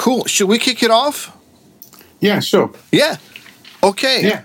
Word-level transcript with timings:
Cool. 0.00 0.24
Should 0.24 0.48
we 0.48 0.58
kick 0.58 0.82
it 0.82 0.90
off? 0.90 1.30
Yeah, 2.20 2.40
sure. 2.40 2.70
Yeah. 2.90 3.18
Okay. 3.82 4.22
Yeah. 4.22 4.44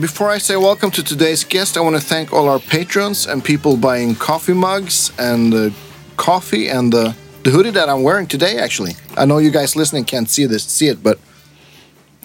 Before 0.00 0.30
I 0.30 0.38
say 0.38 0.56
welcome 0.56 0.90
to 0.90 1.04
today's 1.04 1.44
guest, 1.44 1.76
I 1.76 1.80
want 1.80 1.94
to 1.94 2.02
thank 2.02 2.32
all 2.32 2.48
our 2.48 2.58
patrons 2.58 3.28
and 3.28 3.44
people 3.44 3.76
buying 3.76 4.16
coffee 4.16 4.52
mugs 4.52 5.12
and 5.16 5.54
uh, 5.54 5.70
coffee 6.16 6.66
and 6.66 6.92
the 6.92 7.14
the 7.44 7.50
hoodie 7.50 7.70
that 7.70 7.88
I'm 7.88 8.02
wearing 8.02 8.26
today. 8.26 8.58
Actually, 8.58 8.96
I 9.16 9.26
know 9.26 9.38
you 9.38 9.52
guys 9.52 9.76
listening 9.76 10.04
can't 10.06 10.28
see 10.28 10.46
this, 10.46 10.64
see 10.64 10.88
it, 10.88 11.04
but 11.04 11.20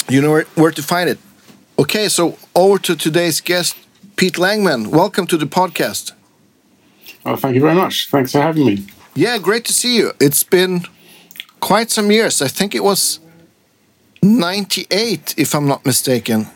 you 0.09 0.21
know 0.21 0.31
where, 0.31 0.45
where 0.55 0.71
to 0.71 0.81
find 0.83 1.09
it. 1.09 1.19
Okay, 1.79 2.07
so 2.09 2.37
over 2.55 2.79
to 2.79 2.95
today's 2.95 3.41
guest, 3.41 3.77
Pete 4.15 4.35
Langman. 4.35 4.87
Welcome 4.87 5.27
to 5.27 5.37
the 5.37 5.45
podcast. 5.45 6.13
Oh, 7.25 7.35
thank 7.35 7.55
you 7.55 7.61
very 7.61 7.75
much. 7.75 8.09
Thanks 8.09 8.31
for 8.31 8.41
having 8.41 8.65
me. 8.65 8.85
Yeah, 9.13 9.37
great 9.37 9.65
to 9.65 9.73
see 9.73 9.97
you. 9.97 10.11
It's 10.19 10.43
been 10.43 10.85
quite 11.59 11.91
some 11.91 12.11
years. 12.11 12.41
I 12.41 12.47
think 12.47 12.73
it 12.73 12.83
was 12.83 13.19
98, 14.23 15.35
if 15.37 15.53
I'm 15.53 15.67
not 15.67 15.85
mistaken. 15.85 16.47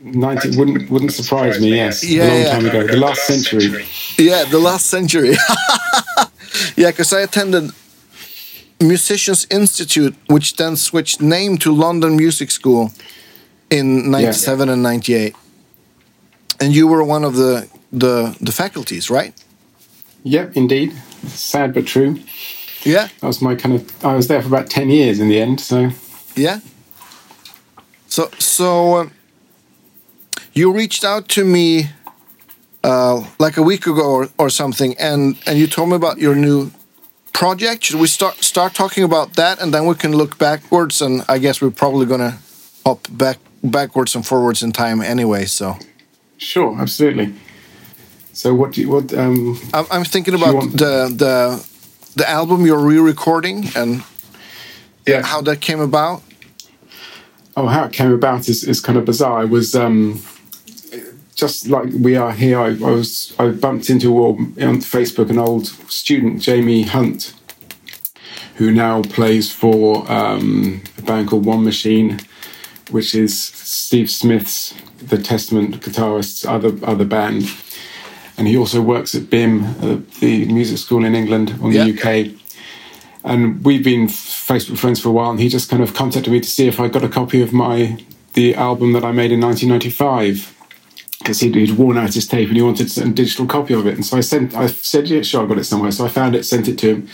90 0.00 0.58
wouldn't 0.58 0.90
wouldn't 0.90 1.12
surprise 1.12 1.58
me. 1.58 1.76
Yes, 1.76 2.04
Yeah, 2.04 2.24
a 2.24 2.28
long 2.28 2.40
yeah. 2.42 2.50
time 2.52 2.66
ago, 2.66 2.86
the 2.86 2.96
last 2.98 3.26
century. 3.26 3.86
Yeah, 4.18 4.44
the 4.44 4.58
last 4.58 4.86
century. 4.86 5.30
yeah, 6.76 6.90
because 6.90 7.10
I 7.14 7.20
attended 7.20 7.70
Musicians 8.80 9.46
Institute, 9.50 10.14
which 10.26 10.56
then 10.56 10.76
switched 10.76 11.20
name 11.20 11.58
to 11.58 11.72
London 11.72 12.16
Music 12.16 12.50
School 12.50 12.90
in 13.70 14.10
97 14.10 14.68
and 14.68 14.82
98. 14.82 15.34
And 16.60 16.74
you 16.74 16.86
were 16.86 17.02
one 17.04 17.24
of 17.24 17.34
the, 17.36 17.68
the, 17.92 18.36
the 18.40 18.52
faculties, 18.52 19.10
right? 19.10 19.34
Yep, 20.24 20.56
indeed. 20.56 20.92
Sad 21.26 21.74
but 21.74 21.86
true. 21.86 22.18
Yeah, 22.84 23.08
That 23.20 23.26
was 23.26 23.40
my 23.40 23.54
kind 23.54 23.74
of. 23.76 24.04
I 24.04 24.14
was 24.14 24.28
there 24.28 24.42
for 24.42 24.48
about 24.48 24.68
ten 24.68 24.90
years 24.90 25.18
in 25.18 25.28
the 25.28 25.40
end. 25.40 25.58
So 25.58 25.88
yeah. 26.36 26.60
So, 28.08 28.30
so 28.38 28.96
um, 28.96 29.12
you 30.52 30.70
reached 30.70 31.02
out 31.02 31.28
to 31.30 31.44
me 31.44 31.88
uh, 32.84 33.26
like 33.38 33.56
a 33.56 33.62
week 33.62 33.86
ago 33.86 34.02
or, 34.02 34.28
or 34.38 34.50
something, 34.50 34.94
and, 34.98 35.36
and 35.46 35.58
you 35.58 35.66
told 35.66 35.88
me 35.88 35.96
about 35.96 36.18
your 36.18 36.34
new 36.34 36.70
project. 37.34 37.84
Should 37.84 38.00
we 38.00 38.06
start 38.06 38.36
start 38.42 38.72
talking 38.74 39.04
about 39.04 39.34
that, 39.34 39.60
and 39.60 39.74
then 39.74 39.84
we 39.86 39.94
can 39.94 40.12
look 40.16 40.38
backwards? 40.38 41.02
And 41.02 41.22
I 41.28 41.38
guess 41.38 41.60
we're 41.60 41.70
probably 41.70 42.06
gonna 42.06 42.38
hop 42.86 43.06
back 43.10 43.38
backwards 43.62 44.14
and 44.14 44.24
forwards 44.26 44.62
in 44.62 44.72
time 44.72 45.02
anyway. 45.02 45.44
So 45.44 45.76
sure, 46.38 46.80
absolutely. 46.80 47.34
So 48.32 48.54
what 48.54 48.72
do 48.72 48.80
you 48.80 48.88
what? 48.90 49.12
Um, 49.12 49.58
I'm, 49.72 49.86
I'm 49.90 50.04
thinking 50.04 50.34
about 50.34 50.72
the 50.72 51.12
the 51.14 51.66
the 52.16 52.28
album 52.30 52.64
you're 52.64 52.78
re-recording 52.78 53.64
and 53.76 54.02
yeah. 55.06 55.22
how 55.22 55.42
that 55.42 55.60
came 55.60 55.80
about. 55.80 56.22
oh, 57.56 57.66
how 57.66 57.84
it 57.84 57.92
came 57.92 58.12
about 58.12 58.48
is, 58.48 58.64
is 58.64 58.80
kind 58.80 58.98
of 58.98 59.04
bizarre. 59.04 59.40
I 59.40 59.44
was 59.44 59.74
um, 59.74 60.22
just 61.34 61.68
like 61.68 61.90
we 61.92 62.16
are 62.16 62.32
here. 62.32 62.58
I, 62.60 62.68
I 62.68 62.90
was 62.90 63.34
I 63.38 63.48
bumped 63.48 63.90
into 63.90 64.16
on 64.26 64.54
Facebook 64.54 65.30
an 65.30 65.38
old 65.38 65.66
student, 65.90 66.40
Jamie 66.40 66.82
Hunt, 66.84 67.34
who 68.56 68.70
now 68.70 69.02
plays 69.02 69.52
for 69.52 70.10
um, 70.10 70.82
a 70.98 71.02
band 71.02 71.28
called 71.28 71.44
One 71.44 71.64
Machine, 71.64 72.20
which 72.90 73.14
is 73.14 73.36
Steve 73.38 74.10
Smyth's 74.10 74.74
The 74.98 75.18
Testament 75.18 75.80
guitarist's 75.80 76.44
other 76.44 76.72
other 76.84 77.04
band, 77.04 77.50
and 78.38 78.46
he 78.48 78.56
also 78.56 78.80
works 78.80 79.14
at 79.14 79.22
BIMM, 79.24 79.64
uh, 79.82 80.00
the 80.20 80.44
music 80.46 80.78
school 80.78 81.04
in 81.04 81.14
England 81.14 81.54
or 81.60 81.70
the 81.72 81.84
Yeah. 81.86 81.94
UK 81.94 82.30
and 83.26 83.64
we've 83.64 83.82
been 83.82 84.06
Facebook 84.06 84.76
friends 84.76 85.00
for 85.00 85.08
a 85.08 85.12
while. 85.12 85.30
And 85.30 85.40
he 85.40 85.48
just 85.48 85.70
kind 85.70 85.82
of 85.82 85.94
contacted 85.94 86.30
me 86.30 86.40
to 86.40 86.48
see 86.48 86.66
if 86.68 86.78
I 86.78 86.88
got 86.88 87.02
a 87.02 87.08
copy 87.08 87.40
of 87.40 87.52
my 87.54 87.96
the 88.34 88.54
album 88.54 88.92
that 88.92 89.02
I 89.04 89.12
made 89.12 89.32
in 89.32 89.40
1995 89.40 90.53
because 91.24 91.40
he'd, 91.40 91.54
he'd 91.54 91.72
worn 91.72 91.96
out 91.96 92.12
his 92.12 92.28
tape 92.28 92.48
and 92.48 92.56
he 92.56 92.62
wanted 92.62 92.96
a 92.98 93.08
digital 93.08 93.46
copy 93.46 93.72
of 93.72 93.86
it. 93.86 93.94
And 93.94 94.04
so 94.04 94.18
I 94.18 94.20
sent, 94.20 94.54
I 94.54 94.66
said, 94.66 95.08
yeah, 95.08 95.22
sure, 95.22 95.44
I 95.44 95.48
got 95.48 95.58
it 95.58 95.64
somewhere. 95.64 95.90
So 95.90 96.04
I 96.04 96.08
found 96.08 96.36
it, 96.36 96.44
sent 96.44 96.68
it 96.68 96.78
to 96.80 96.86
him, 96.94 97.08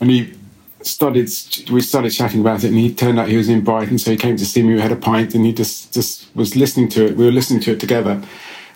and 0.00 0.08
he 0.08 0.32
started. 0.82 1.28
We 1.70 1.80
started 1.80 2.10
chatting 2.10 2.40
about 2.40 2.62
it, 2.62 2.68
and 2.68 2.78
he 2.78 2.94
turned 2.94 3.18
out 3.18 3.28
he 3.28 3.36
was 3.36 3.48
in 3.48 3.62
Brighton, 3.62 3.98
so 3.98 4.12
he 4.12 4.16
came 4.16 4.36
to 4.36 4.46
see 4.46 4.62
me. 4.62 4.74
We 4.74 4.80
had 4.80 4.92
a 4.92 4.96
pint, 4.96 5.34
and 5.34 5.44
he 5.44 5.52
just 5.52 5.92
just 5.92 6.34
was 6.36 6.54
listening 6.54 6.88
to 6.90 7.06
it. 7.06 7.16
We 7.16 7.24
were 7.24 7.32
listening 7.32 7.60
to 7.62 7.72
it 7.72 7.80
together. 7.80 8.22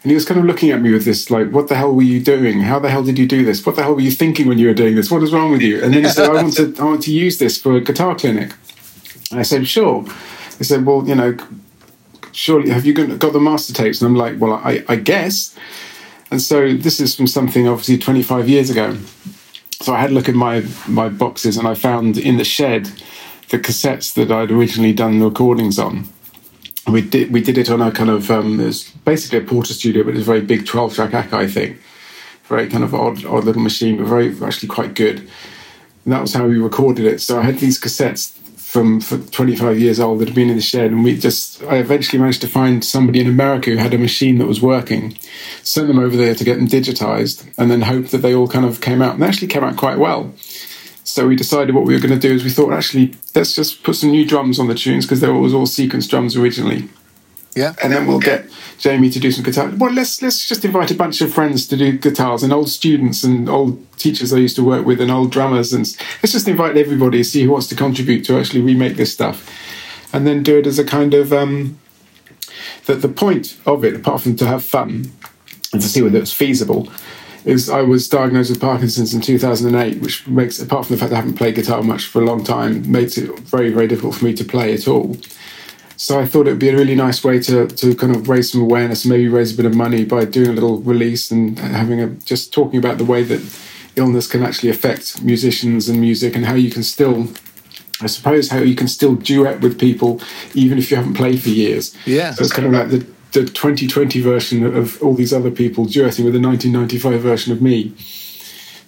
And 0.03 0.11
he 0.11 0.15
was 0.17 0.25
kind 0.25 0.41
of 0.41 0.47
looking 0.47 0.73
at 0.73 0.83
me 0.83 0.93
with 0.93 1.05
this, 1.05 1.31
like, 1.31 1.53
what 1.53 1.69
the 1.69 1.77
hell 1.77 1.95
were 1.95 2.03
you 2.03 2.21
doing? 2.21 2.63
How 2.63 2.81
the 2.81 2.91
hell 2.91 3.05
did 3.05 3.21
you 3.21 3.27
do 3.27 3.45
this? 3.45 3.65
What 3.65 3.77
the 3.77 3.85
hell 3.85 3.95
were 3.95 4.01
you 4.01 4.11
thinking 4.11 4.49
when 4.49 4.59
you 4.59 4.67
were 4.67 4.75
doing 4.75 4.97
this? 4.97 5.13
What 5.13 5.23
is 5.23 5.33
wrong 5.33 5.53
with 5.53 5.63
you? 5.63 5.81
And 5.81 5.95
then 5.95 6.03
he 6.03 6.11
said, 6.11 6.29
I 6.29 6.43
want 6.43 6.55
to, 6.55 6.75
I 6.81 6.85
want 6.85 7.05
to 7.05 7.13
use 7.13 7.39
this 7.39 7.57
for 7.57 7.77
a 7.77 7.81
guitar 7.81 8.17
clinic. 8.17 8.53
And 9.31 9.39
I 9.39 9.45
said, 9.45 9.69
sure. 9.69 10.05
He 10.59 10.65
said, 10.65 10.85
well, 10.85 11.07
you 11.07 11.15
know, 11.15 11.37
surely 12.33 12.71
have 12.71 12.85
you 12.85 12.93
got 12.93 13.33
the 13.33 13.41
master 13.41 13.73
tapes? 13.73 14.01
And 14.01 14.09
I'm 14.09 14.17
like, 14.17 14.41
well, 14.41 14.55
I, 14.55 14.85
I 14.89 14.97
guess. 14.97 15.57
And 16.31 16.41
so 16.41 16.75
this 16.75 16.99
is 16.99 17.15
from 17.15 17.27
something 17.27 17.69
obviously 17.69 17.99
25 17.99 18.49
years 18.49 18.71
ago. 18.71 18.97
So 19.83 19.93
I 19.93 20.01
had 20.01 20.11
a 20.11 20.15
look 20.15 20.29
at 20.29 20.35
my 20.35 20.65
my 20.89 21.09
boxes 21.09 21.57
and 21.57 21.67
I 21.67 21.75
found 21.75 22.17
in 22.17 22.37
the 22.37 22.45
shed 22.45 22.91
the 23.51 23.59
cassettes 23.59 24.15
that 24.15 24.31
I'd 24.31 24.51
originally 24.51 24.93
done 24.93 25.19
the 25.19 25.27
recordings 25.27 25.79
on. 25.79 26.09
We 26.89 27.03
did 27.03 27.33
we 27.33 27.43
did 27.43 27.59
it 27.59 27.69
on 27.69 27.83
a 27.83 27.93
kind 27.93 28.11
of 28.11 28.31
um, 28.31 28.61
it 28.61 28.65
was 28.65 28.85
basically 29.05 29.39
a 29.39 29.43
Portastudio, 29.43 30.05
but 30.05 30.11
it 30.11 30.19
was 30.19 30.23
a 30.23 30.33
very 30.33 30.41
big 30.41 30.67
12 30.67 30.95
track 30.95 31.11
Akai 31.11 31.51
thing. 31.51 31.79
Very 32.45 32.69
kind 32.69 32.85
of 32.85 32.95
odd 32.95 33.25
odd 33.25 33.45
little 33.45 33.63
machine, 33.63 33.97
but 33.99 34.07
very 34.07 34.35
actually 34.43 34.69
quite 34.69 34.95
good. 34.95 35.19
And 36.05 36.13
that 36.13 36.23
was 36.23 36.33
how 36.33 36.47
we 36.47 36.59
recorded 36.59 37.05
it. 37.05 37.21
So 37.21 37.39
I 37.39 37.43
had 37.43 37.59
these 37.59 37.81
cassettes 37.81 38.39
from 38.73 39.03
for 39.03 39.19
25 39.19 39.79
years 39.79 40.01
old 40.01 40.19
that 40.19 40.29
had 40.29 40.35
been 40.35 40.49
in 40.49 40.57
the 40.57 40.63
shed, 40.63 40.91
and 40.91 41.05
we 41.05 41.15
just 41.15 41.63
I 41.65 41.77
eventually 41.77 42.19
managed 42.19 42.41
to 42.41 42.49
find 42.49 42.83
somebody 42.83 43.21
in 43.21 43.27
America 43.27 43.69
who 43.69 43.77
had 43.77 43.93
a 43.93 43.99
machine 43.99 44.39
that 44.39 44.47
was 44.47 44.63
working, 44.63 45.19
sent 45.63 45.89
them 45.89 45.99
over 45.99 46.17
there 46.17 46.35
to 46.35 46.43
get 46.43 46.57
them 46.57 46.67
digitized, 46.67 47.47
and 47.59 47.71
then 47.71 47.83
hoped 47.83 48.13
that 48.13 48.23
they 48.23 48.35
all 48.35 48.49
kind 48.49 48.65
of 48.65 48.81
came 48.81 49.03
out. 49.03 49.13
And 49.13 49.23
they 49.23 49.27
actually 49.27 49.49
came 49.49 49.63
out 49.63 49.77
quite 49.77 49.99
well. 49.99 50.33
So 51.05 51.29
we 51.29 51.37
decided 51.37 51.75
what 51.75 51.85
we 51.85 51.93
were 51.93 52.01
going 52.01 52.19
to 52.19 52.29
do 52.29 52.35
is 52.35 52.45
we 52.45 52.51
thought 52.51 52.73
actually 52.73 53.15
let's 53.35 53.55
just 53.55 53.83
put 53.83 53.97
some 53.97 54.11
new 54.11 54.25
drums 54.25 54.59
on 54.59 54.69
the 54.69 54.75
tunes 54.75 55.05
because 55.05 55.21
there 55.21 55.35
was 55.35 55.53
all 55.53 55.67
sequence 55.67 56.07
drums 56.07 56.35
originally 56.35 56.89
Yeah, 57.55 57.75
and 57.83 57.93
then 57.93 58.07
we'll 58.07 58.19
get 58.19 58.47
Jamie 58.79 59.11
to 59.11 59.21
do 59.21 59.31
some 59.31 59.45
guitar. 59.45 59.71
Well, 59.77 59.93
let's 59.93 60.23
let's 60.23 60.47
just 60.47 60.65
invite 60.65 60.91
a 60.91 60.95
bunch 60.95 61.21
of 61.21 61.33
friends 61.33 61.67
to 61.69 61.77
do 61.77 61.99
guitars 61.99 62.43
and 62.43 62.53
old 62.53 62.71
students 62.71 63.25
and 63.25 63.49
old 63.49 63.79
teachers 63.99 64.33
I 64.33 64.39
used 64.39 64.57
to 64.57 64.65
work 64.65 64.87
with 64.87 65.01
and 65.01 65.11
old 65.11 65.31
drummers 65.31 65.73
and 65.73 65.87
let's 66.23 66.33
just 66.33 66.49
invite 66.49 66.77
everybody 66.77 67.19
to 67.19 67.25
see 67.25 67.43
who 67.43 67.51
wants 67.51 67.67
to 67.69 67.75
contribute 67.75 68.25
to 68.25 68.39
actually 68.39 68.63
remake 68.63 68.97
this 68.97 69.13
stuff, 69.13 69.51
and 70.15 70.27
then 70.27 70.43
do 70.43 70.59
it 70.59 70.67
as 70.67 70.79
a 70.79 70.85
kind 70.85 71.13
of 71.13 71.33
um, 71.33 71.79
the 72.87 72.95
the 72.95 73.09
point 73.09 73.59
of 73.67 73.85
it, 73.85 73.95
apart 73.95 74.23
from 74.23 74.37
to 74.37 74.47
have 74.47 74.65
fun 74.65 75.13
and 75.73 75.83
to 75.83 75.89
see 75.89 76.03
whether 76.03 76.19
it's 76.19 76.33
feasible. 76.33 76.91
Is 77.45 77.69
I 77.69 77.83
was 77.83 78.09
diagnosed 78.09 78.51
with 78.51 78.61
Parkinson's 78.61 79.15
in 79.15 79.21
2008, 79.21 80.01
which 80.01 80.29
makes, 80.29 80.61
apart 80.61 80.87
from 80.87 80.95
the 80.95 81.01
fact 81.01 81.11
that 81.11 81.17
I 81.17 81.21
haven't 81.21 81.37
played 81.37 81.57
guitar 81.57 81.83
much 81.83 82.07
for 82.07 82.23
a 82.23 82.25
long 82.25 82.45
time, 82.45 82.89
makes 82.91 83.19
it 83.19 83.37
very, 83.41 83.73
very 83.73 83.89
difficult 83.89 84.15
for 84.15 84.25
me 84.25 84.33
to 84.35 84.45
play 84.45 84.73
at 84.73 84.87
all. 84.87 85.17
So 86.03 86.19
I 86.19 86.27
thought 86.27 86.49
it 86.49 86.51
would 86.51 86.59
be 86.59 86.71
a 86.71 86.77
really 86.77 86.97
nice 86.97 87.23
way 87.23 87.39
to, 87.39 87.69
to 87.69 87.95
kind 87.95 88.17
of 88.17 88.29
raise 88.29 88.51
some 88.51 88.61
awareness, 88.61 89.07
maybe 89.07 89.29
raise 89.29 89.55
a 89.55 89.57
bit 89.57 89.67
of 89.67 89.77
money 89.77 90.05
by 90.05 90.25
doing 90.25 90.49
a 90.49 90.53
little 90.53 90.81
release 90.81 91.31
and 91.31 91.57
having 91.61 92.01
a 92.01 92.09
just 92.09 92.53
talking 92.53 92.81
about 92.81 92.99
the 92.99 93.05
way 93.05 93.23
that 93.23 93.41
illness 93.95 94.27
can 94.27 94.43
actually 94.43 94.69
affect 94.69 95.23
musicians 95.23 95.89
and 95.89 96.01
music 96.01 96.35
and 96.35 96.45
how 96.45 96.55
you 96.55 96.73
can 96.73 96.83
still, 96.83 97.29
I 98.01 98.09
suppose, 98.09 98.49
how 98.49 98.59
you 98.59 98.75
can 98.75 98.89
still 98.89 99.15
duet 99.15 99.61
with 99.61 99.79
people 99.79 100.21
even 100.55 100.77
if 100.77 100.91
you 100.91 100.97
haven't 100.97 101.15
played 101.15 101.41
for 101.41 101.51
years. 101.51 101.97
Yeah. 102.05 102.33
So 102.33 102.43
it's 102.43 102.53
kind 102.53 102.67
of 102.67 102.73
like 102.73 102.89
the, 102.89 103.07
the 103.39 103.47
2020 103.47 104.21
version 104.23 104.65
of 104.65 105.01
all 105.05 105.15
these 105.15 105.33
other 105.33 105.53
people 105.53 105.87
duetting 105.87 106.25
with 106.25 106.35
the 106.35 106.41
1995 106.41 107.21
version 107.21 107.53
of 107.53 107.63
me. 107.63 107.95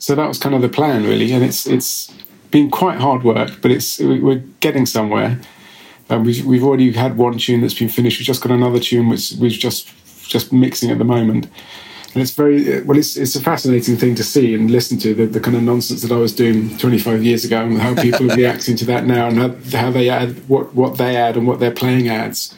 So 0.01 0.17
that 0.17 0.27
was 0.27 0.41
kind 0.41 0.53
of 0.53 0.63
the 0.63 0.69
plan, 0.69 1.05
really, 1.05 1.31
and 1.31 1.45
it's 1.45 1.65
it's 1.65 2.13
been 2.51 2.71
quite 2.73 2.99
hard 2.99 3.23
work, 3.23 3.63
but 3.63 3.71
it's 3.71 4.01
we're 4.01 4.43
getting 4.59 4.85
somewhere. 4.85 5.39
Um, 6.11 6.25
we've 6.25 6.45
we've 6.45 6.65
already 6.65 6.93
had 6.93 7.17
one 7.17 7.39
tune 7.39 7.61
that's 7.63 7.79
been 7.79 7.89
finished. 7.89 8.19
We've 8.19 8.27
just 8.27 8.43
got 8.43 8.53
another 8.53 8.79
tune 8.79 9.09
which 9.09 9.33
we're 9.39 9.51
just 9.51 9.93
just 10.29 10.53
mixing 10.53 10.91
at 10.91 10.99
the 10.99 11.05
moment, 11.05 11.47
and 12.13 12.23
it's 12.23 12.33
very 12.33 12.83
well. 12.83 12.99
It's 12.99 13.17
it's 13.17 13.37
a 13.37 13.41
fascinating 13.41 13.97
thing 13.97 14.15
to 14.17 14.25
see 14.25 14.55
and 14.55 14.71
listen 14.71 14.99
to 14.99 15.15
the, 15.15 15.27
the 15.27 15.41
kind 15.41 15.57
of 15.57 15.63
nonsense 15.63 16.03
that 16.03 16.13
I 16.13 16.17
was 16.17 16.35
doing 16.35 16.77
25 16.79 17.23
years 17.25 17.45
ago 17.45 17.63
and 17.63 17.79
how 17.79 17.95
people 17.95 18.31
are 18.31 18.37
reacting 18.45 18.77
to 18.77 18.85
that 18.87 19.07
now 19.07 19.29
and 19.29 19.39
how, 19.39 19.79
how 19.79 19.91
they 19.91 20.11
add 20.11 20.47
what 20.49 20.75
what 20.75 20.99
they 20.99 21.17
add 21.17 21.37
and 21.37 21.47
what 21.47 21.61
their 21.61 21.73
playing 21.73 22.09
adds. 22.09 22.55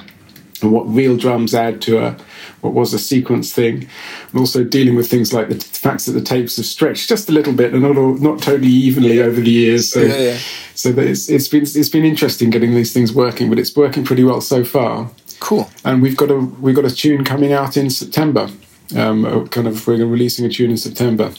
and 0.63 0.73
what 0.73 0.83
real 0.83 1.17
drums 1.17 1.55
add 1.55 1.81
to 1.83 1.99
a 1.99 2.17
what 2.61 2.73
was 2.73 2.95
a 2.95 2.99
sequence 2.99 3.53
thing, 3.53 3.89
and 4.31 4.41
also 4.41 4.65
dealing 4.65 4.97
with 4.97 5.09
things 5.11 5.33
like 5.33 5.49
the 5.49 5.57
fact 5.57 6.07
that 6.07 6.13
the 6.13 6.21
tapes 6.21 6.57
have 6.57 6.67
stretched 6.67 7.09
just 7.09 7.29
a 7.29 7.33
little 7.33 7.53
bit 7.53 7.73
and 7.73 7.83
not 7.83 7.97
all, 7.97 8.15
not 8.15 8.41
totally 8.43 8.69
evenly 8.71 9.21
over 9.23 9.41
the 9.41 9.51
years. 9.51 9.93
So, 9.93 10.01
Yeah, 10.01 10.17
yeah. 10.17 10.39
so 10.75 10.93
that 10.93 11.07
it's, 11.07 11.29
it's 11.29 11.49
been 11.49 11.63
it's 11.63 11.89
been 11.89 12.05
interesting 12.05 12.51
getting 12.51 12.75
these 12.75 12.93
things 12.93 13.13
working, 13.13 13.49
but 13.49 13.59
it's 13.59 13.77
working 13.77 14.05
pretty 14.05 14.25
well 14.25 14.41
so 14.41 14.65
far. 14.65 15.11
Cool. 15.41 15.71
And 15.85 16.03
we've 16.03 16.17
got 16.17 16.31
a 16.31 16.37
we've 16.39 16.75
got 16.75 16.85
a 16.85 16.95
tune 16.95 17.25
coming 17.25 17.53
out 17.53 17.77
in 17.77 17.91
September. 17.91 18.49
Um, 18.97 19.49
kind 19.49 19.67
of 19.67 19.87
we're 19.87 20.07
releasing 20.07 20.47
a 20.47 20.49
tune 20.49 20.71
in 20.71 20.77
September 20.77 21.33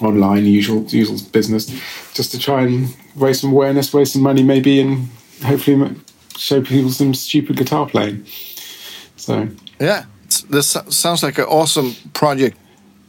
online, 0.00 0.46
usual 0.46 0.84
usual 0.84 1.18
business, 1.32 1.66
just 2.14 2.30
to 2.32 2.38
try 2.38 2.62
and 2.62 2.94
raise 3.16 3.40
some 3.40 3.52
awareness, 3.52 3.92
raise 3.92 4.12
some 4.12 4.22
money, 4.22 4.42
maybe, 4.42 4.80
and 4.80 5.08
hopefully 5.44 5.94
show 6.36 6.62
people 6.62 6.90
some 6.90 7.12
stupid 7.14 7.56
guitar 7.56 7.86
playing. 7.86 8.24
So 9.16 9.48
Yeah, 9.78 10.04
this 10.42 10.76
sounds 10.88 11.22
like 11.22 11.38
an 11.38 11.44
awesome 11.44 11.94
project, 12.12 12.56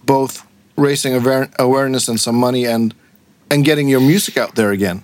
both 0.06 0.46
raising 0.78 1.14
aware- 1.16 1.50
awareness 1.60 2.08
and 2.08 2.20
some 2.20 2.36
money, 2.36 2.66
and 2.66 2.94
and 3.50 3.66
getting 3.66 3.88
your 3.90 4.02
music 4.02 4.38
out 4.38 4.56
there 4.56 4.72
again. 4.72 5.04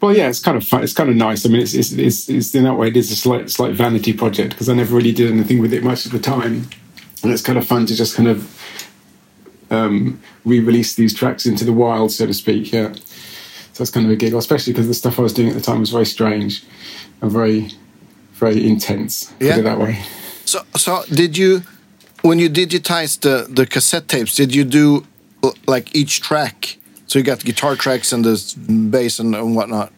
Well, 0.00 0.16
yeah, 0.16 0.28
it's 0.28 0.40
kind 0.40 0.56
of 0.56 0.66
fun. 0.66 0.82
It's 0.82 0.92
kind 0.92 1.08
of 1.10 1.14
nice. 1.16 1.46
I 1.46 1.48
mean, 1.48 1.60
it's 1.62 1.74
it's, 1.74 1.92
it's, 1.92 2.28
it's 2.28 2.54
in 2.54 2.64
that 2.64 2.74
way. 2.74 2.88
It 2.88 2.96
is 2.96 3.10
a 3.12 3.16
slight 3.16 3.50
slight 3.50 3.74
vanity 3.74 4.12
project 4.12 4.50
because 4.50 4.68
I 4.68 4.74
never 4.74 4.96
really 4.96 5.12
did 5.12 5.30
anything 5.30 5.60
with 5.60 5.72
it 5.72 5.84
much 5.84 6.06
of 6.06 6.12
the 6.12 6.18
time, 6.18 6.68
and 7.22 7.32
it's 7.32 7.42
kind 7.42 7.56
of 7.58 7.66
fun 7.66 7.86
to 7.86 7.94
just 7.94 8.16
kind 8.16 8.28
of 8.28 8.48
um, 9.70 10.20
re-release 10.44 10.94
these 10.96 11.14
tracks 11.14 11.46
into 11.46 11.64
the 11.64 11.72
wild, 11.72 12.10
so 12.12 12.26
to 12.26 12.34
speak. 12.34 12.72
Yeah, 12.72 12.92
so 12.92 13.78
that's 13.84 13.90
kind 13.90 14.04
of 14.06 14.12
a 14.12 14.16
giggle, 14.16 14.38
especially 14.38 14.72
because 14.72 14.88
the 14.88 14.94
stuff 14.94 15.18
I 15.18 15.22
was 15.22 15.32
doing 15.32 15.48
at 15.48 15.54
the 15.54 15.60
time 15.60 15.80
was 15.80 15.90
very 15.90 16.06
strange 16.06 16.64
and 17.20 17.30
very 17.30 17.70
very 18.34 18.66
intense. 18.68 19.26
Put 19.38 19.42
Yeah. 19.46 19.58
it 19.58 19.62
that 19.62 19.78
way. 19.78 20.02
So, 20.52 20.60
so 20.76 21.02
did 21.08 21.38
you, 21.38 21.62
when 22.20 22.38
you 22.38 22.50
digitized 22.50 23.20
the 23.20 23.46
the 23.58 23.64
cassette 23.64 24.06
tapes, 24.06 24.34
did 24.34 24.54
you 24.54 24.64
do 24.64 25.06
like 25.66 25.86
each 25.96 26.20
track? 26.20 26.76
So 27.06 27.18
you 27.18 27.24
got 27.24 27.38
the 27.38 27.46
guitar 27.46 27.74
tracks 27.74 28.12
and 28.12 28.22
the 28.22 28.36
bass 28.90 29.18
and, 29.18 29.34
and 29.34 29.56
whatnot. 29.56 29.92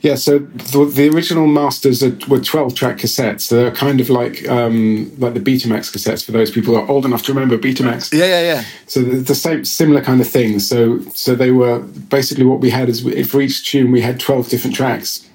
Yeah, 0.00 0.16
so 0.16 0.38
the, 0.38 0.86
the 0.86 1.10
original 1.10 1.46
masters 1.46 2.02
are, 2.02 2.16
were 2.28 2.40
twelve 2.40 2.74
track 2.74 2.96
cassettes. 2.96 3.42
So 3.42 3.56
they're 3.56 3.70
kind 3.70 4.00
of 4.00 4.08
like 4.08 4.48
um, 4.48 5.12
like 5.18 5.34
the 5.34 5.40
Betamax 5.40 5.92
cassettes 5.92 6.24
for 6.24 6.32
those 6.32 6.50
people 6.50 6.74
who 6.74 6.80
are 6.80 6.88
old 6.88 7.04
enough 7.04 7.22
to 7.24 7.34
remember 7.34 7.58
Betamax. 7.58 8.10
Yeah, 8.10 8.24
yeah, 8.24 8.54
yeah. 8.54 8.64
So 8.86 9.02
the, 9.02 9.16
the 9.18 9.34
same 9.34 9.66
similar 9.66 10.00
kind 10.00 10.22
of 10.22 10.28
thing. 10.28 10.60
So 10.60 11.00
so 11.10 11.34
they 11.34 11.50
were 11.50 11.80
basically 12.08 12.46
what 12.46 12.60
we 12.60 12.70
had 12.70 12.88
is 12.88 13.04
we, 13.04 13.22
for 13.22 13.42
each 13.42 13.70
tune 13.70 13.92
we 13.92 14.00
had 14.00 14.18
twelve 14.18 14.48
different 14.48 14.74
tracks, 14.74 15.28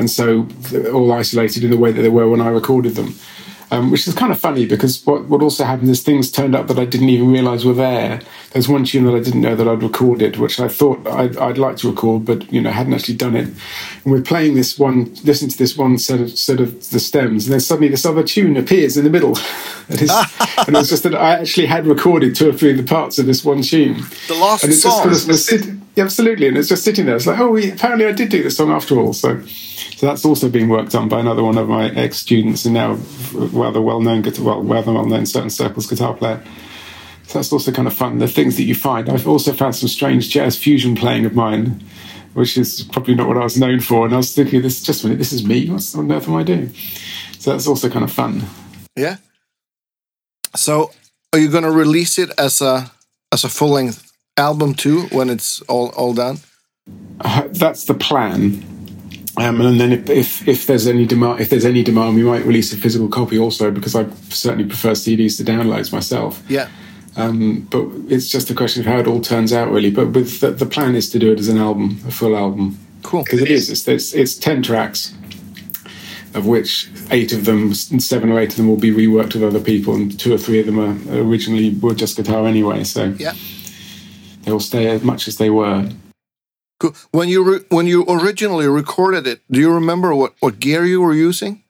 and 0.00 0.10
so 0.10 0.48
all 0.92 1.12
isolated 1.12 1.62
in 1.62 1.70
the 1.70 1.76
way 1.76 1.92
that 1.92 2.00
they 2.00 2.08
were 2.08 2.26
when 2.26 2.40
I 2.40 2.48
recorded 2.48 2.94
them, 2.94 3.14
um, 3.70 3.90
which 3.90 4.08
is 4.08 4.14
kind 4.14 4.32
of 4.32 4.40
funny 4.40 4.64
because 4.64 5.04
what 5.04 5.26
what 5.26 5.42
also 5.42 5.62
happened 5.62 5.90
is 5.90 6.02
things 6.02 6.32
turned 6.32 6.56
up 6.56 6.68
that 6.68 6.78
I 6.78 6.86
didn't 6.86 7.10
even 7.10 7.30
realise 7.30 7.64
were 7.64 7.74
there. 7.74 8.22
There's 8.52 8.66
one 8.66 8.84
tune 8.84 9.04
that 9.04 9.14
I 9.14 9.20
didn't 9.20 9.42
know 9.42 9.54
that 9.54 9.68
I'd 9.68 9.82
recorded, 9.82 10.38
which 10.38 10.58
I 10.58 10.68
thought 10.68 11.06
I'd, 11.06 11.36
I'd 11.36 11.58
like 11.58 11.76
to 11.76 11.90
record, 11.90 12.24
but 12.24 12.50
you 12.50 12.62
know 12.62 12.70
hadn't 12.70 12.94
actually 12.94 13.16
done 13.16 13.36
it. 13.36 13.48
And 14.04 14.12
we're 14.12 14.22
playing 14.22 14.54
this 14.54 14.78
one, 14.78 15.14
listening 15.22 15.50
to 15.50 15.58
this 15.58 15.76
one 15.76 15.98
set 15.98 16.20
of 16.20 16.30
set 16.30 16.60
of 16.60 16.88
the 16.88 16.98
stems, 16.98 17.44
and 17.44 17.52
then 17.52 17.60
suddenly 17.60 17.88
this 17.88 18.06
other 18.06 18.22
tune 18.22 18.56
appears 18.56 18.96
in 18.96 19.04
the 19.04 19.10
middle. 19.10 19.36
Is, 19.90 20.10
and 20.66 20.68
it 20.68 20.78
was 20.78 20.88
just 20.94 21.02
that 21.02 21.14
I 21.14 21.40
actually 21.40 21.66
had 21.66 21.86
recorded 21.86 22.34
two 22.34 22.48
or 22.48 22.52
three 22.54 22.70
of 22.70 22.78
the 22.78 22.84
parts 22.84 23.18
of 23.18 23.26
this 23.26 23.44
one 23.44 23.60
tune. 23.60 24.02
The 24.28 24.34
lost 24.34 24.64
and 24.64 24.72
it's 24.72 24.82
song. 24.82 25.10
just 25.10 25.28
kind 25.28 25.70
of 25.70 25.80
absolutely, 25.98 26.48
and 26.48 26.56
it's 26.56 26.68
just 26.68 26.84
sitting 26.84 27.06
there. 27.06 27.16
It's 27.16 27.26
like, 27.26 27.38
oh, 27.38 27.56
yeah, 27.56 27.74
apparently 27.74 28.06
I 28.06 28.12
did 28.12 28.30
do 28.30 28.42
this 28.42 28.56
song 28.56 28.70
after 28.70 28.98
all. 28.98 29.12
So, 29.12 29.40
so 30.00 30.06
that's 30.06 30.24
also 30.24 30.48
being 30.48 30.70
worked 30.70 30.94
on 30.94 31.10
by 31.10 31.20
another 31.20 31.44
one 31.44 31.58
of 31.58 31.68
my 31.68 31.90
ex 31.90 32.16
students, 32.16 32.64
and 32.64 32.72
now 32.72 32.98
rather 33.34 33.82
well 33.82 34.00
known 34.00 34.22
guitar, 34.22 34.42
well, 34.46 34.62
rather 34.62 34.94
well 34.94 35.04
known 35.04 35.26
certain 35.26 35.50
circles 35.50 35.86
guitar 35.86 36.14
player. 36.14 36.42
So 37.26 37.38
that's 37.38 37.52
also 37.52 37.70
kind 37.70 37.86
of 37.86 37.92
fun. 37.92 38.18
The 38.18 38.26
things 38.26 38.56
that 38.56 38.62
you 38.62 38.74
find. 38.74 39.10
I've 39.10 39.28
also 39.28 39.52
found 39.52 39.76
some 39.76 39.90
strange 39.90 40.30
jazz 40.30 40.56
fusion 40.56 40.96
playing 40.96 41.26
of 41.26 41.34
mine, 41.34 41.84
which 42.32 42.56
is 42.56 42.82
probably 42.90 43.14
not 43.14 43.28
what 43.28 43.36
I 43.36 43.44
was 43.44 43.58
known 43.58 43.80
for. 43.80 44.06
And 44.06 44.14
I 44.14 44.16
was 44.16 44.34
thinking, 44.34 44.62
this 44.62 44.82
just 44.82 45.04
a 45.04 45.08
minute, 45.08 45.18
this 45.18 45.34
is 45.34 45.44
me. 45.44 45.68
What 45.68 45.94
on 45.94 46.10
earth 46.10 46.28
am 46.28 46.36
I 46.36 46.44
doing? 46.44 46.72
So 47.38 47.50
that's 47.50 47.66
also 47.66 47.90
kind 47.90 48.02
of 48.02 48.10
fun. 48.10 48.44
Yeah. 48.96 49.18
So, 50.56 50.92
are 51.34 51.38
you 51.38 51.50
going 51.50 51.64
to 51.64 51.70
release 51.70 52.18
it 52.18 52.30
as 52.38 52.62
a 52.62 52.90
as 53.32 53.44
a 53.44 53.50
full 53.50 53.72
length 53.72 54.10
album 54.38 54.72
too 54.72 55.08
when 55.12 55.28
it's 55.28 55.60
all 55.68 55.90
all 55.90 56.14
done? 56.14 56.38
Uh, 57.20 57.48
that's 57.50 57.84
the 57.84 57.92
plan. 57.92 58.79
Um, 59.40 59.60
and 59.60 59.80
then 59.80 59.92
if, 59.92 60.10
if, 60.10 60.48
if 60.48 60.66
there's 60.66 60.86
any 60.86 61.06
demand, 61.06 61.40
if 61.40 61.48
there's 61.50 61.64
any 61.64 61.82
demand, 61.82 62.14
we 62.16 62.22
might 62.22 62.44
release 62.44 62.72
a 62.72 62.76
physical 62.76 63.08
copy 63.08 63.38
also 63.38 63.70
because 63.70 63.94
I 63.96 64.08
certainly 64.28 64.66
prefer 64.66 64.92
CDs 64.92 65.36
to 65.38 65.44
downloads 65.44 65.92
myself. 65.92 66.42
Yeah. 66.48 66.68
Um, 67.16 67.66
but 67.70 67.86
it's 68.08 68.28
just 68.28 68.50
a 68.50 68.54
question 68.54 68.80
of 68.82 68.86
how 68.86 68.98
it 69.00 69.06
all 69.06 69.20
turns 69.20 69.52
out, 69.52 69.70
really. 69.70 69.90
But 69.90 70.08
with 70.12 70.40
the, 70.40 70.50
the 70.52 70.66
plan 70.66 70.94
is 70.94 71.10
to 71.10 71.18
do 71.18 71.32
it 71.32 71.38
as 71.38 71.48
an 71.48 71.58
album, 71.58 71.98
a 72.06 72.10
full 72.10 72.36
album, 72.36 72.78
Cool. 73.02 73.24
because 73.24 73.40
it 73.42 73.50
is. 73.50 73.68
It's, 73.70 73.88
it's 73.88 74.12
it's 74.14 74.34
ten 74.36 74.62
tracks, 74.62 75.12
of 76.34 76.46
which 76.46 76.88
eight 77.10 77.32
of 77.32 77.46
them, 77.46 77.74
seven 77.74 78.30
or 78.30 78.38
eight 78.38 78.50
of 78.50 78.56
them, 78.58 78.68
will 78.68 78.76
be 78.76 78.92
reworked 78.92 79.34
with 79.34 79.42
other 79.42 79.58
people, 79.60 79.94
and 79.94 80.18
two 80.20 80.32
or 80.32 80.38
three 80.38 80.60
of 80.60 80.66
them 80.66 80.78
are 80.78 81.20
originally 81.20 81.70
were 81.80 81.94
just 81.94 82.16
guitar 82.16 82.46
anyway. 82.46 82.84
So 82.84 83.14
Yeah. 83.18 83.32
they 84.42 84.52
will 84.52 84.60
stay 84.60 84.86
as 84.88 85.02
much 85.02 85.26
as 85.28 85.36
they 85.38 85.50
were. 85.50 85.88
Cool. 86.80 86.94
When 87.10 87.28
you 87.28 87.44
re- 87.44 87.64
when 87.68 87.86
you 87.86 88.06
originally 88.08 88.66
recorded 88.66 89.26
it, 89.26 89.42
do 89.50 89.60
you 89.60 89.70
remember 89.70 90.14
what 90.14 90.32
what 90.40 90.58
gear 90.58 90.86
you 90.86 91.02
were 91.02 91.12
using? 91.12 91.62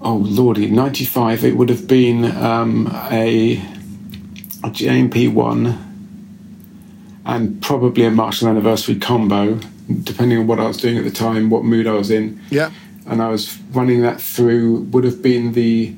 Oh 0.00 0.16
lordy, 0.16 0.70
ninety 0.70 1.04
five. 1.04 1.44
It 1.44 1.58
would 1.58 1.68
have 1.68 1.86
been 1.86 2.24
um, 2.24 2.88
a, 3.10 3.58
a 4.64 4.70
JMP 4.70 5.30
one, 5.32 5.76
and 7.26 7.60
probably 7.60 8.04
a 8.04 8.10
Marshall 8.10 8.48
Anniversary 8.48 8.98
combo, 8.98 9.60
depending 10.02 10.38
on 10.38 10.46
what 10.46 10.58
I 10.58 10.66
was 10.66 10.78
doing 10.78 10.96
at 10.96 11.04
the 11.04 11.10
time, 11.10 11.50
what 11.50 11.62
mood 11.62 11.86
I 11.86 11.92
was 11.92 12.10
in. 12.10 12.40
Yeah. 12.50 12.70
And 13.06 13.20
I 13.20 13.28
was 13.28 13.58
running 13.72 14.00
that 14.00 14.22
through. 14.22 14.84
Would 14.92 15.04
have 15.04 15.20
been 15.20 15.52
the 15.52 15.94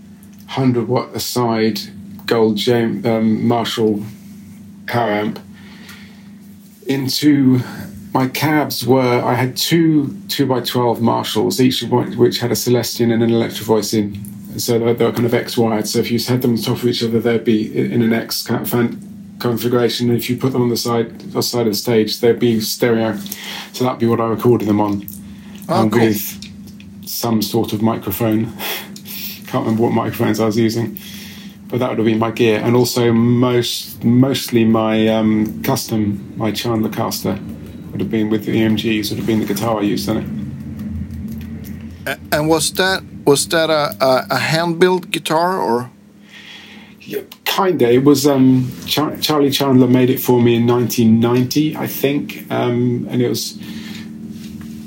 hundred 0.49 0.89
watt 0.89 1.15
aside 1.15 1.79
gold 2.27 2.57
James 2.57 3.07
um, 3.07 3.47
Marshall 3.47 4.05
power 4.87 5.11
amp 5.11 5.39
into 6.87 7.61
my 8.15 8.29
cabs 8.29 8.87
were 8.87 9.01
I 9.25 9.35
had 9.35 9.57
two 9.57 10.17
two 10.29 10.47
by 10.47 10.61
twelve 10.61 11.03
Marshalls, 11.03 11.61
each 11.61 11.83
of 11.83 11.91
which 11.91 12.39
had 12.39 12.53
a 12.53 12.57
Celestion 12.57 13.11
and 13.11 13.23
an 13.23 13.31
Electro 13.31 13.65
Voice 13.67 13.93
in. 13.93 14.15
So 14.59 14.79
they 14.79 14.93
they 14.93 15.05
were 15.05 15.13
kind 15.13 15.27
of 15.27 15.35
X 15.35 15.59
wired. 15.59 15.89
So 15.89 15.99
if 15.99 16.13
you 16.13 16.19
had 16.21 16.41
them 16.43 16.53
on 16.53 16.57
top 16.59 16.77
of 16.79 16.87
each 16.87 17.03
other, 17.03 17.19
they'd 17.19 17.43
be 17.45 17.93
in 17.93 18.01
an 18.03 18.13
X 18.13 18.47
kind 18.47 18.63
of 18.63 18.71
fan- 18.71 19.37
configuration. 19.41 20.09
And 20.11 20.17
if 20.17 20.31
you 20.31 20.37
put 20.37 20.53
them 20.53 20.63
on 20.63 20.69
the 20.69 20.77
side 20.77 21.19
the 21.33 21.43
side 21.43 21.67
of 21.67 21.73
the 21.73 21.79
stage, 21.79 22.21
they'd 22.21 22.39
be 22.39 22.61
stereo. 22.61 23.19
So 23.73 23.83
that'd 23.83 23.99
be 23.99 24.07
what 24.07 24.21
I 24.21 24.29
recorded 24.29 24.69
them 24.69 24.81
on, 24.81 25.07
Oh, 25.69 25.83
um, 25.83 25.91
cool. 25.91 26.01
with 26.07 26.41
some 27.09 27.43
sort 27.43 27.73
of 27.73 27.83
microphone. 27.83 28.53
Can't 29.49 29.65
remember 29.67 29.83
what 29.83 29.93
microphones 29.93 30.39
I 30.41 30.47
was 30.47 30.57
using 30.57 30.99
but 31.69 31.79
that 31.79 31.89
would 31.89 31.99
have 31.99 32.05
been 32.07 32.19
my 32.19 32.31
gear, 32.31 32.61
and 32.63 32.77
also 32.77 33.13
most 33.13 34.05
mostly 34.05 34.65
my 34.65 35.09
um, 35.09 35.61
custom, 35.65 36.33
my 36.37 36.53
Chandler 36.53 36.91
Caster 36.91 37.37
would 37.95 38.01
have 38.01 38.11
been 38.11 38.29
with 38.29 38.45
the 38.45 38.57
EMGs. 38.57 39.11
Would 39.11 39.19
have 39.19 39.27
been 39.27 39.39
the 39.39 39.47
guitar 39.47 39.79
I 39.79 39.83
used 39.83 40.09
on 40.09 40.17
it. 40.17 40.27
And 42.33 42.49
was 42.49 42.73
that 42.73 43.05
was 43.25 43.47
that 43.49 43.71
a 43.71 43.95
a, 44.31 44.37
hand 44.37 44.81
built 44.81 45.13
guitar 45.13 45.61
or? 45.61 45.91
Yeah, 47.01 47.21
kinda. 47.45 47.93
It 47.93 48.05
was 48.05 48.27
um, 48.27 48.73
Char- 48.87 49.17
Charlie 49.19 49.53
Chandler 49.53 49.87
made 49.87 50.11
it 50.11 50.19
for 50.19 50.43
me 50.43 50.57
in 50.57 50.67
1990, 50.67 51.77
I 51.77 51.87
think, 51.87 52.51
um, 52.51 53.07
and 53.09 53.23
it 53.23 53.29
was 53.29 53.53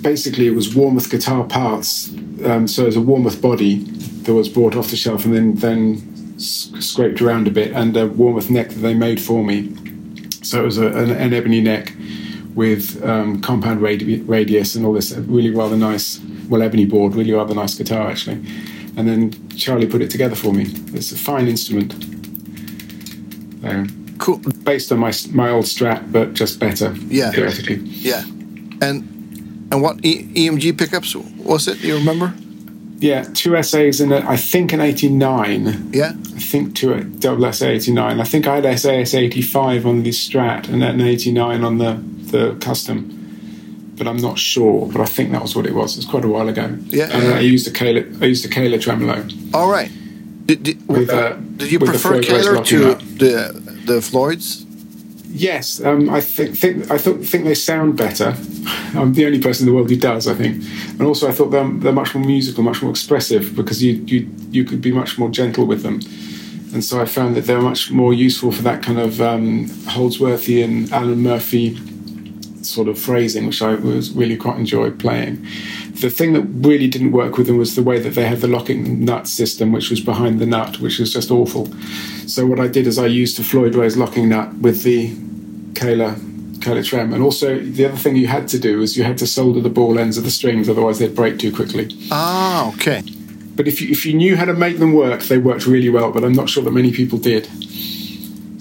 basically 0.02 0.48
it 0.48 0.56
was 0.56 0.76
Warmoth 0.76 1.10
guitar 1.10 1.46
parts. 1.46 2.12
Um, 2.44 2.68
so 2.68 2.84
it 2.84 2.88
was 2.88 2.98
a 2.98 3.02
Warmoth 3.02 3.42
body 3.42 3.86
that 4.24 4.34
was 4.34 4.50
brought 4.50 4.76
off 4.76 4.90
the 4.90 4.98
shelf 4.98 5.24
and 5.24 5.34
then 5.34 5.56
then 5.56 6.02
scraped 6.40 7.22
around 7.22 7.48
a 7.48 7.52
bit, 7.52 7.72
and 7.72 7.96
a 7.96 8.10
Warmoth 8.10 8.50
neck 8.50 8.68
that 8.70 8.82
they 8.82 8.94
made 8.94 9.22
for 9.22 9.46
me. 9.46 9.74
So 10.44 10.62
it 10.62 10.66
was 10.66 10.78
a, 10.78 10.88
an, 10.88 11.12
an 11.12 11.34
ebony 11.34 11.62
neck 11.62 11.94
with 12.58 13.02
um, 13.06 13.40
compound 13.40 13.80
radi- 13.82 14.28
radius 14.28 14.74
and 14.76 14.84
all 14.84 14.92
this 14.94 15.12
really 15.14 15.52
rather 15.52 15.78
nice, 15.78 16.20
well, 16.50 16.64
ebony 16.64 16.86
board, 16.86 17.14
really 17.14 17.32
rather 17.32 17.54
nice 17.54 17.76
guitar 17.76 18.10
actually. 18.10 18.42
And 18.98 19.08
then 19.08 19.32
Charlie 19.56 19.86
put 19.86 20.02
it 20.02 20.10
together 20.10 20.36
for 20.36 20.52
me. 20.52 20.66
It's 20.94 21.12
a 21.12 21.18
fine 21.18 21.48
instrument. 21.48 21.94
So, 23.62 23.86
Cool. 24.18 24.40
based 24.64 24.92
on 24.92 24.98
my 25.00 25.14
my 25.32 25.50
old 25.52 25.66
Strat, 25.66 26.12
but 26.12 26.34
just 26.34 26.60
better. 26.60 26.96
Yeah. 27.08 27.30
theoretically. 27.32 27.76
Yeah. 27.76 28.24
And 28.82 29.04
and 29.72 29.82
what 29.84 30.04
e- 30.04 30.24
EMG 30.34 30.76
pickups 30.78 31.16
was 31.16 31.68
it? 31.68 31.80
Do 31.82 31.88
you 31.88 31.98
remember? 31.98 32.34
Yeah, 33.00 33.26
two 33.36 33.62
SAs 33.62 34.02
in 34.02 34.12
a, 34.12 34.28
I 34.28 34.36
think 34.38 34.74
an 34.74 34.82
'89. 34.82 35.92
Yeah. 35.94 36.14
I 36.36 36.40
think 36.40 36.74
two 36.76 37.04
double 37.20 37.54
SA 37.54 37.68
'89. 37.68 38.20
I 38.20 38.24
think 38.24 38.48
I 38.48 38.60
had 38.60 38.80
SAS 38.80 39.14
'85 39.14 39.86
on 39.86 40.02
the 40.02 40.10
Strat 40.10 40.68
and 40.70 40.82
then 40.82 41.00
'89 41.00 41.64
on 41.64 41.78
the 41.78 42.00
the 42.32 42.56
custom. 42.62 43.14
but 43.98 44.08
I'm 44.08 44.18
not 44.18 44.38
sure. 44.38 44.88
But 44.92 45.02
I 45.02 45.06
think 45.06 45.32
that 45.32 45.42
was 45.42 45.56
what 45.56 45.66
it 45.66 45.74
was. 45.74 45.98
It's 45.98 46.06
quite 46.06 46.24
a 46.24 46.28
while 46.28 46.48
ago. 46.48 46.78
Yeah. 46.88 47.10
And 47.12 47.34
I 47.34 47.40
used 47.40 47.68
a 47.68 47.72
Kahler, 47.72 48.06
I 48.22 48.26
used 48.26 48.46
a 48.46 48.50
Kahler 48.50 48.80
tremolo. 48.80 49.28
All 49.54 49.70
right. 49.72 49.92
Did, 50.46 50.64
did, 50.64 50.88
With, 50.88 51.10
uh, 51.10 51.34
did 51.58 51.72
you 51.72 51.80
prefer 51.80 52.22
Floyd 52.22 52.30
Rose 52.30 52.46
Kahler 52.46 52.56
locking 52.56 52.80
to 52.80 52.92
up. 52.92 53.00
the 53.00 53.82
the 53.86 54.02
Floyds? 54.02 54.66
Yes, 55.30 55.82
um, 55.84 56.10
I 56.10 56.22
think 56.22 56.58
think 56.58 56.90
I 56.90 56.98
thought 56.98 57.24
think 57.26 57.44
they 57.44 57.54
sound 57.56 57.98
better. 57.98 58.36
I'm 58.96 59.14
the 59.14 59.26
only 59.26 59.42
person 59.42 59.68
in 59.68 59.74
the 59.74 59.76
world 59.76 59.90
who 59.90 59.98
does, 59.98 60.28
I 60.28 60.34
think, 60.34 60.64
and 60.92 61.02
also 61.02 61.28
I 61.28 61.34
thought 61.34 61.50
they're, 61.52 61.68
they're 61.68 61.92
much 61.92 62.16
more 62.16 62.24
musical, 62.24 62.64
much 62.64 62.82
more 62.82 62.92
expressive 62.92 63.56
because 63.56 63.84
you 63.84 63.94
you 64.06 64.30
you 64.52 64.64
could 64.64 64.82
be 64.82 64.92
much 64.92 65.20
more 65.20 65.30
gentle 65.30 65.66
with 65.66 65.82
them, 65.84 66.00
and 66.74 66.84
so 66.84 67.02
I 67.02 67.06
found 67.06 67.36
that 67.36 67.46
they're 67.46 67.62
much 67.62 67.92
more 67.92 68.14
useful 68.14 68.52
for 68.52 68.64
that 68.64 68.82
kind 68.82 69.00
of 69.00 69.20
um, 69.22 69.68
Holdsworthy 69.86 70.62
and 70.64 70.92
Alan 70.94 71.22
Murphy 71.22 71.78
sort 72.66 72.88
of 72.88 72.98
phrasing, 73.00 73.46
which 73.48 73.62
I 73.62 73.76
was 73.76 74.12
really 74.12 74.38
quite 74.38 74.58
enjoyed 74.58 75.00
playing. 75.00 75.46
The 76.02 76.10
thing 76.10 76.34
that 76.34 76.42
really 76.68 76.88
didn't 76.88 77.12
work 77.12 77.38
with 77.38 77.48
them 77.48 77.58
was 77.58 77.76
the 77.76 77.84
way 77.84 78.00
that 78.00 78.12
they 78.16 78.26
had 78.26 78.42
the 78.42 78.48
locking 78.48 79.04
nut 79.06 79.28
system, 79.28 79.72
which 79.72 79.90
was 79.90 80.00
behind 80.02 80.40
the 80.40 80.46
nut, 80.46 80.80
which 80.80 81.00
was 81.00 81.12
just 81.14 81.32
awful. 81.32 81.66
So 82.28 82.46
what 82.46 82.60
I 82.60 82.68
did 82.68 82.88
is 82.88 82.98
I 82.98 83.06
used 83.08 83.40
a 83.40 83.44
Floyd 83.44 83.76
Rose 83.76 83.96
locking 83.98 84.30
nut 84.30 84.54
with 84.56 84.84
the 84.84 85.14
Kahler 85.74 86.16
Kahler 86.60 86.84
trem, 86.84 87.14
and 87.14 87.24
also 87.24 87.60
the 87.60 87.86
other 87.86 87.98
thing 87.98 88.16
you 88.16 88.28
had 88.28 88.48
to 88.50 88.60
do 88.60 88.80
was 88.80 88.98
you 88.98 89.04
had 89.04 89.18
to 89.20 89.28
solder 89.28 89.62
the 89.62 89.70
ball 89.70 89.98
ends 90.00 90.18
of 90.18 90.24
the 90.24 90.32
strings, 90.32 90.68
otherwise 90.68 90.98
they'd 91.00 91.16
break 91.16 91.38
too 91.40 91.52
quickly. 91.56 91.88
Ah, 92.12 92.70
okay. 92.74 93.04
But 93.56 93.68
if 93.68 93.82
you, 93.82 93.90
if 93.90 94.06
you 94.06 94.14
knew 94.14 94.36
how 94.36 94.46
to 94.46 94.54
make 94.54 94.78
them 94.78 94.94
work, 94.94 95.22
they 95.24 95.38
worked 95.38 95.66
really 95.66 95.90
well. 95.90 96.12
But 96.12 96.24
I'm 96.24 96.34
not 96.34 96.50
sure 96.50 96.64
that 96.64 96.72
many 96.72 96.92
people 96.92 97.18
did. 97.18 97.48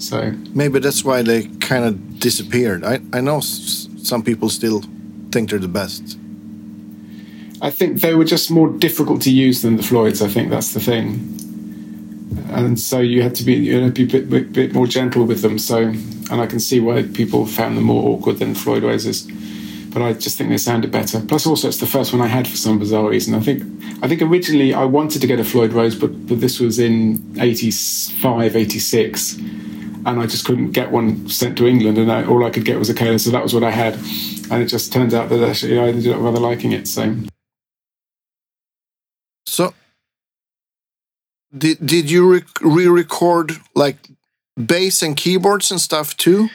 So 0.01 0.31
Maybe 0.53 0.79
that's 0.79 1.03
why 1.03 1.21
they 1.23 1.45
kind 1.59 1.83
of 1.85 2.19
disappeared. 2.19 2.83
I, 2.83 2.99
I 3.13 3.19
know 3.21 3.37
s- 3.37 3.86
some 4.07 4.23
people 4.23 4.49
still 4.49 4.81
think 5.31 5.49
they're 5.49 5.59
the 5.59 5.67
best. 5.67 6.17
I 7.61 7.69
think 7.71 8.01
they 8.01 8.15
were 8.15 8.23
just 8.23 8.49
more 8.49 8.69
difficult 8.69 9.21
to 9.23 9.31
use 9.31 9.61
than 9.63 9.77
the 9.77 9.83
Floyds. 9.83 10.21
I 10.21 10.29
think 10.29 10.49
that's 10.49 10.73
the 10.73 10.79
thing, 10.79 11.07
and 12.51 12.79
so 12.79 12.99
you 12.99 13.21
had 13.21 13.35
to 13.35 13.43
be 13.43 13.53
you 13.53 13.81
know, 13.81 13.89
be 13.89 14.03
a 14.03 14.07
bit, 14.07 14.29
bit, 14.29 14.53
bit 14.53 14.73
more 14.73 14.87
gentle 14.87 15.25
with 15.25 15.41
them. 15.41 15.57
So, 15.59 15.77
and 15.77 16.41
I 16.41 16.45
can 16.45 16.59
see 16.59 16.79
why 16.79 17.03
people 17.03 17.45
found 17.45 17.75
them 17.75 17.85
more 17.85 18.03
awkward 18.09 18.37
than 18.37 18.55
Floyd 18.55 18.83
Rose's. 18.83 19.27
But 19.89 20.01
I 20.03 20.13
just 20.13 20.37
think 20.37 20.51
they 20.51 20.57
sounded 20.57 20.91
better. 20.91 21.19
Plus, 21.21 21.47
also 21.47 21.67
it's 21.67 21.79
the 21.79 21.87
first 21.87 22.13
one 22.13 22.21
I 22.21 22.27
had 22.27 22.47
for 22.47 22.57
some 22.57 22.77
bizarre 22.77 23.09
reason. 23.09 23.33
I 23.33 23.39
think 23.39 23.63
I 24.03 24.07
think 24.07 24.21
originally 24.21 24.73
I 24.73 24.85
wanted 24.85 25.21
to 25.21 25.27
get 25.27 25.39
a 25.39 25.43
Floyd 25.43 25.73
Rose, 25.73 25.95
but 25.95 26.27
but 26.27 26.39
this 26.39 26.59
was 26.59 26.77
in 26.77 27.35
85, 27.39 28.55
86. 28.55 29.37
And 30.07 30.21
I 30.21 30.25
just 30.25 30.45
couldn't 30.45 30.71
get 30.71 30.89
one 30.89 31.27
sent 31.27 31.57
to 31.57 31.67
England, 31.67 31.97
and 31.97 32.09
I, 32.09 32.25
all 32.25 32.45
I 32.45 32.49
could 32.49 32.63
get 32.63 32.79
was 32.79 32.89
a 32.89 32.93
Kahler, 32.93 33.19
so 33.19 33.29
that 33.31 33.43
was 33.43 33.53
what 33.53 33.63
I 33.63 33.71
had. 33.71 33.95
And 34.49 34.63
it 34.63 34.67
just 34.67 34.93
turns 34.93 35.13
out 35.13 35.27
that 35.27 35.43
actually 35.43 35.77
I 35.77 35.89
ended 35.89 36.13
up 36.13 36.21
rather 36.21 36.39
liking 36.39 36.71
it. 36.71 36.87
So 36.87 37.13
So, 39.45 39.73
did 41.55 41.85
did 41.85 42.09
you 42.09 42.31
rec- 42.31 42.61
re-record 42.61 43.51
like 43.75 43.97
bass 44.55 45.03
and 45.03 45.17
keyboards 45.17 45.71
and 45.71 45.81
stuff 45.81 46.15
too? 46.15 46.49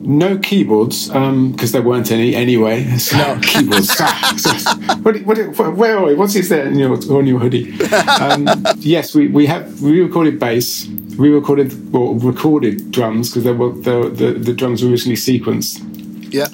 No 0.00 0.36
keyboards, 0.36 1.08
because 1.08 1.72
there 1.72 1.80
weren't 1.80 2.12
any 2.12 2.34
anyway. 2.34 2.84
No 3.14 3.40
keyboards. 3.42 3.98
what, 5.02 5.22
what, 5.22 5.38
what, 5.58 5.74
where 5.74 5.96
are 5.96 6.04
we? 6.04 6.14
What's 6.14 6.34
this 6.34 6.50
there 6.50 6.66
in 6.66 6.78
your, 6.78 6.96
on 7.10 7.26
your 7.26 7.38
hoodie? 7.38 7.72
Um, 8.20 8.46
yes, 8.76 9.14
we, 9.14 9.28
we 9.28 9.46
have 9.46 9.80
we 9.80 10.02
recorded 10.02 10.38
bass. 10.38 10.86
We 11.16 11.30
recorded 11.30 11.92
well, 11.94 12.12
recorded 12.12 12.90
drums 12.90 13.30
because 13.30 13.44
were 13.56 13.72
the, 13.72 14.10
the 14.10 14.32
the 14.38 14.52
drums 14.52 14.84
were 14.84 14.90
originally 14.90 15.16
sequenced. 15.16 15.80
Yeah. 16.30 16.48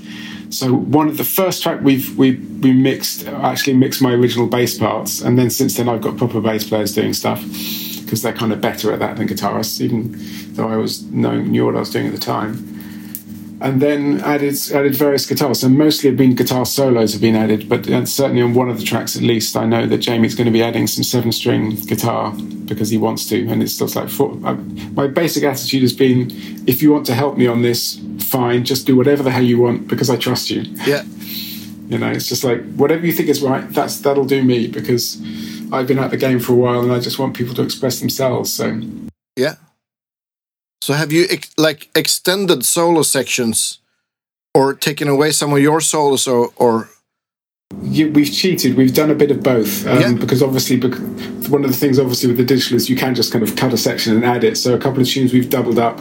So 0.51 0.73
one 0.73 1.09
of 1.09 1.17
the 1.17 1.25
first 1.25 1.65
track 1.65 1.81
we've 1.83 2.17
we 2.17 2.37
we 2.37 2.73
mixed 2.73 3.27
actually 3.27 3.75
mixed 3.75 4.01
my 4.01 4.13
original 4.13 4.47
bass 4.47 4.79
parts, 4.79 5.21
and 5.21 5.37
then 5.37 5.51
since 5.51 5.77
then 5.77 5.89
I've 5.89 6.01
got 6.01 6.17
proper 6.17 6.41
bass 6.41 6.69
players 6.69 6.95
doing 6.95 7.13
stuff 7.13 7.43
because 7.43 8.23
they're 8.23 8.33
kind 8.33 8.53
of 8.53 8.61
better 8.61 8.93
at 8.93 9.01
that 9.01 9.17
than 9.17 9.27
guitarists, 9.27 9.81
even 9.81 10.15
though 10.55 10.69
I 10.69 10.77
was 10.77 11.03
knowing 11.07 11.51
knew 11.51 11.67
what 11.67 11.75
I 11.75 11.81
was 11.81 11.91
doing 11.91 12.07
at 12.07 12.13
the 12.13 12.21
time 12.21 12.72
and 13.63 13.81
then 13.81 14.21
added 14.21 14.57
added 14.75 14.95
various 14.95 15.25
guitars. 15.25 15.63
And 15.63 15.79
mostly 15.79 16.11
have 16.11 16.17
been 16.17 16.35
guitar 16.35 16.67
solos 16.67 17.13
have 17.13 17.23
been 17.23 17.37
added, 17.37 17.69
but 17.69 17.89
uh, 17.89 18.05
certainly 18.05 18.43
on 18.43 18.55
one 18.55 18.69
of 18.69 18.79
the 18.79 18.85
tracks 18.85 19.17
at 19.17 19.23
least, 19.23 19.57
I 19.57 19.65
know 19.65 19.87
that 19.87 19.99
Jamie's 19.99 20.35
going 20.35 20.47
to 20.47 20.53
be 20.53 20.63
adding 20.63 20.87
some 20.87 21.05
seven 21.05 21.31
string 21.33 21.77
guitar 21.87 22.33
because 22.67 22.91
he 22.91 22.99
wants 22.99 23.27
to, 23.27 23.47
and 23.49 23.63
it's 23.63 23.79
just 23.79 23.95
like 23.95 24.09
for, 24.09 24.33
uh, 24.45 24.55
my 24.93 25.07
basic 25.07 25.45
attitude 25.45 25.83
has 25.83 25.93
been: 25.93 26.31
if 26.67 26.83
you 26.83 26.93
want 26.93 27.07
to 27.07 27.15
help 27.15 27.39
me 27.39 27.47
on 27.47 27.63
this, 27.63 28.01
fine, 28.19 28.65
just 28.65 28.87
do 28.87 28.97
whatever 28.97 29.23
the 29.23 29.31
hell 29.31 29.45
you 29.45 29.61
want 29.61 29.87
because 29.87 30.11
I 30.11 30.17
trust 30.17 30.51
you. 30.51 30.63
Yeah. 30.87 31.05
You 31.89 31.99
know, 31.99 32.11
it's 32.11 32.27
just 32.27 32.43
like 32.43 32.65
whatever 32.77 33.05
you 33.05 33.13
think 33.13 33.29
is 33.29 33.43
right, 33.43 33.69
that's 33.71 34.01
that'll 34.01 34.25
do 34.25 34.43
me 34.43 34.67
because 34.67 35.21
I've 35.71 35.87
been 35.87 35.99
at 35.99 36.11
the 36.11 36.17
game 36.17 36.41
for 36.41 36.55
a 36.55 36.57
while 36.57 36.81
and 36.81 36.91
I 36.91 37.01
just 37.01 37.19
want 37.19 37.37
people 37.37 37.55
to 37.57 37.63
express 37.63 38.01
themselves. 38.01 38.51
So 38.51 38.81
Yeah. 39.37 39.57
So 40.83 40.95
have 40.95 41.13
you 41.13 41.27
ex- 41.31 41.53
like 41.57 41.89
extended 41.95 42.65
solo 42.65 43.03
sections 43.03 43.79
or 44.53 44.75
taken 44.75 45.07
away 45.07 45.31
some 45.31 45.53
of 45.53 45.61
your 45.61 45.81
solos 45.81 46.27
or, 46.27 46.51
or 46.57 46.89
you, 47.85 48.11
we've 48.11 48.33
cheated. 48.33 48.75
We've 48.77 48.93
done 48.93 49.09
a 49.09 49.15
bit 49.15 49.31
of 49.31 49.45
both 49.45 49.87
um, 49.87 50.01
Yeah. 50.01 50.13
because 50.15 50.43
obviously, 50.43 50.79
bec- 50.79 50.99
one 51.49 51.63
of 51.65 51.71
the 51.71 51.77
things 51.77 52.01
obviously 52.01 52.31
with 52.31 52.37
the 52.37 52.45
digital 52.45 52.77
is 52.79 52.91
you 52.91 52.97
can 52.97 53.15
just 53.15 53.31
kind 53.31 53.45
of 53.45 53.55
cut 53.55 53.73
a 53.73 53.77
section 53.79 54.17
and 54.17 54.25
add 54.25 54.43
it. 54.43 54.57
So 54.59 54.75
a 54.75 54.79
couple 54.79 55.01
of 55.01 55.07
tunes 55.07 55.33
we've 55.33 55.49
doubled 55.49 55.79
up. 55.79 56.01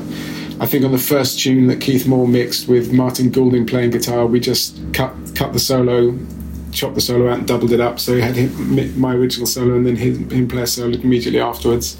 I 0.59 0.65
think 0.65 0.83
on 0.83 0.91
the 0.91 0.97
first 1.13 1.39
tune 1.39 1.67
that 1.67 1.79
Keith 1.79 2.07
Moore 2.07 2.27
mixed 2.27 2.67
with 2.67 2.91
Martin 2.91 3.29
Goulding 3.29 3.67
playing 3.67 3.91
guitar, 3.91 4.25
we 4.25 4.39
just 4.39 4.79
cut 4.93 5.13
cut 5.35 5.53
the 5.53 5.59
solo, 5.59 6.17
chopped 6.71 6.95
the 6.95 7.01
solo 7.01 7.29
out 7.29 7.37
and 7.37 7.47
doubled 7.47 7.71
it 7.71 7.81
up. 7.81 7.99
So 7.99 8.15
he 8.15 8.21
had 8.21 8.35
him, 8.35 8.99
my 8.99 9.13
original 9.13 9.45
solo 9.45 9.75
and 9.75 9.85
then 9.85 9.95
him, 9.95 10.27
him 10.31 10.47
play 10.47 10.63
a 10.63 10.67
solo 10.67 10.97
immediately 10.97 11.39
afterwards. 11.39 11.97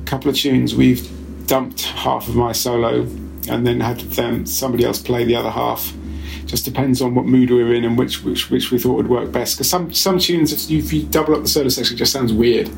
A 0.00 0.04
couple 0.04 0.30
of 0.30 0.36
tunes 0.36 0.72
we've 0.72 1.02
dumped 1.46 1.82
half 1.82 2.28
of 2.28 2.34
my 2.34 2.52
solo 2.52 3.02
and 3.48 3.66
then 3.66 3.80
had 3.80 4.00
them 4.00 4.44
somebody 4.46 4.84
else 4.84 5.00
play 5.00 5.24
the 5.24 5.36
other 5.36 5.50
half 5.50 5.92
just 6.46 6.64
depends 6.64 7.02
on 7.02 7.14
what 7.14 7.26
mood 7.26 7.50
we 7.50 7.62
were 7.62 7.74
in 7.74 7.84
and 7.84 7.98
which 7.98 8.22
which, 8.22 8.50
which 8.50 8.70
we 8.70 8.78
thought 8.78 8.94
would 8.94 9.08
work 9.08 9.32
best. 9.32 9.56
Because 9.56 9.68
some 9.68 9.92
some 9.92 10.18
tunes, 10.18 10.52
if 10.52 10.70
you, 10.70 10.78
if 10.78 10.92
you 10.92 11.02
double 11.04 11.34
up 11.34 11.42
the 11.42 11.48
solo 11.48 11.68
section, 11.68 11.96
it 11.96 11.98
just 11.98 12.12
sounds 12.12 12.32
weird. 12.32 12.68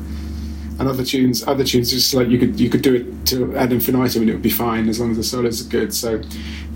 And 0.79 0.87
other 0.87 1.03
tunes, 1.03 1.45
other 1.45 1.63
tunes, 1.63 1.91
just 1.91 2.13
like 2.13 2.29
you 2.29 2.39
could 2.39 2.59
you 2.59 2.69
could 2.69 2.81
do 2.81 2.95
it 2.95 3.25
to 3.27 3.55
ad 3.55 3.71
infinitum 3.71 4.23
and 4.23 4.29
it 4.31 4.33
would 4.33 4.41
be 4.41 4.49
fine 4.49 4.89
as 4.89 4.99
long 4.99 5.11
as 5.11 5.17
the 5.17 5.23
solos 5.23 5.65
are 5.65 5.69
good. 5.69 5.93
So 5.93 6.21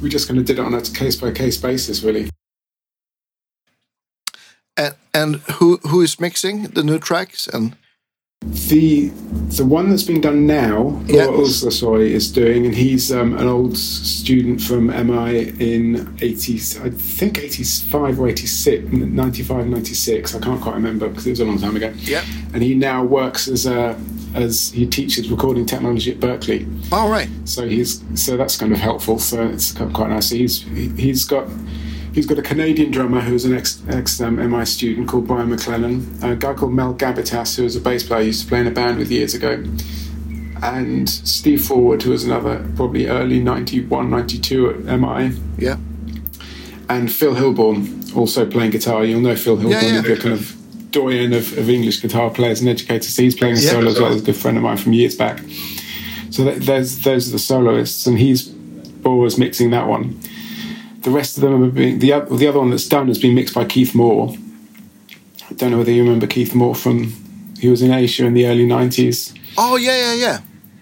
we 0.02 0.10
just 0.10 0.28
kind 0.28 0.40
of 0.40 0.46
did 0.46 0.60
it 0.60 0.66
on 0.66 0.74
a 0.74 0.82
case 0.82 1.16
by 1.16 1.32
case 1.32 1.58
basis, 1.58 2.04
really. 2.04 2.30
and, 4.78 4.96
and 5.14 5.36
who 5.54 5.78
who 5.88 6.02
is 6.02 6.20
mixing 6.20 6.64
the 6.64 6.84
new 6.84 7.00
tracks 7.00 7.48
and 7.48 7.76
The 8.46 9.10
the 9.58 9.66
one 9.66 9.90
that's 9.90 10.04
being 10.04 10.22
done 10.22 10.46
now, 10.46 11.02
yeah. 11.06 11.28
Ulslasoy 11.28 12.10
is 12.10 12.32
doing, 12.32 12.66
and 12.66 12.76
he's 12.76 13.12
um, 13.12 13.38
an 13.38 13.48
old 13.48 13.78
student 13.78 14.62
from 14.62 14.88
MI 14.88 15.50
in 15.60 16.08
80s, 16.18 16.84
I 16.84 16.90
think 16.90 17.38
85 17.38 18.20
or 18.20 18.30
86, 18.30 18.92
95, 18.92 19.68
96. 19.68 20.36
I 20.36 20.40
can't 20.40 20.62
quite 20.62 20.76
remember 20.76 21.08
because 21.08 21.28
it 21.28 21.32
was 21.32 21.40
a 21.40 21.46
long 21.46 21.60
time 21.60 21.76
ago. 21.76 21.94
Yeah. 21.98 22.24
And 22.54 22.64
he 22.64 22.76
now 22.76 23.04
works 23.04 23.48
as 23.48 23.66
a 23.66 24.00
as 24.34 24.72
he 24.72 24.88
teaches 24.88 25.30
recording 25.30 25.66
technology 25.66 26.12
at 26.12 26.18
Berklee. 26.18 26.68
all 26.92 27.08
right 27.08 27.30
So 27.46 27.68
he's 27.68 28.04
so 28.16 28.36
that's 28.36 28.58
kind 28.58 28.72
of 28.72 28.80
helpful. 28.80 29.20
So 29.20 29.48
it's 29.48 29.72
quite 29.72 29.94
quite 29.94 30.10
nice. 30.10 30.30
He's 30.30 30.64
he, 30.64 30.90
he's 30.90 31.26
got 31.26 31.48
he's 32.14 32.26
got 32.26 32.38
a 32.40 32.42
Canadian 32.42 32.92
drummer 32.92 33.20
who's 33.22 33.46
an 33.46 33.54
ex 33.56 33.82
ex 33.90 34.22
um, 34.22 34.36
MI 34.52 34.66
student 34.66 35.08
called 35.08 35.28
Brian 35.28 35.50
McClellan, 35.50 36.18
a 36.22 36.36
guy 36.36 36.54
called 36.54 36.74
Mel 36.74 36.94
Gabitas 36.94 37.56
who 37.58 37.64
was 37.64 37.76
a 37.76 37.82
bass 37.82 38.04
player 38.04 38.20
I 38.20 38.24
used 38.24 38.44
to 38.44 38.48
play 38.50 38.60
in 38.62 38.68
a 38.68 38.72
band 38.72 38.98
with 38.98 39.12
years 39.12 39.34
ago, 39.34 39.64
and 40.62 41.10
Steve 41.10 41.64
Forward 41.66 42.02
who 42.04 42.12
was 42.12 42.24
another 42.24 42.66
probably 42.76 43.08
early 43.08 43.40
91, 43.40 44.10
92 44.10 44.70
at 44.88 45.00
MI, 45.00 45.38
yeah 45.58 45.78
and 46.90 47.12
Phil 47.12 47.34
Hilborne 47.34 48.16
also 48.16 48.46
playing 48.46 48.72
guitar. 48.72 49.04
You'll 49.06 49.22
know 49.22 49.36
Phil 49.36 49.58
Hilborne, 49.58 49.72
Yeah, 49.72 49.96
yeah. 49.96 50.02
the 50.02 50.18
kind 50.18 50.34
of 50.34 50.92
doyen 50.92 51.34
of, 51.34 51.58
of 51.58 51.70
English 51.70 52.02
guitar 52.02 52.30
players 52.30 52.60
and 52.60 52.70
educators. 52.70 53.16
He's 53.16 53.34
playing 53.36 53.56
a 53.58 53.60
Yeah. 53.60 53.70
solo 53.72 53.90
as 53.90 54.00
well 54.00 54.12
as 54.14 54.22
a 54.22 54.26
good 54.26 54.36
friend 54.36 54.58
of 54.58 54.64
mine 54.64 54.78
from 54.78 54.92
years 54.94 55.16
back. 55.16 55.40
So 56.30 56.44
that, 56.44 56.62
there's 56.62 57.00
those 57.00 57.30
are 57.30 57.32
the 57.32 57.40
soloists, 57.40 58.06
and 58.06 58.20
he's 58.20 58.54
always 59.06 59.38
mixing 59.40 59.72
that 59.72 59.88
one. 59.88 60.20
The 61.04 61.12
rest 61.12 61.38
of 61.38 61.42
them 61.42 61.64
are 61.64 61.70
being 61.70 62.00
the 62.00 62.12
the 62.32 62.48
other 62.48 62.60
one 62.60 62.70
that's 62.70 62.88
done 62.88 63.08
has 63.08 63.20
been 63.20 63.36
mixed 63.36 63.54
by 63.54 63.66
Keith 63.66 63.94
Moore. 63.94 64.34
I 65.50 65.54
don't 65.56 65.72
know 65.72 65.78
whether 65.78 65.92
you 65.92 66.04
remember 66.04 66.28
Keith 66.28 66.56
Moore 66.56 66.76
from 66.76 67.14
he 67.60 67.68
was 67.70 67.82
in 67.82 67.92
Asia 67.92 68.26
in 68.26 68.34
the 68.34 68.48
early 68.48 68.66
nineties. 68.66 69.34
oh 69.58 69.76
yeah 69.78 69.96
yeah 69.98 70.14
yeah 70.14 70.40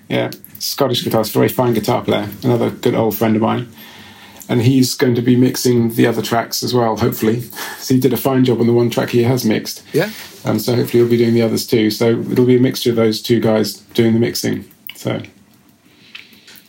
Yeah, 0.10 0.32
Scottish 0.60 1.04
guitarist, 1.04 1.32
very 1.34 1.50
fine 1.50 1.74
guitar 1.74 2.04
player, 2.04 2.30
another 2.44 2.70
good 2.70 2.94
old 2.96 3.16
friend 3.18 3.36
of 3.36 3.42
mine. 3.42 3.68
And 4.50 4.62
he's 4.62 4.96
going 4.96 5.16
to 5.16 5.22
be 5.22 5.36
mixing 5.38 5.94
the 5.96 6.06
other 6.08 6.22
tracks 6.22 6.62
as 6.62 6.74
well, 6.74 6.98
hopefully. 6.98 7.42
So 7.82 7.94
he 7.96 8.00
did 8.00 8.14
a 8.14 8.18
fine 8.18 8.44
job 8.46 8.60
on 8.60 8.68
the 8.68 8.74
one 8.74 8.90
track 8.92 9.10
he 9.10 9.24
has 9.24 9.44
mixed. 9.46 9.82
yeah 9.94 10.12
Um, 10.46 10.60
so 10.60 10.76
hopefully 10.76 11.02
he'll 11.02 11.10
be 11.10 11.18
doing 11.18 11.34
the 11.34 11.42
others 11.42 11.66
too. 11.66 11.90
So 11.90 12.20
it'll 12.32 12.46
be 12.46 12.58
a 12.58 12.60
mixture 12.60 12.92
of 12.92 12.96
those 12.96 13.22
two 13.22 13.40
guys 13.40 13.74
doing 13.96 14.14
the 14.14 14.20
mixing. 14.20 14.66
So 14.96 15.22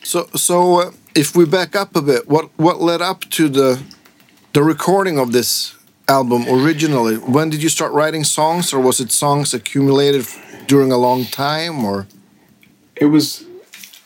so 0.03 0.29
so 0.35 0.81
uh, 0.81 0.91
if 1.15 1.37
we 1.37 1.45
back 1.45 1.77
up 1.77 1.95
a 1.97 2.03
bit 2.03 2.29
what 2.29 2.51
what 2.57 2.81
led 2.81 3.03
up 3.03 3.21
to 3.31 3.49
the 3.49 3.83
the 4.53 4.63
recording 4.63 5.19
of 5.19 5.33
this 5.33 5.75
album 6.09 6.45
originally? 6.49 7.17
When 7.17 7.51
did 7.51 7.63
you 7.63 7.69
start 7.69 7.93
writing 7.93 8.25
songs, 8.25 8.73
or 8.73 8.81
was 8.81 9.01
it 9.01 9.11
songs 9.11 9.55
accumulated 9.55 10.27
during 10.67 10.93
a 10.93 10.99
long 10.99 11.25
time, 11.25 11.85
or? 11.85 12.07
It 12.97 13.07
was. 13.07 13.45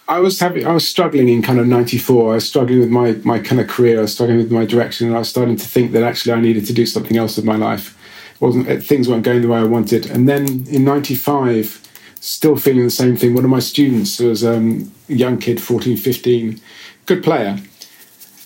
I 0.08 0.20
was 0.20 0.38
having. 0.38 0.66
I 0.66 0.72
was 0.72 0.86
struggling 0.86 1.28
in 1.28 1.42
kind 1.42 1.58
of 1.58 1.66
'94. 1.66 2.32
I 2.32 2.34
was 2.36 2.48
struggling 2.48 2.80
with 2.80 2.90
my 2.90 3.12
my 3.24 3.38
kind 3.38 3.60
of 3.60 3.66
career. 3.66 3.98
I 3.98 4.02
was 4.02 4.14
struggling 4.14 4.38
with 4.38 4.52
my 4.52 4.64
direction, 4.64 5.08
and 5.08 5.16
I 5.16 5.18
was 5.18 5.28
starting 5.28 5.56
to 5.56 5.66
think 5.66 5.92
that 5.92 6.02
actually 6.02 6.32
I 6.32 6.40
needed 6.40 6.66
to 6.66 6.72
do 6.72 6.86
something 6.86 7.16
else 7.16 7.36
with 7.36 7.44
my 7.44 7.56
life. 7.56 7.96
It 8.34 8.40
wasn't 8.40 8.84
things 8.84 9.08
weren't 9.08 9.24
going 9.24 9.42
the 9.42 9.48
way 9.48 9.58
I 9.58 9.64
wanted, 9.64 10.06
and 10.06 10.28
then 10.28 10.66
in 10.68 10.84
'95 10.84 11.82
still 12.20 12.56
feeling 12.56 12.84
the 12.84 12.90
same 12.90 13.16
thing. 13.16 13.34
One 13.34 13.44
of 13.44 13.50
my 13.50 13.60
students 13.60 14.18
was 14.18 14.44
um, 14.44 14.92
young 15.08 15.38
kid, 15.38 15.60
14, 15.60 15.96
15, 15.96 16.60
good 17.06 17.22
player, 17.22 17.58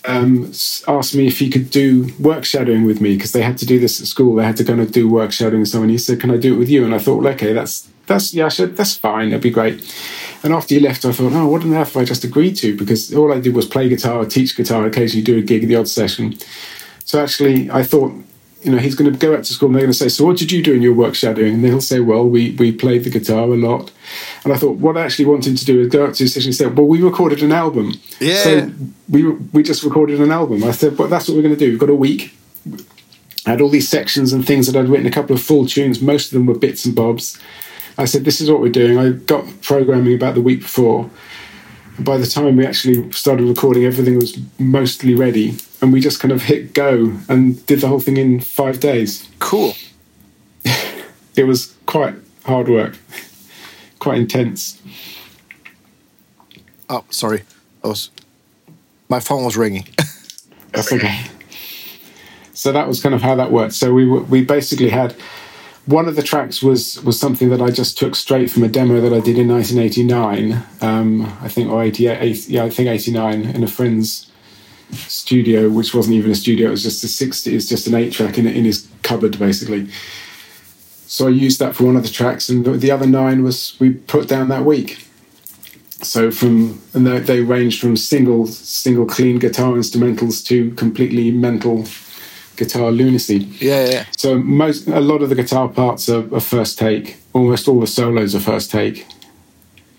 um, 0.05 0.51
asked 0.87 1.15
me 1.15 1.27
if 1.27 1.39
he 1.39 1.49
could 1.49 1.69
do 1.69 2.11
work 2.19 2.43
shadowing 2.43 2.85
with 2.85 3.01
me 3.01 3.15
because 3.15 3.33
they 3.33 3.41
had 3.41 3.57
to 3.59 3.65
do 3.65 3.79
this 3.79 4.01
at 4.01 4.07
school. 4.07 4.35
They 4.35 4.45
had 4.45 4.57
to 4.57 4.63
kind 4.63 4.81
of 4.81 4.91
do 4.91 5.07
work 5.07 5.31
shadowing 5.31 5.61
with 5.61 5.69
someone. 5.69 5.89
He 5.89 5.97
said, 5.97 6.19
"Can 6.19 6.31
I 6.31 6.37
do 6.37 6.55
it 6.55 6.57
with 6.57 6.69
you?" 6.69 6.83
And 6.83 6.93
I 6.93 6.97
thought, 6.97 7.21
well, 7.21 7.33
"Okay, 7.33 7.53
that's 7.53 7.87
that's 8.07 8.33
yeah, 8.33 8.49
said, 8.49 8.75
that's 8.75 8.95
fine. 8.95 9.29
That'd 9.29 9.43
be 9.43 9.51
great." 9.51 9.79
And 10.43 10.53
after 10.53 10.73
he 10.73 10.81
left, 10.81 11.05
I 11.05 11.11
thought, 11.11 11.33
"Oh, 11.33 11.47
what 11.47 11.61
on 11.61 11.73
earth 11.73 11.93
have 11.93 12.01
I 12.01 12.05
just 12.05 12.23
agreed 12.23 12.55
to?" 12.57 12.75
Because 12.75 13.13
all 13.13 13.31
I 13.31 13.39
did 13.39 13.55
was 13.55 13.67
play 13.67 13.89
guitar, 13.89 14.25
teach 14.25 14.55
guitar, 14.57 14.85
occasionally 14.85 15.23
do 15.23 15.37
a 15.37 15.41
gig, 15.41 15.67
the 15.67 15.75
odd 15.75 15.87
session. 15.87 16.35
So 17.05 17.21
actually, 17.21 17.69
I 17.69 17.83
thought 17.83 18.13
you 18.63 18.71
know, 18.71 18.77
he's 18.77 18.95
going 18.95 19.11
to 19.11 19.17
go 19.17 19.35
out 19.35 19.43
to 19.43 19.53
school 19.53 19.67
and 19.67 19.75
they're 19.75 19.81
going 19.81 19.91
to 19.91 19.97
say, 19.97 20.07
So 20.07 20.25
what 20.25 20.37
did 20.37 20.51
you 20.51 20.61
do 20.61 20.73
in 20.73 20.81
your 20.81 20.93
work 20.93 21.15
shadowing? 21.15 21.55
And 21.55 21.65
he'll 21.65 21.81
say, 21.81 21.99
Well, 21.99 22.27
we, 22.27 22.51
we 22.51 22.71
played 22.71 23.03
the 23.03 23.09
guitar 23.09 23.43
a 23.43 23.55
lot. 23.55 23.91
And 24.43 24.53
I 24.53 24.57
thought, 24.57 24.77
what 24.77 24.97
I 24.97 25.01
actually 25.01 25.25
want 25.25 25.47
him 25.47 25.55
to 25.55 25.65
do 25.65 25.81
is 25.81 25.87
go 25.87 26.05
out 26.05 26.15
to 26.15 26.23
his 26.23 26.33
session 26.33 26.49
and 26.49 26.55
say, 26.55 26.67
Well, 26.67 26.85
we 26.85 27.01
recorded 27.01 27.41
an 27.41 27.51
album. 27.51 27.93
Yeah. 28.19 28.43
So 28.43 28.71
we, 29.09 29.29
we 29.29 29.63
just 29.63 29.83
recorded 29.83 30.21
an 30.21 30.31
album. 30.31 30.63
I 30.63 30.71
said, 30.71 30.97
Well, 30.97 31.07
that's 31.07 31.27
what 31.27 31.35
we're 31.35 31.43
going 31.43 31.55
to 31.55 31.59
do. 31.59 31.71
We've 31.71 31.79
got 31.79 31.89
a 31.89 31.95
week. 31.95 32.35
I 33.45 33.51
had 33.51 33.61
all 33.61 33.69
these 33.69 33.89
sections 33.89 34.33
and 34.33 34.45
things 34.45 34.67
that 34.67 34.79
I'd 34.79 34.87
written, 34.87 35.07
a 35.07 35.11
couple 35.11 35.35
of 35.35 35.41
full 35.41 35.65
tunes. 35.65 35.99
Most 35.99 36.27
of 36.27 36.33
them 36.33 36.45
were 36.45 36.57
bits 36.57 36.85
and 36.85 36.95
bobs. 36.95 37.39
I 37.97 38.05
said, 38.05 38.25
This 38.25 38.41
is 38.41 38.51
what 38.51 38.61
we're 38.61 38.69
doing. 38.69 38.97
I 38.99 39.11
got 39.11 39.45
programming 39.61 40.13
about 40.13 40.35
the 40.35 40.41
week 40.41 40.61
before. 40.61 41.09
And 41.97 42.05
by 42.05 42.17
the 42.17 42.27
time 42.27 42.55
we 42.55 42.65
actually 42.65 43.11
started 43.11 43.45
recording, 43.45 43.85
everything 43.85 44.15
was 44.15 44.37
mostly 44.59 45.15
ready 45.15 45.57
and 45.81 45.91
we 45.91 45.99
just 45.99 46.19
kind 46.19 46.31
of 46.31 46.43
hit 46.43 46.73
go 46.73 47.13
and 47.27 47.65
did 47.65 47.81
the 47.81 47.87
whole 47.87 47.99
thing 47.99 48.17
in 48.17 48.39
five 48.39 48.79
days. 48.79 49.27
Cool. 49.39 49.73
it 51.35 51.45
was 51.45 51.75
quite 51.85 52.15
hard 52.45 52.69
work, 52.69 52.97
quite 53.99 54.17
intense. 54.17 54.81
Oh, 56.89 57.03
sorry, 57.09 57.43
I 57.83 57.87
was 57.87 58.11
my 59.09 59.19
phone 59.19 59.43
was 59.43 59.57
ringing. 59.57 59.87
That's 60.71 60.91
okay. 60.93 61.21
So 62.53 62.71
that 62.71 62.87
was 62.87 63.01
kind 63.01 63.15
of 63.15 63.21
how 63.21 63.35
that 63.35 63.51
worked. 63.51 63.73
So 63.73 63.93
we 63.93 64.05
we 64.05 64.43
basically 64.43 64.89
had 64.89 65.15
one 65.85 66.07
of 66.07 66.15
the 66.15 66.23
tracks 66.23 66.61
was 66.61 67.01
was 67.03 67.19
something 67.19 67.49
that 67.49 67.61
I 67.61 67.71
just 67.71 67.97
took 67.97 68.15
straight 68.15 68.51
from 68.51 68.63
a 68.63 68.67
demo 68.67 69.01
that 69.01 69.13
I 69.13 69.19
did 69.19 69.37
in 69.37 69.47
1989. 69.47 70.63
Um, 70.81 71.25
I 71.41 71.47
think 71.47 71.71
or 71.71 71.83
88, 71.83 72.47
yeah, 72.47 72.63
I 72.63 72.69
think 72.69 72.87
89 72.87 73.45
in 73.45 73.63
a 73.63 73.67
friend's 73.67 74.31
studio, 74.93 75.69
which 75.69 75.93
wasn't 75.93 76.15
even 76.15 76.31
a 76.31 76.35
studio. 76.35 76.67
It 76.67 76.71
was 76.71 76.83
just 76.83 77.03
a 77.03 77.07
sixty. 77.07 77.55
It's 77.55 77.67
just 77.67 77.87
an 77.87 77.95
eight 77.95 78.13
track 78.13 78.37
in 78.37 78.47
in 78.47 78.65
his 78.65 78.87
cupboard, 79.03 79.39
basically. 79.39 79.87
So 81.07 81.27
I 81.27 81.31
used 81.31 81.59
that 81.59 81.75
for 81.75 81.83
one 81.83 81.95
of 81.95 82.03
the 82.03 82.09
tracks, 82.09 82.49
and 82.49 82.65
the 82.65 82.91
other 82.91 83.07
nine 83.07 83.43
was 83.43 83.75
we 83.79 83.91
put 83.91 84.27
down 84.27 84.49
that 84.49 84.65
week. 84.65 85.05
So 86.01 86.31
from 86.31 86.81
and 86.93 87.05
they, 87.05 87.19
they 87.19 87.41
ranged 87.41 87.79
from 87.79 87.95
single 87.95 88.47
single 88.47 89.05
clean 89.05 89.39
guitar 89.39 89.73
instrumentals 89.73 90.45
to 90.47 90.71
completely 90.71 91.31
mental 91.31 91.85
guitar 92.63 92.91
lunacy. 92.91 93.39
Yeah, 93.59 93.89
yeah. 93.89 94.05
So 94.17 94.37
most 94.37 94.87
a 94.87 94.99
lot 94.99 95.21
of 95.21 95.29
the 95.29 95.35
guitar 95.35 95.67
parts 95.67 96.09
are, 96.09 96.23
are 96.33 96.39
first 96.39 96.77
take. 96.77 97.17
Almost 97.33 97.67
all 97.67 97.79
the 97.79 97.87
solos 97.87 98.35
are 98.35 98.39
first 98.39 98.71
take 98.71 99.05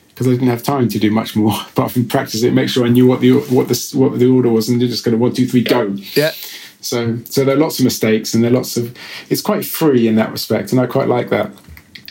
because 0.09 0.29
I 0.29 0.31
didn't 0.33 0.49
have 0.49 0.63
time 0.63 0.89
to 0.89 0.99
do 0.99 1.11
much 1.11 1.35
more 1.35 1.55
apart 1.71 1.93
from 1.93 2.07
practice 2.07 2.43
it, 2.43 2.53
make 2.53 2.69
sure 2.69 2.85
I 2.85 2.89
knew 2.89 3.07
what 3.07 3.21
the 3.21 3.33
what 3.33 3.69
the 3.69 3.93
what 3.95 4.19
the 4.19 4.29
order 4.29 4.51
was, 4.51 4.69
and 4.69 4.81
you're 4.81 4.91
just 4.91 5.05
going 5.05 5.17
to 5.17 5.19
one, 5.19 5.33
two, 5.33 5.47
three, 5.47 5.63
go. 5.63 5.95
Yeah. 6.15 6.33
So 6.81 7.19
so 7.25 7.45
there 7.45 7.57
are 7.57 7.59
lots 7.59 7.79
of 7.79 7.85
mistakes, 7.85 8.35
and 8.35 8.43
there 8.43 8.51
are 8.51 8.55
lots 8.55 8.77
of. 8.77 8.97
It's 9.31 9.43
quite 9.43 9.65
free 9.65 10.09
in 10.09 10.17
that 10.17 10.31
respect, 10.31 10.73
and 10.73 10.81
I 10.81 10.87
quite 10.87 11.09
like 11.09 11.31
that. 11.31 11.51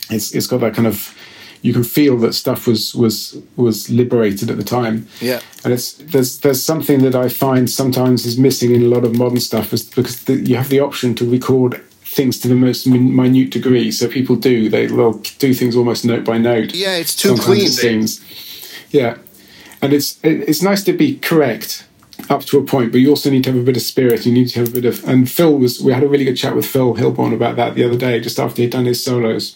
It's 0.09 0.33
it's 0.35 0.47
got 0.47 0.61
that 0.61 0.73
kind 0.75 0.87
of. 0.87 1.15
You 1.61 1.73
can 1.73 1.83
feel 1.83 2.17
that 2.17 2.33
stuff 2.33 2.67
was 2.67 2.95
was 2.95 3.37
was 3.55 3.89
liberated 3.89 4.49
at 4.49 4.57
the 4.57 4.63
time. 4.63 5.07
Yeah. 5.19 5.41
And 5.63 5.73
it's 5.73 5.93
there's 5.93 6.39
there's 6.39 6.61
something 6.61 7.01
that 7.03 7.15
I 7.15 7.29
find 7.29 7.69
sometimes 7.69 8.25
is 8.25 8.37
missing 8.37 8.73
in 8.73 8.81
a 8.81 8.87
lot 8.87 9.03
of 9.03 9.15
modern 9.15 9.39
stuff 9.39 9.73
is 9.73 9.83
because 9.83 10.23
the, 10.23 10.35
you 10.35 10.55
have 10.55 10.69
the 10.69 10.79
option 10.79 11.13
to 11.15 11.29
record 11.29 11.81
things 12.03 12.37
to 12.39 12.47
the 12.47 12.55
most 12.55 12.87
minute 12.87 13.51
degree. 13.51 13.91
So 13.91 14.07
people 14.07 14.35
do 14.35 14.69
they 14.69 14.87
will 14.87 15.13
do 15.39 15.53
things 15.53 15.75
almost 15.75 16.03
note 16.03 16.25
by 16.25 16.37
note. 16.37 16.73
Yeah, 16.73 16.97
it's 16.97 17.15
too 17.15 17.35
clean. 17.35 17.67
It 17.67 17.71
seems. 17.71 18.21
Yeah, 18.89 19.17
and 19.81 19.93
it's 19.93 20.19
it's 20.23 20.61
nice 20.61 20.83
to 20.83 20.93
be 20.93 21.17
correct 21.19 21.85
up 22.29 22.41
to 22.45 22.57
a 22.57 22.63
point, 22.63 22.91
but 22.91 22.99
you 22.99 23.09
also 23.09 23.29
need 23.29 23.43
to 23.43 23.51
have 23.51 23.59
a 23.59 23.63
bit 23.63 23.77
of 23.77 23.81
spirit. 23.81 24.25
You 24.25 24.33
need 24.33 24.49
to 24.49 24.59
have 24.59 24.69
a 24.69 24.71
bit 24.71 24.85
of. 24.85 25.07
And 25.07 25.29
Phil 25.29 25.57
was. 25.57 25.81
We 25.81 25.93
had 25.93 26.03
a 26.03 26.07
really 26.07 26.25
good 26.25 26.37
chat 26.37 26.55
with 26.55 26.65
Phil 26.65 26.95
Hilborne 26.95 27.33
about 27.33 27.55
that 27.55 27.75
the 27.75 27.83
other 27.83 27.97
day, 27.97 28.19
just 28.19 28.39
after 28.39 28.61
he'd 28.61 28.71
done 28.71 28.85
his 28.85 29.03
solos. 29.03 29.55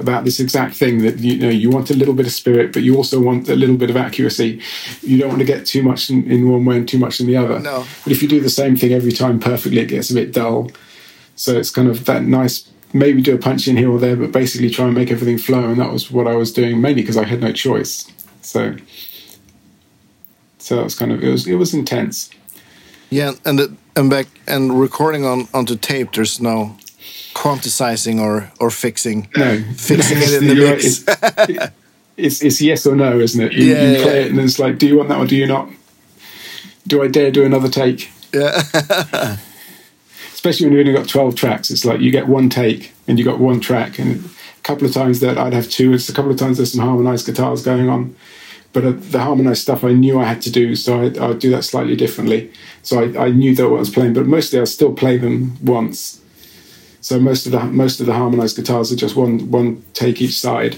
About 0.00 0.24
this 0.24 0.40
exact 0.40 0.74
thing 0.74 1.02
that 1.02 1.18
you 1.18 1.36
know 1.36 1.48
you 1.50 1.70
want 1.70 1.90
a 1.90 1.94
little 1.94 2.14
bit 2.14 2.26
of 2.26 2.32
spirit, 2.32 2.72
but 2.72 2.82
you 2.82 2.96
also 2.96 3.20
want 3.20 3.48
a 3.48 3.54
little 3.54 3.76
bit 3.76 3.90
of 3.90 3.96
accuracy. 3.96 4.60
You 5.02 5.18
don't 5.18 5.28
want 5.28 5.40
to 5.40 5.44
get 5.44 5.66
too 5.66 5.82
much 5.82 6.10
in, 6.10 6.28
in 6.30 6.48
one 6.48 6.64
way 6.64 6.78
and 6.78 6.88
too 6.88 6.98
much 6.98 7.20
in 7.20 7.26
the 7.26 7.36
other. 7.36 7.60
No. 7.60 7.86
But 8.04 8.12
if 8.12 8.22
you 8.22 8.28
do 8.28 8.40
the 8.40 8.50
same 8.50 8.76
thing 8.76 8.92
every 8.92 9.12
time 9.12 9.38
perfectly, 9.38 9.80
it 9.80 9.86
gets 9.86 10.10
a 10.10 10.14
bit 10.14 10.32
dull. 10.32 10.70
So 11.36 11.56
it's 11.56 11.70
kind 11.70 11.88
of 11.88 12.04
that 12.06 12.22
nice, 12.24 12.70
maybe 12.92 13.22
do 13.22 13.34
a 13.34 13.38
punch 13.38 13.68
in 13.68 13.76
here 13.76 13.90
or 13.90 13.98
there, 13.98 14.16
but 14.16 14.32
basically 14.32 14.70
try 14.70 14.86
and 14.86 14.94
make 14.94 15.10
everything 15.10 15.38
flow. 15.38 15.70
And 15.70 15.80
that 15.80 15.92
was 15.92 16.10
what 16.10 16.26
I 16.26 16.34
was 16.34 16.52
doing 16.52 16.80
mainly 16.80 17.02
because 17.02 17.16
I 17.16 17.24
had 17.24 17.40
no 17.40 17.52
choice. 17.52 18.10
So, 18.42 18.76
so 20.58 20.76
that 20.76 20.84
was 20.84 20.94
kind 20.94 21.12
of 21.12 21.22
it 21.22 21.30
was 21.30 21.46
it 21.46 21.54
was 21.54 21.74
intense. 21.74 22.30
Yeah, 23.10 23.32
and 23.44 23.58
the, 23.58 23.76
and 23.96 24.08
back 24.08 24.26
and 24.46 24.80
recording 24.80 25.24
on 25.24 25.48
onto 25.52 25.76
tape. 25.76 26.12
There's 26.12 26.40
no 26.40 26.76
quantizing 27.40 28.20
or 28.20 28.50
or 28.60 28.70
fixing. 28.70 29.28
No, 29.36 29.62
fixing 29.76 30.18
it 30.18 30.42
in 30.42 30.48
the 30.48 30.54
mix. 30.54 31.04
It's, 31.08 31.72
it's, 32.16 32.42
it's 32.42 32.60
yes 32.60 32.86
or 32.86 32.94
no, 32.94 33.18
isn't 33.18 33.42
it? 33.42 33.52
You, 33.54 33.64
yeah, 33.64 33.92
you 33.92 34.02
play 34.02 34.20
yeah. 34.20 34.26
it 34.26 34.30
and 34.30 34.40
it's 34.40 34.58
like, 34.58 34.76
do 34.76 34.86
you 34.86 34.98
want 34.98 35.08
that 35.08 35.18
or 35.18 35.26
do 35.26 35.34
you 35.34 35.46
not? 35.46 35.70
Do 36.86 37.02
I 37.02 37.08
dare 37.08 37.30
do 37.30 37.44
another 37.46 37.68
take? 37.68 38.10
Yeah. 38.34 38.62
especially 40.40 40.66
when 40.66 40.78
you've 40.78 40.86
only 40.86 40.98
got 40.98 41.06
12 41.06 41.34
tracks 41.34 41.70
it's 41.70 41.84
like 41.84 42.00
you 42.00 42.10
get 42.10 42.26
one 42.26 42.48
take 42.48 42.94
and 43.06 43.18
you 43.18 43.24
got 43.26 43.38
one 43.38 43.60
track 43.60 43.98
and 43.98 44.24
a 44.24 44.62
couple 44.62 44.86
of 44.86 44.94
times 44.94 45.20
that 45.20 45.36
i'd 45.36 45.52
have 45.52 45.68
two 45.68 45.92
it's 45.92 46.08
a 46.08 46.14
couple 46.14 46.30
of 46.30 46.38
times 46.38 46.56
there's 46.56 46.72
some 46.72 46.80
harmonized 46.80 47.26
guitars 47.26 47.62
going 47.62 47.90
on 47.90 48.16
but 48.72 48.82
uh, 48.82 48.92
the 48.96 49.18
harmonized 49.18 49.60
stuff 49.60 49.84
i 49.84 49.92
knew 49.92 50.18
i 50.18 50.24
had 50.24 50.40
to 50.40 50.50
do 50.50 50.74
so 50.74 51.02
i 51.02 51.26
would 51.26 51.40
do 51.40 51.50
that 51.50 51.62
slightly 51.62 51.94
differently 51.94 52.50
so 52.82 53.00
I, 53.00 53.26
I 53.26 53.30
knew 53.30 53.54
that 53.54 53.68
what 53.68 53.76
i 53.76 53.80
was 53.80 53.90
playing 53.90 54.14
but 54.14 54.24
mostly 54.24 54.58
i 54.58 54.64
still 54.64 54.94
play 54.94 55.18
them 55.18 55.58
once 55.62 56.22
so 57.00 57.18
most 57.18 57.46
of 57.46 57.52
the 57.52 57.60
most 57.64 58.00
of 58.00 58.06
the 58.06 58.14
harmonized 58.14 58.56
guitars 58.56 58.92
are 58.92 58.96
just 58.96 59.16
one 59.16 59.50
one 59.50 59.82
take 59.94 60.20
each 60.20 60.38
side 60.38 60.76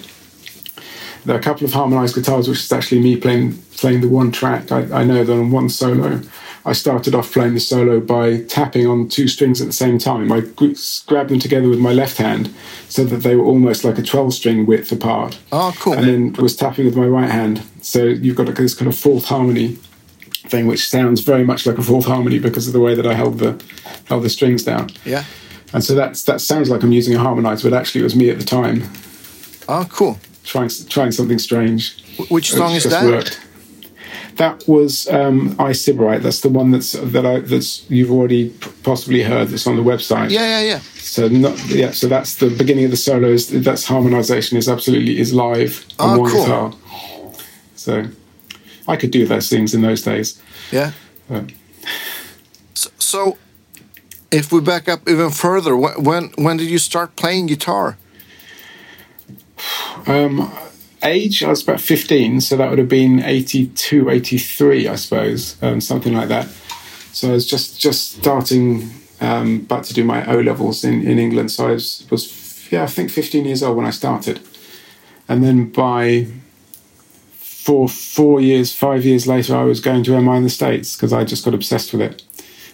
there 1.24 1.36
are 1.36 1.38
a 1.38 1.42
couple 1.42 1.64
of 1.64 1.72
harmonized 1.72 2.14
guitars 2.14 2.48
which 2.48 2.58
is 2.58 2.72
actually 2.72 3.00
me 3.00 3.16
playing 3.16 3.54
playing 3.76 4.00
the 4.00 4.08
one 4.08 4.30
track 4.32 4.70
i, 4.72 5.00
I 5.00 5.04
know 5.04 5.24
that 5.24 5.32
on 5.32 5.50
one 5.50 5.68
solo 5.68 6.20
I 6.64 6.72
started 6.72 7.14
off 7.14 7.32
playing 7.32 7.54
the 7.54 7.60
solo 7.60 8.00
by 8.00 8.42
tapping 8.42 8.86
on 8.86 9.08
two 9.08 9.26
strings 9.26 9.60
at 9.60 9.66
the 9.66 9.72
same 9.72 9.98
time. 9.98 10.30
I 10.30 10.42
grabbed 11.06 11.30
them 11.30 11.40
together 11.40 11.68
with 11.68 11.80
my 11.80 11.92
left 11.92 12.18
hand 12.18 12.54
so 12.88 13.04
that 13.04 13.18
they 13.18 13.34
were 13.34 13.44
almost 13.44 13.84
like 13.84 13.98
a 13.98 14.02
12 14.02 14.32
string 14.32 14.66
width 14.66 14.92
apart. 14.92 15.38
Oh, 15.50 15.74
cool. 15.80 15.94
And 15.94 16.06
then 16.06 16.32
was 16.34 16.54
tapping 16.54 16.84
with 16.84 16.96
my 16.96 17.06
right 17.06 17.30
hand. 17.30 17.62
So 17.80 18.04
you've 18.04 18.36
got 18.36 18.54
this 18.54 18.74
kind 18.74 18.88
of 18.88 18.96
fourth 18.96 19.24
harmony 19.24 19.78
thing, 20.46 20.68
which 20.68 20.88
sounds 20.88 21.20
very 21.22 21.44
much 21.44 21.66
like 21.66 21.78
a 21.78 21.82
fourth 21.82 22.06
harmony 22.06 22.38
because 22.38 22.68
of 22.68 22.72
the 22.72 22.80
way 22.80 22.94
that 22.94 23.06
I 23.06 23.14
held 23.14 23.38
the 23.38 23.62
held 24.04 24.22
the 24.22 24.30
strings 24.30 24.62
down. 24.62 24.90
Yeah. 25.04 25.24
And 25.72 25.82
so 25.82 25.94
that's 25.94 26.24
that 26.24 26.40
sounds 26.40 26.68
like 26.70 26.82
I'm 26.82 26.92
using 26.92 27.14
a 27.14 27.18
harmonizer, 27.18 27.64
but 27.64 27.74
actually 27.74 28.02
it 28.02 28.04
was 28.04 28.16
me 28.16 28.30
at 28.30 28.38
the 28.38 28.44
time. 28.44 28.84
Oh, 29.68 29.86
cool. 29.90 30.18
Trying 30.44 30.70
trying 30.88 31.12
something 31.12 31.38
strange. 31.38 31.96
Which 32.28 32.52
song 32.52 32.74
is 32.74 32.84
that? 32.84 33.04
Worked. 33.04 33.40
That 34.36 34.66
was 34.66 35.08
um, 35.08 35.54
I 35.58 35.70
Sybarite. 35.72 36.22
That's 36.22 36.40
the 36.40 36.48
one 36.48 36.70
that's 36.70 36.92
that 36.92 37.24
I 37.26 37.40
that's 37.40 37.88
you've 37.90 38.10
already 38.10 38.50
possibly 38.82 39.22
heard. 39.22 39.48
That's 39.48 39.66
on 39.66 39.76
the 39.76 39.82
website. 39.82 40.30
Yeah, 40.30 40.60
yeah, 40.60 40.62
yeah. 40.62 40.78
So 40.78 41.28
not 41.28 41.58
yeah. 41.68 41.90
So 41.92 42.08
that's 42.08 42.36
the 42.36 42.48
beginning 42.50 42.84
of 42.86 42.90
the 42.90 42.96
solos. 42.96 43.48
That's 43.48 43.84
harmonization 43.84 44.56
is 44.58 44.68
absolutely 44.68 45.20
is 45.20 45.32
live 45.32 45.86
on 45.98 46.16
Oh, 46.16 46.20
one 46.20 46.30
cool. 46.30 46.44
guitar. 46.44 46.72
So 47.76 48.06
I 48.88 48.96
could 48.96 49.10
do 49.10 49.26
those 49.26 49.48
things 49.48 49.74
in 49.74 49.82
those 49.82 50.02
days. 50.02 50.40
Yeah. 50.70 50.92
So, 52.74 52.90
so 52.98 53.38
if 54.32 54.50
we 54.50 54.60
back 54.60 54.88
up 54.88 55.08
even 55.08 55.30
further, 55.30 55.76
when 55.76 56.30
when 56.36 56.56
did 56.56 56.70
you 56.70 56.78
start 56.78 57.14
playing 57.16 57.46
guitar? 57.46 57.98
Um, 60.06 60.50
age, 61.04 61.44
I 61.44 61.50
was 61.50 61.62
about 61.62 61.80
15, 61.80 62.40
so 62.40 62.56
that 62.56 62.68
would 62.70 62.78
have 62.78 62.88
been 62.88 63.22
82, 63.22 64.10
83, 64.10 64.88
I 64.88 64.96
suppose, 64.96 65.62
um, 65.62 65.80
something 65.80 66.12
like 66.12 66.28
that. 66.28 66.48
So 67.12 67.28
I 67.28 67.32
was 67.32 67.46
just 67.46 67.78
just 67.78 68.18
starting 68.20 68.90
um, 69.20 69.60
back 69.60 69.82
to 69.84 69.94
do 69.94 70.02
my 70.02 70.26
O 70.26 70.40
levels 70.40 70.82
in, 70.82 71.06
in 71.06 71.18
England. 71.18 71.52
So 71.52 71.68
I 71.68 71.72
was, 71.72 72.06
was 72.10 72.72
yeah 72.72 72.84
I 72.84 72.86
think 72.86 73.10
15 73.10 73.44
years 73.44 73.62
old 73.62 73.76
when 73.76 73.86
I 73.86 73.90
started, 73.90 74.40
and 75.28 75.44
then 75.44 75.70
by 75.70 76.26
four 77.36 77.86
four 77.86 78.40
years 78.40 78.74
five 78.74 79.04
years 79.04 79.26
later 79.26 79.54
I 79.54 79.62
was 79.62 79.80
going 79.80 80.02
to 80.04 80.20
MI 80.20 80.38
in 80.38 80.42
the 80.42 80.50
States 80.50 80.96
because 80.96 81.12
I 81.12 81.22
just 81.22 81.44
got 81.44 81.54
obsessed 81.54 81.92
with 81.92 82.02
it 82.02 82.24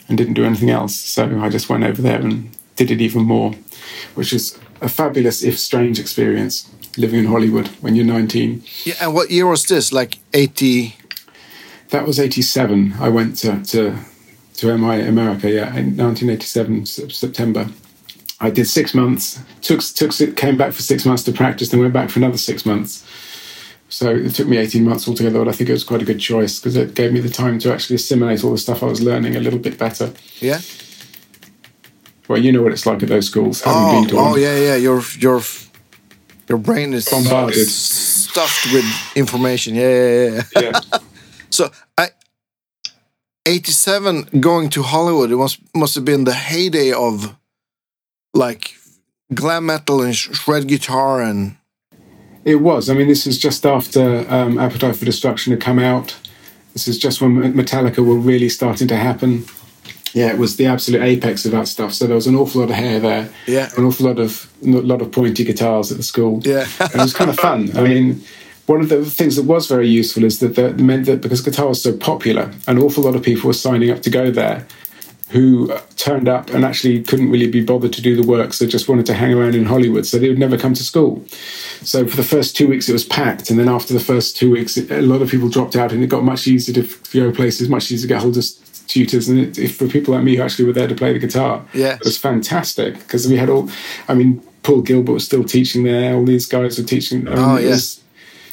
and 0.09 0.17
didn't 0.17 0.35
do 0.35 0.45
anything 0.45 0.71
else. 0.71 0.95
So 0.95 1.41
I 1.41 1.49
just 1.49 1.69
went 1.69 1.85
over 1.85 2.01
there 2.01 2.21
and 2.21 2.51
did 2.77 2.91
it 2.91 3.01
even 3.01 3.23
more, 3.23 3.53
which 4.15 4.33
is 4.33 4.59
a 4.81 4.89
fabulous 4.89 5.43
if 5.43 5.59
strange 5.59 5.99
experience 5.99 6.71
living 6.97 7.21
in 7.21 7.27
Hollywood 7.27 7.69
when 7.81 7.95
you're 7.95 8.05
19. 8.05 8.63
Yeah, 8.85 8.95
and 9.01 9.15
what 9.15 9.31
year 9.31 9.47
was 9.47 9.65
this? 9.67 9.93
Like 9.93 10.19
80? 10.33 10.97
That 11.91 12.07
was 12.07 12.19
87. 12.19 12.95
I 13.01 13.09
went 13.09 13.37
to, 13.39 13.63
to, 13.65 13.99
to 14.55 14.79
MI 14.79 15.01
America, 15.03 15.51
yeah, 15.51 15.69
in 15.75 15.97
1987, 15.97 16.87
September. 16.87 17.69
I 18.41 18.51
did 18.51 18.67
six 18.67 18.95
months, 18.95 19.41
took, 19.63 19.81
took, 19.81 20.37
came 20.37 20.57
back 20.57 20.73
for 20.73 20.83
six 20.83 21.05
months 21.05 21.25
to 21.25 21.33
practice, 21.33 21.71
then 21.71 21.81
went 21.81 21.93
back 21.93 22.11
for 22.11 22.21
another 22.21 22.39
six 22.39 22.65
months. 22.65 23.05
So 23.91 24.15
it 24.15 24.35
took 24.35 24.47
me 24.47 24.59
18 24.59 24.85
months 24.85 25.09
altogether, 25.09 25.39
but 25.39 25.49
I 25.49 25.53
think 25.53 25.71
it 25.71 25.73
was 25.73 25.85
quite 25.85 26.03
a 26.03 26.05
good 26.05 26.21
choice 26.21 26.61
because 26.61 26.77
it 26.77 26.95
gave 26.95 27.13
me 27.13 27.21
the 27.21 27.31
time 27.31 27.59
to 27.61 27.73
actually 27.73 27.97
assimilate 27.97 28.45
all 28.45 28.53
the 28.53 28.59
stuff 28.59 28.83
I 28.83 28.87
was 28.87 29.01
learning 29.01 29.35
a 29.35 29.41
little 29.41 29.59
bit 29.59 29.79
better. 29.79 30.13
Yeah. 30.41 30.61
Well, 32.29 32.39
you 32.39 32.53
know 32.53 32.63
what 32.63 32.73
it's 32.73 32.85
like 32.85 33.03
at 33.03 33.09
those 33.09 33.27
schools. 33.27 33.63
Oh, 33.65 34.07
oh 34.13 34.37
yeah, 34.37 34.57
yeah. 34.59 34.77
Your 34.77 35.03
your 35.19 35.41
your 36.49 36.59
brain 36.59 36.93
is 36.93 37.09
bombarded, 37.09 37.67
stuffed 37.67 38.73
with 38.73 38.85
information. 39.17 39.75
Yeah, 39.75 39.91
yeah, 39.91 40.43
yeah. 40.55 40.61
yeah. 40.63 40.99
so 41.51 41.71
I, 41.97 42.11
eighty-seven, 43.47 44.41
going 44.41 44.69
to 44.71 44.83
Hollywood. 44.83 45.31
It 45.31 45.37
must 45.37 45.61
must 45.75 45.95
have 45.95 46.05
been 46.05 46.25
the 46.25 46.35
heyday 46.35 46.93
of, 46.93 47.35
like, 48.35 48.75
glam 49.33 49.67
metal 49.67 50.03
and 50.03 50.15
shred 50.15 50.69
guitar 50.69 51.23
and. 51.23 51.58
It 52.45 52.57
was. 52.57 52.89
I 52.89 52.95
mean, 52.95 53.09
this 53.09 53.27
is 53.27 53.39
just 53.39 53.67
after 53.67 54.27
um, 54.29 54.59
Appetite 54.59 54.97
for 54.97 55.05
Destruction 55.05 55.53
had 55.53 55.61
come 55.61 55.79
out. 55.79 56.17
This 56.73 56.89
is 56.89 56.99
just 56.99 57.21
when 57.21 57.53
Metallica 57.55 58.05
were 58.05 58.17
really 58.17 58.49
starting 58.49 58.89
to 58.89 58.97
happen 58.97 59.45
yeah, 60.15 60.31
it 60.31 60.39
was 60.39 60.57
the 60.57 60.67
absolute 60.67 61.03
apex 61.03 61.45
of 61.45 61.53
that 61.53 61.69
stuff. 61.69 61.93
So 61.93 62.07
there 62.07 62.15
was 62.17 62.27
an 62.27 62.35
awful 62.35 62.61
lot 62.61 62.71
of 62.71 62.77
hair 62.77 63.01
there. 63.01 63.31
Yeah. 63.47 63.71
An 63.77 63.85
awful 63.85 64.07
lot 64.07 64.19
of 64.19 64.51
a 64.65 64.69
lot 64.69 65.03
of 65.03 65.13
pointy 65.13 65.45
guitars 65.45 65.91
at 65.91 65.97
the 65.97 66.03
school. 66.03 66.41
Yeah. 66.45 66.67
and 66.81 66.95
it 66.95 66.99
was 66.99 67.15
kind 67.15 67.31
of 67.31 67.39
fun. 67.39 67.77
I 67.77 67.83
mean, 67.83 68.25
one 68.67 68.81
of 68.81 68.89
the 68.89 69.05
things 69.05 69.37
that 69.37 69.45
was 69.45 69.67
very 69.67 69.89
useful 69.89 70.25
is 70.25 70.41
that 70.41 70.55
that 70.57 70.79
meant 70.79 71.07
that 71.07 71.21
because 71.21 71.41
guitar 71.41 71.69
was 71.69 71.83
so 71.83 71.97
popular, 71.97 72.53
an 72.67 72.79
awful 72.79 73.05
lot 73.05 73.17
of 73.17 73.23
people 73.23 73.49
were 73.49 73.55
signing 73.55 73.91
up 73.91 74.03
to 74.03 74.11
go 74.11 74.31
there 74.31 74.67
who 75.31 75.73
turned 75.97 76.29
up 76.29 76.51
and 76.51 76.65
actually 76.65 77.03
couldn't 77.03 77.31
really 77.31 77.49
be 77.49 77.63
bothered 77.63 77.93
to 77.93 78.03
do 78.03 78.17
the 78.17 78.27
work, 78.27 78.53
so 78.53 78.67
just 78.67 78.89
wanted 78.89 79.07
to 79.07 79.15
hang 79.15 79.35
around 79.35 79.55
in 79.55 79.67
Hollywood. 79.67 80.07
So 80.07 80.19
they 80.19 80.29
would 80.29 80.39
never 80.39 80.57
come 80.57 80.75
to 80.75 80.83
school. 80.83 81.25
So 81.83 82.07
for 82.07 82.17
the 82.17 82.23
first 82.23 82.57
two 82.57 82.67
weeks, 82.67 82.89
it 82.89 82.93
was 82.93 83.05
packed, 83.05 83.51
and 83.51 83.59
then 83.59 83.69
after 83.69 83.93
the 83.93 84.01
first 84.01 84.37
two 84.37 84.51
weeks, 84.51 84.77
a 84.77 85.03
lot 85.03 85.21
of 85.21 85.31
people 85.31 85.49
dropped 85.49 85.77
out, 85.77 85.93
and 85.93 86.03
it 86.03 86.07
got 86.07 86.25
much 86.25 86.47
easier 86.47 86.83
to 86.83 86.89
go 87.13 87.31
places, 87.31 87.69
much 87.69 87.91
easier 87.91 88.09
to 88.09 88.15
get 88.15 88.23
hold 88.23 88.37
of 88.37 88.45
tutors 88.89 89.29
and 89.29 89.57
it, 89.59 89.69
for 89.69 89.87
people 89.87 90.15
like 90.15 90.25
me 90.25 90.37
who 90.37 90.43
actually 90.43 90.65
were 90.65 90.73
there 90.73 90.89
to 90.89 90.95
play 90.95 91.13
the 91.13 91.19
guitar 91.19 91.63
yeah 91.75 91.95
it 91.97 92.05
was 92.05 92.17
fantastic 92.17 92.99
because 93.01 93.29
we 93.29 93.37
had 93.37 93.51
all 93.51 93.69
i 94.09 94.15
mean 94.15 94.41
paul 94.63 94.81
gilbert 94.81 95.13
was 95.13 95.25
still 95.25 95.45
teaching 95.45 95.85
there 95.85 96.15
all 96.15 96.25
these 96.25 96.47
guys 96.47 96.79
were 96.79 96.85
teaching 96.85 97.29
I 97.29 97.35
mean, 97.35 97.39
oh 97.39 97.57
yes 97.59 98.03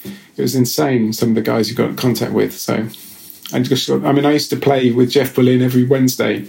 it, 0.04 0.10
was, 0.10 0.18
it 0.36 0.42
was 0.42 0.54
insane 0.54 1.14
some 1.14 1.30
of 1.30 1.34
the 1.36 1.40
guys 1.40 1.70
you 1.70 1.74
got 1.74 1.88
in 1.88 1.96
contact 1.96 2.32
with 2.32 2.52
so 2.52 2.86
I 3.52 3.60
just 3.60 3.88
i 3.88 4.12
mean 4.12 4.26
i 4.26 4.32
used 4.32 4.50
to 4.50 4.56
play 4.56 4.90
with 4.90 5.10
jeff 5.10 5.34
berlin 5.34 5.62
every 5.62 5.84
wednesday 5.84 6.46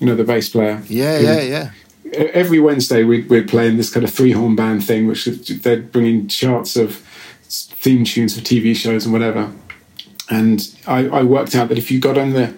you 0.00 0.06
know 0.06 0.16
the 0.16 0.24
bass 0.24 0.48
player. 0.48 0.82
Yeah 0.86 1.20
yeah 1.20 1.40
yeah. 1.40 1.70
Every 2.12 2.58
wednesday 2.58 3.04
we'd, 3.04 3.28
we'd 3.28 3.48
play 3.48 3.68
in 3.68 3.76
this 3.76 3.92
kind 3.92 4.02
of 4.02 4.12
three 4.12 4.32
horn 4.32 4.56
band 4.56 4.84
thing 4.84 5.06
which 5.06 5.26
they'd 5.26 5.92
bring 5.92 6.06
in 6.06 6.28
charts 6.28 6.74
of 6.76 6.96
theme 7.42 8.04
tunes 8.04 8.34
for 8.34 8.40
tv 8.40 8.74
shows 8.74 9.04
and 9.04 9.12
whatever. 9.12 9.52
And 10.28 10.74
I, 10.86 11.06
I 11.08 11.22
worked 11.22 11.54
out 11.54 11.68
that 11.68 11.78
if 11.78 11.90
you 11.90 12.00
got 12.00 12.16
on 12.16 12.32
the 12.32 12.56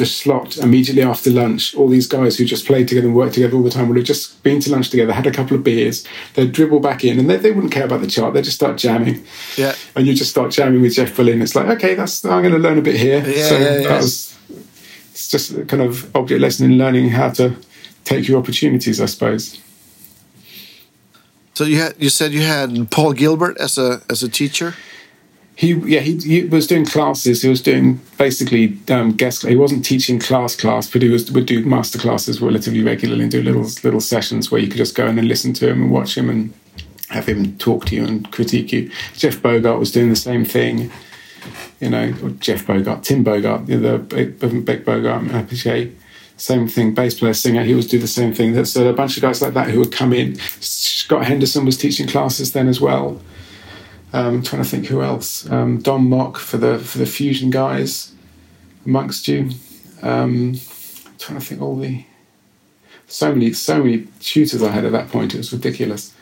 the 0.00 0.06
slot 0.06 0.56
immediately 0.56 1.02
after 1.02 1.30
lunch, 1.30 1.74
all 1.74 1.86
these 1.86 2.06
guys 2.06 2.38
who 2.38 2.44
just 2.46 2.66
played 2.66 2.88
together 2.88 3.06
and 3.06 3.14
worked 3.14 3.34
together 3.34 3.54
all 3.54 3.62
the 3.62 3.70
time 3.70 3.86
would 3.88 3.98
have 3.98 4.06
just 4.06 4.42
been 4.42 4.58
to 4.58 4.72
lunch 4.72 4.88
together, 4.88 5.12
had 5.12 5.26
a 5.26 5.30
couple 5.30 5.56
of 5.56 5.62
beers, 5.62 6.06
they'd 6.34 6.52
dribble 6.52 6.80
back 6.80 7.04
in, 7.04 7.18
and 7.18 7.28
they, 7.28 7.36
they 7.36 7.52
wouldn't 7.52 7.72
care 7.72 7.84
about 7.84 8.00
the 8.00 8.06
chart. 8.06 8.32
They'd 8.32 8.44
just 8.44 8.56
start 8.56 8.78
jamming. 8.78 9.22
Yeah. 9.56 9.74
And 9.94 10.06
you 10.06 10.14
just 10.14 10.30
start 10.30 10.50
jamming 10.52 10.80
with 10.80 10.94
Jeff 10.94 11.14
Berlin. 11.14 11.42
It's 11.42 11.54
like, 11.54 11.66
okay, 11.66 11.94
that's 11.94 12.24
I'm 12.24 12.42
going 12.42 12.54
to 12.54 12.58
learn 12.58 12.78
a 12.78 12.82
bit 12.82 12.96
here. 12.96 13.22
Yeah, 13.24 13.44
so 13.44 13.58
yeah, 13.58 13.78
yeah. 13.78 13.96
Was, 13.98 14.36
it's 15.10 15.28
just 15.28 15.52
a 15.52 15.64
kind 15.66 15.82
of 15.82 16.16
object 16.16 16.40
lesson 16.40 16.72
in 16.72 16.78
learning 16.78 17.10
how 17.10 17.28
to 17.32 17.54
take 18.04 18.26
your 18.26 18.38
opportunities, 18.38 19.00
I 19.02 19.06
suppose. 19.06 19.60
So 21.54 21.64
you 21.64 21.78
had 21.78 21.94
you 21.98 22.08
said 22.08 22.32
you 22.32 22.40
had 22.40 22.90
Paul 22.90 23.12
Gilbert 23.12 23.58
as 23.58 23.76
a 23.76 24.00
as 24.08 24.22
a 24.22 24.28
teacher. 24.30 24.74
He 25.60 25.74
yeah 25.74 26.00
he, 26.00 26.16
he 26.16 26.44
was 26.44 26.66
doing 26.66 26.86
classes. 26.86 27.42
He 27.42 27.48
was 27.50 27.60
doing 27.60 28.00
basically 28.16 28.78
um, 28.88 29.12
guest. 29.12 29.46
He 29.46 29.56
wasn't 29.56 29.84
teaching 29.84 30.18
class 30.18 30.56
class, 30.56 30.90
but 30.90 31.02
he 31.02 31.10
was 31.10 31.30
would 31.32 31.44
do 31.44 31.62
master 31.66 31.98
classes 31.98 32.40
relatively 32.40 32.82
regularly 32.82 33.24
and 33.24 33.30
do 33.30 33.42
little 33.42 33.66
little 33.84 34.00
sessions 34.00 34.50
where 34.50 34.58
you 34.58 34.68
could 34.68 34.78
just 34.78 34.94
go 34.94 35.06
in 35.06 35.18
and 35.18 35.28
listen 35.28 35.52
to 35.52 35.68
him 35.68 35.82
and 35.82 35.90
watch 35.90 36.16
him 36.16 36.30
and 36.30 36.54
have 37.10 37.28
him 37.28 37.58
talk 37.58 37.84
to 37.84 37.94
you 37.94 38.06
and 38.06 38.32
critique 38.32 38.72
you. 38.72 38.90
Jeff 39.12 39.36
Bogert 39.42 39.78
was 39.78 39.92
doing 39.92 40.08
the 40.08 40.16
same 40.16 40.46
thing. 40.46 40.90
You 41.78 41.90
know, 41.90 42.12
Jeff 42.38 42.66
Bogert, 42.66 43.02
Tim 43.02 43.22
Bogert, 43.22 43.66
the 43.66 43.98
big, 43.98 44.38
big 44.64 44.84
Bogert, 44.86 45.28
Appice, 45.28 45.92
same 46.38 46.68
thing. 46.68 46.94
Bass 46.94 47.18
player, 47.18 47.34
singer, 47.34 47.64
he 47.64 47.74
was 47.74 47.86
do 47.86 47.98
the 47.98 48.06
same 48.06 48.32
thing. 48.32 48.64
So 48.64 48.88
a 48.88 48.94
bunch 48.94 49.18
of 49.18 49.22
guys 49.22 49.42
like 49.42 49.52
that 49.52 49.68
who 49.68 49.80
would 49.80 49.92
come 49.92 50.14
in. 50.14 50.36
Scott 50.36 51.26
Henderson 51.26 51.66
was 51.66 51.76
teaching 51.76 52.08
classes 52.08 52.52
then 52.52 52.66
as 52.66 52.80
well. 52.80 53.20
Um, 54.12 54.36
I'm 54.36 54.42
trying 54.42 54.62
to 54.62 54.68
think 54.68 54.86
who 54.86 55.02
else. 55.02 55.48
Um, 55.50 55.78
Don 55.78 56.08
Mock 56.08 56.36
for 56.36 56.56
the 56.56 56.78
for 56.78 56.98
the 56.98 57.06
fusion 57.06 57.50
guys 57.50 58.12
amongst 58.84 59.28
you. 59.28 59.50
Um, 60.02 60.54
trying 61.18 61.38
to 61.38 61.44
think 61.44 61.60
all 61.60 61.76
the 61.76 62.04
so 63.06 63.32
many 63.32 63.52
so 63.52 63.82
many 63.82 64.06
tutors 64.20 64.62
I 64.62 64.70
had 64.70 64.84
at 64.84 64.92
that 64.92 65.08
point. 65.08 65.34
It 65.34 65.38
was 65.38 65.52
ridiculous. 65.52 66.14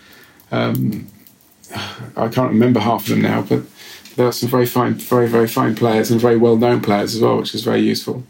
Um, 0.51 1.09
I 2.17 2.29
can't 2.29 2.51
remember 2.51 2.81
half 2.81 3.03
of 3.03 3.09
them 3.09 3.23
now, 3.23 3.43
but 3.43 3.63
there 4.17 4.27
are 4.27 4.33
some 4.33 4.49
very 4.49 4.67
fine, 4.67 4.95
very 4.95 5.29
very 5.29 5.49
fine 5.49 5.75
players 5.75 6.11
and 6.11 6.21
very 6.21 6.37
well 6.37 6.57
known 6.57 6.81
players 6.81 7.15
as 7.15 7.21
well, 7.21 7.39
which 7.39 7.55
is 7.55 7.63
very 7.63 7.81
useful. 7.81 8.25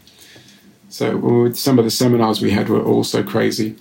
So 0.89 1.51
some 1.53 1.79
of 1.79 1.85
the 1.85 1.91
seminars 1.91 2.41
we 2.41 2.51
had 2.51 2.69
were 2.69 2.83
also 2.83 3.23
crazy. 3.23 3.75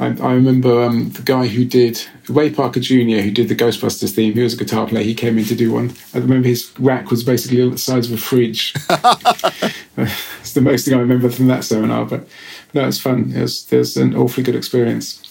I, 0.00 0.06
I 0.06 0.32
remember 0.32 0.82
um, 0.82 1.10
the 1.10 1.22
guy 1.22 1.48
who 1.48 1.64
did 1.64 2.00
Ray 2.28 2.50
Parker 2.50 2.78
Jr., 2.78 3.20
who 3.20 3.30
did 3.32 3.48
the 3.48 3.56
Ghostbusters 3.56 4.14
theme. 4.14 4.34
He 4.34 4.42
was 4.42 4.54
a 4.54 4.56
guitar 4.56 4.86
player. 4.86 5.02
He 5.02 5.14
came 5.14 5.38
in 5.38 5.44
to 5.46 5.56
do 5.56 5.72
one. 5.72 5.92
I 6.14 6.18
remember 6.18 6.46
his 6.46 6.72
rack 6.78 7.10
was 7.10 7.24
basically 7.24 7.68
the 7.68 7.78
size 7.78 8.06
of 8.10 8.16
a 8.16 8.20
fridge. 8.20 8.74
it's 9.96 10.52
the 10.52 10.60
most 10.60 10.84
thing 10.84 10.94
I 10.94 11.00
remember 11.00 11.30
from 11.30 11.48
that 11.48 11.64
seminar. 11.64 12.04
But 12.04 12.28
no, 12.74 12.86
it's 12.86 13.00
fun. 13.00 13.32
It 13.34 13.42
was, 13.42 13.72
it 13.72 13.76
was 13.76 13.96
an 13.96 14.14
awfully 14.14 14.44
good 14.44 14.54
experience. 14.54 15.22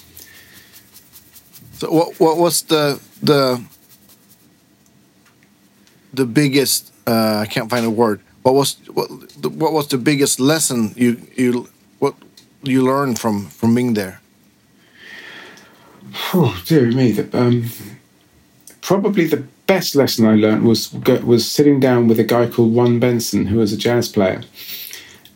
So, 1.74 1.92
what 1.92 2.20
what 2.20 2.38
was 2.38 2.64
the 2.64 3.00
the 3.22 3.64
the 6.14 6.26
biggest? 6.26 6.92
Uh, 7.06 7.38
I 7.38 7.46
can't 7.46 7.70
find 7.70 7.86
a 7.86 7.90
word. 7.90 8.20
What 8.42 8.56
was 8.56 8.76
what, 8.94 9.10
what 9.44 9.72
was 9.72 9.88
the 9.88 9.98
biggest 9.98 10.40
lesson 10.40 10.94
you 10.98 11.22
you 11.36 11.70
what 12.00 12.16
you 12.64 12.84
learned 12.84 13.20
from 13.20 13.48
from 13.50 13.76
being 13.76 13.94
there? 13.94 14.20
Oh, 16.34 16.62
dear 16.66 16.92
me. 16.92 17.12
The, 17.12 17.38
um, 17.38 17.66
probably 18.82 19.26
the 19.26 19.44
best 19.68 19.96
lesson 19.96 20.26
I 20.26 20.36
learned 20.36 20.64
was 20.64 20.94
was 20.94 21.50
sitting 21.50 21.80
down 21.80 22.08
with 22.08 22.20
a 22.20 22.24
guy 22.24 22.48
called 22.48 22.74
Juan 22.74 23.00
Benson, 23.00 23.48
who 23.48 23.58
was 23.58 23.74
a 23.74 23.78
jazz 23.78 24.10
player, 24.10 24.44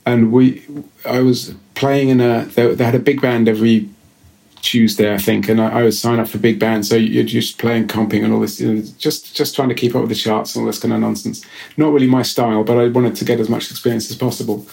and 0.05 0.31
we. 0.31 0.63
I 1.05 1.19
was 1.21 1.53
playing 1.75 2.09
in 2.09 2.21
a. 2.21 2.45
They, 2.45 2.73
they 2.73 2.83
had 2.83 2.95
a 2.95 2.99
big 2.99 3.21
band 3.21 3.49
every 3.49 3.89
Tuesday, 4.61 5.13
I 5.13 5.17
think, 5.17 5.49
and 5.49 5.59
I, 5.59 5.79
I 5.79 5.83
would 5.83 5.93
sign 5.93 6.19
up 6.19 6.27
for 6.27 6.37
big 6.37 6.59
band. 6.59 6.85
So 6.85 6.95
you're 6.95 7.23
just 7.23 7.57
playing 7.57 7.87
comping 7.87 8.23
and 8.23 8.33
all 8.33 8.39
this, 8.39 8.61
you 8.61 8.73
know, 8.73 8.83
just 8.97 9.35
just 9.35 9.55
trying 9.55 9.69
to 9.69 9.75
keep 9.75 9.95
up 9.95 10.01
with 10.01 10.09
the 10.09 10.15
charts 10.15 10.55
and 10.55 10.63
all 10.63 10.67
this 10.67 10.79
kind 10.79 10.93
of 10.93 10.99
nonsense. 10.99 11.45
Not 11.77 11.91
really 11.91 12.07
my 12.07 12.21
style, 12.21 12.63
but 12.63 12.77
I 12.77 12.87
wanted 12.87 13.15
to 13.15 13.25
get 13.25 13.39
as 13.39 13.49
much 13.49 13.69
experience 13.69 14.09
as 14.09 14.17
possible. 14.17 14.65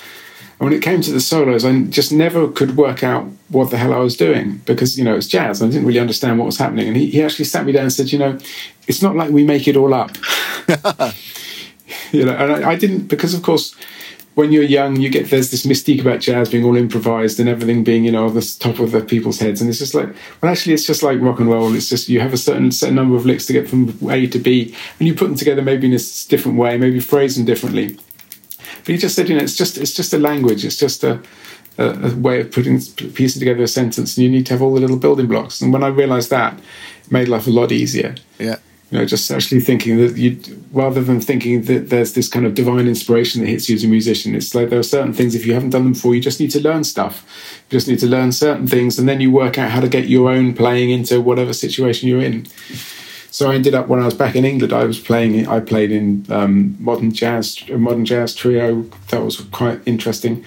And 0.60 0.68
when 0.68 0.72
it 0.72 0.82
came 0.82 1.00
to 1.02 1.12
the 1.12 1.20
solos, 1.20 1.64
I 1.64 1.82
just 1.84 2.12
never 2.12 2.48
could 2.48 2.76
work 2.76 3.04
out 3.04 3.28
what 3.48 3.70
the 3.70 3.76
hell 3.76 3.94
I 3.94 3.98
was 3.98 4.16
doing 4.16 4.58
because, 4.66 4.98
you 4.98 5.04
know, 5.04 5.14
it's 5.14 5.28
jazz. 5.28 5.62
I 5.62 5.66
didn't 5.66 5.86
really 5.86 6.00
understand 6.00 6.38
what 6.38 6.46
was 6.46 6.58
happening. 6.58 6.88
And 6.88 6.96
he, 6.96 7.06
he 7.10 7.22
actually 7.22 7.44
sat 7.44 7.64
me 7.64 7.72
down 7.72 7.84
and 7.84 7.92
said, 7.92 8.10
you 8.10 8.18
know, 8.18 8.38
it's 8.88 9.00
not 9.00 9.14
like 9.14 9.30
we 9.30 9.44
make 9.44 9.68
it 9.68 9.76
all 9.76 9.94
up. 9.94 10.16
you 12.12 12.24
know, 12.24 12.34
and 12.34 12.52
I, 12.52 12.70
I 12.70 12.74
didn't, 12.74 13.06
because 13.06 13.34
of 13.34 13.42
course, 13.42 13.76
when 14.34 14.50
you're 14.52 14.64
young, 14.64 14.96
you 14.96 15.10
get 15.10 15.30
there's 15.30 15.50
this 15.50 15.66
mystique 15.66 16.00
about 16.00 16.20
jazz 16.20 16.48
being 16.48 16.64
all 16.64 16.76
improvised 16.76 17.40
and 17.40 17.48
everything 17.48 17.84
being, 17.84 18.04
you 18.04 18.12
know, 18.12 18.26
on 18.26 18.34
the 18.34 18.56
top 18.58 18.78
of 18.80 18.92
the 18.92 19.00
people's 19.00 19.38
heads. 19.38 19.60
And 19.60 19.70
it's 19.70 19.80
just 19.80 19.94
like, 19.94 20.08
well, 20.40 20.50
actually, 20.50 20.74
it's 20.74 20.86
just 20.86 21.02
like 21.02 21.20
rock 21.20 21.40
and 21.40 21.50
roll. 21.50 21.74
It's 21.74 21.88
just 21.88 22.08
you 22.08 22.20
have 22.20 22.32
a 22.32 22.36
certain 22.36 22.70
certain 22.70 22.94
number 22.94 23.16
of 23.16 23.26
licks 23.26 23.46
to 23.46 23.52
get 23.52 23.68
from 23.68 23.96
A 24.08 24.28
to 24.28 24.38
B, 24.38 24.76
and 24.98 25.08
you 25.08 25.14
put 25.14 25.26
them 25.26 25.34
together 25.34 25.60
maybe 25.60 25.88
in 25.88 25.92
a 25.92 25.98
different 26.28 26.56
way, 26.56 26.78
maybe 26.78 27.00
phrase 27.00 27.34
them 27.34 27.46
differently 27.46 27.98
But 28.78 28.88
he 28.88 28.96
just 28.98 29.14
said, 29.14 29.28
you 29.28 29.36
know, 29.36 29.42
it's 29.42 29.56
just 29.56 29.78
it's 29.78 29.94
just 29.94 30.12
a 30.12 30.18
language. 30.18 30.64
It's 30.64 30.76
just 30.76 31.04
a 31.04 31.20
a, 31.78 32.10
a 32.10 32.16
way 32.16 32.40
of 32.40 32.50
putting 32.50 32.80
piecing 32.80 33.40
together 33.40 33.62
a 33.62 33.68
sentence, 33.68 34.16
and 34.16 34.24
you 34.24 34.30
need 34.30 34.46
to 34.46 34.52
have 34.52 34.62
all 34.62 34.74
the 34.74 34.80
little 34.80 34.98
building 34.98 35.26
blocks. 35.26 35.60
And 35.60 35.72
when 35.72 35.84
I 35.84 35.88
realised 35.88 36.30
that, 36.30 36.58
it 37.04 37.12
made 37.12 37.28
life 37.28 37.46
a 37.46 37.50
lot 37.50 37.72
easier. 37.72 38.16
Yeah. 38.38 38.56
You 38.90 38.98
know, 38.98 39.04
just 39.04 39.30
actually 39.30 39.60
thinking 39.60 39.98
that 39.98 40.16
you, 40.16 40.40
rather 40.72 41.02
than 41.02 41.20
thinking 41.20 41.62
that 41.64 41.90
there's 41.90 42.14
this 42.14 42.26
kind 42.26 42.46
of 42.46 42.54
divine 42.54 42.86
inspiration 42.86 43.42
that 43.42 43.48
hits 43.48 43.68
you 43.68 43.76
as 43.76 43.84
a 43.84 43.88
musician, 43.88 44.34
it's 44.34 44.54
like 44.54 44.70
there 44.70 44.78
are 44.78 44.82
certain 44.82 45.12
things 45.12 45.34
if 45.34 45.44
you 45.44 45.52
haven't 45.52 45.70
done 45.70 45.84
them 45.84 45.92
before, 45.92 46.14
you 46.14 46.22
just 46.22 46.40
need 46.40 46.50
to 46.52 46.60
learn 46.60 46.84
stuff. 46.84 47.22
You 47.68 47.76
just 47.76 47.86
need 47.86 47.98
to 47.98 48.06
learn 48.06 48.32
certain 48.32 48.66
things, 48.66 48.98
and 48.98 49.06
then 49.06 49.20
you 49.20 49.30
work 49.30 49.58
out 49.58 49.70
how 49.70 49.80
to 49.80 49.88
get 49.88 50.08
your 50.08 50.30
own 50.30 50.54
playing 50.54 50.88
into 50.88 51.20
whatever 51.20 51.52
situation 51.52 52.08
you're 52.08 52.22
in. 52.22 52.46
So 53.38 53.48
I 53.52 53.54
ended 53.54 53.72
up 53.72 53.86
when 53.86 54.00
I 54.02 54.04
was 54.04 54.14
back 54.14 54.34
in 54.34 54.44
England, 54.44 54.72
I 54.72 54.82
was 54.82 54.98
playing. 54.98 55.46
I 55.46 55.60
played 55.60 55.92
in 55.92 56.26
um, 56.28 56.76
modern 56.80 57.12
jazz, 57.12 57.62
modern 57.68 58.04
jazz 58.04 58.34
trio. 58.34 58.82
That 59.10 59.22
was 59.22 59.36
quite 59.52 59.80
interesting. 59.86 60.44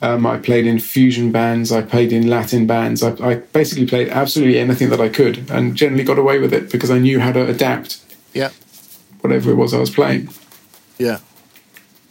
Um, 0.00 0.24
I 0.24 0.38
played 0.38 0.66
in 0.66 0.78
fusion 0.78 1.30
bands. 1.30 1.70
I 1.70 1.82
played 1.82 2.10
in 2.10 2.28
Latin 2.28 2.66
bands. 2.66 3.02
I, 3.02 3.10
I, 3.22 3.34
basically 3.34 3.84
played 3.84 4.08
absolutely 4.08 4.58
anything 4.58 4.88
that 4.88 4.98
I 4.98 5.10
could, 5.10 5.50
and 5.50 5.76
generally 5.76 6.04
got 6.04 6.18
away 6.18 6.38
with 6.38 6.54
it 6.54 6.72
because 6.72 6.90
I 6.90 6.98
knew 6.98 7.20
how 7.20 7.32
to 7.32 7.46
adapt. 7.46 8.00
Yeah. 8.32 8.48
Whatever 9.20 9.50
it 9.50 9.56
was 9.56 9.74
I 9.74 9.80
was 9.80 9.90
playing. 9.90 10.30
Yeah. 10.96 11.18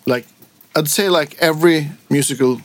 Like, 0.05 0.27
I'd 0.75 0.87
say 0.87 1.09
like 1.09 1.35
every 1.39 1.89
musical 2.11 2.61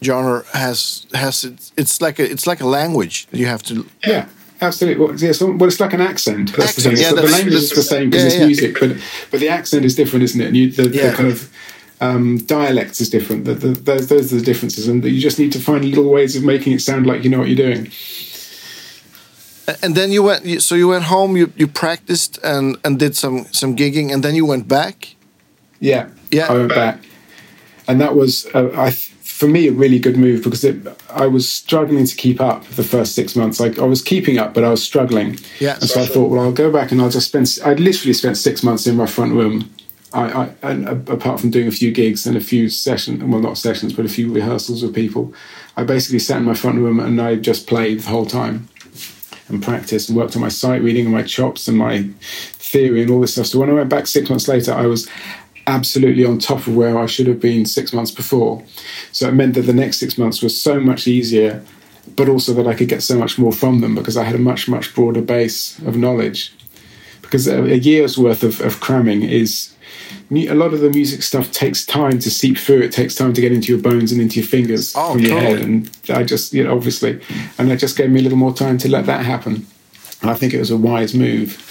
genre 0.00 0.44
has 0.52 1.08
has 1.12 1.42
it's 1.42 1.72
it's 1.76 2.00
like 2.00 2.20
a 2.20 2.30
it's 2.30 2.46
like 2.46 2.60
a 2.60 2.68
language 2.68 3.26
you 3.32 3.46
have 3.46 3.64
to. 3.64 3.88
Yeah. 4.06 4.28
Absolutely. 4.62 5.02
Well, 5.04 5.14
yeah, 5.16 5.32
so, 5.32 5.50
well, 5.52 5.68
it's 5.68 5.80
like 5.80 5.94
an 5.94 6.00
accent. 6.02 6.52
That's 6.54 6.76
Accent, 6.76 6.96
the 6.96 7.02
thing. 7.02 7.16
yeah, 7.16 7.22
the 7.22 7.28
language 7.30 7.54
is 7.54 7.70
the 7.70 7.82
same 7.82 8.10
because 8.10 8.24
yeah, 8.24 8.28
it's 8.28 8.38
yeah. 8.38 8.46
music, 8.46 8.76
but 8.78 8.96
but 9.30 9.40
the 9.40 9.48
accent 9.48 9.84
is 9.84 9.94
different, 9.94 10.22
isn't 10.24 10.40
it? 10.40 10.48
And 10.48 10.56
you, 10.56 10.70
the, 10.70 10.82
the 10.88 11.12
kind 11.12 11.28
of 11.30 11.50
um, 12.02 12.38
dialect 12.38 13.00
is 13.00 13.08
different. 13.08 13.44
The, 13.46 13.54
the, 13.54 13.68
those, 13.68 14.08
those 14.08 14.32
are 14.32 14.36
the 14.36 14.44
differences, 14.44 14.86
and 14.88 15.02
you 15.04 15.20
just 15.20 15.38
need 15.38 15.52
to 15.52 15.58
find 15.58 15.84
little 15.84 16.10
ways 16.10 16.36
of 16.36 16.44
making 16.44 16.72
it 16.74 16.80
sound 16.82 17.06
like 17.06 17.24
you 17.24 17.30
know 17.30 17.38
what 17.38 17.48
you're 17.48 17.56
doing. 17.56 17.90
And 19.82 19.94
then 19.94 20.10
you 20.10 20.22
went. 20.24 20.62
So 20.62 20.74
you 20.74 20.88
went 20.88 21.04
home. 21.04 21.36
You 21.36 21.52
you 21.56 21.66
practiced 21.68 22.38
and 22.42 22.76
and 22.84 22.98
did 22.98 23.16
some 23.16 23.46
some 23.52 23.76
gigging, 23.76 24.12
and 24.12 24.22
then 24.22 24.34
you 24.34 24.44
went 24.44 24.66
back. 24.68 25.14
Yeah, 25.78 26.08
Yeah. 26.30 26.48
I 26.52 26.54
went 26.54 26.74
back, 26.74 26.98
and 27.88 28.00
that 28.00 28.14
was 28.14 28.46
uh, 28.52 28.70
I 28.74 28.94
for 29.40 29.46
me 29.46 29.68
a 29.68 29.72
really 29.72 29.98
good 29.98 30.18
move 30.18 30.44
because 30.44 30.62
it, 30.64 30.76
I 31.08 31.26
was 31.26 31.50
struggling 31.50 32.04
to 32.04 32.14
keep 32.14 32.42
up 32.42 32.62
the 32.66 32.84
first 32.84 33.14
six 33.14 33.34
months. 33.34 33.58
Like 33.58 33.78
I 33.78 33.86
was 33.86 34.02
keeping 34.02 34.36
up, 34.36 34.52
but 34.52 34.64
I 34.64 34.68
was 34.68 34.82
struggling. 34.82 35.38
Yeah. 35.60 35.76
and 35.80 35.88
so 35.88 36.02
I 36.02 36.04
thought, 36.04 36.28
well, 36.28 36.42
I'll 36.42 36.52
go 36.52 36.70
back 36.70 36.92
and 36.92 37.00
I'll 37.00 37.08
just 37.08 37.28
spend. 37.28 37.58
I'd 37.64 37.80
literally 37.80 38.12
spent 38.12 38.36
six 38.36 38.62
months 38.62 38.86
in 38.86 38.96
my 38.96 39.06
front 39.06 39.32
room. 39.32 39.74
I, 40.12 40.24
I 40.30 40.52
and 40.60 40.86
apart 41.08 41.40
from 41.40 41.50
doing 41.50 41.68
a 41.68 41.70
few 41.70 41.90
gigs 41.90 42.26
and 42.26 42.36
a 42.36 42.40
few 42.40 42.68
sessions, 42.68 43.24
well, 43.24 43.40
not 43.40 43.56
sessions, 43.56 43.94
but 43.94 44.04
a 44.04 44.10
few 44.10 44.30
rehearsals 44.30 44.82
with 44.82 44.94
people, 44.94 45.32
I 45.74 45.84
basically 45.84 46.18
sat 46.18 46.36
in 46.36 46.44
my 46.44 46.52
front 46.52 46.76
room 46.76 47.00
and 47.00 47.18
I 47.18 47.36
just 47.36 47.66
played 47.66 48.00
the 48.00 48.10
whole 48.10 48.26
time 48.26 48.68
and 49.48 49.62
practiced 49.62 50.10
and 50.10 50.18
worked 50.18 50.36
on 50.36 50.42
my 50.42 50.50
sight 50.50 50.82
reading 50.82 51.06
and 51.06 51.14
my 51.14 51.22
chops 51.22 51.66
and 51.66 51.78
my 51.78 52.02
theory 52.20 53.00
and 53.00 53.10
all 53.10 53.22
this 53.22 53.32
stuff. 53.32 53.46
So 53.46 53.58
when 53.58 53.70
I 53.70 53.72
went 53.72 53.88
back 53.88 54.06
six 54.06 54.28
months 54.28 54.48
later, 54.48 54.74
I 54.74 54.86
was 54.86 55.08
absolutely 55.66 56.24
on 56.24 56.38
top 56.38 56.66
of 56.66 56.76
where 56.76 56.98
I 56.98 57.06
should 57.06 57.26
have 57.26 57.40
been 57.40 57.66
six 57.66 57.92
months 57.92 58.10
before. 58.10 58.62
So 59.12 59.28
it 59.28 59.32
meant 59.32 59.54
that 59.54 59.62
the 59.62 59.72
next 59.72 59.98
six 59.98 60.18
months 60.18 60.42
was 60.42 60.60
so 60.60 60.80
much 60.80 61.06
easier, 61.06 61.64
but 62.16 62.28
also 62.28 62.52
that 62.54 62.66
I 62.66 62.74
could 62.74 62.88
get 62.88 63.02
so 63.02 63.16
much 63.16 63.38
more 63.38 63.52
from 63.52 63.80
them 63.80 63.94
because 63.94 64.16
I 64.16 64.24
had 64.24 64.34
a 64.34 64.38
much, 64.38 64.68
much 64.68 64.94
broader 64.94 65.22
base 65.22 65.78
of 65.80 65.96
knowledge. 65.96 66.52
Because 67.22 67.46
a, 67.46 67.62
a 67.62 67.76
year's 67.76 68.18
worth 68.18 68.42
of, 68.42 68.60
of 68.60 68.80
cramming 68.80 69.22
is 69.22 69.74
a 70.32 70.54
lot 70.54 70.72
of 70.72 70.80
the 70.80 70.90
music 70.90 71.22
stuff 71.22 71.50
takes 71.50 71.84
time 71.84 72.18
to 72.20 72.30
seep 72.30 72.56
through. 72.56 72.80
It 72.80 72.92
takes 72.92 73.14
time 73.14 73.32
to 73.34 73.40
get 73.40 73.52
into 73.52 73.72
your 73.72 73.80
bones 73.80 74.12
and 74.12 74.20
into 74.20 74.40
your 74.40 74.48
fingers 74.48 74.94
Oh, 74.96 75.12
from 75.12 75.22
your 75.22 75.38
head. 75.38 75.60
And 75.60 75.90
I 76.08 76.22
just, 76.24 76.52
you 76.52 76.64
know, 76.64 76.74
obviously, 76.74 77.20
and 77.58 77.70
that 77.70 77.78
just 77.78 77.96
gave 77.96 78.10
me 78.10 78.20
a 78.20 78.22
little 78.22 78.38
more 78.38 78.54
time 78.54 78.78
to 78.78 78.88
let 78.88 79.06
that 79.06 79.24
happen. 79.24 79.66
And 80.22 80.30
I 80.30 80.34
think 80.34 80.54
it 80.54 80.58
was 80.58 80.70
a 80.70 80.76
wise 80.76 81.14
move. 81.14 81.66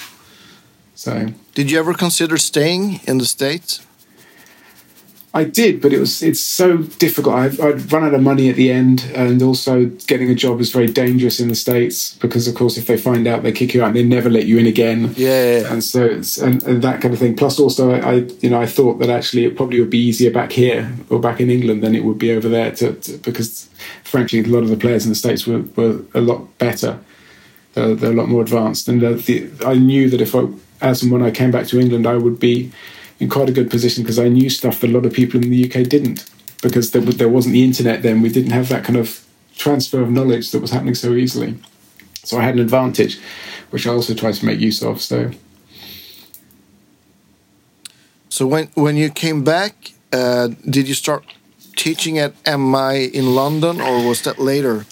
So 0.96 1.28
Did 1.60 1.72
you 1.72 1.80
ever 1.80 1.94
consider 1.94 2.38
staying 2.38 3.02
in 3.06 3.18
the 3.18 3.26
states? 3.26 3.86
I 5.34 5.44
did, 5.44 5.82
but 5.82 5.92
it 5.92 6.00
was 6.00 6.24
it's 6.24 6.40
so 6.40 6.78
difficult. 6.78 7.36
I'd, 7.36 7.60
I'd 7.60 7.92
run 7.92 8.06
out 8.06 8.14
of 8.14 8.22
money 8.22 8.48
at 8.48 8.56
the 8.56 8.72
end, 8.72 9.12
and 9.14 9.42
also 9.42 9.88
getting 10.08 10.30
a 10.30 10.36
job 10.36 10.62
is 10.62 10.72
very 10.72 10.88
dangerous 10.88 11.42
in 11.42 11.50
the 11.50 11.56
states 11.56 12.16
because, 12.20 12.48
of 12.48 12.56
course, 12.56 12.78
if 12.78 12.88
they 12.88 12.96
find 12.96 13.28
out, 13.28 13.44
they 13.44 13.52
kick 13.52 13.74
you 13.74 13.84
out 13.84 13.88
and 13.88 13.98
they 13.98 14.04
never 14.04 14.30
let 14.30 14.46
you 14.46 14.58
in 14.58 14.68
again. 14.68 15.14
Yeah. 15.18 15.70
and 15.70 15.84
so 15.84 16.06
it's 16.06 16.38
and, 16.38 16.64
and 16.64 16.82
that 16.82 17.02
kind 17.02 17.14
of 17.14 17.20
thing. 17.20 17.36
Plus, 17.36 17.60
also, 17.60 17.92
I, 17.92 18.00
I 18.00 18.14
you 18.40 18.50
know 18.50 18.62
I 18.62 18.66
thought 18.66 19.00
that 19.00 19.10
actually 19.10 19.44
it 19.44 19.58
probably 19.58 19.82
would 19.82 19.90
be 19.90 20.00
easier 20.00 20.32
back 20.32 20.54
here 20.54 20.90
or 21.10 21.20
back 21.20 21.42
in 21.42 21.50
England 21.50 21.84
than 21.84 21.94
it 21.94 22.06
would 22.06 22.20
be 22.20 22.32
over 22.32 22.48
there, 22.48 22.72
to, 22.76 22.94
to, 22.94 23.18
because 23.18 23.70
frankly, 24.06 24.40
a 24.40 24.44
lot 24.44 24.64
of 24.64 24.70
the 24.70 24.78
players 24.78 25.04
in 25.04 25.12
the 25.12 25.16
states 25.16 25.46
were, 25.46 25.64
were 25.76 26.00
a 26.14 26.22
lot 26.22 26.58
better. 26.58 27.02
They're, 27.74 27.96
they're 27.96 28.14
a 28.14 28.16
lot 28.16 28.30
more 28.30 28.44
advanced, 28.44 28.88
and 28.88 29.04
uh, 29.04 29.12
the, 29.12 29.52
I 29.66 29.74
knew 29.74 30.10
that 30.10 30.22
if 30.22 30.34
I, 30.34 30.48
as 30.82 31.04
and 31.04 31.12
when 31.12 31.24
I 31.24 31.32
came 31.32 31.52
back 31.52 31.68
to 31.68 31.80
England, 31.80 32.08
I 32.08 32.16
would 32.16 32.40
be 32.40 32.72
in 33.20 33.30
quite 33.30 33.50
a 33.50 33.52
good 33.52 33.70
position 33.70 34.04
because 34.04 34.20
I 34.20 34.30
knew 34.30 34.50
stuff 34.50 34.80
that 34.80 34.90
a 34.90 34.94
lot 34.94 35.06
of 35.06 35.14
people 35.14 35.42
in 35.42 35.50
the 35.50 35.66
UK 35.66 35.88
didn't, 35.88 36.30
because 36.62 36.92
there, 36.92 37.02
there 37.02 37.30
wasn't 37.30 37.54
the 37.54 37.64
internet 37.64 38.02
then. 38.02 38.22
We 38.22 38.30
didn't 38.30 38.52
have 38.52 38.70
that 38.70 38.84
kind 38.84 38.98
of 38.98 39.26
transfer 39.58 40.02
of 40.02 40.10
knowledge 40.10 40.52
that 40.52 40.62
was 40.62 40.72
happening 40.72 40.96
so 40.96 41.14
easily. 41.14 41.58
So 42.24 42.38
I 42.38 42.44
had 42.44 42.56
an 42.56 42.62
advantage, 42.62 43.20
which 43.72 43.86
I 43.88 43.92
also 43.92 44.14
tried 44.14 44.36
to 44.36 44.46
make 44.46 44.60
use 44.60 44.82
of. 44.82 45.02
So 45.02 45.32
So 48.30 48.48
when 48.48 48.70
when 48.76 48.96
you 48.96 49.10
came 49.10 49.44
back, 49.44 49.92
uh, 50.14 50.50
did 50.70 50.88
you 50.88 50.94
start 50.94 51.24
teaching 51.76 52.18
at 52.20 52.34
MI 52.46 53.06
in 53.06 53.36
London, 53.36 53.82
or 53.82 54.08
was 54.08 54.22
that 54.22 54.40
later? 54.40 54.86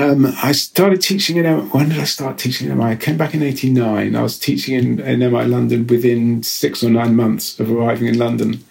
Um, 0.00 0.32
I 0.42 0.52
started 0.52 1.02
teaching 1.02 1.36
in 1.36 1.44
M- 1.44 1.68
when 1.72 1.90
did 1.90 1.98
I 1.98 2.04
start 2.04 2.38
teaching 2.38 2.70
in 2.70 2.78
MI? 2.78 2.84
I 2.84 2.96
came 2.96 3.18
back 3.18 3.34
in 3.34 3.42
'89. 3.42 4.16
I 4.16 4.22
was 4.22 4.38
teaching 4.38 4.74
in, 4.74 4.98
in 4.98 5.18
MI 5.18 5.44
London 5.44 5.86
within 5.86 6.42
six 6.42 6.82
or 6.82 6.88
nine 6.88 7.14
months 7.14 7.60
of 7.60 7.70
arriving 7.70 8.08
in 8.08 8.16
London. 8.16 8.64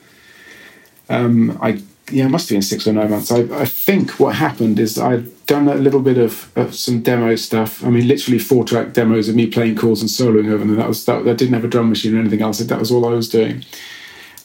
Um, 1.07 1.55
I 1.61 1.83
yeah, 2.09 2.25
it 2.25 2.29
must 2.29 2.49
have 2.49 2.55
been 2.55 2.63
six 2.63 2.87
or 2.87 2.93
nine 2.93 3.11
months. 3.11 3.31
I, 3.31 3.41
I 3.61 3.65
think 3.65 4.19
what 4.19 4.37
happened 4.37 4.79
is 4.79 4.97
I'd 4.97 5.45
done 5.45 5.67
a 5.67 5.75
little 5.75 5.99
bit 5.99 6.17
of, 6.17 6.51
of 6.57 6.73
some 6.73 7.03
demo 7.03 7.35
stuff. 7.35 7.85
I 7.85 7.91
mean, 7.91 8.07
literally 8.07 8.39
four 8.39 8.65
track 8.65 8.93
demos 8.93 9.29
of 9.29 9.35
me 9.35 9.45
playing 9.45 9.75
chords 9.75 10.01
and 10.01 10.09
soloing 10.09 10.51
over 10.51 10.65
them. 10.65 10.77
That 10.77 10.87
was 10.87 11.05
that. 11.05 11.27
I 11.27 11.33
didn't 11.33 11.53
have 11.53 11.65
a 11.65 11.67
drum 11.67 11.89
machine 11.89 12.17
or 12.17 12.19
anything 12.19 12.41
else. 12.41 12.57
That 12.57 12.79
was 12.79 12.89
all 12.89 13.05
I 13.05 13.13
was 13.13 13.29
doing. 13.29 13.63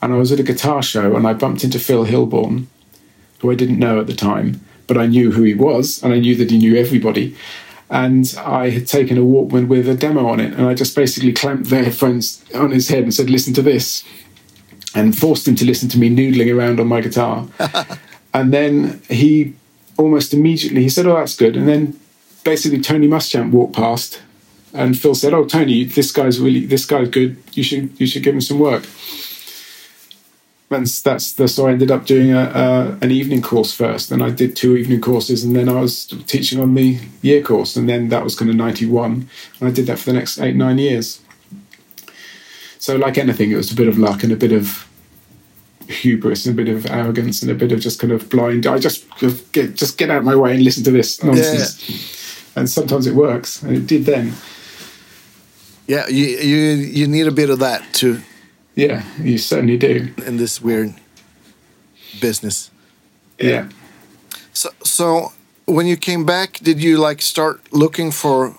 And 0.03 0.13
I 0.13 0.17
was 0.17 0.33
at 0.33 0.41
a 0.41 0.43
guitar 0.43 0.83
show 0.83 1.17
and 1.17 1.27
I 1.27 1.33
bumped 1.33 1.65
into 1.65 1.79
Phil 1.79 2.05
Hilborne, 2.05 2.67
who 3.39 3.51
I 3.51 3.55
didn't 3.55 3.79
know 3.79 3.99
at 3.99 4.07
the 4.07 4.15
time, 4.15 4.61
but 4.87 4.99
I 4.99 5.07
knew 5.07 5.31
who 5.31 5.43
he 5.43 5.55
was 5.55 6.03
and 6.03 6.13
I 6.13 6.19
knew 6.19 6.35
that 6.37 6.51
he 6.51 6.59
knew 6.59 6.77
everybody. 6.77 7.37
And 7.91 8.35
I 8.39 8.71
had 8.71 8.87
taken 8.87 9.19
a 9.19 9.23
Walkman 9.23 9.69
with 9.69 9.89
a 9.89 9.95
demo 9.95 10.27
on 10.27 10.41
it, 10.41 10.55
and 10.55 10.67
I 10.67 10.75
just 10.75 10.97
basically 10.97 11.33
clamped 11.33 11.69
the 11.69 11.85
headphones 11.85 12.45
on 12.55 12.71
his 12.71 12.89
head 12.89 13.03
and 13.05 13.13
said, 13.13 13.29
"Listen 13.29 13.53
to 13.55 13.63
this," 13.63 14.03
and 14.95 15.17
forced 15.17 15.47
him 15.47 15.55
to 15.57 15.67
listen 15.67 15.89
to 15.91 15.99
me 15.99 16.09
noodling 16.09 16.53
around 16.53 16.81
on 16.81 16.89
my 16.89 17.03
guitar. 17.03 17.47
and 18.35 18.53
then 18.53 19.03
he 19.09 19.55
almost 19.99 20.33
immediately 20.33 20.83
he 20.83 20.89
said, 20.89 21.07
"Oh, 21.07 21.17
that's 21.17 21.37
good." 21.37 21.57
And 21.57 21.69
then 21.69 22.01
basically 22.43 22.81
Tony 22.81 23.07
Muschamp 23.07 23.51
walked 23.51 23.77
past, 23.77 24.23
and 24.73 24.99
Phil 24.99 25.15
said, 25.15 25.35
"Oh, 25.35 25.45
Tony, 25.45 25.85
this 25.85 26.11
guy's 26.11 26.41
really 26.41 26.65
this 26.65 26.87
guy's 26.87 27.11
good. 27.11 27.37
You 27.53 27.63
should 27.63 28.01
you 28.01 28.07
should 28.07 28.23
give 28.23 28.35
him 28.35 28.41
some 28.41 28.59
work." 28.59 28.87
And 30.71 30.87
that's 30.87 31.35
the 31.35 31.47
so 31.47 31.69
I 31.69 31.73
ended 31.73 31.91
up 31.91 32.05
doing 32.05 32.33
a, 32.33 32.41
a 32.41 32.99
an 33.01 33.11
evening 33.11 33.43
course 33.43 33.73
first. 33.73 34.11
Then 34.11 34.23
I 34.23 34.31
did 34.31 34.57
two 34.57 34.77
evening 34.77 35.01
courses, 35.01 35.45
and 35.45 35.55
then 35.55 35.69
I 35.69 35.81
was 35.81 36.07
teaching 36.27 36.59
on 36.59 36.75
the 36.75 36.99
year 37.23 37.43
course, 37.43 37.77
and 37.77 37.89
then 37.89 38.09
that 38.09 38.25
was 38.25 38.35
kind 38.37 38.51
of 38.51 38.57
ninety 38.57 38.87
one, 38.87 39.29
and 39.61 39.69
I 39.69 39.71
did 39.71 39.87
that 39.87 39.99
for 39.99 40.07
the 40.07 40.15
next 40.15 40.41
eight 40.41 40.57
nine 40.57 40.79
years. 40.79 41.21
So, 42.79 42.97
like 42.97 43.19
anything, 43.19 43.51
it 43.51 43.57
was 43.57 43.71
a 43.71 43.77
bit 43.77 43.89
of 43.89 43.99
luck 43.99 44.25
and 44.25 44.33
a 44.33 44.37
bit 44.37 44.53
of 44.53 44.89
hubris 45.89 46.47
and 46.47 46.59
a 46.59 46.65
bit 46.65 46.75
of 46.75 46.87
arrogance 46.87 47.43
and 47.43 47.51
a 47.51 47.55
bit 47.55 47.73
of 47.73 47.81
just 47.81 48.01
kind 48.01 48.13
of 48.13 48.29
blind. 48.29 48.67
I 48.67 48.79
just 48.79 49.07
get 49.53 49.75
just 49.75 49.97
get 49.97 50.11
out 50.11 50.19
of 50.19 50.25
my 50.25 50.35
way 50.35 50.55
and 50.55 50.65
listen 50.65 50.83
to 50.85 50.91
this 50.91 51.23
nonsense. 51.23 52.53
And 52.57 52.69
sometimes 52.69 53.07
it 53.07 53.15
works, 53.15 53.63
and 53.63 53.77
it 53.77 53.87
did 53.87 54.07
then. 54.07 54.33
Yeah, 55.87 56.09
you 56.09 56.27
you 56.27 56.59
you 56.73 57.07
need 57.07 57.27
a 57.27 57.33
bit 57.33 57.51
of 57.51 57.59
that 57.61 57.93
to 57.95 58.21
Yeah, 58.75 59.05
you 59.21 59.39
certainly 59.39 59.77
do. 59.77 60.13
in 60.27 60.37
this 60.37 60.61
weird 60.61 60.95
business. 62.21 62.71
Yeah. 63.39 63.69
So 64.53 64.71
so 64.83 65.33
when 65.67 65.87
you 65.87 65.97
came 65.97 66.25
back, 66.25 66.59
did 66.63 66.83
you 66.83 66.99
like 66.99 67.23
start 67.23 67.61
looking 67.73 68.11
for 68.13 68.57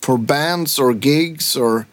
for 0.00 0.18
bands 0.18 0.78
or 0.78 0.94
gigs 0.94 1.56
or 1.56 1.86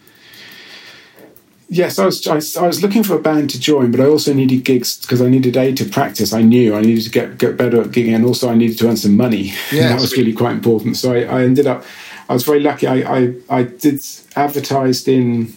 Yes, 1.70 2.00
I 2.00 2.06
was, 2.06 2.26
I 2.26 2.36
was. 2.36 2.56
I 2.56 2.66
was 2.66 2.82
looking 2.82 3.04
for 3.04 3.16
a 3.16 3.20
band 3.20 3.50
to 3.50 3.60
join, 3.60 3.92
but 3.92 4.00
I 4.00 4.06
also 4.06 4.34
needed 4.34 4.64
gigs 4.64 4.98
because 5.02 5.22
I 5.22 5.28
needed 5.28 5.58
a 5.58 5.74
to 5.74 5.84
practice. 5.84 6.32
I 6.32 6.42
knew 6.42 6.74
I 6.74 6.80
needed 6.80 7.04
to 7.04 7.10
get 7.10 7.38
get 7.38 7.58
better 7.58 7.82
at 7.82 7.88
gigging, 7.88 8.16
and 8.16 8.24
also 8.24 8.50
I 8.50 8.56
needed 8.56 8.78
to 8.80 8.88
earn 8.88 8.96
some 8.96 9.18
money. 9.18 9.52
Yeah. 9.72 9.90
that 9.90 10.00
was 10.00 10.16
really 10.16 10.32
quite 10.32 10.54
important. 10.54 10.96
So 10.96 11.12
I, 11.12 11.24
I 11.24 11.44
ended 11.44 11.68
up. 11.68 11.84
I 12.30 12.34
was 12.34 12.46
very 12.46 12.62
lucky. 12.62 12.88
I, 12.88 13.18
I 13.18 13.34
I 13.50 13.64
did 13.64 14.00
advertised 14.38 15.10
in 15.10 15.54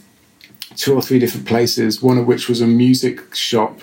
two 0.81 0.95
or 0.95 1.03
three 1.03 1.19
different 1.19 1.47
places. 1.47 2.03
One 2.03 2.19
of 2.19 2.27
which 2.27 2.49
was 2.49 2.61
a 2.63 2.67
music 2.67 3.35
shop 3.35 3.81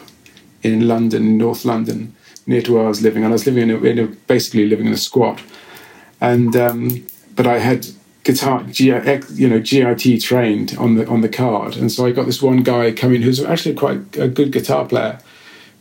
in 0.64 0.88
London, 0.88 1.38
North 1.38 1.64
London, 1.64 2.16
near 2.48 2.62
to 2.64 2.74
where 2.74 2.86
I 2.86 2.88
was 2.88 3.02
living, 3.04 3.24
and 3.24 3.32
I 3.32 3.36
was 3.36 3.46
living 3.46 3.70
in 3.70 3.72
a, 3.72 3.84
in 3.84 4.00
a 4.00 4.08
basically 4.08 4.66
living 4.68 4.88
in 4.88 4.94
a 4.94 4.98
squat, 4.98 5.40
and 6.20 6.56
um, 6.56 7.06
but 7.36 7.46
I 7.46 7.60
had 7.60 7.88
guitar, 8.24 8.66
you 8.74 9.48
know, 9.48 9.60
GIT 9.60 10.22
trained 10.22 10.76
on 10.78 10.96
the 10.96 11.08
on 11.08 11.22
the 11.22 11.30
card, 11.30 11.78
and 11.78 11.92
so 11.92 12.06
I 12.06 12.12
got 12.12 12.26
this 12.26 12.42
one 12.42 12.64
guy 12.64 12.92
coming 12.92 13.22
who's 13.22 13.44
actually 13.44 13.76
quite 13.76 14.18
a 14.18 14.28
good 14.28 14.52
guitar 14.52 14.86
player, 14.86 15.20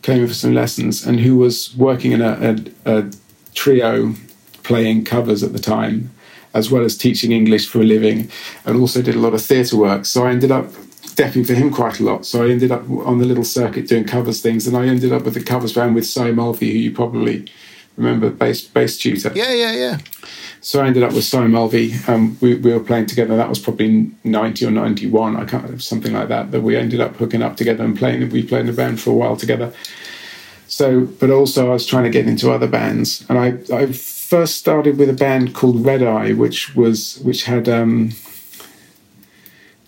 came 0.03 0.21
in 0.23 0.29
for 0.29 0.35
some 0.35 0.55
lessons, 0.55 1.07
and 1.07 1.21
who 1.21 1.37
was 1.39 1.75
working 1.77 2.13
in 2.13 2.21
a, 2.21 2.57
a, 2.85 2.99
a 2.99 3.11
trio 3.55 4.15
playing 4.63 5.05
covers 5.05 5.43
at 5.43 5.53
the 5.55 5.59
time, 5.59 6.11
as 6.53 6.71
well 6.71 6.85
as 6.85 6.99
teaching 6.99 7.33
English 7.33 7.67
for 7.69 7.81
a 7.81 7.85
living, 7.85 8.31
and 8.67 8.77
also 8.77 9.01
did 9.01 9.15
a 9.15 9.19
lot 9.19 9.33
of 9.33 9.41
theatre 9.41 9.79
work. 9.79 10.05
So 10.05 10.27
I 10.27 10.31
ended 10.31 10.51
up 10.51 10.67
depping 11.17 11.47
for 11.47 11.55
him 11.55 11.73
quite 11.73 11.99
a 11.99 12.05
lot. 12.05 12.25
So 12.25 12.45
I 12.45 12.51
ended 12.51 12.71
up 12.71 12.89
on 12.89 13.19
the 13.19 13.25
little 13.25 13.45
circuit 13.45 13.89
doing 13.89 14.05
covers 14.05 14.41
things, 14.41 14.67
and 14.67 14.77
I 14.77 14.87
ended 14.87 15.13
up 15.13 15.25
with 15.25 15.35
the 15.35 15.43
covers 15.43 15.73
band 15.73 15.95
with 15.95 16.07
Si 16.07 16.31
Mulvey, 16.31 16.71
who 16.71 16.79
you 16.79 16.93
probably 16.93 17.47
remember, 17.97 18.31
bass 18.31 18.61
bass 18.63 18.99
tutor. 18.99 19.33
Yeah, 19.35 19.53
yeah, 19.53 19.73
yeah. 19.73 19.99
So 20.61 20.83
I 20.83 20.87
ended 20.87 21.03
up 21.03 21.13
with 21.13 21.25
Si 21.25 21.39
Mulvey. 21.39 21.95
Um, 22.07 22.37
we, 22.41 22.57
we 22.57 22.73
were 22.73 22.81
playing 22.81 23.07
together. 23.07 23.37
That 23.37 23.49
was 23.49 23.59
probably 23.59 24.11
90 24.25 24.67
or 24.67 24.71
91, 24.71 25.37
I 25.37 25.45
can't, 25.47 25.83
something 25.83 26.13
like 26.13 26.29
that, 26.29 26.51
that 26.51 26.61
we 26.61 26.77
ended 26.77 27.01
up 27.01 27.17
hooking 27.17 27.43
up 27.43 27.57
together 27.57 27.85
and 27.85 27.97
playing. 27.97 28.29
We 28.31 28.43
played 28.43 28.63
in 28.63 28.69
a 28.69 28.73
band 28.73 29.01
for 29.01 29.11
a 29.11 29.15
while 29.15 29.37
together. 29.37 29.73
So, 30.69 31.07
but 31.07 31.31
also 31.31 31.71
I 31.71 31.75
was 31.75 31.87
trying 31.87 32.05
to 32.05 32.11
get 32.11 32.27
into 32.27 32.51
other 32.51 32.67
bands. 32.67 33.25
And 33.29 33.39
I, 33.39 33.59
I 33.75 33.93
first 33.93 34.57
started 34.57 34.99
with 34.99 35.09
a 35.09 35.15
band 35.15 35.55
called 35.55 35.85
Red 35.87 36.03
Eye, 36.03 36.33
which 36.33 36.75
was, 36.75 37.21
which 37.21 37.45
had 37.45 37.69
um, 37.69 38.11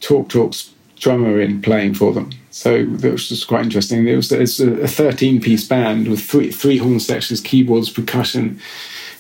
Talk 0.00 0.28
Talk's 0.28 0.72
drummer 0.98 1.40
in 1.40 1.62
playing 1.62 1.94
for 1.94 2.12
them. 2.12 2.30
So 2.50 2.84
that 2.84 3.12
was 3.12 3.28
just 3.28 3.46
quite 3.46 3.64
interesting. 3.64 4.06
It 4.08 4.16
was 4.16 4.32
a 4.32 4.88
13 4.88 5.40
piece 5.40 5.66
band 5.66 6.08
with 6.08 6.20
three, 6.20 6.50
three 6.50 6.78
horn 6.78 7.00
sections, 7.00 7.40
keyboards, 7.40 7.90
percussion, 7.90 8.60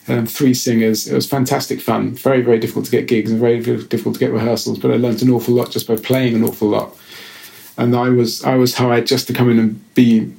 um, 0.08 0.26
three 0.26 0.54
singers. 0.54 1.06
It 1.06 1.14
was 1.14 1.26
fantastic 1.26 1.80
fun. 1.80 2.14
Very, 2.14 2.40
very 2.40 2.58
difficult 2.58 2.86
to 2.86 2.90
get 2.90 3.06
gigs 3.06 3.30
and 3.30 3.38
very, 3.38 3.60
very 3.60 3.84
difficult 3.84 4.14
to 4.14 4.20
get 4.20 4.32
rehearsals. 4.32 4.78
But 4.78 4.90
I 4.90 4.94
learned 4.94 5.22
an 5.22 5.30
awful 5.30 5.54
lot 5.54 5.70
just 5.70 5.86
by 5.86 5.96
playing 5.96 6.34
an 6.34 6.44
awful 6.44 6.68
lot. 6.68 6.96
And 7.76 7.94
I 7.94 8.08
was 8.08 8.42
I 8.42 8.56
was 8.56 8.74
hired 8.74 9.06
just 9.06 9.28
to 9.28 9.32
come 9.32 9.50
in 9.50 9.58
and 9.58 9.94
be 9.94 10.32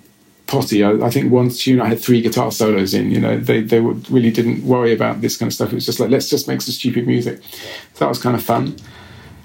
potty. 0.47 0.84
I, 0.84 0.91
I, 0.93 1.10
think 1.10 1.32
one 1.32 1.49
tune 1.49 1.80
I 1.80 1.86
had 1.86 2.02
three 2.02 2.21
guitar 2.21 2.52
solos 2.52 2.93
in. 2.93 3.12
You 3.12 3.21
know, 3.21 3.38
they 3.38 3.62
they 3.62 3.80
really 3.80 4.32
didn't 4.32 4.65
worry 4.65 4.91
about 4.91 5.21
this 5.21 5.38
kind 5.38 5.49
of 5.49 5.54
stuff. 5.54 5.71
It 5.71 5.75
was 5.75 5.86
just 5.86 5.99
like 6.02 6.10
let's 6.10 6.30
just 6.30 6.47
make 6.47 6.62
some 6.62 6.73
stupid 6.73 7.08
music. 7.08 7.41
So 7.93 8.06
that 8.06 8.10
was 8.10 8.19
kind 8.21 8.36
of 8.36 8.43
fun. 8.43 8.75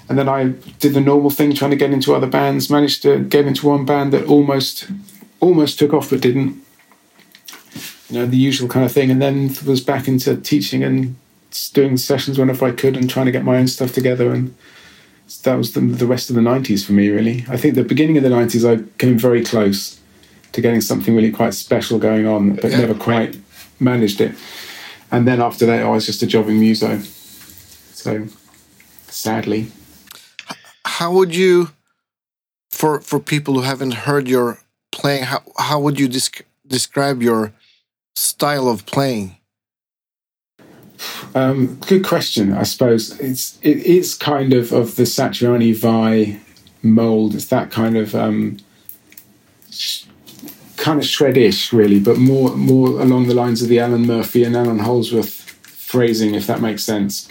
And 0.07 0.17
then 0.17 0.29
I 0.29 0.49
did 0.79 0.93
the 0.93 1.01
normal 1.01 1.31
thing, 1.31 1.53
trying 1.55 1.71
to 1.71 1.77
get 1.77 1.91
into 1.91 2.13
other 2.13 2.27
bands. 2.27 2.69
Managed 2.69 3.01
to 3.03 3.19
get 3.19 3.47
into 3.47 3.67
one 3.67 3.85
band 3.85 4.13
that 4.13 4.25
almost 4.27 4.87
almost 5.39 5.79
took 5.79 5.93
off, 5.93 6.09
but 6.09 6.21
didn't. 6.21 6.63
You 8.09 8.19
know 8.19 8.25
the 8.27 8.37
usual 8.37 8.69
kind 8.69 8.85
of 8.85 8.91
thing. 8.91 9.09
And 9.09 9.21
then 9.21 9.55
was 9.65 9.81
back 9.81 10.07
into 10.07 10.37
teaching 10.37 10.83
and 10.83 11.15
doing 11.73 11.97
sessions 11.97 12.37
whenever 12.37 12.65
i 12.65 12.71
could 12.71 12.97
and 12.97 13.09
trying 13.09 13.25
to 13.25 13.31
get 13.31 13.43
my 13.43 13.57
own 13.57 13.67
stuff 13.67 13.93
together. 13.93 14.31
And 14.31 14.55
that 15.43 15.55
was 15.55 15.73
the, 15.73 15.79
the 15.79 16.05
rest 16.05 16.29
of 16.29 16.35
the 16.35 16.41
90s 16.41 16.85
for 16.85 16.93
me 16.93 17.09
really. 17.09 17.45
I 17.47 17.57
think 17.57 17.75
the 17.75 17.83
beginning 17.83 18.17
of 18.17 18.23
the 18.23 18.29
90s 18.29 18.65
i 18.67 18.83
came 18.97 19.17
very 19.17 19.43
close 19.43 19.99
to 20.51 20.61
getting 20.61 20.81
something 20.81 21.15
really 21.15 21.31
quite 21.31 21.53
special 21.53 21.99
going 21.99 22.27
on 22.27 22.55
but 22.55 22.71
yeah. 22.71 22.81
never 22.81 22.93
quite 22.93 23.37
managed 23.79 24.21
it. 24.21 24.35
And 25.11 25.27
then 25.27 25.41
after 25.41 25.65
that 25.65 25.83
i 25.83 25.89
was 25.89 26.05
just 26.05 26.21
a 26.21 26.27
jobbing 26.27 26.59
muso. 26.59 26.99
So 26.99 28.27
sadly 29.07 29.71
how 30.99 31.11
would 31.11 31.35
you 31.35 31.71
for 32.69 33.01
for 33.01 33.19
people 33.19 33.55
who 33.55 33.61
haven't 33.61 34.05
heard 34.05 34.27
your 34.27 34.59
playing 34.91 35.23
how, 35.23 35.41
how 35.57 35.79
would 35.79 35.99
you 35.99 36.07
describe 36.67 37.21
your 37.21 37.53
style 38.15 38.67
of 38.69 38.85
playing? 38.85 39.35
Um, 41.33 41.77
good 41.87 42.05
question. 42.05 42.53
I 42.53 42.63
suppose 42.63 43.19
it's 43.19 43.59
it 43.61 43.77
is 43.77 44.15
kind 44.15 44.53
of 44.53 44.71
of 44.71 44.95
the 44.95 45.03
Satriani 45.03 45.75
Vai 45.75 46.39
mold. 46.81 47.35
It's 47.35 47.47
that 47.47 47.71
kind 47.71 47.97
of 47.97 48.15
um, 48.15 48.57
kind 50.77 50.99
of 50.99 51.05
shreddish, 51.05 51.73
really, 51.73 51.99
but 51.99 52.17
more 52.17 52.55
more 52.55 53.01
along 53.01 53.27
the 53.27 53.33
lines 53.33 53.61
of 53.61 53.67
the 53.67 53.79
Alan 53.79 54.05
Murphy 54.07 54.45
and 54.45 54.55
alan 54.55 54.79
Holdsworth 54.79 55.41
phrasing, 55.91 56.35
if 56.35 56.47
that 56.47 56.61
makes 56.61 56.83
sense. 56.83 57.27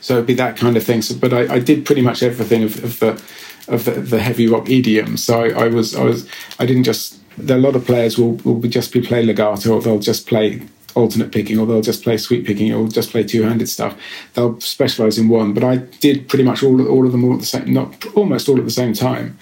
So 0.00 0.14
it'd 0.14 0.26
be 0.26 0.34
that 0.34 0.56
kind 0.56 0.76
of 0.76 0.84
thing. 0.84 1.02
So, 1.02 1.14
but 1.16 1.32
I, 1.32 1.54
I 1.54 1.58
did 1.58 1.84
pretty 1.84 2.02
much 2.02 2.22
everything 2.22 2.62
of, 2.62 2.82
of 2.84 2.98
the 3.00 3.22
of 3.68 3.84
the, 3.84 3.92
the, 3.92 4.18
heavy 4.18 4.46
rock 4.46 4.70
idiom. 4.70 5.18
So 5.18 5.42
I, 5.42 5.64
I 5.64 5.68
was 5.68 5.94
I 5.94 6.04
was 6.04 6.28
I 6.58 6.66
didn't 6.66 6.84
just 6.84 7.18
there 7.38 7.56
a 7.56 7.60
lot 7.60 7.76
of 7.76 7.84
players 7.84 8.18
will, 8.18 8.32
will 8.44 8.60
just 8.62 8.92
be 8.92 9.00
play 9.00 9.22
legato 9.22 9.74
or 9.74 9.82
they'll 9.82 9.98
just 9.98 10.26
play 10.26 10.62
alternate 10.94 11.30
picking 11.30 11.58
or 11.58 11.66
they'll 11.66 11.82
just 11.82 12.02
play 12.02 12.16
sweep 12.16 12.46
picking 12.46 12.72
or 12.72 12.88
just 12.88 13.10
play 13.10 13.22
two-handed 13.22 13.68
stuff 13.68 13.96
they'll 14.34 14.58
specialize 14.60 15.16
in 15.18 15.28
one 15.28 15.52
but 15.54 15.62
i 15.62 15.76
did 15.76 16.28
pretty 16.28 16.42
much 16.42 16.62
all, 16.62 16.88
all 16.88 17.06
of 17.06 17.12
them 17.12 17.24
all 17.24 17.34
at 17.34 17.40
the 17.40 17.46
same 17.46 17.72
not 17.72 18.04
almost 18.16 18.48
all 18.48 18.58
at 18.58 18.64
the 18.64 18.70
same 18.70 18.92
time 18.92 19.38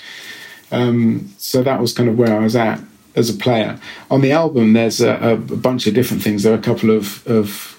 um, 0.73 1.33
so 1.39 1.63
that 1.63 1.81
was 1.81 1.95
kind 1.95 2.09
of 2.09 2.19
where 2.19 2.37
i 2.37 2.43
was 2.43 2.55
at 2.57 2.81
as 3.15 3.31
a 3.31 3.35
player 3.35 3.81
on 4.11 4.21
the 4.21 4.33
album 4.33 4.75
there's 4.75 5.01
a, 5.01 5.15
a 5.15 5.37
bunch 5.37 5.87
of 5.87 5.95
different 5.95 6.23
things 6.23 6.43
there 6.43 6.53
are 6.53 6.59
a 6.59 6.63
couple 6.63 6.91
of, 6.91 7.27
of 7.27 7.76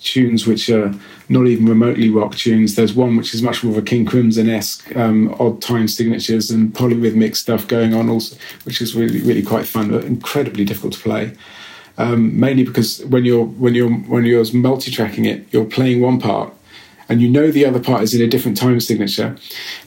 tunes 0.00 0.46
which 0.46 0.68
are 0.70 0.94
not 1.28 1.46
even 1.46 1.66
remotely 1.66 2.10
rock 2.10 2.34
tunes. 2.34 2.74
There's 2.74 2.94
one 2.94 3.16
which 3.16 3.34
is 3.34 3.42
much 3.42 3.64
more 3.64 3.72
of 3.72 3.78
a 3.78 3.82
King 3.82 4.04
Crimson 4.04 4.48
esque, 4.48 4.94
um, 4.96 5.34
odd 5.38 5.60
time 5.62 5.88
signatures 5.88 6.50
and 6.50 6.72
polyrhythmic 6.72 7.36
stuff 7.36 7.66
going 7.66 7.94
on, 7.94 8.08
also, 8.08 8.36
which 8.64 8.80
is 8.80 8.94
really 8.94 9.20
really 9.20 9.42
quite 9.42 9.66
fun, 9.66 9.90
but 9.90 10.04
incredibly 10.04 10.64
difficult 10.64 10.94
to 10.94 11.00
play. 11.00 11.32
Um, 11.98 12.38
mainly 12.38 12.62
because 12.62 13.04
when 13.06 13.24
you're 13.24 13.44
when 13.44 13.74
you're 13.74 13.90
when 13.90 14.24
you're 14.24 14.44
multi-tracking 14.52 15.24
it, 15.24 15.46
you're 15.52 15.64
playing 15.64 16.00
one 16.02 16.20
part 16.20 16.52
and 17.08 17.22
you 17.22 17.28
know 17.28 17.50
the 17.50 17.64
other 17.64 17.80
part 17.80 18.02
is 18.02 18.14
in 18.14 18.20
a 18.20 18.26
different 18.26 18.56
time 18.56 18.80
signature, 18.80 19.36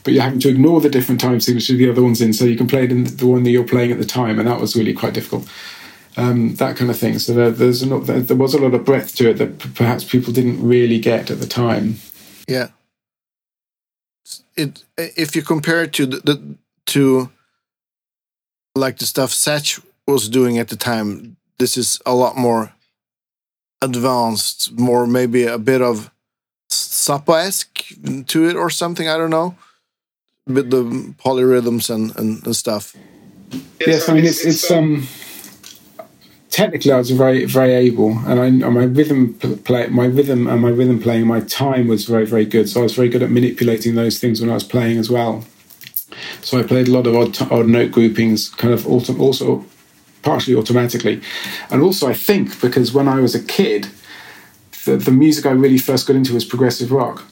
but 0.04 0.14
you're 0.14 0.22
having 0.22 0.40
to 0.40 0.48
ignore 0.48 0.80
the 0.80 0.88
different 0.88 1.20
time 1.20 1.40
signature 1.40 1.74
the 1.74 1.90
other 1.90 2.02
one's 2.02 2.20
in, 2.20 2.32
so 2.32 2.44
you 2.44 2.56
can 2.56 2.66
play 2.66 2.84
it 2.84 2.92
in 2.92 3.04
the 3.04 3.26
one 3.26 3.42
that 3.42 3.50
you're 3.50 3.62
playing 3.64 3.92
at 3.92 3.98
the 3.98 4.04
time, 4.04 4.38
and 4.38 4.48
that 4.48 4.60
was 4.60 4.74
really 4.74 4.94
quite 4.94 5.14
difficult 5.14 5.48
um, 6.16 6.54
that 6.56 6.76
kind 6.76 6.90
of 6.90 6.98
thing. 6.98 7.18
So 7.18 7.32
there, 7.32 7.50
there's 7.50 7.82
a, 7.82 7.86
there 7.86 8.36
was 8.36 8.54
a 8.54 8.58
lot 8.58 8.74
of 8.74 8.84
breadth 8.84 9.14
to 9.16 9.30
it 9.30 9.34
that 9.34 9.58
p- 9.58 9.70
perhaps 9.74 10.04
people 10.04 10.32
didn't 10.32 10.66
really 10.66 10.98
get 10.98 11.30
at 11.30 11.40
the 11.40 11.46
time. 11.46 11.96
Yeah. 12.48 12.68
It 14.56 14.84
if 14.96 15.36
you 15.36 15.42
compare 15.42 15.82
it 15.82 15.92
to 15.94 16.06
the, 16.06 16.16
the 16.18 16.56
to 16.86 17.30
like 18.74 18.98
the 18.98 19.06
stuff 19.06 19.30
Satch 19.30 19.82
was 20.06 20.28
doing 20.28 20.58
at 20.58 20.68
the 20.68 20.76
time, 20.76 21.36
this 21.58 21.76
is 21.76 22.00
a 22.04 22.14
lot 22.14 22.36
more 22.36 22.72
advanced, 23.82 24.72
more 24.78 25.06
maybe 25.06 25.44
a 25.44 25.58
bit 25.58 25.80
of 25.80 26.10
Zappa 26.70 27.46
esque 27.46 27.84
to 28.26 28.48
it 28.48 28.56
or 28.56 28.70
something. 28.70 29.08
I 29.08 29.16
don't 29.16 29.30
know, 29.30 29.56
with 30.46 30.70
the 30.70 30.82
polyrhythms 31.18 31.90
and, 31.90 32.14
and, 32.16 32.44
and 32.44 32.56
stuff. 32.56 32.96
Yes, 33.86 34.08
I 34.08 34.14
mean 34.14 34.24
it's 34.24 34.44
it's 34.44 34.70
um 34.70 35.06
technically 36.50 36.92
I 36.92 36.98
was 36.98 37.10
very 37.10 37.44
very 37.44 37.72
able, 37.72 38.18
and 38.26 38.40
I 38.40 38.50
my 38.50 38.84
rhythm 38.84 39.34
play 39.64 39.86
my 39.88 40.06
rhythm 40.06 40.46
and 40.46 40.60
my 40.60 40.68
rhythm 40.68 41.00
playing 41.00 41.26
my 41.26 41.40
time 41.40 41.88
was 41.88 42.04
very 42.04 42.26
very 42.26 42.44
good. 42.44 42.68
So 42.68 42.80
I 42.80 42.82
was 42.82 42.94
very 42.94 43.08
good 43.08 43.22
at 43.22 43.30
manipulating 43.30 43.94
those 43.94 44.18
things 44.18 44.40
when 44.40 44.50
I 44.50 44.54
was 44.54 44.64
playing 44.64 44.98
as 44.98 45.10
well. 45.10 45.44
So 46.42 46.58
I 46.58 46.62
played 46.62 46.88
a 46.88 46.90
lot 46.90 47.06
of 47.06 47.14
odd, 47.14 47.52
odd 47.52 47.68
note 47.68 47.92
groupings, 47.92 48.48
kind 48.48 48.74
of 48.74 48.86
auto, 48.86 49.16
also 49.18 49.64
partially 50.22 50.54
automatically, 50.54 51.22
and 51.70 51.82
also 51.82 52.08
I 52.08 52.14
think 52.14 52.60
because 52.60 52.92
when 52.92 53.08
I 53.08 53.20
was 53.20 53.34
a 53.34 53.42
kid, 53.42 53.88
the, 54.84 54.96
the 54.96 55.12
music 55.12 55.46
I 55.46 55.50
really 55.50 55.78
first 55.78 56.06
got 56.06 56.16
into 56.16 56.34
was 56.34 56.44
progressive 56.44 56.92
rock 56.92 57.24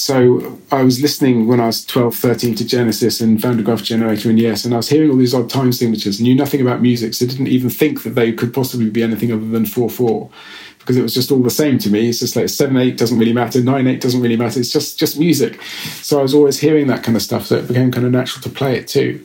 so 0.00 0.58
I 0.72 0.82
was 0.82 1.02
listening 1.02 1.46
when 1.46 1.60
I 1.60 1.66
was 1.66 1.84
12, 1.84 2.16
13 2.16 2.54
to 2.54 2.64
Genesis 2.64 3.20
and 3.20 3.38
Van 3.38 3.58
der 3.58 3.62
Graaf 3.62 3.82
Generator 3.82 4.30
and 4.30 4.40
Yes, 4.40 4.64
and 4.64 4.72
I 4.72 4.78
was 4.78 4.88
hearing 4.88 5.10
all 5.10 5.16
these 5.18 5.34
odd 5.34 5.50
time 5.50 5.72
signatures, 5.72 6.22
knew 6.22 6.34
nothing 6.34 6.62
about 6.62 6.80
music, 6.80 7.12
so 7.12 7.26
didn't 7.26 7.48
even 7.48 7.68
think 7.68 8.02
that 8.04 8.14
they 8.14 8.32
could 8.32 8.54
possibly 8.54 8.88
be 8.88 9.02
anything 9.02 9.30
other 9.30 9.44
than 9.44 9.66
4 9.66 9.90
4 9.90 10.30
because 10.78 10.96
it 10.96 11.02
was 11.02 11.12
just 11.12 11.30
all 11.30 11.42
the 11.42 11.50
same 11.50 11.76
to 11.76 11.90
me. 11.90 12.08
It's 12.08 12.20
just 12.20 12.34
like 12.34 12.48
7 12.48 12.74
8 12.74 12.96
doesn't 12.96 13.18
really 13.18 13.34
matter, 13.34 13.62
9 13.62 13.86
8 13.86 14.00
doesn't 14.00 14.22
really 14.22 14.38
matter, 14.38 14.58
it's 14.58 14.72
just, 14.72 14.98
just 14.98 15.18
music. 15.18 15.60
So 16.00 16.18
I 16.18 16.22
was 16.22 16.32
always 16.32 16.58
hearing 16.58 16.86
that 16.86 17.04
kind 17.04 17.14
of 17.14 17.22
stuff, 17.22 17.44
so 17.44 17.56
it 17.56 17.68
became 17.68 17.92
kind 17.92 18.06
of 18.06 18.12
natural 18.12 18.42
to 18.44 18.48
play 18.48 18.78
it 18.78 18.88
too, 18.88 19.22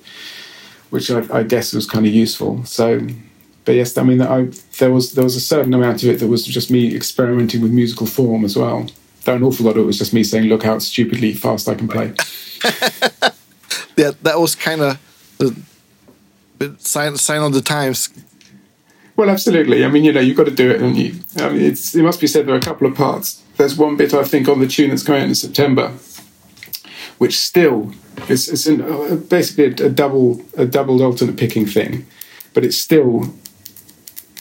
which 0.90 1.10
I, 1.10 1.24
I 1.34 1.44
guess 1.44 1.72
was 1.72 1.90
kind 1.90 2.06
of 2.06 2.14
useful. 2.14 2.66
So 2.66 3.00
but 3.64 3.76
yes, 3.76 3.98
I 3.98 4.04
mean, 4.04 4.22
I, 4.22 4.50
there 4.78 4.92
was 4.92 5.14
there 5.14 5.24
was 5.24 5.38
a 5.38 5.42
certain 5.42 5.74
amount 5.74 6.04
of 6.04 6.10
it 6.10 6.20
that 6.20 6.28
was 6.28 6.46
just 6.46 6.70
me 6.70 6.94
experimenting 6.94 7.62
with 7.62 7.72
musical 7.72 8.08
form 8.08 8.44
as 8.44 8.58
well 8.58 8.90
though 9.26 9.36
an 9.36 9.44
awful 9.44 9.66
lot 9.66 9.78
of 9.78 9.84
it 9.84 9.86
was 9.86 9.98
just 9.98 10.14
me 10.14 10.24
saying, 10.24 10.46
"Look 10.46 10.64
how 10.64 10.80
stupidly 10.80 11.34
fast 11.34 11.68
I 11.68 11.76
can 11.76 11.88
play." 11.88 12.14
yeah, 13.98 14.12
that 14.24 14.40
was 14.40 14.56
kind 14.56 14.82
of 14.82 15.00
the 15.38 16.76
sign 16.80 17.18
sign 17.18 17.42
of 17.42 17.54
the 17.54 17.62
times. 17.62 18.10
Well, 19.16 19.30
absolutely. 19.30 19.86
I 19.86 19.88
mean, 19.88 20.04
you 20.04 20.12
know, 20.12 20.20
you've 20.20 20.36
got 20.36 20.46
to 20.46 20.52
do 20.52 20.70
it, 20.72 20.82
and 20.82 20.98
you. 20.98 21.16
I 21.38 21.50
mean, 21.50 21.62
it's 21.62 21.96
it 21.96 22.04
must 22.04 22.22
be 22.22 22.28
said 22.28 22.46
there 22.46 22.56
are 22.56 22.60
a 22.60 22.62
couple 22.62 22.88
of 22.88 22.96
parts. 22.96 23.42
There's 23.58 23.78
one 23.78 23.96
bit 23.96 24.14
I 24.14 24.24
think 24.24 24.48
on 24.48 24.60
the 24.60 24.68
tune 24.68 24.90
that's 24.90 25.04
coming 25.04 25.22
out 25.22 25.30
in 25.30 25.36
September, 25.36 25.94
which 27.18 27.38
still 27.38 27.94
it's, 28.30 28.48
it's 28.48 28.68
an, 28.68 28.82
uh, 28.82 29.16
basically 29.16 29.66
a, 29.66 29.88
a 29.88 29.90
double 29.90 30.42
a 30.58 30.66
doubled 30.66 31.02
alternate 31.02 31.38
picking 31.38 31.66
thing, 31.66 32.06
but 32.54 32.66
it 32.66 32.74
still 32.74 33.34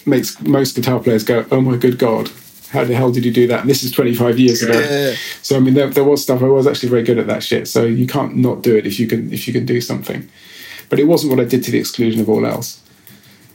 makes 0.06 0.40
most 0.40 0.74
guitar 0.74 0.98
players 1.00 1.22
go, 1.22 1.46
"Oh 1.50 1.60
my 1.60 1.76
good 1.76 1.98
god, 1.98 2.30
how 2.74 2.84
the 2.84 2.94
hell 2.94 3.10
did 3.10 3.24
you 3.24 3.32
do 3.32 3.46
that?" 3.46 3.60
And 3.62 3.70
this 3.70 3.82
is 3.82 3.90
25 3.92 4.38
years 4.38 4.62
ago. 4.62 4.78
Yeah. 4.78 5.14
So 5.42 5.56
I 5.56 5.60
mean, 5.60 5.74
there, 5.74 5.88
there 5.88 6.04
was 6.04 6.22
stuff 6.22 6.42
I 6.42 6.46
was 6.46 6.66
actually 6.66 6.90
very 6.90 7.02
good 7.02 7.18
at 7.18 7.26
that 7.26 7.42
shit. 7.42 7.66
So 7.68 7.84
you 7.84 8.06
can't 8.06 8.36
not 8.36 8.62
do 8.62 8.76
it 8.76 8.86
if 8.86 9.00
you 9.00 9.06
can 9.06 9.32
if 9.32 9.46
you 9.46 9.52
can 9.52 9.64
do 9.64 9.80
something. 9.80 10.28
But 10.90 10.98
it 10.98 11.04
wasn't 11.04 11.32
what 11.32 11.40
I 11.40 11.48
did 11.48 11.64
to 11.64 11.70
the 11.70 11.78
exclusion 11.78 12.20
of 12.20 12.28
all 12.28 12.44
else. 12.46 12.80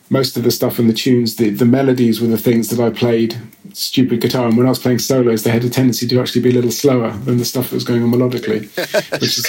Most 0.10 0.36
of 0.36 0.44
the 0.44 0.52
stuff 0.52 0.80
and 0.80 0.90
the 0.90 0.94
tunes, 0.94 1.36
the, 1.36 1.52
the 1.52 1.66
melodies 1.66 2.20
were 2.20 2.28
the 2.28 2.38
things 2.38 2.70
that 2.70 2.80
I 2.80 2.90
played 2.90 3.38
stupid 3.74 4.22
guitar. 4.22 4.48
And 4.48 4.58
when 4.58 4.66
I 4.66 4.70
was 4.70 4.80
playing 4.80 5.00
solos, 5.00 5.44
they 5.44 5.52
had 5.52 5.64
a 5.64 5.70
tendency 5.70 6.08
to 6.08 6.20
actually 6.20 6.42
be 6.42 6.50
a 6.50 6.54
little 6.54 6.72
slower 6.72 7.12
than 7.12 7.38
the 7.38 7.46
stuff 7.46 7.70
that 7.70 7.76
was 7.76 7.84
going 7.84 8.02
on 8.02 8.12
melodically, 8.12 8.68
which 9.22 9.38
is 9.38 9.48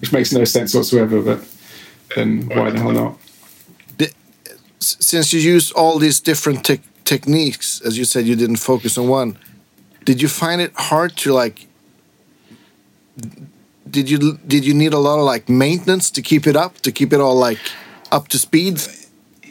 which 0.00 0.12
makes 0.12 0.32
no 0.32 0.44
sense 0.44 0.74
whatsoever. 0.74 1.20
But 1.20 1.46
then 2.16 2.48
why 2.48 2.70
the 2.70 2.80
hell 2.80 2.92
not? 2.92 3.18
Since 4.78 5.32
you 5.32 5.38
use 5.38 5.70
all 5.70 5.98
these 5.98 6.18
different 6.18 6.64
tech 6.64 6.80
techniques, 7.12 7.82
as 7.86 7.98
you 7.98 8.06
said, 8.12 8.22
you 8.30 8.36
didn't 8.42 8.60
focus 8.72 8.96
on 8.96 9.06
one. 9.20 9.30
Did 10.08 10.22
you 10.22 10.28
find 10.28 10.58
it 10.66 10.72
hard 10.88 11.10
to 11.22 11.28
like? 11.42 11.66
Did 13.96 14.06
you 14.12 14.18
did 14.52 14.62
you 14.68 14.74
need 14.82 14.94
a 14.94 15.02
lot 15.08 15.18
of 15.18 15.24
like 15.32 15.44
maintenance 15.48 16.06
to 16.16 16.20
keep 16.30 16.44
it 16.50 16.56
up, 16.64 16.72
to 16.86 16.90
keep 16.98 17.12
it 17.12 17.20
all 17.20 17.38
like 17.48 17.62
up 18.10 18.28
to 18.28 18.38
speed? 18.38 18.74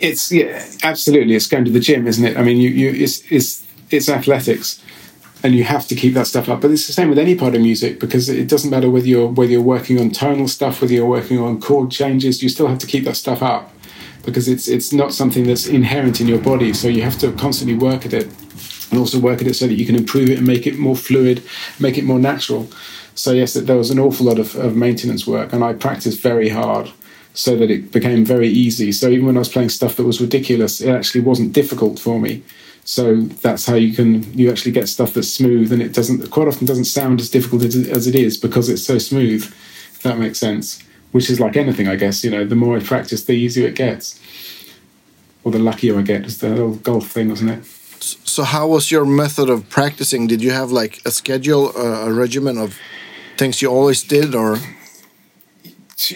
It's 0.07 0.31
yeah, 0.31 0.65
absolutely. 0.91 1.33
It's 1.35 1.49
going 1.53 1.65
to 1.65 1.71
the 1.77 1.83
gym, 1.87 2.07
isn't 2.07 2.25
it? 2.29 2.35
I 2.39 2.41
mean, 2.47 2.57
you, 2.57 2.69
you 2.81 2.89
it's 3.03 3.15
it's 3.31 3.51
it's 3.95 4.09
athletics, 4.09 4.67
and 5.43 5.53
you 5.57 5.63
have 5.63 5.85
to 5.89 5.95
keep 6.01 6.13
that 6.15 6.27
stuff 6.27 6.49
up. 6.49 6.61
But 6.61 6.71
it's 6.71 6.87
the 6.87 6.93
same 6.93 7.09
with 7.09 7.19
any 7.19 7.35
part 7.35 7.53
of 7.55 7.61
music 7.61 7.99
because 7.99 8.27
it 8.27 8.47
doesn't 8.53 8.71
matter 8.71 8.89
whether 8.89 9.09
you're 9.13 9.31
whether 9.37 9.51
you're 9.51 9.69
working 9.75 9.99
on 10.01 10.09
tonal 10.09 10.47
stuff, 10.47 10.81
whether 10.81 10.95
you're 10.97 11.13
working 11.17 11.37
on 11.37 11.61
chord 11.61 11.91
changes. 11.91 12.41
You 12.41 12.49
still 12.49 12.67
have 12.67 12.79
to 12.79 12.87
keep 12.87 13.03
that 13.05 13.17
stuff 13.17 13.41
up 13.43 13.71
because 14.25 14.47
it's 14.47 14.67
it's 14.67 14.93
not 14.93 15.13
something 15.13 15.45
that's 15.45 15.67
inherent 15.67 16.21
in 16.21 16.27
your 16.27 16.39
body. 16.39 16.73
So 16.73 16.87
you 16.87 17.01
have 17.01 17.17
to 17.19 17.31
constantly 17.33 17.77
work 17.77 18.05
at 18.05 18.13
it, 18.13 18.27
and 18.89 18.99
also 18.99 19.19
work 19.19 19.41
at 19.41 19.47
it 19.47 19.55
so 19.55 19.67
that 19.67 19.75
you 19.75 19.85
can 19.85 19.95
improve 19.95 20.29
it 20.29 20.37
and 20.37 20.47
make 20.47 20.67
it 20.67 20.77
more 20.77 20.95
fluid, 20.95 21.43
make 21.79 21.97
it 21.97 22.03
more 22.03 22.19
natural. 22.19 22.69
So 23.15 23.31
yes, 23.31 23.53
there 23.53 23.77
was 23.77 23.91
an 23.91 23.99
awful 23.99 24.25
lot 24.25 24.39
of, 24.39 24.55
of 24.55 24.75
maintenance 24.75 25.27
work, 25.27 25.53
and 25.53 25.63
I 25.63 25.73
practiced 25.73 26.21
very 26.21 26.49
hard 26.49 26.91
so 27.33 27.55
that 27.55 27.71
it 27.71 27.91
became 27.91 28.25
very 28.25 28.47
easy. 28.47 28.91
So 28.91 29.07
even 29.07 29.25
when 29.25 29.37
I 29.37 29.39
was 29.39 29.49
playing 29.49 29.69
stuff 29.69 29.95
that 29.95 30.03
was 30.03 30.19
ridiculous, 30.19 30.81
it 30.81 30.89
actually 30.89 31.21
wasn't 31.21 31.53
difficult 31.53 31.99
for 31.99 32.19
me. 32.19 32.43
So 32.83 33.21
that's 33.21 33.65
how 33.65 33.75
you 33.75 33.93
can 33.93 34.23
you 34.37 34.49
actually 34.49 34.71
get 34.71 34.89
stuff 34.89 35.13
that's 35.13 35.29
smooth, 35.29 35.71
and 35.71 35.81
it 35.81 35.93
doesn't 35.93 36.29
quite 36.31 36.47
often 36.47 36.65
doesn't 36.65 36.85
sound 36.85 37.21
as 37.21 37.29
difficult 37.29 37.63
as, 37.63 37.75
as 37.75 38.07
it 38.07 38.15
is 38.15 38.37
because 38.37 38.69
it's 38.69 38.83
so 38.83 38.97
smooth. 38.97 39.43
If 39.43 40.01
that 40.03 40.17
makes 40.17 40.39
sense. 40.39 40.83
Which 41.11 41.29
is 41.29 41.39
like 41.39 41.57
anything, 41.57 41.87
I 41.87 41.95
guess. 41.97 42.23
You 42.23 42.31
know, 42.31 42.45
the 42.45 42.55
more 42.55 42.77
I 42.77 42.79
practice, 42.79 43.23
the 43.25 43.33
easier 43.33 43.67
it 43.67 43.75
gets, 43.75 44.19
or 45.43 45.51
the 45.51 45.59
luckier 45.59 45.97
I 45.99 46.01
get. 46.03 46.21
It's 46.23 46.37
the 46.37 46.59
old 46.61 46.83
golf 46.83 47.07
thing, 47.07 47.29
wasn't 47.29 47.51
it? 47.51 47.65
So 48.03 48.43
how 48.43 48.67
was 48.67 48.89
your 48.91 49.05
method 49.05 49.49
of 49.49 49.69
practicing? 49.69 50.25
Did 50.27 50.41
you 50.41 50.51
have 50.51 50.71
like 50.71 51.01
a 51.05 51.11
schedule, 51.11 51.71
uh, 51.75 52.07
a 52.09 52.13
regimen 52.13 52.57
of 52.57 52.79
things 53.37 53.61
you 53.61 53.69
always 53.69 54.03
did, 54.03 54.33
or 54.35 54.57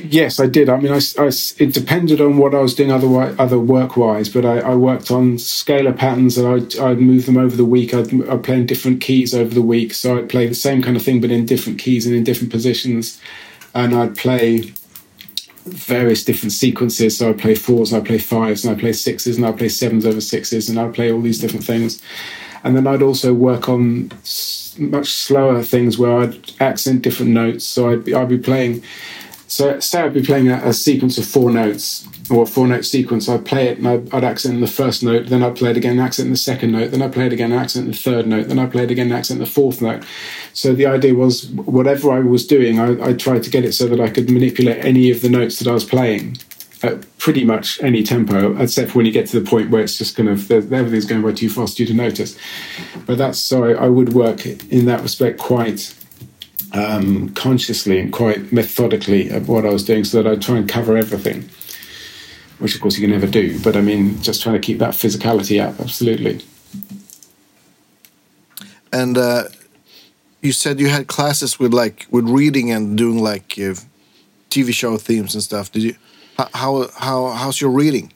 Yes, 0.03 0.39
I 0.39 0.47
did. 0.47 0.67
I 0.67 0.77
mean, 0.79 0.91
I, 0.91 0.99
I- 1.19 1.31
it 1.59 1.71
depended 1.73 2.19
on 2.19 2.37
what 2.37 2.55
I 2.55 2.59
was 2.59 2.73
doing 2.73 2.91
otherwise, 2.91 3.35
other 3.37 3.59
work 3.59 3.95
wise, 3.95 4.29
but 4.29 4.43
I, 4.43 4.59
I 4.59 4.75
worked 4.75 5.11
on 5.11 5.35
scalar 5.37 5.95
patterns 5.95 6.37
and 6.39 6.47
I'd, 6.47 6.75
I'd 6.79 6.99
move 6.99 7.27
them 7.27 7.37
over 7.37 7.55
the 7.55 7.65
week. 7.65 7.93
I'd, 7.93 8.11
I'd 8.27 8.43
play 8.43 8.55
in 8.55 8.65
different 8.65 8.99
keys 9.01 9.35
over 9.35 9.53
the 9.53 9.61
week. 9.61 9.93
So 9.93 10.17
I'd 10.17 10.27
play 10.29 10.47
the 10.47 10.55
same 10.55 10.81
kind 10.81 10.97
of 10.97 11.03
thing, 11.03 11.21
but 11.21 11.29
in 11.29 11.45
different 11.45 11.77
keys 11.77 12.07
and 12.07 12.15
in 12.15 12.23
different 12.23 12.51
positions. 12.51 13.21
And 13.75 13.93
I'd 13.93 14.17
play 14.17 14.73
various 15.65 16.23
different 16.23 16.51
sequences. 16.51 17.17
So 17.17 17.29
I'd 17.29 17.39
play 17.39 17.55
fours 17.55 17.91
and 17.91 18.01
I'd 18.01 18.07
play 18.07 18.17
fives 18.17 18.63
and 18.63 18.73
I'd 18.73 18.79
play 18.79 18.93
sixes 18.93 19.37
and 19.37 19.45
I'd 19.45 19.57
play 19.57 19.69
sevens 19.69 20.05
over 20.05 20.21
sixes 20.21 20.69
and 20.69 20.79
I'd 20.79 20.93
play 20.93 21.11
all 21.11 21.21
these 21.21 21.39
different 21.39 21.65
things. 21.65 22.01
And 22.63 22.75
then 22.75 22.87
I'd 22.87 23.01
also 23.01 23.33
work 23.33 23.69
on 23.69 24.11
much 24.77 25.11
slower 25.11 25.63
things 25.63 25.97
where 25.97 26.17
I'd 26.19 26.51
accent 26.59 27.01
different 27.01 27.31
notes. 27.31 27.63
So 27.63 27.91
I'd 27.91 28.03
be, 28.03 28.13
I'd 28.13 28.29
be 28.29 28.37
playing 28.37 28.83
so 29.47 29.79
say 29.79 30.01
I'd 30.01 30.13
be 30.13 30.23
playing 30.23 30.49
a, 30.49 30.57
a 30.65 30.73
sequence 30.73 31.17
of 31.17 31.25
four 31.25 31.51
notes 31.51 32.07
or 32.29 32.45
four 32.45 32.67
note 32.67 32.85
sequence. 32.85 33.29
I'd 33.29 33.45
play 33.45 33.67
it 33.67 33.77
and 33.77 33.87
I'd, 33.87 34.13
I'd 34.13 34.23
accent 34.23 34.59
the 34.59 34.67
first 34.67 35.03
note, 35.03 35.27
then 35.27 35.43
I'd 35.43 35.55
play 35.55 35.71
it 35.71 35.77
again, 35.77 35.99
accent 35.99 36.29
the 36.29 36.37
second 36.37 36.71
note, 36.71 36.91
then 36.91 37.01
I'd 37.01 37.13
play 37.13 37.27
it 37.27 37.33
again, 37.33 37.51
accent 37.51 37.87
the 37.87 37.93
third 37.93 38.25
note, 38.27 38.47
then 38.47 38.57
I'd 38.57 38.71
play 38.71 38.83
it 38.83 38.91
again, 38.91 39.11
accent 39.11 39.39
the 39.39 39.45
fourth 39.45 39.81
note. 39.81 40.03
So 40.53 40.73
the 40.73 40.87
idea 40.87 41.13
was 41.13 41.47
whatever 41.49 42.11
I 42.11 42.19
was 42.19 42.47
doing, 42.47 42.79
I, 42.79 43.09
I 43.09 43.13
tried 43.13 43.43
to 43.43 43.49
get 43.49 43.65
it 43.65 43.73
so 43.73 43.87
that 43.87 43.99
I 43.99 44.09
could 44.09 44.29
manipulate 44.29 44.83
any 44.83 45.11
of 45.11 45.21
the 45.21 45.29
notes 45.29 45.59
that 45.59 45.67
I 45.67 45.73
was 45.73 45.83
playing 45.83 46.37
at 46.83 47.17
pretty 47.17 47.43
much 47.43 47.81
any 47.81 48.03
tempo, 48.03 48.55
except 48.57 48.91
for 48.91 48.99
when 48.99 49.05
you 49.05 49.11
get 49.11 49.27
to 49.27 49.39
the 49.39 49.49
point 49.49 49.69
where 49.69 49.81
it's 49.81 49.97
just 49.97 50.15
kind 50.15 50.29
of 50.29 50.51
everything's 50.51 51.05
going 51.05 51.21
by 51.21 51.31
too 51.31 51.49
fast 51.49 51.77
for 51.77 51.83
you 51.83 51.87
to 51.87 51.93
notice. 51.93 52.37
But 53.05 53.17
that's 53.17 53.39
so 53.39 53.63
I, 53.63 53.85
I 53.85 53.87
would 53.87 54.13
work 54.13 54.45
in 54.45 54.85
that 54.85 55.01
respect 55.01 55.39
quite 55.39 55.95
um, 56.73 57.29
consciously 57.33 57.99
and 57.99 58.11
quite 58.11 58.51
methodically 58.51 59.29
of 59.29 59.47
what 59.47 59.65
I 59.65 59.69
was 59.69 59.85
doing 59.85 60.03
so 60.03 60.21
that 60.21 60.29
I'd 60.29 60.41
try 60.41 60.57
and 60.57 60.67
cover 60.67 60.97
everything, 60.97 61.49
which 62.59 62.75
of 62.75 62.81
course 62.81 62.97
you 62.97 63.01
can 63.01 63.11
never 63.11 63.27
do. 63.27 63.59
But 63.61 63.75
I 63.75 63.81
mean, 63.81 64.21
just 64.21 64.41
trying 64.41 64.55
to 64.55 64.61
keep 64.61 64.79
that 64.79 64.93
physicality 64.93 65.63
up, 65.65 65.79
absolutely. 65.79 66.41
and 68.91 69.17
uh, 69.17 69.43
you 70.41 70.51
said 70.51 70.79
you 70.79 70.87
had 70.89 71.07
classes 71.07 71.59
with 71.59 71.73
like 71.73 72.07
with 72.11 72.27
reading 72.29 72.71
and 72.71 72.97
doing 72.97 73.19
like 73.19 73.53
uh, 73.57 73.75
TV 74.49 74.73
show 74.73 74.97
themes 74.97 75.33
and 75.33 75.43
stuff. 75.43 75.71
Did 75.71 75.83
you? 75.83 75.95
How 76.37 76.49
how, 76.53 76.89
how 76.97 77.27
how's 77.29 77.59
your 77.59 77.71
reading? 77.71 78.11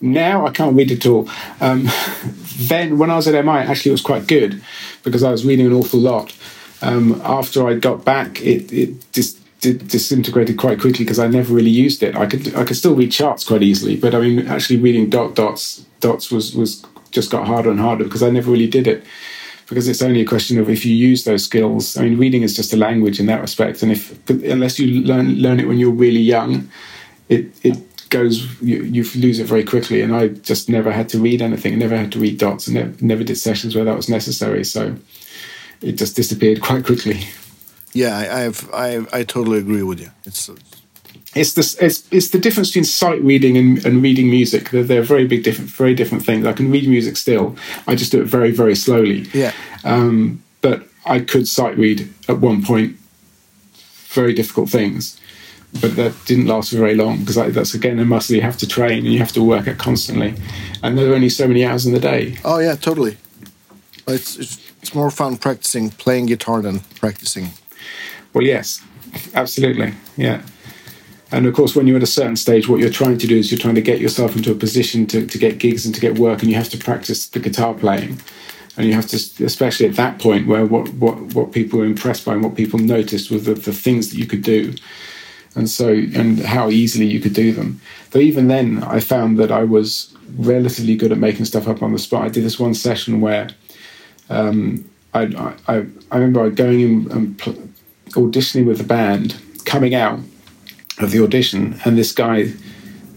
Now 0.00 0.46
I 0.46 0.50
can't 0.52 0.76
read 0.76 0.92
at 0.92 1.04
all. 1.06 1.28
Um, 1.60 1.88
then 2.58 2.98
when 2.98 3.10
I 3.10 3.16
was 3.16 3.26
at 3.28 3.44
MI, 3.44 3.58
actually 3.58 3.90
it 3.90 3.98
was 4.00 4.00
quite 4.00 4.26
good 4.26 4.62
because 5.02 5.22
I 5.22 5.30
was 5.30 5.44
reading 5.44 5.66
an 5.66 5.72
awful 5.72 6.00
lot. 6.00 6.34
Um, 6.80 7.20
after 7.24 7.66
I 7.66 7.74
got 7.74 8.04
back, 8.04 8.40
it, 8.40 8.72
it 8.72 9.12
dis- 9.12 9.40
di- 9.60 9.74
disintegrated 9.74 10.56
quite 10.56 10.80
quickly 10.80 11.04
because 11.04 11.18
I 11.18 11.26
never 11.26 11.52
really 11.52 11.70
used 11.70 12.02
it. 12.02 12.16
I 12.16 12.26
could 12.26 12.54
I 12.54 12.64
could 12.64 12.76
still 12.76 12.94
read 12.94 13.12
charts 13.12 13.44
quite 13.44 13.62
easily, 13.62 13.96
but 13.96 14.14
I 14.14 14.20
mean 14.20 14.46
actually 14.46 14.78
reading 14.78 15.10
dot 15.10 15.34
dots 15.34 15.84
dots 16.00 16.30
was 16.30 16.54
was 16.54 16.84
just 17.10 17.30
got 17.30 17.46
harder 17.46 17.70
and 17.70 17.80
harder 17.80 18.04
because 18.04 18.22
I 18.22 18.30
never 18.30 18.50
really 18.50 18.68
did 18.68 18.86
it. 18.86 19.04
Because 19.68 19.86
it's 19.86 20.00
only 20.00 20.22
a 20.22 20.24
question 20.24 20.58
of 20.58 20.70
if 20.70 20.86
you 20.86 20.94
use 20.94 21.24
those 21.24 21.44
skills. 21.44 21.94
I 21.98 22.04
mean, 22.04 22.18
reading 22.18 22.42
is 22.42 22.56
just 22.56 22.72
a 22.72 22.76
language 22.78 23.20
in 23.20 23.26
that 23.26 23.42
respect, 23.42 23.82
and 23.82 23.92
if 23.92 24.30
unless 24.30 24.78
you 24.78 25.02
learn 25.02 25.34
learn 25.34 25.60
it 25.60 25.68
when 25.68 25.78
you're 25.78 25.90
really 25.90 26.20
young, 26.20 26.70
it 27.28 27.52
it 27.62 27.76
goes 28.08 28.60
you, 28.62 28.82
you 28.84 29.04
lose 29.16 29.38
it 29.38 29.44
very 29.46 29.62
quickly 29.62 30.00
and 30.00 30.16
i 30.16 30.28
just 30.28 30.70
never 30.70 30.90
had 30.90 31.10
to 31.10 31.18
read 31.18 31.42
anything 31.42 31.78
never 31.78 31.94
had 31.94 32.10
to 32.10 32.18
read 32.18 32.38
dots 32.38 32.66
and 32.66 32.76
never, 32.76 32.94
never 33.00 33.22
did 33.22 33.36
sessions 33.36 33.74
where 33.74 33.84
that 33.84 33.96
was 33.96 34.08
necessary 34.08 34.64
so 34.64 34.96
it 35.82 35.92
just 35.92 36.16
disappeared 36.16 36.60
quite 36.62 36.86
quickly 36.86 37.20
Yeah, 37.92 38.16
I, 38.16 38.44
I've 38.44 38.68
I 38.72 39.06
I 39.12 39.22
totally 39.24 39.58
agree 39.58 39.82
with 39.82 40.00
you. 40.00 40.10
It's 40.24 40.50
it's 41.34 41.52
the 41.54 41.84
it's, 41.84 42.08
it's 42.10 42.30
the 42.30 42.38
difference 42.38 42.68
between 42.70 42.84
sight 42.84 43.22
reading 43.22 43.56
and, 43.56 43.84
and 43.84 44.02
reading 44.02 44.30
music 44.30 44.70
they're, 44.70 44.82
they're 44.82 45.02
very 45.02 45.26
big 45.26 45.44
different 45.44 45.68
very 45.68 45.94
different 45.94 46.24
things 46.24 46.46
i 46.46 46.54
can 46.54 46.70
read 46.70 46.88
music 46.88 47.18
still 47.18 47.54
i 47.86 47.94
just 47.94 48.10
do 48.10 48.20
it 48.22 48.24
very 48.24 48.50
very 48.50 48.74
slowly 48.74 49.28
yeah. 49.34 49.52
um, 49.84 50.42
but 50.62 50.88
I 51.08 51.20
could 51.20 51.48
sight 51.48 51.76
read 51.78 52.12
at 52.28 52.38
one 52.38 52.62
point 52.62 52.96
very 54.08 54.34
difficult 54.34 54.68
things, 54.68 55.18
but 55.80 55.96
that 55.96 56.14
didn't 56.26 56.46
last 56.46 56.70
for 56.70 56.76
very 56.76 56.94
long 56.94 57.20
because 57.20 57.36
that's 57.36 57.74
again 57.74 57.98
a 57.98 58.04
muscle 58.04 58.36
you 58.36 58.42
have 58.42 58.58
to 58.58 58.66
train 58.66 58.98
and 58.98 59.12
you 59.12 59.18
have 59.18 59.32
to 59.32 59.42
work 59.42 59.66
at 59.66 59.78
constantly, 59.78 60.34
and 60.82 60.98
there 60.98 61.10
are 61.10 61.14
only 61.14 61.30
so 61.30 61.48
many 61.48 61.64
hours 61.64 61.86
in 61.86 61.94
the 61.94 62.00
day. 62.00 62.36
Oh 62.44 62.58
yeah, 62.58 62.74
totally. 62.74 63.16
It's 64.06 64.36
it's, 64.36 64.58
it's 64.82 64.94
more 64.94 65.10
fun 65.10 65.38
practicing 65.38 65.90
playing 65.90 66.26
guitar 66.26 66.60
than 66.62 66.80
practicing. 67.00 67.48
Well, 68.32 68.44
yes, 68.44 68.82
absolutely, 69.34 69.94
yeah. 70.16 70.42
And 71.30 71.46
of 71.46 71.54
course, 71.54 71.76
when 71.76 71.86
you're 71.86 71.98
at 71.98 72.02
a 72.02 72.06
certain 72.06 72.36
stage, 72.36 72.68
what 72.68 72.80
you're 72.80 72.90
trying 72.90 73.18
to 73.18 73.26
do 73.26 73.36
is 73.36 73.50
you're 73.50 73.58
trying 73.58 73.74
to 73.74 73.82
get 73.82 74.00
yourself 74.00 74.34
into 74.34 74.50
a 74.50 74.54
position 74.54 75.06
to, 75.08 75.26
to 75.26 75.38
get 75.38 75.58
gigs 75.58 75.84
and 75.84 75.94
to 75.94 76.00
get 76.00 76.18
work, 76.18 76.40
and 76.40 76.50
you 76.50 76.56
have 76.56 76.70
to 76.70 76.78
practice 76.78 77.28
the 77.28 77.38
guitar 77.38 77.74
playing. 77.74 78.20
And 78.76 78.86
you 78.86 78.94
have 78.94 79.08
to, 79.08 79.44
especially 79.44 79.86
at 79.86 79.96
that 79.96 80.20
point, 80.20 80.46
where 80.46 80.64
what, 80.64 80.88
what, 80.94 81.18
what 81.34 81.52
people 81.52 81.80
were 81.80 81.84
impressed 81.84 82.24
by 82.24 82.34
and 82.34 82.44
what 82.44 82.54
people 82.54 82.78
noticed 82.78 83.30
was 83.30 83.44
the, 83.44 83.54
the 83.54 83.72
things 83.72 84.10
that 84.10 84.18
you 84.18 84.26
could 84.26 84.42
do, 84.42 84.72
and 85.54 85.68
so 85.68 85.88
and 85.88 86.38
how 86.38 86.70
easily 86.70 87.06
you 87.06 87.20
could 87.20 87.34
do 87.34 87.52
them. 87.52 87.80
Though 88.10 88.20
even 88.20 88.48
then, 88.48 88.82
I 88.84 89.00
found 89.00 89.38
that 89.38 89.50
I 89.50 89.64
was 89.64 90.14
relatively 90.36 90.96
good 90.96 91.12
at 91.12 91.18
making 91.18 91.46
stuff 91.46 91.68
up 91.68 91.82
on 91.82 91.92
the 91.92 91.98
spot. 91.98 92.24
I 92.24 92.28
did 92.28 92.44
this 92.44 92.60
one 92.60 92.74
session 92.74 93.20
where 93.20 93.50
um, 94.30 94.88
I, 95.14 95.54
I 95.66 95.86
I 96.10 96.16
remember 96.18 96.50
going 96.50 96.80
in 96.80 97.10
and 97.10 97.38
auditioning 98.10 98.66
with 98.66 98.78
the 98.78 98.84
band, 98.84 99.36
coming 99.64 99.94
out 99.94 100.20
of 100.98 101.10
the 101.10 101.22
audition, 101.22 101.80
and 101.84 101.96
this 101.96 102.12
guy 102.12 102.52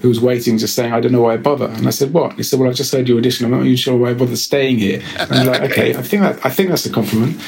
who 0.02 0.10
was 0.10 0.20
waiting 0.20 0.58
just 0.58 0.76
saying, 0.76 0.92
I 0.92 1.00
don't 1.00 1.12
know 1.12 1.22
why 1.22 1.34
I 1.34 1.38
bother. 1.38 1.68
And 1.68 1.88
I 1.88 1.92
said, 1.92 2.12
What? 2.12 2.34
He 2.34 2.44
said, 2.44 2.60
Well, 2.60 2.70
I 2.70 2.74
just 2.74 2.92
heard 2.92 3.08
your 3.08 3.20
audition. 3.20 3.46
I'm 3.46 3.52
not 3.52 3.62
even 3.62 3.76
sure 3.76 3.96
why 3.96 4.10
I 4.10 4.14
bother 4.14 4.36
staying 4.36 4.80
here. 4.80 5.02
And 5.18 5.32
I'm 5.32 5.48
like, 5.48 5.72
Okay, 5.72 5.96
I 5.96 6.02
think 6.02 6.24
that 6.24 6.46
I 6.46 6.50
think 6.50 6.70
that's 6.70 6.86
a 6.86 6.92
compliment. 6.92 7.40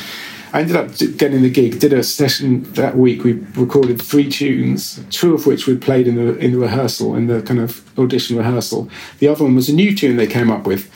I 0.53 0.61
ended 0.61 0.75
up 0.75 0.95
getting 1.17 1.41
the 1.41 1.49
gig. 1.49 1.79
Did 1.79 1.93
a 1.93 2.03
session 2.03 2.61
that 2.73 2.95
week. 2.95 3.23
We 3.23 3.33
recorded 3.55 3.99
three 3.99 4.29
tunes, 4.29 5.03
two 5.09 5.33
of 5.33 5.47
which 5.47 5.65
we'd 5.65 5.81
played 5.81 6.07
in 6.07 6.15
the 6.15 6.37
in 6.37 6.51
the 6.51 6.59
rehearsal, 6.59 7.15
in 7.15 7.25
the 7.25 7.41
kind 7.41 7.59
of 7.59 7.83
audition 7.97 8.37
rehearsal. 8.37 8.87
The 9.17 9.27
other 9.29 9.43
one 9.43 9.55
was 9.55 9.67
a 9.67 9.73
new 9.73 9.95
tune 9.95 10.17
they 10.17 10.27
came 10.27 10.51
up 10.51 10.67
with, 10.67 10.91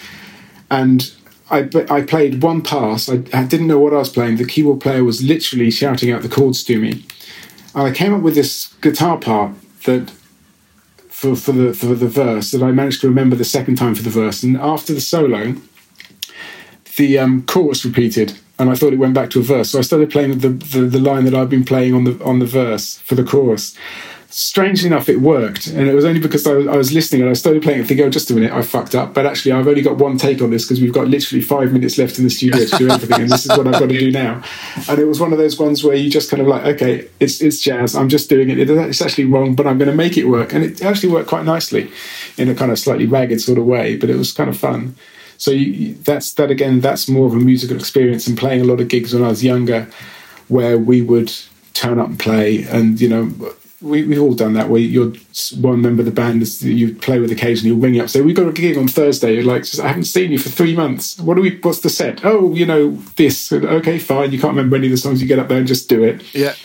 and 0.69 1.11
I, 1.49 1.69
I 1.89 2.01
played 2.01 2.43
one 2.43 2.61
pass. 2.61 3.09
I, 3.09 3.23
I 3.33 3.43
didn't 3.43 3.67
know 3.67 3.79
what 3.79 3.93
I 3.93 3.97
was 3.97 4.09
playing. 4.09 4.37
The 4.37 4.45
keyboard 4.45 4.81
player 4.81 5.03
was 5.03 5.23
literally 5.23 5.71
shouting 5.71 6.11
out 6.11 6.21
the 6.21 6.29
chords 6.29 6.63
to 6.65 6.79
me. 6.79 7.05
And 7.73 7.87
I 7.87 7.91
came 7.91 8.13
up 8.13 8.21
with 8.21 8.35
this 8.35 8.73
guitar 8.81 9.17
part 9.17 9.53
that 9.85 10.11
for, 11.09 11.35
for 11.35 11.51
the 11.51 11.73
for 11.73 11.87
the 11.87 12.07
verse 12.07 12.51
that 12.51 12.61
I 12.61 12.71
managed 12.71 13.01
to 13.01 13.07
remember 13.07 13.35
the 13.35 13.45
second 13.45 13.75
time 13.75 13.95
for 13.95 14.03
the 14.03 14.09
verse. 14.09 14.43
And 14.43 14.57
after 14.57 14.93
the 14.93 15.01
solo, 15.01 15.55
the 16.97 17.17
um, 17.17 17.43
chorus 17.45 17.85
repeated, 17.85 18.37
and 18.59 18.69
I 18.69 18.75
thought 18.75 18.93
it 18.93 18.99
went 18.99 19.13
back 19.13 19.29
to 19.31 19.39
a 19.39 19.43
verse. 19.43 19.71
So 19.71 19.79
I 19.79 19.83
started 19.83 20.09
playing 20.09 20.39
the, 20.39 20.49
the, 20.49 20.81
the 20.81 20.99
line 20.99 21.25
that 21.25 21.33
I've 21.33 21.49
been 21.49 21.63
playing 21.63 21.93
on 21.93 22.03
the 22.03 22.23
on 22.23 22.39
the 22.39 22.45
verse 22.45 22.97
for 22.99 23.15
the 23.15 23.23
chorus 23.23 23.75
strangely 24.29 24.87
enough, 24.87 25.09
it 25.09 25.21
worked, 25.21 25.67
and 25.67 25.87
it 25.87 25.93
was 25.93 26.05
only 26.05 26.19
because 26.19 26.45
I 26.45 26.53
was, 26.53 26.67
I 26.67 26.75
was 26.75 26.93
listening 26.93 27.21
and 27.21 27.29
I 27.29 27.33
started 27.33 27.63
playing 27.63 27.79
and 27.79 27.87
thinking, 27.87 28.05
"Oh, 28.05 28.09
just 28.09 28.29
a 28.31 28.33
minute, 28.33 28.51
I 28.51 28.61
fucked 28.61 28.95
up." 28.95 29.13
But 29.13 29.25
actually, 29.25 29.53
I've 29.53 29.67
only 29.67 29.81
got 29.81 29.97
one 29.97 30.17
take 30.17 30.41
on 30.41 30.49
this 30.49 30.65
because 30.65 30.81
we've 30.81 30.93
got 30.93 31.07
literally 31.07 31.41
five 31.41 31.71
minutes 31.71 31.97
left 31.97 32.17
in 32.17 32.23
the 32.23 32.29
studio 32.29 32.65
to 32.65 32.77
do 32.77 32.89
everything, 32.91 33.21
and 33.21 33.29
this 33.29 33.45
is 33.45 33.57
what 33.57 33.67
I've 33.67 33.73
got 33.73 33.89
to 33.89 33.99
do 33.99 34.11
now. 34.11 34.43
And 34.89 34.99
it 34.99 35.05
was 35.05 35.19
one 35.19 35.31
of 35.31 35.37
those 35.37 35.57
ones 35.57 35.83
where 35.83 35.95
you 35.95 36.09
just 36.09 36.29
kind 36.29 36.41
of 36.41 36.47
like, 36.47 36.63
"Okay, 36.63 37.07
it's 37.19 37.41
it's 37.41 37.61
jazz. 37.61 37.95
I'm 37.95 38.09
just 38.09 38.29
doing 38.29 38.49
it. 38.49 38.59
It's 38.59 39.01
actually 39.01 39.25
wrong, 39.25 39.55
but 39.55 39.65
I'm 39.65 39.77
going 39.77 39.89
to 39.89 39.95
make 39.95 40.17
it 40.17 40.25
work." 40.25 40.53
And 40.53 40.63
it 40.63 40.83
actually 40.83 41.09
worked 41.09 41.29
quite 41.29 41.45
nicely, 41.45 41.89
in 42.37 42.49
a 42.49 42.55
kind 42.55 42.71
of 42.71 42.79
slightly 42.79 43.05
ragged 43.05 43.41
sort 43.41 43.57
of 43.57 43.65
way, 43.65 43.95
but 43.95 44.09
it 44.09 44.15
was 44.15 44.31
kind 44.33 44.49
of 44.49 44.57
fun. 44.57 44.95
So 45.37 45.51
you, 45.51 45.93
that's 45.93 46.33
that 46.33 46.51
again. 46.51 46.81
That's 46.81 47.07
more 47.07 47.27
of 47.27 47.33
a 47.33 47.37
musical 47.37 47.77
experience 47.77 48.27
and 48.27 48.37
playing 48.37 48.61
a 48.61 48.65
lot 48.65 48.81
of 48.81 48.87
gigs 48.87 49.13
when 49.13 49.23
I 49.23 49.29
was 49.29 49.43
younger, 49.43 49.87
where 50.47 50.77
we 50.77 51.01
would 51.01 51.31
turn 51.73 51.99
up 51.99 52.07
and 52.07 52.19
play, 52.19 52.63
and 52.63 52.99
you 52.99 53.07
know 53.07 53.53
we, 53.81 54.03
we've 54.03 54.21
all 54.21 54.33
done 54.33 54.53
that 54.53 54.69
where 54.69 54.81
you're 54.81 55.13
one 55.57 55.81
member 55.81 56.01
of 56.01 56.05
the 56.05 56.11
band 56.11 56.45
you 56.61 56.95
play 56.95 57.19
with 57.19 57.31
occasionally 57.31 57.69
you'll 57.69 57.79
ring 57.79 57.93
you 57.93 58.01
up 58.01 58.09
say 58.09 58.21
we've 58.21 58.35
got 58.35 58.47
a 58.47 58.51
gig 58.51 58.75
on 58.75 58.87
thursday 58.87 59.35
you're 59.35 59.43
like 59.43 59.63
i 59.79 59.87
haven't 59.87 60.05
seen 60.05 60.31
you 60.31 60.39
for 60.39 60.49
three 60.49 60.75
months. 60.75 61.19
What 61.19 61.35
do 61.35 61.41
we 61.41 61.57
what's 61.59 61.81
the 61.81 61.89
set? 61.89 62.25
Oh 62.25 62.53
you 62.53 62.65
know 62.65 62.91
this. 63.15 63.51
Okay 63.51 63.99
fine. 63.99 64.31
You 64.31 64.39
can't 64.39 64.55
remember 64.55 64.75
any 64.75 64.87
of 64.87 64.91
the 64.91 64.97
songs 64.97 65.21
you 65.21 65.27
get 65.27 65.39
up 65.39 65.47
there 65.47 65.59
and 65.59 65.67
just 65.67 65.87
do 65.87 66.03
it. 66.03 66.33
Yeah. 66.33 66.55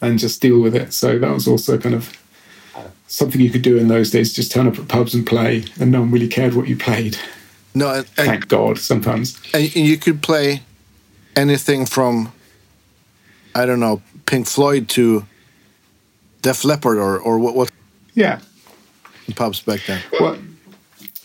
And 0.00 0.18
just 0.18 0.40
deal 0.40 0.60
with 0.60 0.74
it. 0.74 0.92
So 0.92 1.18
that 1.18 1.30
was 1.30 1.46
also 1.46 1.78
kind 1.78 1.94
of 1.94 2.16
something 3.06 3.40
you 3.40 3.50
could 3.50 3.62
do 3.62 3.76
in 3.76 3.88
those 3.88 4.10
days 4.10 4.32
just 4.32 4.52
turn 4.52 4.68
up 4.68 4.78
at 4.78 4.86
pubs 4.86 5.14
and 5.14 5.26
play 5.26 5.64
and 5.80 5.90
no 5.90 6.00
one 6.00 6.12
really 6.12 6.28
cared 6.28 6.54
what 6.54 6.68
you 6.68 6.76
played. 6.76 7.18
No 7.74 7.92
and, 7.92 8.06
thank 8.06 8.48
god 8.48 8.78
sometimes. 8.78 9.40
And 9.52 9.74
you 9.74 9.96
could 9.96 10.22
play 10.22 10.62
anything 11.36 11.86
from 11.86 12.32
i 13.54 13.64
don't 13.64 13.78
know 13.78 14.02
pink 14.26 14.48
floyd 14.48 14.88
to 14.88 15.24
Def 16.42 16.64
Leppard 16.64 16.98
or 16.98 17.18
or 17.18 17.38
what? 17.38 17.54
what 17.54 17.70
yeah, 18.14 18.40
pubs 19.36 19.60
back 19.60 19.80
then. 19.86 20.02
Well, 20.18 20.38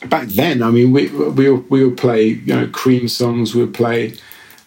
back 0.07 0.27
then, 0.29 0.61
I 0.61 0.71
mean, 0.71 0.91
we 0.91 1.07
we 1.09 1.49
we 1.51 1.85
would 1.85 1.97
play 1.97 2.27
you 2.27 2.55
know 2.55 2.67
Cream 2.67 3.07
songs. 3.07 3.55
We 3.55 3.61
would 3.61 3.73
play 3.73 4.15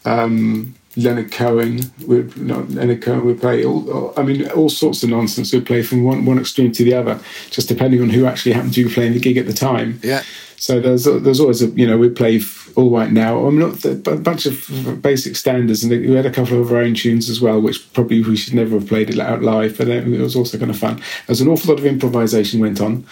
um, 0.04 0.74
Leonard 0.96 1.32
Cohen. 1.32 1.80
We 2.06 2.22
not 2.36 2.70
Leonard 2.70 3.02
Cohen. 3.02 3.20
we 3.20 3.32
would 3.32 3.40
play 3.40 3.64
all. 3.64 4.12
I 4.16 4.22
mean, 4.22 4.48
all 4.50 4.68
sorts 4.68 5.02
of 5.02 5.10
nonsense. 5.10 5.52
We'd 5.52 5.66
play 5.66 5.82
from 5.82 6.04
one 6.04 6.24
one 6.24 6.38
extreme 6.38 6.72
to 6.72 6.84
the 6.84 6.94
other, 6.94 7.20
just 7.50 7.68
depending 7.68 8.02
on 8.02 8.10
who 8.10 8.26
actually 8.26 8.52
happened 8.52 8.74
to 8.74 8.84
be 8.84 8.92
playing 8.92 9.12
the 9.12 9.20
gig 9.20 9.36
at 9.36 9.46
the 9.46 9.52
time. 9.52 10.00
Yeah. 10.02 10.22
So 10.58 10.80
there's 10.80 11.04
there's 11.04 11.40
always 11.40 11.62
a 11.62 11.68
you 11.68 11.86
know 11.86 11.96
we 11.96 12.08
play 12.08 12.40
all 12.74 12.90
right 12.90 13.12
now. 13.12 13.46
I'm 13.46 13.58
not 13.58 13.84
a 13.84 13.94
bunch 13.94 14.44
of 14.44 15.00
basic 15.00 15.36
standards, 15.36 15.84
and 15.84 15.92
we 15.92 16.14
had 16.14 16.26
a 16.26 16.32
couple 16.32 16.60
of 16.60 16.72
our 16.72 16.78
own 16.78 16.94
tunes 16.94 17.30
as 17.30 17.40
well, 17.40 17.60
which 17.60 17.92
probably 17.92 18.22
we 18.22 18.36
should 18.36 18.54
never 18.54 18.78
have 18.78 18.88
played 18.88 19.08
it 19.08 19.20
out 19.20 19.42
live, 19.42 19.78
but 19.78 19.88
it 19.88 20.06
was 20.06 20.34
also 20.34 20.58
kind 20.58 20.70
of 20.70 20.78
fun. 20.78 21.00
There's 21.26 21.40
an 21.40 21.48
awful 21.48 21.72
lot 21.72 21.78
of 21.78 21.86
improvisation 21.86 22.60
went 22.60 22.80
on. 22.80 23.06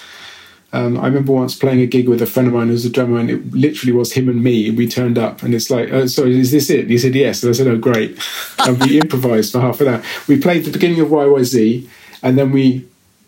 Um, 0.72 0.98
I 0.98 1.06
remember 1.06 1.32
once 1.32 1.54
playing 1.54 1.80
a 1.80 1.86
gig 1.86 2.08
with 2.08 2.20
a 2.20 2.26
friend 2.26 2.48
of 2.48 2.54
mine 2.54 2.68
who's 2.68 2.84
a 2.84 2.90
drummer, 2.90 3.18
and 3.18 3.30
it 3.30 3.54
literally 3.54 3.92
was 3.92 4.12
him 4.12 4.28
and 4.28 4.42
me. 4.42 4.70
We 4.70 4.88
turned 4.88 5.16
up, 5.16 5.42
and 5.44 5.54
it's 5.54 5.70
like, 5.70 5.90
oh, 5.92 6.06
sorry, 6.06 6.38
is 6.38 6.50
this 6.50 6.68
it? 6.68 6.80
And 6.80 6.90
he 6.90 6.98
said, 6.98 7.14
yes. 7.14 7.42
And 7.42 7.50
I 7.50 7.52
said, 7.52 7.68
oh, 7.68 7.78
great. 7.78 8.18
And 8.58 8.82
we 8.82 8.98
improvised 8.98 9.52
for 9.52 9.60
half 9.60 9.80
an 9.80 9.88
hour. 9.88 10.02
We 10.26 10.40
played 10.40 10.64
the 10.64 10.72
beginning 10.72 11.00
of 11.00 11.08
YYZ, 11.08 11.88
and 12.22 12.36
then 12.36 12.50
we 12.50 12.86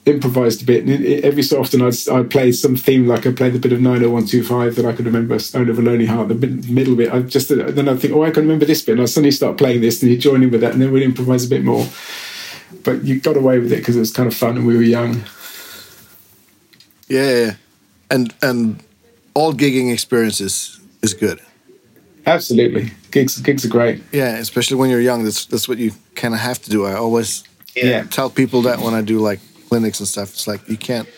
improvised 0.09 0.63
a 0.63 0.65
bit. 0.65 0.85
And 0.85 1.05
every 1.25 1.43
so 1.43 1.61
often, 1.61 1.83
I'd, 1.83 1.95
I'd 2.11 2.31
play 2.31 2.53
some 2.53 2.77
theme, 2.77 3.07
like 3.07 3.27
I 3.27 3.33
played 3.33 3.53
the 3.53 3.59
bit 3.59 3.73
of 3.73 3.81
90125 3.81 4.77
that 4.77 4.85
I 4.85 4.93
could 4.93 5.07
remember, 5.07 5.39
Stone 5.39 5.69
of 5.69 5.79
a 5.79 5.83
Lonely 5.83 6.07
Heart, 6.07 6.29
the 6.29 6.47
middle 6.69 6.97
bit. 6.97 7.13
I 7.13 7.21
just 7.21 7.49
then 7.49 7.89
I'd 7.89 8.01
think, 8.01 8.15
oh, 8.15 8.25
I 8.25 8.31
can 8.31 8.43
remember 8.43 8.65
this 8.65 8.83
bit. 8.83 8.93
And 8.93 9.03
I'd 9.03 9.09
suddenly 9.09 9.31
start 9.31 9.59
playing 9.59 9.81
this, 9.81 10.03
and 10.03 10.11
you 10.11 10.19
join 10.19 10.43
in 10.43 10.51
with 10.51 10.61
that, 10.63 10.73
and 10.73 10.83
then 10.83 10.93
we'd 10.93 11.03
improvise 11.03 11.45
a 11.45 11.49
bit 11.49 11.65
more. 11.65 11.87
But 12.85 13.05
you 13.05 13.21
got 13.21 13.37
away 13.37 13.59
with 13.59 13.73
it 13.73 13.77
because 13.77 13.97
it 13.97 14.01
was 14.01 14.13
kind 14.13 14.27
of 14.27 14.35
fun 14.35 14.57
and 14.57 14.67
we 14.67 14.77
were 14.77 14.83
young. 14.83 15.23
Yeah, 17.09 17.55
and 18.11 18.35
and 18.43 18.83
all 19.35 19.53
gigging 19.53 19.93
experiences 19.93 20.81
is 21.03 21.15
good. 21.15 21.41
Absolutely, 22.27 22.93
gigs 23.11 23.41
gigs 23.41 23.65
are 23.65 23.69
great. 23.69 24.03
Yeah, 24.13 24.37
especially 24.37 24.77
when 24.77 24.91
you're 24.91 25.01
young. 25.01 25.25
That's 25.25 25.47
that's 25.47 25.69
what 25.69 25.79
you 25.79 25.93
kind 26.15 26.35
of 26.35 26.41
have 26.41 26.61
to 26.63 26.71
do. 26.71 26.85
I 26.85 26.95
always 26.95 27.45
yeah. 27.75 28.05
tell 28.05 28.31
people 28.31 28.63
that 28.63 28.81
when 28.81 28.95
I 28.95 29.03
do 29.03 29.19
like 29.19 29.41
clinics 29.69 30.01
and 30.01 30.09
stuff. 30.09 30.31
It's 30.31 30.47
like 30.47 30.69
you 30.69 30.77
can't. 30.77 31.09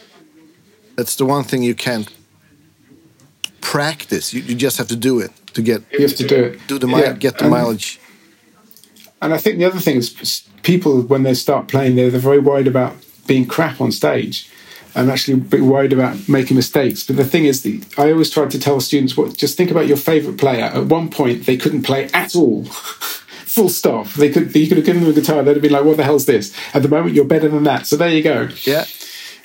That's 0.97 1.17
the 1.17 1.25
one 1.25 1.45
thing 1.45 1.63
you 1.63 1.75
can't 1.75 2.09
practice. 3.61 4.35
You, 4.35 4.43
you 4.43 4.55
just 4.55 4.79
have 4.79 4.89
to 4.89 4.97
do 4.97 5.21
it 5.21 5.33
to 5.55 5.63
get. 5.63 5.83
You 5.93 6.03
have 6.03 6.17
to 6.17 6.27
do 6.27 6.45
it. 6.45 6.67
Do 6.67 6.79
the 6.79 6.89
yeah. 6.89 7.13
get 7.13 7.39
the 7.39 7.45
and, 7.45 7.53
mileage. 7.53 8.01
And 9.23 9.35
I 9.35 9.39
think 9.39 9.59
the 9.59 9.65
other 9.65 9.81
thing 9.81 9.97
is 9.97 10.49
people 10.63 11.03
when 11.03 11.23
they 11.23 11.35
start 11.35 11.69
playing, 11.69 11.97
they're, 11.97 12.11
they're 12.11 12.21
very 12.21 12.39
worried 12.39 12.67
about 12.67 12.97
being 13.27 13.47
crap 13.47 13.81
on 13.81 13.93
stage. 13.93 14.51
and 14.95 15.11
actually 15.11 15.35
a 15.35 15.37
bit 15.37 15.61
worried 15.61 15.93
about 15.93 16.29
making 16.29 16.57
mistakes. 16.57 17.05
But 17.07 17.17
the 17.17 17.25
thing 17.25 17.45
is, 17.45 17.63
the, 17.63 17.83
I 17.97 18.11
always 18.11 18.31
try 18.31 18.47
to 18.47 18.59
tell 18.59 18.81
students, 18.81 19.17
what, 19.17 19.37
just 19.37 19.57
think 19.57 19.71
about 19.71 19.87
your 19.87 19.97
favourite 19.97 20.39
player. 20.39 20.65
At 20.65 20.87
one 20.87 21.11
point, 21.11 21.47
they 21.47 21.57
couldn't 21.57 21.83
play 21.83 22.11
at 22.13 22.35
all. 22.35 22.67
full 23.51 23.69
stop. 23.69 24.07
They 24.13 24.31
could 24.31 24.55
you 24.55 24.69
could 24.69 24.79
have 24.79 24.87
given 24.87 25.03
them 25.03 25.11
a 25.11 25.15
guitar, 25.15 25.43
they'd 25.43 25.55
have 25.55 25.63
been 25.63 25.73
like, 25.73 25.85
"What 25.85 25.97
the 25.97 26.05
hell's 26.05 26.27
this?" 26.27 26.55
At 26.73 26.83
the 26.83 26.89
moment, 26.89 27.15
you're 27.15 27.25
better 27.25 27.49
than 27.49 27.65
that. 27.65 27.87
So 27.87 27.97
there 27.97 28.09
you 28.09 28.23
go. 28.23 28.49
Yeah. 28.65 28.85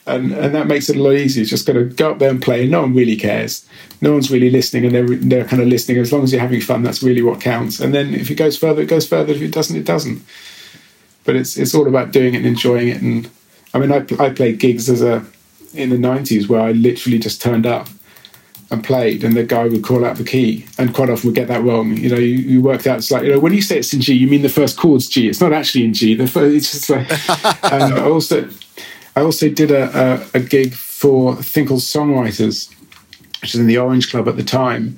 And, 0.08 0.34
and 0.34 0.54
that 0.54 0.68
makes 0.68 0.88
it 0.88 0.98
a 0.98 1.02
lot 1.02 1.14
easier. 1.14 1.46
Just 1.46 1.66
going 1.66 1.80
to 1.80 1.96
go 1.96 2.12
up 2.12 2.20
there 2.20 2.30
and 2.30 2.40
play. 2.40 2.68
No 2.68 2.82
one 2.82 2.94
really 2.94 3.16
cares. 3.16 3.68
No 4.02 4.14
one's 4.14 4.30
really 4.30 4.52
listening, 4.52 4.86
and 4.86 4.94
they're 4.94 5.18
they're 5.18 5.46
kind 5.46 5.64
of 5.64 5.68
listening. 5.68 5.98
As 5.98 6.14
long 6.14 6.24
as 6.24 6.32
you're 6.32 6.42
having 6.42 6.62
fun, 6.62 6.84
that's 6.84 7.02
really 7.02 7.24
what 7.24 7.42
counts. 7.42 7.80
And 7.80 7.94
then 7.94 8.14
if 8.14 8.30
it 8.30 8.36
goes 8.36 8.56
further, 8.58 8.84
it 8.84 8.90
goes 8.90 9.08
further. 9.08 9.34
If 9.34 9.42
it 9.42 9.52
doesn't, 9.52 9.76
it 9.76 9.86
doesn't. 9.86 10.24
But 11.24 11.36
it's 11.36 11.58
it's 11.58 11.74
all 11.74 11.88
about 11.88 12.12
doing 12.12 12.36
it 12.36 12.38
and 12.38 12.46
enjoying 12.46 12.90
it. 12.90 13.02
And 13.02 13.30
I 13.74 13.80
mean, 13.80 13.92
I 13.92 14.06
I 14.24 14.30
played 14.30 14.60
gigs 14.60 14.90
as 14.90 15.02
a 15.02 15.26
in 15.74 15.90
the 15.90 15.98
'90s 15.98 16.48
where 16.48 16.62
I 16.62 16.72
literally 16.72 17.18
just 17.18 17.42
turned 17.42 17.66
up 17.66 17.90
and 18.72 18.84
played, 18.84 19.24
and 19.24 19.36
the 19.36 19.44
guy 19.44 19.68
would 19.68 19.84
call 19.84 20.04
out 20.04 20.18
the 20.18 20.24
key, 20.24 20.66
and 20.78 20.94
quite 20.94 21.10
often 21.10 21.30
would 21.30 21.36
get 21.36 21.48
that 21.48 21.64
wrong. 21.64 21.96
You 21.98 22.10
know, 22.10 22.18
you, 22.18 22.38
you 22.38 22.62
worked 22.62 22.88
out 22.88 22.98
it's 22.98 23.12
like 23.12 23.24
you 23.24 23.34
know 23.34 23.40
when 23.40 23.54
you 23.54 23.62
say 23.62 23.78
it's 23.80 23.94
in 23.94 24.02
G, 24.02 24.14
you 24.14 24.28
mean 24.28 24.42
the 24.42 24.50
first 24.50 24.78
chord's 24.78 25.08
G. 25.08 25.28
It's 25.28 25.42
not 25.42 25.54
actually 25.54 25.86
in 25.86 25.94
G. 25.94 26.16
The 26.16 26.28
first, 26.28 26.56
it's 26.56 26.72
just 26.72 26.90
like. 26.90 27.10
and 27.72 27.94
I 27.94 28.04
also, 28.04 28.50
I 29.16 29.22
also 29.22 29.50
did 29.50 29.72
a, 29.72 30.28
a, 30.34 30.38
a 30.38 30.40
gig 30.40 30.74
for 30.74 31.36
called 31.36 31.44
Songwriters, 31.44 32.70
which 33.42 33.54
was 33.54 33.62
in 33.62 33.68
the 33.68 33.78
Orange 33.78 34.10
Club 34.10 34.28
at 34.28 34.36
the 34.36 34.44
time, 34.44 34.98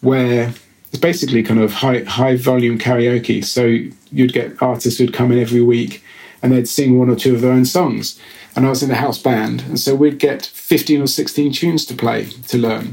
where 0.00 0.54
it's 0.88 1.00
basically 1.00 1.42
kind 1.42 1.60
of 1.60 1.72
high 1.72 2.04
high 2.04 2.36
volume 2.36 2.78
karaoke. 2.78 3.44
So 3.44 3.64
you'd 4.10 4.32
get 4.32 4.62
artists 4.62 4.98
who'd 4.98 5.12
come 5.12 5.30
in 5.30 5.38
every 5.38 5.62
week, 5.62 6.02
and 6.42 6.52
they'd 6.52 6.68
sing 6.68 6.98
one 6.98 7.10
or 7.10 7.16
two 7.16 7.34
of 7.34 7.42
their 7.42 7.52
own 7.52 7.66
songs 7.66 8.18
and 8.56 8.66
I 8.66 8.68
was 8.70 8.82
in 8.82 8.90
a 8.90 8.96
house 8.96 9.18
band, 9.18 9.62
and 9.62 9.78
so 9.78 9.94
we'd 9.94 10.18
get 10.18 10.46
15 10.46 11.02
or 11.02 11.06
16 11.06 11.52
tunes 11.52 11.84
to 11.86 11.94
play 11.94 12.26
to 12.48 12.58
learn. 12.58 12.92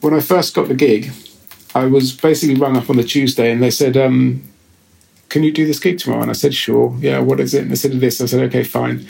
When 0.00 0.14
I 0.14 0.20
first 0.20 0.54
got 0.54 0.68
the 0.68 0.74
gig, 0.74 1.12
I 1.74 1.86
was 1.86 2.12
basically 2.12 2.56
rung 2.56 2.76
up 2.76 2.90
on 2.90 2.96
the 2.96 3.04
Tuesday, 3.04 3.50
and 3.50 3.62
they 3.62 3.70
said, 3.70 3.96
um, 3.96 4.42
"Can 5.28 5.42
you 5.42 5.52
do 5.52 5.66
this 5.66 5.80
gig 5.80 5.98
tomorrow?" 5.98 6.22
And 6.22 6.30
I 6.30 6.34
said, 6.34 6.54
"Sure." 6.54 6.96
Yeah, 7.00 7.20
what 7.20 7.40
is 7.40 7.54
it? 7.54 7.62
And 7.62 7.70
they 7.70 7.76
said 7.76 7.92
this. 7.92 8.20
I 8.20 8.26
said, 8.26 8.40
"Okay, 8.48 8.64
fine." 8.64 9.06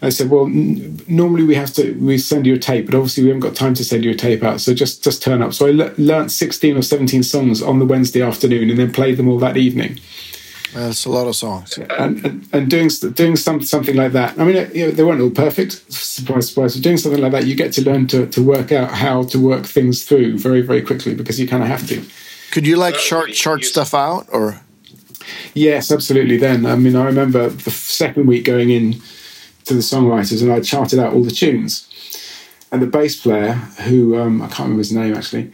And 0.00 0.08
I 0.08 0.10
said, 0.10 0.28
"Well, 0.30 0.46
n- 0.46 1.00
normally 1.08 1.44
we 1.44 1.54
have 1.54 1.72
to 1.74 1.92
we 1.94 2.18
send 2.18 2.46
you 2.46 2.54
a 2.54 2.58
tape, 2.58 2.86
but 2.86 2.94
obviously 2.94 3.22
we 3.24 3.30
haven't 3.30 3.40
got 3.40 3.54
time 3.54 3.74
to 3.74 3.84
send 3.84 4.04
you 4.04 4.10
a 4.10 4.14
tape 4.14 4.42
out, 4.44 4.60
so 4.60 4.74
just 4.74 5.02
just 5.02 5.22
turn 5.22 5.42
up." 5.42 5.54
So 5.54 5.66
I 5.66 5.70
le- 5.70 5.94
learnt 5.98 6.30
16 6.30 6.76
or 6.76 6.82
17 6.82 7.22
songs 7.22 7.62
on 7.62 7.78
the 7.78 7.86
Wednesday 7.86 8.22
afternoon, 8.22 8.70
and 8.70 8.78
then 8.78 8.92
played 8.92 9.16
them 9.16 9.28
all 9.28 9.38
that 9.38 9.56
evening. 9.56 9.98
That's 10.76 11.06
a 11.06 11.10
lot 11.10 11.26
of 11.26 11.34
songs. 11.34 11.78
And, 11.78 12.22
and, 12.26 12.48
and 12.52 12.70
doing 12.70 12.90
doing 13.14 13.36
some, 13.36 13.62
something 13.62 13.96
like 13.96 14.12
that. 14.12 14.38
I 14.38 14.44
mean, 14.44 14.70
you 14.74 14.86
know, 14.86 14.90
they 14.90 15.02
weren't 15.02 15.22
all 15.22 15.30
perfect. 15.30 15.90
Surprise, 15.90 16.50
surprise. 16.50 16.76
But 16.76 16.84
doing 16.84 16.98
something 16.98 17.22
like 17.22 17.32
that, 17.32 17.46
you 17.46 17.54
get 17.54 17.72
to 17.74 17.82
learn 17.82 18.06
to, 18.08 18.26
to 18.26 18.42
work 18.42 18.72
out 18.72 18.90
how 18.90 19.22
to 19.22 19.40
work 19.40 19.64
things 19.64 20.04
through 20.04 20.38
very, 20.38 20.60
very 20.60 20.82
quickly 20.82 21.14
because 21.14 21.40
you 21.40 21.48
kind 21.48 21.62
of 21.62 21.70
have 21.70 21.88
to. 21.88 22.04
Could 22.50 22.66
you 22.66 22.76
like 22.76 22.94
chart 22.96 23.32
chart 23.32 23.64
stuff 23.64 23.94
out 23.94 24.26
or? 24.30 24.60
Yes, 25.54 25.90
absolutely. 25.90 26.36
Then 26.36 26.66
I 26.66 26.76
mean, 26.76 26.94
I 26.94 27.06
remember 27.06 27.48
the 27.48 27.70
second 27.70 28.26
week 28.26 28.44
going 28.44 28.68
in 28.68 29.00
to 29.64 29.72
the 29.72 29.80
songwriters, 29.80 30.42
and 30.42 30.52
I 30.52 30.60
charted 30.60 30.98
out 30.98 31.14
all 31.14 31.22
the 31.22 31.30
tunes. 31.30 31.88
And 32.70 32.82
the 32.82 32.86
bass 32.86 33.18
player, 33.18 33.54
who 33.84 34.18
um, 34.18 34.42
I 34.42 34.48
can't 34.48 34.60
remember 34.60 34.80
his 34.80 34.92
name 34.92 35.14
actually, 35.14 35.52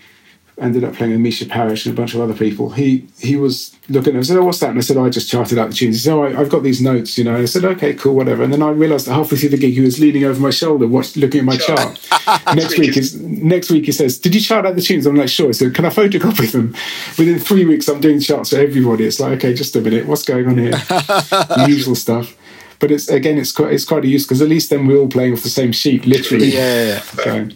ended 0.58 0.84
up 0.84 0.94
playing 0.94 1.12
with 1.12 1.20
Mica 1.20 1.46
Paris 1.46 1.86
and 1.86 1.94
a 1.94 1.96
bunch 1.96 2.14
of 2.14 2.20
other 2.20 2.34
people. 2.34 2.70
He 2.70 3.06
he 3.18 3.36
was 3.36 3.76
looking 3.88 4.12
at 4.12 4.16
and 4.16 4.26
said, 4.26 4.36
"Oh, 4.36 4.44
what's 4.44 4.60
that?" 4.60 4.70
And 4.70 4.78
I 4.78 4.82
said, 4.82 4.96
oh, 4.96 5.04
"I 5.04 5.10
just 5.10 5.30
charted 5.30 5.58
out 5.58 5.70
the 5.70 5.74
tunes." 5.74 5.96
He 5.96 6.00
said, 6.00 6.14
"Oh, 6.14 6.24
I, 6.24 6.30
have 6.32 6.50
got 6.50 6.62
these 6.62 6.80
notes, 6.80 7.16
you 7.16 7.24
know." 7.24 7.34
And 7.34 7.42
I 7.42 7.46
said, 7.46 7.64
"Okay, 7.64 7.94
cool, 7.94 8.14
whatever." 8.14 8.42
And 8.42 8.52
then 8.52 8.62
I 8.62 8.70
realised 8.70 9.06
that 9.06 9.14
halfway 9.14 9.38
through 9.38 9.50
the 9.50 9.56
gig, 9.56 9.74
he 9.74 9.80
was 9.80 9.98
leaning 9.98 10.24
over 10.24 10.40
my 10.40 10.50
shoulder, 10.50 10.86
watched, 10.86 11.16
looking 11.16 11.40
at 11.40 11.46
my 11.46 11.56
sure. 11.56 11.76
chart. 11.76 12.08
next 12.54 12.78
week, 12.78 12.96
is 12.96 13.20
next 13.20 13.70
week 13.70 13.86
he 13.86 13.92
says, 13.92 14.18
"Did 14.18 14.34
you 14.34 14.40
chart 14.40 14.66
out 14.66 14.74
the 14.74 14.82
tunes?" 14.82 15.06
I'm 15.06 15.16
like, 15.16 15.28
"Sure." 15.28 15.52
Said, 15.52 15.74
"Can 15.74 15.86
I 15.86 15.90
photocopy 15.90 16.52
them?" 16.52 16.74
Within 17.18 17.38
three 17.38 17.64
weeks, 17.64 17.88
I'm 17.88 18.00
doing 18.00 18.20
charts 18.20 18.50
for 18.50 18.56
everybody. 18.56 19.04
It's 19.04 19.20
like, 19.20 19.38
okay, 19.38 19.54
just 19.54 19.74
a 19.76 19.80
minute, 19.80 20.06
what's 20.06 20.24
going 20.24 20.46
on 20.46 20.58
here? 20.58 20.80
usual 21.66 21.94
stuff. 21.94 22.36
But 22.78 22.90
it's 22.90 23.08
again, 23.08 23.38
it's 23.38 23.52
quite 23.52 23.72
it's 23.72 23.84
quite 23.84 24.04
a 24.04 24.08
use 24.08 24.24
because 24.24 24.42
at 24.42 24.48
least 24.48 24.70
then 24.70 24.86
we're 24.86 24.98
all 24.98 25.08
playing 25.08 25.32
off 25.32 25.42
the 25.42 25.48
same 25.48 25.70
sheet, 25.70 26.04
literally. 26.04 26.48
Yeah. 26.48 26.58
yeah, 26.58 26.84
yeah. 26.84 27.00
So, 27.00 27.48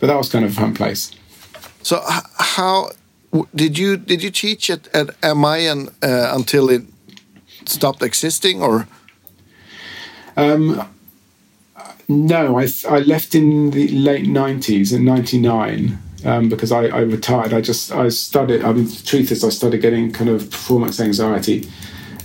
but 0.00 0.06
that 0.08 0.16
was 0.16 0.30
kind 0.30 0.44
of 0.44 0.50
a 0.50 0.54
fun 0.54 0.74
place. 0.74 1.12
So 1.82 2.02
how 2.38 2.90
did 3.54 3.78
you 3.78 3.96
did 3.96 4.22
you 4.22 4.30
teach 4.30 4.70
at, 4.70 4.88
at 4.94 5.08
MI 5.22 5.66
and 5.66 5.88
uh, 6.02 6.32
until 6.34 6.68
it 6.68 6.82
stopped 7.66 8.02
existing 8.02 8.62
or? 8.62 8.88
Um, 10.36 10.88
no, 12.08 12.58
I 12.58 12.68
I 12.88 12.98
left 13.00 13.34
in 13.34 13.70
the 13.70 13.88
late 13.88 14.26
nineties 14.26 14.92
in 14.92 15.04
ninety 15.04 15.38
nine. 15.38 15.98
Um, 16.22 16.50
because 16.50 16.70
I, 16.70 16.84
I, 16.88 17.00
retired, 17.00 17.54
I 17.54 17.62
just 17.62 17.90
I 17.92 18.10
studied. 18.10 18.62
I 18.62 18.74
mean, 18.74 18.84
the 18.84 19.02
truth 19.06 19.32
is, 19.32 19.42
I 19.42 19.48
started 19.48 19.80
getting 19.80 20.12
kind 20.12 20.28
of 20.28 20.50
performance 20.50 21.00
anxiety, 21.00 21.66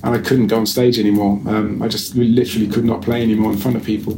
and 0.06 0.16
I 0.16 0.20
couldn't 0.20 0.48
go 0.48 0.58
on 0.58 0.66
stage 0.66 0.98
anymore. 1.00 1.42
Um, 1.48 1.82
I 1.82 1.88
just 1.88 2.16
literally 2.16 2.68
could 2.68 2.86
not 2.86 3.02
play 3.02 3.22
anymore 3.22 3.52
in 3.52 3.58
front 3.58 3.76
of 3.76 3.84
people 3.84 4.18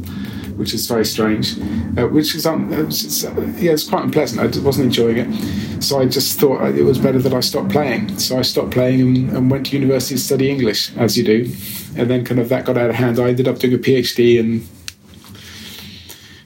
which 0.58 0.74
is 0.74 0.88
very 0.88 1.06
strange. 1.06 1.56
Uh, 1.96 2.08
which 2.08 2.34
is 2.34 2.44
um, 2.44 2.72
it's, 2.72 3.24
uh, 3.24 3.32
yeah, 3.58 3.70
it's 3.70 3.88
quite 3.88 4.02
unpleasant. 4.02 4.40
I 4.40 4.60
wasn't 4.60 4.86
enjoying 4.86 5.18
it, 5.18 5.82
so 5.82 6.00
I 6.00 6.06
just 6.06 6.40
thought 6.40 6.74
it 6.74 6.82
was 6.82 6.98
better 6.98 7.20
that 7.20 7.32
I 7.32 7.40
stopped 7.40 7.70
playing. 7.70 8.18
So 8.18 8.38
I 8.38 8.42
stopped 8.42 8.72
playing 8.72 9.00
and, 9.00 9.36
and, 9.36 9.50
went 9.50 9.66
to 9.66 9.76
university 9.76 10.16
to 10.16 10.20
study 10.20 10.50
English, 10.50 10.94
as 10.96 11.16
you 11.16 11.22
do, 11.22 11.52
and 11.96 12.10
then 12.10 12.24
kind 12.24 12.40
of 12.40 12.48
that 12.48 12.64
got 12.64 12.76
out 12.76 12.90
of 12.90 12.96
hand. 12.96 13.20
I 13.20 13.28
ended 13.28 13.46
up 13.46 13.58
doing 13.58 13.74
a 13.74 13.78
PhD 13.78 14.38
and. 14.40 14.68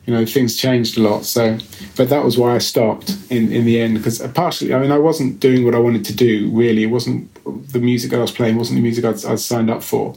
You 0.04 0.12
know, 0.12 0.26
things 0.26 0.56
changed 0.56 0.98
a 0.98 1.00
lot. 1.00 1.24
So, 1.24 1.58
but 1.96 2.08
that 2.08 2.24
was 2.24 2.36
why 2.36 2.56
I 2.56 2.58
stopped 2.58 3.16
in, 3.30 3.52
in 3.52 3.64
the 3.64 3.80
end 3.80 3.98
because 3.98 4.18
partially, 4.34 4.74
I 4.74 4.80
mean, 4.80 4.90
I 4.90 4.98
wasn't 4.98 5.38
doing 5.38 5.64
what 5.64 5.76
I 5.76 5.78
wanted 5.78 6.04
to 6.06 6.12
do. 6.12 6.50
Really, 6.50 6.82
it 6.82 6.88
wasn't 6.88 7.31
the 7.44 7.78
music 7.78 8.12
I 8.12 8.18
was 8.18 8.30
playing 8.30 8.56
wasn't 8.56 8.76
the 8.78 8.82
music 8.82 9.04
I'd, 9.04 9.24
I'd 9.24 9.40
signed 9.40 9.70
up 9.70 9.82
for. 9.82 10.14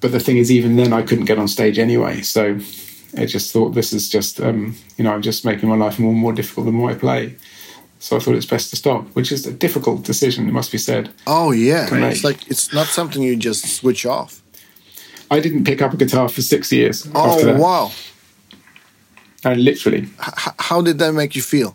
But 0.00 0.12
the 0.12 0.20
thing 0.20 0.36
is, 0.36 0.50
even 0.50 0.76
then, 0.76 0.92
I 0.92 1.02
couldn't 1.02 1.24
get 1.24 1.38
on 1.38 1.48
stage 1.48 1.78
anyway. 1.78 2.20
So 2.20 2.58
I 3.16 3.26
just 3.26 3.52
thought 3.52 3.70
this 3.70 3.92
is 3.92 4.08
just, 4.08 4.40
um, 4.40 4.76
you 4.96 5.04
know, 5.04 5.12
I'm 5.12 5.22
just 5.22 5.44
making 5.44 5.68
my 5.68 5.76
life 5.76 5.98
more 5.98 6.10
and 6.12 6.20
more 6.20 6.32
difficult 6.32 6.66
the 6.66 6.72
more 6.72 6.90
I 6.90 6.94
play. 6.94 7.36
So 8.00 8.16
I 8.16 8.20
thought 8.20 8.34
it's 8.34 8.44
best 8.44 8.68
to 8.70 8.76
stop, 8.76 9.06
which 9.14 9.32
is 9.32 9.46
a 9.46 9.52
difficult 9.52 10.02
decision, 10.02 10.46
it 10.46 10.52
must 10.52 10.70
be 10.70 10.76
said. 10.76 11.10
Oh 11.26 11.52
yeah, 11.52 11.88
it's 11.90 12.22
like 12.22 12.46
it's 12.50 12.70
not 12.70 12.86
something 12.86 13.22
you 13.22 13.34
just 13.34 13.66
switch 13.66 14.04
off. 14.04 14.42
I 15.30 15.40
didn't 15.40 15.64
pick 15.64 15.80
up 15.80 15.94
a 15.94 15.96
guitar 15.96 16.28
for 16.28 16.42
six 16.42 16.70
years. 16.70 17.08
Oh 17.14 17.56
wow! 17.56 17.92
And 19.42 19.64
literally. 19.64 20.08
H- 20.20 20.54
how 20.58 20.82
did 20.82 20.98
that 20.98 21.12
make 21.14 21.34
you 21.34 21.40
feel? 21.40 21.74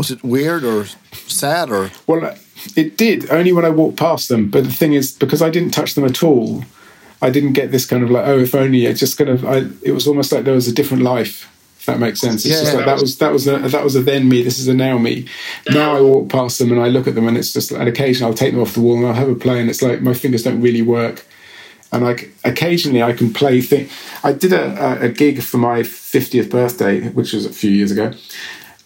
Was 0.00 0.10
it 0.10 0.24
weird 0.24 0.64
or 0.64 0.86
sad 1.12 1.68
or? 1.68 1.90
Well, 2.06 2.34
it 2.74 2.96
did 2.96 3.30
only 3.30 3.52
when 3.52 3.66
I 3.66 3.68
walked 3.68 3.98
past 3.98 4.30
them. 4.30 4.48
But 4.48 4.64
the 4.64 4.72
thing 4.72 4.94
is, 4.94 5.12
because 5.12 5.42
I 5.42 5.50
didn't 5.50 5.72
touch 5.72 5.94
them 5.94 6.06
at 6.06 6.22
all, 6.22 6.64
I 7.20 7.28
didn't 7.28 7.52
get 7.52 7.70
this 7.70 7.84
kind 7.84 8.02
of 8.02 8.10
like, 8.10 8.26
oh, 8.26 8.38
if 8.38 8.54
only. 8.54 8.86
It 8.86 8.94
just 8.94 9.18
kind 9.18 9.28
of, 9.28 9.44
I, 9.44 9.66
it 9.82 9.92
was 9.92 10.08
almost 10.08 10.32
like 10.32 10.44
there 10.44 10.54
was 10.54 10.66
a 10.66 10.72
different 10.72 11.02
life. 11.02 11.46
If 11.78 11.84
that 11.84 11.98
makes 11.98 12.18
sense. 12.18 12.46
It's 12.46 12.54
yeah, 12.54 12.60
just 12.60 12.74
like 12.76 12.86
that 12.86 12.98
was 12.98 13.18
that 13.18 13.30
was 13.30 13.46
a 13.46 13.58
that 13.58 13.84
was 13.84 13.94
a 13.94 14.00
then 14.00 14.26
me. 14.26 14.42
This 14.42 14.58
is 14.58 14.68
a 14.68 14.74
now 14.74 14.96
me. 14.96 15.28
Now 15.68 15.94
I 15.94 16.00
walk 16.00 16.30
past 16.30 16.58
them 16.58 16.72
and 16.72 16.80
I 16.80 16.88
look 16.88 17.06
at 17.06 17.14
them 17.14 17.28
and 17.28 17.36
it's 17.36 17.52
just 17.52 17.70
an 17.70 17.86
occasion 17.86 18.26
I'll 18.26 18.32
take 18.32 18.52
them 18.52 18.62
off 18.62 18.72
the 18.72 18.80
wall 18.80 18.96
and 18.96 19.06
I'll 19.06 19.12
have 19.12 19.28
a 19.28 19.34
play 19.34 19.60
and 19.60 19.68
it's 19.68 19.82
like 19.82 20.00
my 20.00 20.14
fingers 20.14 20.44
don't 20.44 20.62
really 20.62 20.80
work. 20.80 21.26
And 21.92 22.04
like 22.04 22.32
occasionally 22.42 23.02
I 23.02 23.12
can 23.12 23.34
play 23.34 23.60
thing. 23.60 23.90
I 24.24 24.32
did 24.32 24.54
a, 24.54 25.02
a 25.02 25.10
gig 25.10 25.42
for 25.42 25.58
my 25.58 25.80
50th 25.80 26.48
birthday, 26.48 27.08
which 27.10 27.34
was 27.34 27.44
a 27.44 27.52
few 27.52 27.70
years 27.70 27.90
ago. 27.90 28.12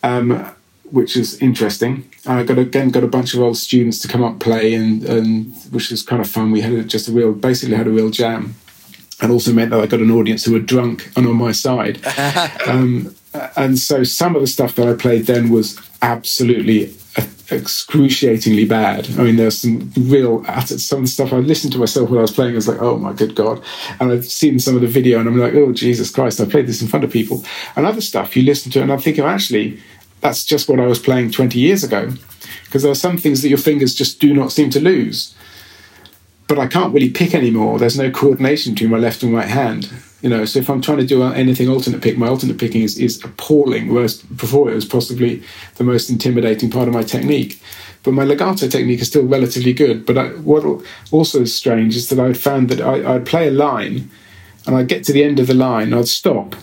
Um, 0.03 0.53
which 0.95 1.17
is 1.17 1.37
interesting. 1.43 2.09
I 2.25 2.45
got 2.45 2.57
again 2.57 2.91
got 2.91 3.03
a 3.03 3.09
bunch 3.09 3.35
of 3.35 3.41
old 3.41 3.57
students 3.57 3.99
to 4.01 4.09
come 4.09 4.23
up 4.23 4.39
play, 4.39 4.75
and, 4.75 5.03
and 5.05 5.55
which 5.73 5.91
was 5.91 6.03
kind 6.03 6.23
of 6.23 6.31
fun. 6.31 6.53
We 6.53 6.61
had 6.61 6.89
just 6.89 7.09
a 7.09 7.13
real, 7.13 7.33
basically 7.33 7.77
had 7.77 7.89
a 7.89 7.91
real 7.91 8.11
jam, 8.11 8.55
and 9.21 9.33
also 9.33 9.53
meant 9.53 9.71
that 9.73 9.81
I 9.81 9.87
got 9.87 10.01
an 10.01 10.13
audience 10.13 10.45
who 10.45 10.53
were 10.53 10.61
drunk 10.61 11.11
and 11.17 11.27
on 11.27 11.37
my 11.37 11.51
side. 11.51 11.99
um, 12.67 13.15
and 13.57 13.77
so 13.77 14.05
some 14.05 14.37
of 14.37 14.41
the 14.41 14.47
stuff 14.47 14.77
that 14.77 14.87
I 14.87 14.95
played 14.95 15.27
then 15.27 15.51
was 15.51 15.81
absolutely 16.01 16.95
excruciatingly 17.51 18.65
bad. 18.65 19.09
I 19.19 19.25
mean, 19.25 19.37
there's 19.37 19.59
some 19.59 19.93
real 19.97 20.45
some 20.67 21.01
of 21.01 21.05
the 21.05 21.11
stuff 21.11 21.33
I 21.33 21.37
listened 21.39 21.73
to 21.73 21.79
myself 21.79 22.09
when 22.09 22.19
I 22.19 22.23
was 22.23 22.31
playing. 22.31 22.53
I 22.53 22.57
was 22.57 22.69
like, 22.69 22.81
oh 22.81 22.99
my 22.99 23.13
good 23.13 23.35
god! 23.35 23.63
And 23.99 24.13
I've 24.13 24.27
seen 24.27 24.61
some 24.61 24.77
of 24.77 24.81
the 24.81 24.87
video, 24.87 25.19
and 25.19 25.29
I'm 25.29 25.39
like, 25.39 25.55
oh 25.55 25.73
Jesus 25.73 26.11
Christ! 26.11 26.41
I 26.41 26.45
played 26.45 26.69
this 26.69 26.83
in 26.83 26.89
front 26.89 27.05
of 27.05 27.11
people. 27.11 27.45
And 27.75 27.85
other 27.85 28.01
stuff 28.01 28.37
you 28.37 28.45
listen 28.45 28.71
to, 28.73 28.83
and 28.83 28.93
I'm 28.93 29.01
thinking, 29.01 29.25
actually, 29.25 29.81
that's 30.25 30.43
just 30.43 30.71
what 30.71 30.81
I 30.81 30.87
was 30.87 30.99
playing 30.99 31.33
20 31.33 31.59
years 31.59 31.85
ago. 31.85 32.11
Because 32.65 32.83
there 32.83 32.91
are 32.91 32.97
some 32.97 33.19
things 33.19 33.43
that 33.43 33.51
your 33.51 33.59
fingers 33.59 33.95
just 33.95 34.21
do 34.21 34.33
not 34.33 34.53
seem 34.53 34.71
to 34.71 34.81
lose. 34.81 35.35
But 36.49 36.59
I 36.59 36.67
can't 36.67 36.95
really 36.95 37.11
pick 37.11 37.35
anymore. 37.35 37.79
There's 37.79 37.99
no 37.99 38.11
coordination 38.11 38.73
between 38.73 38.91
my 38.91 38.97
left 38.97 39.23
and 39.23 39.35
right 39.35 39.47
hand. 39.47 39.93
You 40.23 40.31
know, 40.31 40.47
so 40.47 40.61
if 40.61 40.71
I'm 40.71 40.81
trying 40.81 40.97
to 40.97 41.07
do 41.07 41.23
anything 41.23 41.69
alternate 41.69 42.01
pick, 42.01 42.17
my 42.17 42.29
alternate 42.29 42.59
picking 42.59 42.81
is, 42.81 42.99
is 42.99 43.23
appalling. 43.23 43.93
Whereas 43.93 44.23
before 44.23 44.71
it 44.71 44.75
was 44.75 44.87
possibly 44.87 45.43
the 45.75 45.85
most 45.85 46.09
intimidating 46.09 46.71
part 46.71 46.89
of 46.89 46.95
my 46.95 47.03
technique. 47.03 47.61
But 48.03 48.15
my 48.15 48.25
legato 48.25 48.67
technique 48.67 49.03
is 49.03 49.09
still 49.09 49.27
relatively 49.27 49.75
good. 49.75 50.07
But 50.07 50.17
I, 50.17 50.29
what 50.29 50.65
also 51.11 51.43
is 51.43 51.55
strange 51.55 51.97
is 51.97 52.09
that 52.09 52.19
I'd 52.19 52.39
found 52.39 52.71
that 52.71 52.81
I, 52.81 53.15
I'd 53.15 53.27
play 53.27 53.49
a 53.49 53.51
line 53.51 54.11
and 54.67 54.75
I'd 54.75 54.89
get 54.89 55.05
to 55.05 55.13
the 55.13 55.23
end 55.23 55.39
of 55.39 55.49
the 55.49 55.55
line, 55.55 55.93
I'd 55.93 56.09
stop, 56.09 56.57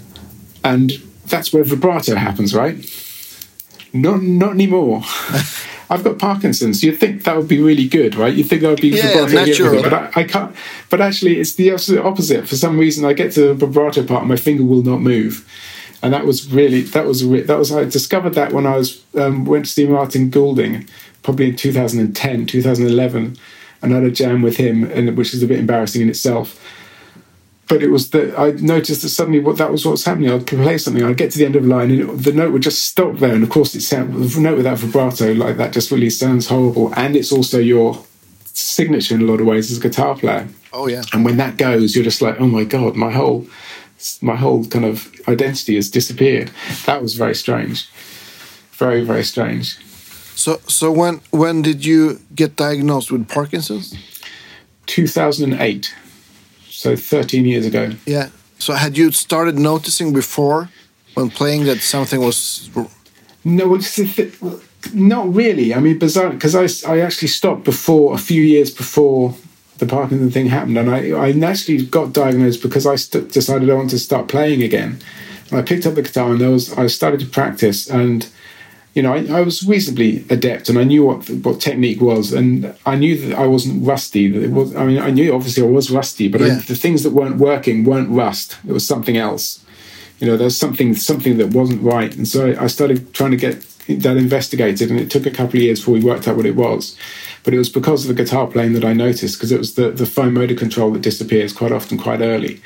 and 0.63 0.93
that's 1.27 1.53
where 1.53 1.63
vibrato 1.63 2.15
happens, 2.15 2.55
right? 2.55 2.83
Not 3.93 4.21
not 4.21 4.51
anymore. 4.51 5.03
I've 5.89 6.05
got 6.05 6.19
Parkinson's. 6.19 6.81
You'd 6.81 7.01
think 7.01 7.25
that 7.25 7.35
would 7.35 7.49
be 7.49 7.61
really 7.61 7.85
good, 7.85 8.15
right? 8.15 8.33
You'd 8.33 8.47
think 8.47 8.61
that 8.61 8.69
would 8.69 8.79
be 8.79 8.89
yeah, 8.89 9.25
natural. 9.25 9.83
but 9.83 9.93
I, 9.93 10.11
I, 10.15 10.23
can't. 10.23 10.55
But 10.89 11.01
actually, 11.01 11.37
it's 11.37 11.55
the 11.55 11.69
absolute 11.71 12.05
opposite. 12.05 12.47
For 12.47 12.55
some 12.55 12.79
reason, 12.79 13.03
I 13.03 13.11
get 13.11 13.33
to 13.33 13.47
the 13.47 13.53
vibrato 13.53 14.05
part, 14.05 14.21
and 14.21 14.29
my 14.29 14.37
finger 14.37 14.63
will 14.63 14.83
not 14.83 15.01
move. 15.01 15.45
And 16.01 16.13
that 16.13 16.25
was 16.25 16.49
really 16.49 16.81
that 16.81 17.05
was 17.05 17.27
that 17.29 17.57
was 17.57 17.73
I 17.73 17.83
discovered 17.83 18.35
that 18.35 18.53
when 18.53 18.65
I 18.65 18.77
was 18.77 19.03
um, 19.15 19.43
went 19.43 19.65
to 19.65 19.71
see 19.71 19.85
Martin 19.85 20.29
Goulding, 20.29 20.87
probably 21.23 21.49
in 21.49 21.57
2010, 21.57 22.45
2011, 22.45 23.37
and 23.81 23.93
I 23.93 23.95
had 23.95 24.05
a 24.05 24.11
jam 24.11 24.41
with 24.41 24.55
him, 24.55 24.85
and 24.85 25.17
which 25.17 25.33
is 25.33 25.43
a 25.43 25.47
bit 25.47 25.59
embarrassing 25.59 26.01
in 26.01 26.09
itself 26.09 26.57
but 27.71 27.81
it 27.81 27.87
was 27.87 28.09
that 28.09 28.37
I 28.37 28.51
noticed 28.51 29.01
that 29.01 29.09
suddenly 29.09 29.39
what 29.39 29.57
that 29.57 29.71
was 29.71 29.85
what's 29.85 30.03
happening. 30.03 30.29
I'd 30.29 30.45
play 30.45 30.77
something, 30.77 31.05
I'd 31.05 31.15
get 31.15 31.31
to 31.31 31.37
the 31.37 31.45
end 31.45 31.55
of 31.55 31.63
the 31.63 31.69
line, 31.69 31.89
and 31.89 32.19
the 32.19 32.33
note 32.33 32.51
would 32.51 32.63
just 32.63 32.83
stop 32.83 33.15
there. 33.19 33.33
And 33.33 33.43
of 33.43 33.49
course, 33.49 33.73
it 33.75 33.79
sounds 33.79 34.35
the 34.35 34.41
note 34.41 34.57
without 34.57 34.79
vibrato 34.79 35.31
like 35.31 35.55
that 35.55 35.71
just 35.71 35.89
really 35.89 36.09
sounds 36.09 36.47
horrible. 36.47 36.93
And 36.95 37.15
it's 37.15 37.31
also 37.31 37.59
your 37.59 38.03
signature 38.43 39.15
in 39.15 39.21
a 39.21 39.23
lot 39.23 39.39
of 39.39 39.47
ways 39.47 39.71
as 39.71 39.77
a 39.77 39.81
guitar 39.81 40.17
player. 40.17 40.49
Oh 40.73 40.87
yeah. 40.87 41.03
And 41.13 41.23
when 41.23 41.37
that 41.37 41.55
goes, 41.55 41.95
you're 41.95 42.03
just 42.03 42.21
like, 42.21 42.41
oh 42.41 42.45
my 42.45 42.65
god, 42.65 42.97
my 42.97 43.09
whole 43.09 43.47
my 44.21 44.35
whole 44.35 44.65
kind 44.65 44.83
of 44.83 45.09
identity 45.29 45.75
has 45.75 45.89
disappeared. 45.89 46.51
That 46.87 47.01
was 47.01 47.13
very 47.13 47.35
strange, 47.35 47.87
very 48.73 49.01
very 49.05 49.23
strange. 49.23 49.77
So 50.35 50.59
so 50.67 50.91
when 50.91 51.21
when 51.29 51.61
did 51.61 51.85
you 51.85 52.19
get 52.35 52.57
diagnosed 52.57 53.13
with 53.13 53.29
Parkinson's? 53.29 53.95
2008 54.87 55.95
so 56.81 56.95
13 56.95 57.45
years 57.45 57.65
ago. 57.65 57.91
Yeah. 58.07 58.29
So 58.57 58.73
had 58.73 58.97
you 58.97 59.11
started 59.11 59.59
noticing 59.59 60.13
before 60.13 60.69
when 61.13 61.29
playing 61.29 61.65
that 61.65 61.81
something 61.81 62.21
was? 62.21 62.69
No, 63.45 63.79
not 64.93 65.33
really. 65.33 65.73
I 65.75 65.79
mean, 65.79 65.99
bizarre 65.99 66.31
because 66.31 66.55
I, 66.55 66.91
I 66.91 66.99
actually 67.01 67.27
stopped 67.27 67.63
before 67.63 68.15
a 68.15 68.17
few 68.17 68.41
years 68.41 68.71
before 68.71 69.35
the 69.77 69.85
Parkinson 69.85 70.31
thing 70.31 70.47
happened, 70.47 70.77
and 70.77 70.89
I 70.89 71.27
I 71.27 71.31
naturally 71.33 71.85
got 71.85 72.13
diagnosed 72.13 72.61
because 72.61 72.85
I 72.85 72.95
st- 72.95 73.31
decided 73.31 73.69
I 73.69 73.73
wanted 73.75 73.91
to 73.91 73.99
start 73.99 74.27
playing 74.27 74.63
again. 74.63 74.99
And 75.49 75.59
I 75.59 75.61
picked 75.61 75.85
up 75.85 75.95
the 75.95 76.01
guitar 76.01 76.31
and 76.31 76.41
there 76.41 76.49
was 76.49 76.73
I 76.77 76.87
started 76.87 77.19
to 77.19 77.25
practice 77.25 77.89
and 77.89 78.27
you 78.93 79.01
know, 79.01 79.13
I, 79.13 79.39
I, 79.39 79.41
was 79.41 79.65
reasonably 79.65 80.25
adept, 80.29 80.67
and 80.67 80.77
I 80.77 80.83
knew 80.83 81.05
what 81.05 81.29
what 81.29 81.61
technique 81.61 82.01
was, 82.01 82.33
and 82.33 82.75
I 82.85 82.95
knew 82.95 83.15
that 83.27 83.37
I 83.37 83.47
wasn't 83.47 83.85
rusty. 83.87 84.27
That 84.27 84.43
it 84.43 84.51
was. 84.51 84.75
I 84.75 84.85
mean, 84.85 84.99
I 84.99 85.11
knew 85.11 85.33
obviously 85.33 85.63
I 85.63 85.67
was 85.67 85.89
rusty, 85.89 86.27
but 86.27 86.41
yeah. 86.41 86.47
I, 86.47 86.55
the 86.55 86.75
things 86.75 87.03
that 87.03 87.11
weren't 87.11 87.37
working 87.37 87.85
weren't 87.85 88.09
rust. 88.09 88.57
It 88.67 88.73
was 88.73 88.85
something 88.85 89.15
else. 89.15 89.63
You 90.19 90.27
know, 90.27 90.35
there's 90.35 90.57
something 90.57 90.93
something 90.95 91.37
that 91.37 91.53
wasn't 91.53 91.81
right, 91.81 92.13
and 92.15 92.27
so 92.27 92.53
I 92.59 92.67
started 92.67 93.13
trying 93.13 93.31
to 93.31 93.37
get 93.37 93.65
that 93.87 94.17
investigated, 94.17 94.91
and 94.91 94.99
it 94.99 95.09
took 95.09 95.25
a 95.25 95.31
couple 95.31 95.57
of 95.57 95.63
years 95.63 95.79
before 95.79 95.93
we 95.93 96.03
worked 96.03 96.27
out 96.27 96.35
what 96.35 96.45
it 96.45 96.57
was. 96.57 96.97
But 97.43 97.53
it 97.53 97.57
was 97.57 97.69
because 97.69 98.03
of 98.07 98.15
the 98.15 98.23
guitar 98.23 98.45
playing 98.45 98.73
that 98.73 98.83
I 98.83 98.91
noticed, 98.91 99.37
because 99.37 99.53
it 99.53 99.57
was 99.57 99.75
the 99.75 99.91
the 99.91 100.05
fine 100.05 100.33
motor 100.33 100.55
control 100.55 100.91
that 100.91 101.01
disappears 101.01 101.53
quite 101.53 101.71
often, 101.71 101.97
quite 101.97 102.19
early. 102.19 102.61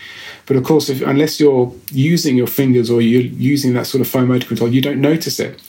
But 0.48 0.58
of 0.58 0.64
course, 0.64 0.90
if, 0.90 1.02
unless 1.02 1.40
you're 1.40 1.72
using 1.92 2.36
your 2.36 2.48
fingers 2.48 2.90
or 2.90 3.00
you're 3.02 3.22
using 3.22 3.74
that 3.74 3.86
sort 3.86 4.02
of 4.02 4.08
fine 4.08 4.28
motor 4.28 4.48
control, 4.48 4.72
you 4.72 4.82
don't 4.82 5.02
notice 5.02 5.40
it 5.40 5.62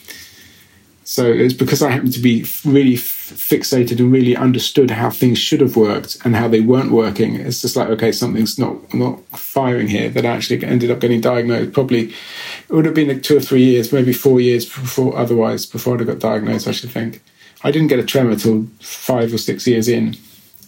So 1.09 1.25
it's 1.25 1.55
because 1.55 1.83
I 1.83 1.91
happened 1.93 2.15
to 2.15 2.21
be 2.21 2.45
really 2.65 2.95
fixated 2.95 4.01
and 4.01 4.11
really 4.11 4.35
understood 4.35 4.91
how 4.91 5.09
things 5.09 5.39
should 5.39 5.61
have 5.61 5.77
worked 5.77 6.19
and 6.25 6.35
how 6.35 6.49
they 6.49 6.61
weren't 6.61 6.91
working. 6.91 7.37
It's 7.37 7.63
just 7.63 7.77
like 7.77 7.89
okay, 7.91 8.11
something's 8.11 8.59
not 8.59 8.93
not 8.93 9.21
firing 9.39 9.87
here. 9.87 10.11
That 10.11 10.27
I 10.27 10.31
actually 10.31 10.65
ended 10.65 10.91
up 10.91 10.99
getting 10.99 11.21
diagnosed. 11.21 11.73
Probably 11.73 12.09
it 12.09 12.73
would 12.73 12.87
have 12.87 12.95
been 12.95 13.07
like 13.07 13.23
two 13.23 13.37
or 13.37 13.41
three 13.41 13.63
years, 13.63 13.93
maybe 13.93 14.13
four 14.13 14.41
years 14.41 14.65
before 14.65 15.17
otherwise 15.17 15.65
before 15.65 16.01
I 16.01 16.03
got 16.03 16.19
diagnosed. 16.19 16.67
I 16.67 16.73
should 16.73 16.91
think. 16.91 17.23
I 17.63 17.71
didn't 17.71 17.89
get 17.89 18.01
a 18.01 18.05
tremor 18.05 18.35
till 18.35 18.67
five 18.81 19.33
or 19.33 19.39
six 19.39 19.65
years 19.65 19.87
in. 19.87 20.17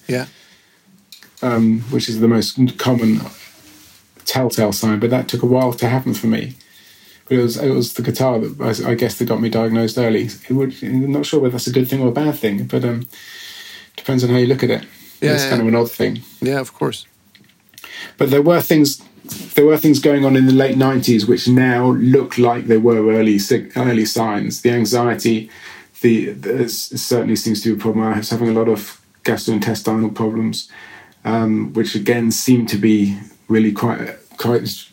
Yeah. 0.06 0.26
Um, 1.42 1.80
which 1.90 2.08
is 2.08 2.20
the 2.20 2.28
most 2.28 2.78
common 2.78 3.22
telltale 4.24 4.72
sign, 4.72 5.00
but 5.00 5.10
that 5.10 5.26
took 5.26 5.42
a 5.42 5.46
while 5.46 5.72
to 5.72 5.88
happen 5.88 6.14
for 6.14 6.28
me. 6.28 6.54
But 7.28 7.38
it 7.38 7.42
was 7.42 7.56
it 7.58 7.70
was 7.70 7.94
the 7.94 8.02
guitar 8.02 8.38
that 8.38 8.84
I, 8.86 8.90
I 8.90 8.94
guess 8.94 9.18
that 9.18 9.26
got 9.26 9.40
me 9.40 9.48
diagnosed 9.48 9.98
early. 9.98 10.24
It 10.24 10.50
would, 10.50 10.74
I'm 10.82 11.12
not 11.12 11.26
sure 11.26 11.40
whether 11.40 11.52
that's 11.52 11.66
a 11.66 11.72
good 11.72 11.88
thing 11.88 12.00
or 12.00 12.08
a 12.08 12.12
bad 12.12 12.36
thing, 12.36 12.66
but 12.66 12.84
um, 12.84 13.06
depends 13.96 14.24
on 14.24 14.30
how 14.30 14.36
you 14.36 14.46
look 14.46 14.62
at 14.62 14.70
it. 14.70 14.82
Yeah, 15.20 15.34
it's 15.34 15.44
yeah. 15.44 15.50
kind 15.50 15.62
of 15.62 15.68
an 15.68 15.74
odd 15.74 15.90
thing. 15.90 16.22
Yeah, 16.40 16.60
of 16.60 16.72
course. 16.72 17.06
But 18.16 18.30
there 18.30 18.42
were 18.42 18.60
things 18.60 19.02
there 19.54 19.66
were 19.66 19.76
things 19.76 19.98
going 19.98 20.24
on 20.24 20.36
in 20.36 20.46
the 20.46 20.52
late 20.52 20.76
90s 20.76 21.28
which 21.28 21.48
now 21.48 21.90
look 21.90 22.38
like 22.38 22.66
they 22.66 22.78
were 22.78 23.12
early 23.12 23.38
early 23.76 24.04
signs. 24.06 24.62
The 24.62 24.70
anxiety, 24.70 25.50
the, 26.00 26.30
the 26.32 26.68
certainly 26.68 27.36
seems 27.36 27.62
to 27.62 27.74
be 27.74 27.78
a 27.78 27.82
problem. 27.82 28.06
I 28.06 28.18
was 28.18 28.30
having 28.30 28.48
a 28.48 28.52
lot 28.52 28.68
of 28.68 29.00
gastrointestinal 29.24 30.14
problems, 30.14 30.70
um, 31.24 31.72
which 31.74 31.94
again 31.94 32.30
seem 32.30 32.64
to 32.66 32.78
be 32.78 33.18
really 33.48 33.72
quite 33.72 34.16
quite 34.38 34.86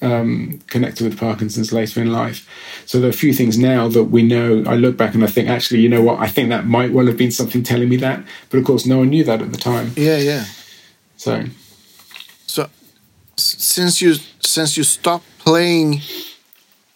um, 0.00 0.60
connected 0.68 1.04
with 1.04 1.18
Parkinson's 1.18 1.72
later 1.72 2.00
in 2.00 2.12
life. 2.12 2.48
So 2.86 3.00
there 3.00 3.08
are 3.08 3.10
a 3.10 3.16
few 3.16 3.32
things 3.32 3.58
now 3.58 3.88
that 3.88 4.04
we 4.04 4.22
know. 4.22 4.62
I 4.66 4.76
look 4.76 4.96
back 4.96 5.14
and 5.14 5.24
I 5.24 5.26
think, 5.26 5.48
actually, 5.48 5.80
you 5.80 5.88
know 5.88 6.02
what? 6.02 6.20
I 6.20 6.28
think 6.28 6.48
that 6.50 6.66
might 6.66 6.92
well 6.92 7.06
have 7.06 7.16
been 7.16 7.30
something 7.30 7.62
telling 7.62 7.88
me 7.88 7.96
that. 7.96 8.24
But 8.50 8.58
of 8.58 8.64
course, 8.64 8.86
no 8.86 8.98
one 8.98 9.10
knew 9.10 9.24
that 9.24 9.42
at 9.42 9.52
the 9.52 9.58
time. 9.58 9.92
Yeah, 9.96 10.18
yeah. 10.18 10.44
So, 11.16 11.44
so 12.46 12.70
since 13.36 14.00
you 14.00 14.14
since 14.40 14.76
you 14.76 14.84
stopped 14.84 15.26
playing 15.38 16.00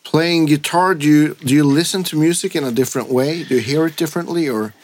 playing 0.05 0.47
guitar, 0.47 0.95
do 0.95 1.09
you 1.09 1.35
do 1.35 1.55
you 1.55 1.65
listen 1.65 2.05
to 2.05 2.17
music 2.17 2.55
in 2.55 2.65
a 2.65 2.73
different 2.73 3.09
way? 3.09 3.43
Do 3.45 3.57
you 3.57 3.61
hear 3.61 3.87
it 3.87 3.97
differently, 3.97 4.49
or? 4.49 4.75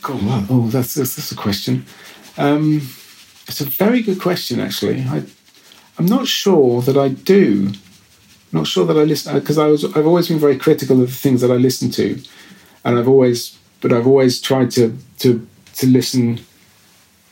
God, 0.00 0.22
wow. 0.24 0.46
Oh, 0.48 0.68
that's, 0.68 0.94
that's 0.94 1.16
that's 1.16 1.32
a 1.32 1.36
question. 1.36 1.84
Um, 2.36 2.88
it's 3.48 3.60
a 3.60 3.64
very 3.64 4.00
good 4.00 4.20
question, 4.20 4.60
actually. 4.60 5.02
I 5.02 5.22
I'm 5.98 6.06
not 6.06 6.26
sure 6.26 6.80
that 6.82 6.96
I 6.96 7.08
do. 7.08 7.72
I'm 8.52 8.60
not 8.60 8.66
sure 8.66 8.86
that 8.86 8.96
I 8.96 9.02
listen 9.02 9.38
because 9.38 9.58
I 9.58 9.66
was 9.66 9.84
I've 9.84 10.06
always 10.06 10.28
been 10.28 10.38
very 10.38 10.56
critical 10.56 11.00
of 11.02 11.08
the 11.08 11.14
things 11.14 11.40
that 11.40 11.50
I 11.50 11.56
listen 11.56 11.90
to, 11.92 12.20
and 12.84 12.98
I've 12.98 13.08
always 13.08 13.58
but 13.80 13.92
I've 13.92 14.06
always 14.06 14.40
tried 14.40 14.70
to 14.72 14.96
to 15.18 15.46
to 15.74 15.86
listen 15.86 16.40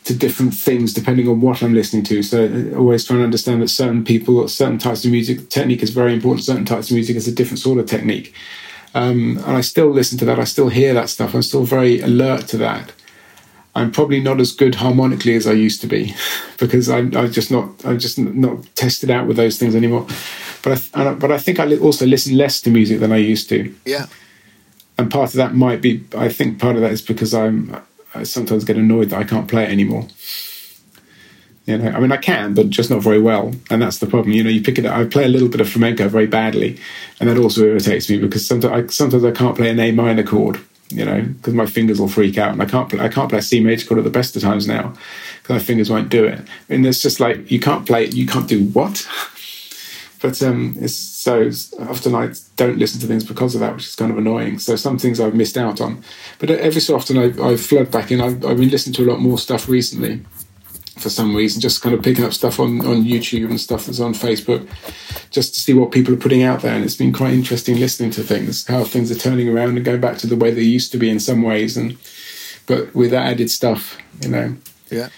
to 0.04 0.14
different 0.14 0.54
things 0.54 0.94
depending 0.94 1.28
on 1.28 1.40
what 1.40 1.62
I'm 1.62 1.74
listening 1.74 2.04
to. 2.04 2.22
So 2.22 2.44
uh, 2.44 2.78
always 2.78 3.04
trying 3.04 3.20
to 3.20 3.24
understand 3.24 3.60
that 3.62 3.68
certain 3.68 4.04
people, 4.04 4.46
certain 4.46 4.78
types 4.78 5.04
of 5.04 5.10
music, 5.10 5.48
technique 5.48 5.82
is 5.82 5.90
very 5.90 6.14
important. 6.14 6.44
Certain 6.44 6.64
types 6.64 6.90
of 6.90 6.94
music 6.94 7.16
is 7.16 7.26
a 7.26 7.32
different 7.32 7.58
sort 7.58 7.78
of 7.78 7.86
technique. 7.86 8.32
Um, 8.94 9.38
and 9.38 9.56
I 9.56 9.62
still 9.62 9.90
listen 9.90 10.16
to 10.18 10.24
that. 10.26 10.38
I 10.38 10.44
still 10.44 10.68
hear 10.68 10.94
that 10.94 11.08
stuff. 11.08 11.34
I'm 11.34 11.42
still 11.42 11.64
very 11.64 12.00
alert 12.00 12.46
to 12.48 12.56
that. 12.58 12.92
I'm 13.76 13.92
probably 13.92 14.20
not 14.20 14.40
as 14.40 14.52
good 14.52 14.76
harmonically 14.76 15.34
as 15.34 15.46
I 15.46 15.52
used 15.52 15.82
to 15.82 15.86
be 15.86 16.14
because 16.58 16.88
I'm, 16.88 17.14
I'm 17.14 17.30
just 17.30 17.50
not 17.50 17.68
I'm 17.84 17.98
just 17.98 18.18
not 18.18 18.64
tested 18.74 19.10
out 19.10 19.26
with 19.26 19.36
those 19.36 19.58
things 19.58 19.74
anymore. 19.74 20.06
But 20.62 20.88
I, 20.94 21.14
but 21.14 21.30
I 21.30 21.38
think 21.38 21.60
I 21.60 21.76
also 21.76 22.06
listen 22.06 22.36
less 22.36 22.60
to 22.62 22.70
music 22.70 23.00
than 23.00 23.12
I 23.12 23.18
used 23.18 23.48
to. 23.50 23.72
Yeah. 23.84 24.06
And 24.98 25.10
part 25.10 25.30
of 25.30 25.36
that 25.36 25.54
might 25.54 25.82
be 25.82 26.04
I 26.16 26.30
think 26.30 26.58
part 26.58 26.76
of 26.76 26.82
that 26.82 26.90
is 26.90 27.02
because 27.02 27.34
I'm 27.34 27.76
I 28.14 28.22
sometimes 28.22 28.64
get 28.64 28.76
annoyed 28.76 29.10
that 29.10 29.20
I 29.20 29.24
can't 29.24 29.46
play 29.46 29.64
it 29.64 29.70
anymore. 29.70 30.06
You 31.66 31.78
know, 31.78 31.90
I 31.90 31.98
mean, 31.98 32.12
I 32.12 32.16
can, 32.16 32.54
but 32.54 32.70
just 32.70 32.90
not 32.90 33.02
very 33.02 33.20
well, 33.20 33.52
and 33.70 33.82
that's 33.82 33.98
the 33.98 34.06
problem. 34.06 34.32
You 34.32 34.44
know, 34.44 34.50
you 34.50 34.62
pick 34.62 34.78
it 34.78 34.86
up. 34.86 34.96
I 34.96 35.04
play 35.04 35.24
a 35.24 35.28
little 35.28 35.48
bit 35.48 35.60
of 35.60 35.68
flamenco 35.68 36.08
very 36.08 36.28
badly, 36.28 36.78
and 37.18 37.28
that 37.28 37.38
also 37.38 37.64
irritates 37.64 38.08
me 38.08 38.18
because 38.18 38.46
sometimes 38.46 38.72
I, 38.72 38.86
sometimes 38.86 39.24
I 39.24 39.32
can't 39.32 39.56
play 39.56 39.68
an 39.68 39.80
A 39.80 39.90
minor 39.90 40.22
chord 40.22 40.60
you 40.88 41.04
know, 41.04 41.22
because 41.22 41.54
my 41.54 41.66
fingers 41.66 42.00
will 42.00 42.08
freak 42.08 42.38
out, 42.38 42.52
and 42.52 42.62
I 42.62 42.66
can't 42.66 42.88
play, 42.88 43.00
I 43.00 43.08
can't 43.08 43.28
play 43.28 43.40
C 43.40 43.60
major 43.60 43.86
chord 43.86 43.98
at 43.98 44.04
the 44.04 44.10
best 44.10 44.36
of 44.36 44.42
times 44.42 44.66
now 44.66 44.94
because 45.42 45.50
my 45.50 45.58
fingers 45.58 45.90
won't 45.90 46.08
do 46.08 46.24
it. 46.24 46.40
And 46.68 46.86
it's 46.86 47.02
just 47.02 47.20
like 47.20 47.50
you 47.50 47.60
can't 47.60 47.86
play, 47.86 48.06
you 48.06 48.26
can't 48.26 48.48
do 48.48 48.64
what. 48.66 49.06
but 50.22 50.40
um, 50.42 50.76
it's 50.80 50.94
so 50.94 51.50
often 51.80 52.14
I 52.14 52.32
don't 52.56 52.78
listen 52.78 53.00
to 53.00 53.06
things 53.06 53.24
because 53.24 53.54
of 53.54 53.60
that, 53.60 53.74
which 53.74 53.86
is 53.86 53.96
kind 53.96 54.10
of 54.10 54.18
annoying. 54.18 54.58
So 54.58 54.76
some 54.76 54.98
things 54.98 55.20
I've 55.20 55.34
missed 55.34 55.58
out 55.58 55.80
on, 55.80 56.02
but 56.38 56.50
every 56.50 56.80
so 56.80 56.94
often 56.94 57.18
I, 57.18 57.52
I 57.52 57.56
flood 57.56 57.90
back 57.90 58.10
in. 58.10 58.20
I've, 58.20 58.44
I've 58.44 58.58
been 58.58 58.70
listening 58.70 58.94
to 58.94 59.04
a 59.04 59.10
lot 59.10 59.20
more 59.20 59.38
stuff 59.38 59.68
recently 59.68 60.22
for 60.96 61.10
some 61.10 61.36
reason, 61.36 61.60
just 61.60 61.82
kind 61.82 61.94
of 61.94 62.02
picking 62.02 62.24
up 62.24 62.32
stuff 62.32 62.58
on, 62.58 62.80
on 62.86 63.04
YouTube 63.04 63.50
and 63.50 63.60
stuff 63.60 63.86
that's 63.86 64.00
on 64.00 64.14
Facebook, 64.14 64.66
just 65.30 65.54
to 65.54 65.60
see 65.60 65.74
what 65.74 65.92
people 65.92 66.14
are 66.14 66.18
putting 66.18 66.42
out 66.42 66.62
there. 66.62 66.74
And 66.74 66.84
it's 66.84 66.96
been 66.96 67.12
quite 67.12 67.34
interesting 67.34 67.78
listening 67.78 68.10
to 68.12 68.22
things, 68.22 68.66
how 68.66 68.84
things 68.84 69.10
are 69.10 69.16
turning 69.18 69.48
around 69.48 69.76
and 69.76 69.84
going 69.84 70.00
back 70.00 70.16
to 70.18 70.26
the 70.26 70.36
way 70.36 70.50
they 70.50 70.62
used 70.62 70.92
to 70.92 70.98
be 70.98 71.10
in 71.10 71.20
some 71.20 71.42
ways, 71.42 71.76
and 71.76 71.98
but 72.66 72.94
with 72.94 73.10
that 73.10 73.26
added 73.26 73.50
stuff, 73.50 73.98
you 74.22 74.28
know. 74.28 74.56
Yeah. 74.90 75.10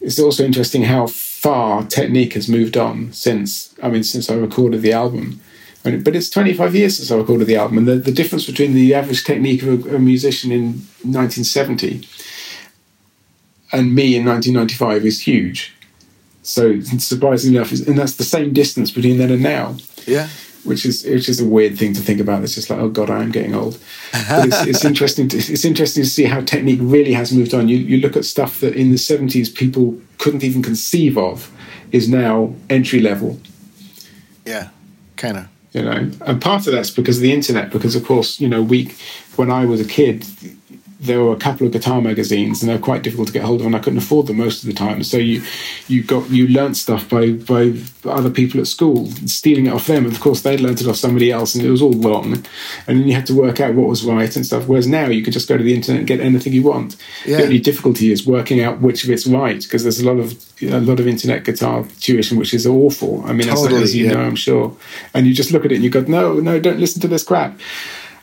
It's 0.00 0.18
also 0.18 0.44
interesting 0.44 0.84
how 0.84 1.06
far 1.06 1.84
technique 1.84 2.34
has 2.34 2.48
moved 2.48 2.76
on 2.76 3.12
since 3.12 3.74
I 3.82 3.88
mean 3.88 4.02
since 4.02 4.30
I 4.30 4.34
recorded 4.34 4.82
the 4.82 4.92
album. 4.92 5.40
But 5.82 6.14
it's 6.14 6.28
25 6.28 6.74
years 6.74 6.98
since 6.98 7.10
I 7.10 7.16
recorded 7.16 7.46
the 7.46 7.56
album, 7.56 7.78
and 7.78 7.88
the, 7.88 7.94
the 7.96 8.12
difference 8.12 8.44
between 8.44 8.74
the 8.74 8.92
average 8.94 9.24
technique 9.24 9.62
of 9.62 9.86
a, 9.86 9.96
a 9.96 9.98
musician 9.98 10.52
in 10.52 10.64
1970 11.02 12.06
and 13.72 13.94
me 13.94 14.16
in 14.16 14.24
1995 14.24 15.04
is 15.04 15.20
huge. 15.20 15.74
So 16.42 16.80
surprisingly 16.80 17.58
enough, 17.58 17.72
and 17.72 17.98
that's 17.98 18.14
the 18.14 18.24
same 18.24 18.52
distance 18.52 18.90
between 18.90 19.18
then 19.18 19.30
and 19.30 19.42
now. 19.42 19.76
Yeah. 20.06 20.28
Which 20.64 20.84
is 20.84 21.04
which 21.04 21.28
is 21.28 21.40
a 21.40 21.44
weird 21.44 21.78
thing 21.78 21.94
to 21.94 22.00
think 22.00 22.20
about. 22.20 22.42
It's 22.42 22.54
just 22.54 22.68
like, 22.68 22.78
oh 22.78 22.90
god, 22.90 23.08
I 23.08 23.22
am 23.22 23.30
getting 23.30 23.54
old. 23.54 23.78
But 24.12 24.48
it's, 24.48 24.66
it's 24.66 24.84
interesting. 24.84 25.28
To, 25.28 25.38
it's 25.38 25.64
interesting 25.64 26.02
to 26.04 26.08
see 26.08 26.24
how 26.24 26.42
technique 26.42 26.80
really 26.82 27.14
has 27.14 27.32
moved 27.32 27.54
on. 27.54 27.68
You 27.68 27.78
you 27.78 27.98
look 27.98 28.14
at 28.14 28.26
stuff 28.26 28.60
that 28.60 28.74
in 28.74 28.90
the 28.90 28.96
70s 28.96 29.54
people 29.54 29.98
couldn't 30.18 30.44
even 30.44 30.62
conceive 30.62 31.16
of, 31.16 31.50
is 31.92 32.10
now 32.10 32.54
entry 32.68 33.00
level. 33.00 33.40
Yeah, 34.44 34.68
kind 35.16 35.38
of. 35.38 35.48
You 35.72 35.82
know, 35.82 36.10
and 36.26 36.42
part 36.42 36.66
of 36.66 36.74
that's 36.74 36.90
because 36.90 37.18
of 37.18 37.22
the 37.22 37.32
internet. 37.32 37.70
Because 37.70 37.96
of 37.96 38.04
course, 38.04 38.38
you 38.38 38.48
know, 38.48 38.62
we 38.62 38.92
when 39.36 39.50
I 39.50 39.64
was 39.64 39.80
a 39.80 39.86
kid, 39.86 40.26
there 41.00 41.20
were 41.20 41.32
a 41.32 41.36
couple 41.36 41.66
of 41.66 41.72
guitar 41.72 42.02
magazines, 42.02 42.62
and 42.62 42.68
they're 42.68 42.78
quite 42.78 43.02
difficult 43.02 43.28
to 43.28 43.32
get 43.32 43.42
hold 43.42 43.60
of, 43.60 43.66
and 43.66 43.74
I 43.74 43.78
couldn't 43.78 43.98
afford 43.98 44.26
them 44.26 44.36
most 44.36 44.62
of 44.62 44.66
the 44.66 44.74
time. 44.74 45.02
So 45.02 45.16
you 45.16 45.42
you 45.88 46.02
got 46.02 46.28
you 46.28 46.46
learnt 46.48 46.76
stuff 46.76 47.08
by 47.08 47.32
by 47.32 47.72
other 48.04 48.28
people 48.28 48.60
at 48.60 48.66
school, 48.66 49.06
stealing 49.26 49.66
it 49.66 49.72
off 49.72 49.86
them. 49.86 50.04
And 50.04 50.12
of 50.12 50.20
course, 50.20 50.42
they 50.42 50.58
learnt 50.58 50.82
it 50.82 50.86
off 50.86 50.96
somebody 50.96 51.32
else, 51.32 51.54
and 51.54 51.64
it 51.64 51.70
was 51.70 51.80
all 51.80 51.94
wrong. 51.94 52.44
And 52.86 52.98
then 52.98 53.08
you 53.08 53.14
had 53.14 53.26
to 53.26 53.34
work 53.34 53.60
out 53.60 53.74
what 53.74 53.88
was 53.88 54.04
right 54.04 54.34
and 54.36 54.44
stuff. 54.44 54.68
Whereas 54.68 54.86
now 54.86 55.06
you 55.06 55.22
can 55.22 55.32
just 55.32 55.48
go 55.48 55.56
to 55.56 55.64
the 55.64 55.74
internet 55.74 56.00
and 56.00 56.06
get 56.06 56.20
anything 56.20 56.52
you 56.52 56.64
want. 56.64 56.96
Yeah. 57.24 57.38
The 57.38 57.44
only 57.44 57.60
difficulty 57.60 58.12
is 58.12 58.26
working 58.26 58.60
out 58.60 58.82
which 58.82 59.02
of 59.02 59.10
it's 59.10 59.26
right 59.26 59.62
because 59.62 59.84
there's 59.84 60.00
a 60.00 60.06
lot 60.06 60.18
of 60.18 60.34
a 60.62 60.80
lot 60.80 61.00
of 61.00 61.06
internet 61.06 61.44
guitar 61.44 61.86
tuition 62.00 62.36
which 62.36 62.52
is 62.52 62.66
awful. 62.66 63.24
I 63.24 63.32
mean, 63.32 63.48
Totally, 63.48 63.76
as, 63.76 63.82
as 63.82 63.96
you 63.96 64.04
yeah. 64.04 64.12
know, 64.12 64.20
I'm 64.20 64.36
sure. 64.36 64.76
And 65.14 65.26
you 65.26 65.32
just 65.32 65.50
look 65.50 65.64
at 65.64 65.72
it 65.72 65.76
and 65.76 65.84
you 65.84 65.88
go, 65.88 66.02
no, 66.02 66.34
no, 66.34 66.60
don't 66.60 66.78
listen 66.78 67.00
to 67.00 67.08
this 67.08 67.24
crap. 67.24 67.58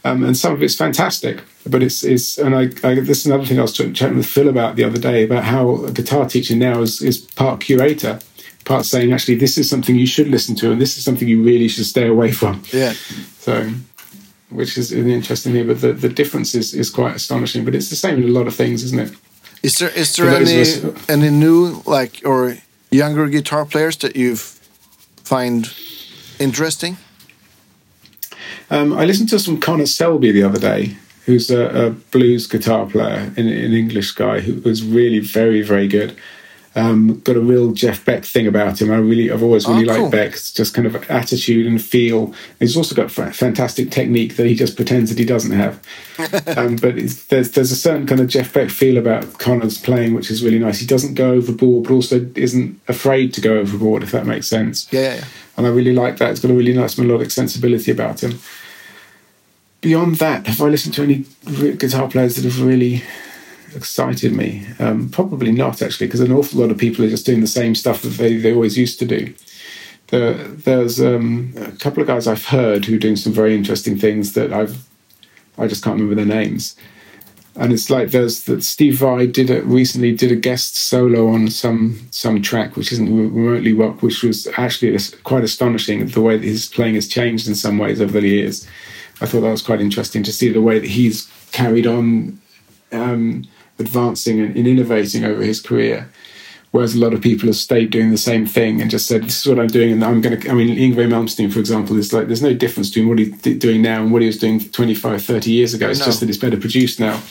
Um, 0.07 0.23
and 0.23 0.37
some 0.37 0.53
of 0.53 0.63
it's 0.63 0.75
fantastic, 0.75 1.41
but 1.65 1.83
it's 1.83 2.03
it's 2.03 2.37
and 2.37 2.55
I, 2.55 2.61
I 2.83 2.95
this 2.95 3.19
is 3.19 3.25
another 3.25 3.45
thing 3.45 3.59
I 3.59 3.63
was 3.63 3.73
ch- 3.73 3.93
chatting 3.93 4.17
with 4.17 4.25
Phil 4.25 4.47
about 4.47 4.75
the 4.75 4.83
other 4.83 4.99
day 4.99 5.23
about 5.23 5.43
how 5.43 5.83
a 5.85 5.91
guitar 5.91 6.27
teacher 6.27 6.55
now 6.55 6.81
is 6.81 7.01
is 7.01 7.17
part 7.17 7.59
curator, 7.59 8.19
part 8.65 8.85
saying 8.85 9.11
actually 9.13 9.35
this 9.35 9.57
is 9.57 9.69
something 9.69 9.95
you 9.95 10.07
should 10.07 10.27
listen 10.29 10.55
to 10.55 10.71
and 10.71 10.79
this 10.81 10.97
is 10.97 11.03
something 11.03 11.27
you 11.27 11.43
really 11.43 11.67
should 11.67 11.85
stay 11.85 12.07
away 12.07 12.31
from. 12.31 12.61
Yeah. 12.71 12.93
So, 13.39 13.69
which 14.49 14.77
is 14.77 14.91
an 14.91 15.09
interesting 15.09 15.53
thing, 15.53 15.67
but 15.67 15.81
the, 15.81 15.93
the 15.93 16.09
difference 16.09 16.55
is, 16.55 16.73
is 16.73 16.89
quite 16.89 17.15
astonishing. 17.15 17.65
But 17.65 17.75
it's 17.75 17.89
the 17.89 17.95
same 17.95 18.17
in 18.23 18.29
a 18.29 18.39
lot 18.39 18.47
of 18.47 18.55
things, 18.55 18.83
isn't 18.83 18.99
it? 18.99 19.11
Is 19.63 19.77
there 19.79 19.89
is 19.89 20.15
there 20.15 20.29
any 20.29 20.61
us- 20.61 21.09
any 21.09 21.29
new 21.29 21.81
like 21.85 22.21
or 22.23 22.57
younger 22.91 23.27
guitar 23.29 23.65
players 23.65 23.97
that 23.97 24.15
you've 24.15 24.59
find 25.23 25.69
interesting? 26.39 26.97
Um, 28.69 28.93
I 28.93 29.05
listened 29.05 29.29
to 29.29 29.39
some 29.39 29.59
Connor 29.59 29.85
Selby 29.85 30.31
the 30.31 30.43
other 30.43 30.59
day, 30.59 30.97
who's 31.25 31.49
a, 31.49 31.87
a 31.87 31.89
blues 31.91 32.47
guitar 32.47 32.85
player, 32.85 33.31
an, 33.37 33.47
an 33.47 33.73
English 33.73 34.11
guy 34.11 34.41
who 34.41 34.61
was 34.61 34.83
really 34.83 35.19
very, 35.19 35.61
very 35.61 35.87
good. 35.87 36.17
Um, 36.77 37.21
got 37.21 37.35
a 37.35 37.39
real 37.41 37.71
Jeff 37.71 38.05
Beck 38.05 38.23
thing 38.23 38.45
about 38.45 38.79
him. 38.79 38.91
I 38.91 38.97
really, 38.97 39.31
I've 39.31 39.41
always 39.41 39.67
really 39.67 39.89
Oh, 39.89 39.93
cool. 39.95 40.03
liked 40.03 40.11
Beck's 40.11 40.51
just 40.53 40.75
kind 40.75 40.85
of 40.85 40.95
attitude 41.09 41.65
and 41.65 41.81
feel. 41.81 42.35
He's 42.59 42.77
also 42.77 42.93
got 42.93 43.09
fa- 43.09 43.33
fantastic 43.33 43.89
technique 43.89 44.35
that 44.35 44.45
he 44.45 44.53
just 44.53 44.75
pretends 44.75 45.09
that 45.09 45.17
he 45.17 45.25
doesn't 45.25 45.53
have. 45.53 45.79
um, 46.57 46.75
but 46.75 46.95
it's, 46.97 47.23
there's 47.25 47.51
there's 47.51 47.71
a 47.71 47.75
certain 47.75 48.05
kind 48.05 48.21
of 48.21 48.27
Jeff 48.27 48.53
Beck 48.53 48.69
feel 48.69 48.97
about 48.97 49.39
Connor's 49.39 49.79
playing, 49.79 50.13
which 50.13 50.29
is 50.29 50.43
really 50.43 50.59
nice. 50.59 50.79
He 50.79 50.85
doesn't 50.85 51.15
go 51.15 51.31
overboard, 51.31 51.85
but 51.85 51.93
also 51.93 52.29
isn't 52.35 52.79
afraid 52.87 53.33
to 53.33 53.41
go 53.41 53.57
overboard, 53.57 54.03
if 54.03 54.11
that 54.11 54.27
makes 54.27 54.45
sense 54.47 54.87
Yeah, 54.93 55.01
yeah, 55.01 55.15
yeah. 55.15 55.23
and 55.57 55.65
I 55.65 55.69
really 55.71 55.93
like 55.93 56.17
that. 56.17 56.29
It's 56.29 56.39
got 56.39 56.51
a 56.51 56.53
really 56.53 56.73
nice 56.73 56.97
melodic 56.99 57.31
sensibility 57.31 57.91
about 57.91 58.21
him. 58.21 58.39
beyond 59.81 60.15
that, 60.17 60.47
have 60.47 60.61
I 60.61 60.65
listened 60.69 60.93
to 60.95 61.03
any 61.03 61.25
guitar 61.77 62.07
players 62.07 62.35
that 62.35 62.45
have 62.45 62.61
really 62.61 63.01
excited 63.75 64.33
me? 64.33 64.65
Um, 64.79 65.09
probably 65.09 65.51
not, 65.51 65.81
actually, 65.81 66.07
because 66.07 66.21
an 66.21 66.31
awful 66.31 66.59
lot 66.61 66.71
of 66.71 66.77
people 66.77 67.05
are 67.05 67.09
just 67.09 67.25
doing 67.25 67.41
the 67.41 67.47
same 67.47 67.75
stuff 67.75 68.01
that 68.01 68.09
they, 68.09 68.37
they 68.37 68.53
always 68.53 68.77
used 68.77 68.99
to 68.99 69.05
do. 69.05 69.33
There, 70.07 70.33
there's 70.35 71.01
um, 71.01 71.53
a 71.57 71.71
couple 71.73 72.01
of 72.01 72.07
guys 72.07 72.27
I've 72.27 72.45
heard 72.45 72.85
who 72.85 72.95
are 72.95 72.99
doing 72.99 73.17
some 73.17 73.33
very 73.33 73.55
interesting 73.55 73.97
things 73.97 74.33
that 74.33 74.53
I've 74.53 74.87
I 75.57 75.67
just 75.67 75.83
can't 75.83 75.99
remember 75.99 76.15
their 76.23 76.25
names. 76.25 76.75
And 77.55 77.73
it's 77.73 77.89
like 77.89 78.11
there's 78.11 78.43
that 78.43 78.63
Steve 78.63 78.99
Vai 78.99 79.25
did 79.25 79.49
a, 79.49 79.63
recently 79.63 80.15
did 80.15 80.31
a 80.31 80.35
guest 80.35 80.75
solo 80.75 81.27
on 81.29 81.49
some 81.49 82.07
some 82.11 82.41
track 82.41 82.75
which 82.75 82.91
isn't 82.91 83.07
remotely 83.07 83.73
rock, 83.73 84.03
which 84.03 84.21
was 84.21 84.47
actually 84.57 84.95
quite 85.23 85.43
astonishing 85.43 86.05
the 86.05 86.21
way 86.21 86.37
that 86.37 86.45
his 86.45 86.67
playing 86.67 86.93
has 86.93 87.07
changed 87.07 87.47
in 87.47 87.55
some 87.55 87.79
ways 87.79 87.99
over 87.99 88.21
the 88.21 88.29
years. 88.29 88.67
I 89.21 89.25
thought 89.25 89.41
that 89.41 89.49
was 89.49 89.63
quite 89.63 89.81
interesting 89.81 90.21
to 90.23 90.31
see 90.31 90.49
the 90.49 90.61
way 90.61 90.77
that 90.77 90.87
he's 90.87 91.27
carried 91.51 91.87
on 91.87 92.39
um, 92.91 93.45
advancing 93.79 94.39
and, 94.39 94.55
and 94.55 94.67
innovating 94.67 95.23
over 95.23 95.41
his 95.41 95.61
career 95.61 96.09
Whereas 96.71 96.95
a 96.95 96.99
lot 96.99 97.13
of 97.13 97.21
people 97.21 97.47
have 97.47 97.55
stayed 97.55 97.91
doing 97.91 98.11
the 98.11 98.17
same 98.17 98.45
thing 98.45 98.81
and 98.81 98.91
just 98.91 99.07
said, 99.07 99.23
"This 99.23 99.39
is 99.39 99.47
what 99.47 99.57
I'm 99.57 99.67
doing," 99.67 99.93
and 99.93 100.03
I'm 100.03 100.19
going 100.19 100.39
to. 100.39 100.49
I 100.49 100.53
mean, 100.53 100.77
Yngwie 100.77 101.07
Malmsteen, 101.07 101.51
for 101.51 101.59
example, 101.59 101.97
is 101.97 102.11
like 102.11 102.27
there's 102.27 102.41
no 102.41 102.53
difference 102.53 102.89
between 102.89 103.07
what 103.07 103.19
he's 103.19 103.31
doing 103.57 103.81
now 103.81 104.03
and 104.03 104.11
what 104.11 104.21
he 104.21 104.27
was 104.27 104.37
doing 104.37 104.59
25, 104.59 105.23
30 105.23 105.49
years 105.49 105.73
ago. 105.73 105.89
It's 105.89 105.99
no. 105.99 106.05
just 106.05 106.19
that 106.19 106.29
it's 106.29 106.37
better 106.37 106.57
produced 106.57 106.99
now. 106.99 107.21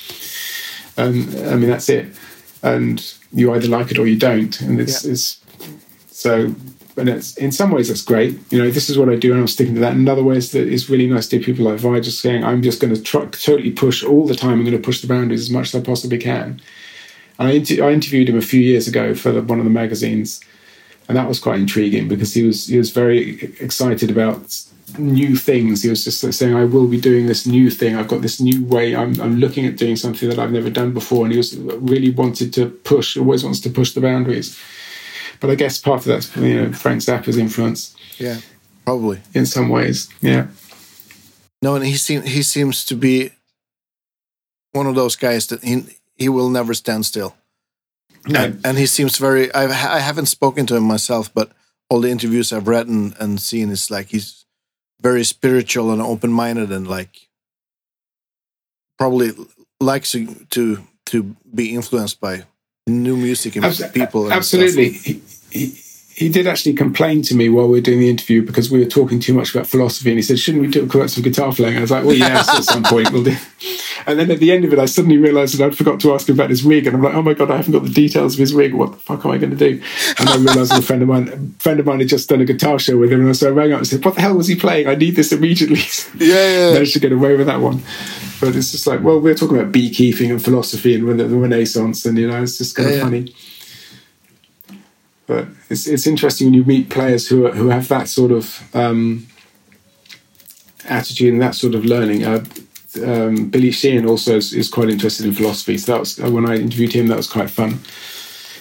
And 0.97 1.28
I 1.49 1.55
mean, 1.57 1.68
that's 1.68 1.90
it. 1.90 2.07
And 2.62 3.05
you 3.30 3.53
either 3.53 3.68
like 3.68 3.90
it 3.90 3.99
or 3.99 4.07
you 4.07 4.18
don't, 4.18 4.59
and 4.62 4.80
it's, 4.80 5.05
yeah. 5.05 5.12
it's 5.12 5.40
so. 6.11 6.55
And 6.99 7.09
it's 7.11 7.36
in 7.36 7.53
some 7.53 7.72
ways 7.72 7.88
that's 7.88 8.03
great. 8.03 8.38
You 8.51 8.62
know, 8.62 8.70
this 8.70 8.88
is 8.88 8.97
what 8.97 9.11
I 9.11 9.16
do, 9.16 9.32
and 9.32 9.40
I'm 9.40 9.49
sticking 9.49 9.74
to 9.74 9.80
that. 9.80 9.92
In 9.92 10.09
other 10.09 10.24
ways, 10.24 10.53
that 10.53 10.66
it's 10.66 10.88
really 10.88 11.07
nice 11.07 11.28
to 11.28 11.38
people 11.38 11.66
like 11.66 11.78
Vai 11.78 12.01
just 12.01 12.20
saying, 12.20 12.42
"I'm 12.42 12.62
just 12.62 12.80
going 12.80 12.94
to 12.94 13.03
totally 13.03 13.70
push 13.70 14.03
all 14.03 14.26
the 14.26 14.34
time. 14.34 14.53
I'm 14.53 14.64
going 14.64 14.76
to 14.76 14.82
push 14.82 15.03
the 15.03 15.07
boundaries 15.07 15.42
as 15.42 15.51
much 15.51 15.74
as 15.74 15.80
I 15.80 15.84
possibly 15.84 16.18
can." 16.18 16.61
And 17.38 17.49
I, 17.49 17.53
inter- 17.53 17.84
I 17.84 17.92
interviewed 17.92 18.28
him 18.28 18.38
a 18.38 18.42
few 18.42 18.61
years 18.61 18.88
ago 18.88 19.14
for 19.14 19.30
the, 19.30 19.42
one 19.42 19.59
of 19.59 19.64
the 19.64 19.70
magazines, 19.70 20.40
and 21.07 21.16
that 21.18 21.28
was 21.28 21.38
quite 21.38 21.61
intriguing 21.61 22.09
because 22.09 22.32
he 22.32 22.42
was 22.42 22.66
he 22.66 22.78
was 22.78 22.90
very 22.90 23.55
excited 23.61 24.11
about 24.11 24.59
new 24.99 25.36
things. 25.36 25.82
He 25.82 25.90
was 25.90 26.05
just 26.05 26.20
saying, 26.32 26.55
"I 26.55 26.64
will 26.64 26.88
be 26.88 27.01
doing 27.01 27.26
this 27.26 27.47
new 27.47 27.70
thing. 27.70 27.94
I've 27.94 28.09
got 28.09 28.22
this 28.22 28.40
new 28.40 28.64
way. 28.64 28.97
I'm 28.97 29.20
I'm 29.20 29.36
looking 29.36 29.66
at 29.66 29.76
doing 29.76 29.97
something 29.97 30.28
that 30.28 30.38
I've 30.38 30.53
never 30.53 30.70
done 30.70 30.92
before." 30.92 31.24
And 31.24 31.32
he 31.32 31.38
was 31.38 31.59
uh, 31.59 31.78
really 31.78 32.11
wanted 32.11 32.53
to 32.55 32.70
push. 32.70 33.16
Always 33.16 33.44
wants 33.44 33.61
to 33.61 33.70
push 33.70 33.92
the 33.92 34.01
boundaries. 34.01 34.59
But 35.41 35.51
I 35.51 35.55
guess 35.55 35.78
part 35.78 36.01
of 36.01 36.07
that's 36.07 36.37
you 36.37 36.62
know 36.62 36.72
Frank 36.72 37.03
Zappa's 37.03 37.39
influence. 37.39 37.97
Yeah, 38.18 38.39
probably 38.84 39.20
in 39.34 39.47
some 39.47 39.68
ways. 39.68 40.09
Yeah. 40.20 40.47
No, 41.62 41.74
and 41.74 41.84
he 41.84 41.97
seems 41.97 42.26
he 42.26 42.43
seems 42.43 42.84
to 42.87 42.97
be 42.97 43.30
one 44.72 44.87
of 44.87 44.95
those 44.95 45.16
guys 45.16 45.47
that 45.49 45.62
he 45.64 45.84
he 46.14 46.28
will 46.28 46.51
never 46.51 46.74
stand 46.74 47.07
still. 47.07 47.37
No. 48.26 48.45
And, 48.45 48.61
and 48.64 48.78
he 48.78 48.87
seems 48.87 49.18
very. 49.18 49.53
I've, 49.55 49.70
I 49.70 50.01
haven't 50.01 50.26
spoken 50.26 50.66
to 50.66 50.76
him 50.76 50.84
myself, 50.84 51.32
but 51.32 51.53
all 51.89 52.01
the 52.01 52.11
interviews 52.11 52.53
I've 52.53 52.68
read 52.68 52.89
and, 52.89 53.14
and 53.20 53.41
seen 53.41 53.70
is 53.70 53.91
like 53.91 54.09
he's 54.09 54.45
very 55.01 55.24
spiritual 55.24 55.91
and 55.93 56.03
open 56.03 56.32
minded 56.32 56.72
and 56.72 56.89
like 56.89 57.28
probably 58.99 59.32
likes 59.80 60.12
to 60.12 60.26
to, 60.51 60.87
to 61.07 61.37
be 61.55 61.74
influenced 61.74 62.20
by 62.20 62.45
new 62.87 63.16
music 63.16 63.57
and 63.57 63.64
people. 63.93 64.24
And 64.24 64.32
absolutely. 64.32 64.93
He, 64.93 65.22
he, 65.51 65.66
he 66.16 66.30
did 66.30 66.46
actually 66.46 66.72
complain 66.72 67.20
to 67.20 67.34
me 67.34 67.50
while 67.50 67.66
we 67.66 67.72
were 67.72 67.82
doing 67.82 68.00
the 68.00 68.08
interview 68.08 68.40
because 68.40 68.70
we 68.70 68.78
were 68.78 68.86
talking 68.86 69.20
too 69.20 69.34
much 69.34 69.54
about 69.54 69.66
philosophy, 69.66 70.08
and 70.08 70.18
he 70.18 70.22
said, 70.22 70.38
"Shouldn't 70.38 70.64
we 70.64 70.70
talk 70.70 70.94
about 70.94 71.10
some 71.10 71.22
guitar 71.22 71.52
playing?" 71.52 71.76
I 71.76 71.82
was 71.82 71.90
like, 71.90 72.04
"Well, 72.04 72.14
yes, 72.14 72.48
at 72.48 72.64
some 72.64 72.82
point 72.82 73.12
we'll 73.12 73.24
do." 73.24 73.36
And 74.08 74.20
then 74.20 74.30
at 74.30 74.38
the 74.38 74.52
end 74.52 74.64
of 74.64 74.72
it, 74.72 74.78
I 74.78 74.86
suddenly 74.86 75.18
realised 75.18 75.58
that 75.58 75.66
I'd 75.66 75.76
forgot 75.76 75.98
to 76.00 76.14
ask 76.14 76.28
him 76.28 76.36
about 76.36 76.50
his 76.50 76.62
rig, 76.62 76.86
and 76.86 76.94
I'm 76.94 77.02
like, 77.02 77.14
"Oh 77.14 77.22
my 77.22 77.34
god, 77.34 77.50
I 77.50 77.56
haven't 77.56 77.72
got 77.72 77.82
the 77.82 77.90
details 77.90 78.34
of 78.34 78.38
his 78.38 78.54
rig. 78.54 78.72
What 78.72 78.92
the 78.92 78.98
fuck 78.98 79.24
am 79.24 79.32
I 79.32 79.38
going 79.38 79.50
to 79.50 79.56
do?" 79.56 79.82
And 80.18 80.28
I 80.28 80.36
realised 80.36 80.72
a 80.72 80.80
friend 80.80 81.02
of 81.02 81.08
mine, 81.08 81.28
a 81.28 81.62
friend 81.62 81.80
of 81.80 81.86
mine, 81.86 81.98
had 81.98 82.08
just 82.08 82.28
done 82.28 82.40
a 82.40 82.44
guitar 82.44 82.78
show 82.78 82.96
with 82.96 83.12
him, 83.12 83.26
and 83.26 83.36
so 83.36 83.48
I 83.48 83.50
rang 83.50 83.72
up 83.72 83.78
and 83.78 83.86
said, 83.86 84.04
"What 84.04 84.14
the 84.14 84.20
hell 84.20 84.36
was 84.36 84.46
he 84.46 84.54
playing? 84.54 84.86
I 84.86 84.94
need 84.94 85.16
this 85.16 85.32
immediately." 85.32 85.80
Yeah, 86.18 86.68
yeah. 86.68 86.72
Managed 86.72 86.94
to 86.94 87.00
get 87.00 87.12
away 87.12 87.36
with 87.36 87.46
that 87.46 87.60
one, 87.60 87.82
but 88.40 88.54
it's 88.54 88.70
just 88.70 88.86
like, 88.86 89.02
well, 89.02 89.20
we're 89.20 89.34
talking 89.34 89.58
about 89.58 89.72
beekeeping 89.72 90.30
and 90.30 90.42
philosophy 90.42 90.94
and 90.94 91.20
the 91.20 91.26
Renaissance, 91.26 92.06
and 92.06 92.16
you 92.16 92.28
know, 92.28 92.42
it's 92.42 92.58
just 92.58 92.74
kind 92.76 92.88
yeah, 92.88 92.94
of 92.96 93.02
funny. 93.02 93.34
But 95.27 95.49
it's 95.68 95.87
it's 95.87 96.07
interesting 96.07 96.47
when 96.47 96.55
you 96.55 96.64
meet 96.64 96.89
players 96.89 97.29
who 97.29 97.47
are, 97.47 97.53
who 97.53 97.68
have 97.68 97.89
that 97.89 98.09
sort 98.09 98.31
of 98.31 98.62
um, 98.74 99.27
attitude 100.85 101.33
and 101.33 101.43
that 101.43 101.55
sort 101.55 101.74
of 101.74 101.85
learning. 101.85 102.24
Uh, 102.24 102.45
um, 103.05 103.51
Billy 103.51 103.72
Sheehan 103.72 104.07
also 104.07 104.37
is, 104.37 104.55
is, 104.55 104.70
quite 104.70 104.89
interested 104.89 105.27
in 105.27 105.33
philosophy. 105.33 105.77
So 105.77 105.93
that 105.93 106.01
was 106.01 106.18
uh, 106.18 106.31
when 106.31 106.49
I 106.49 106.57
interviewed 106.57 106.93
him. 106.93 107.09
That 107.09 107.16
was 107.16 107.27
quite 107.29 107.51
fun. 107.51 107.81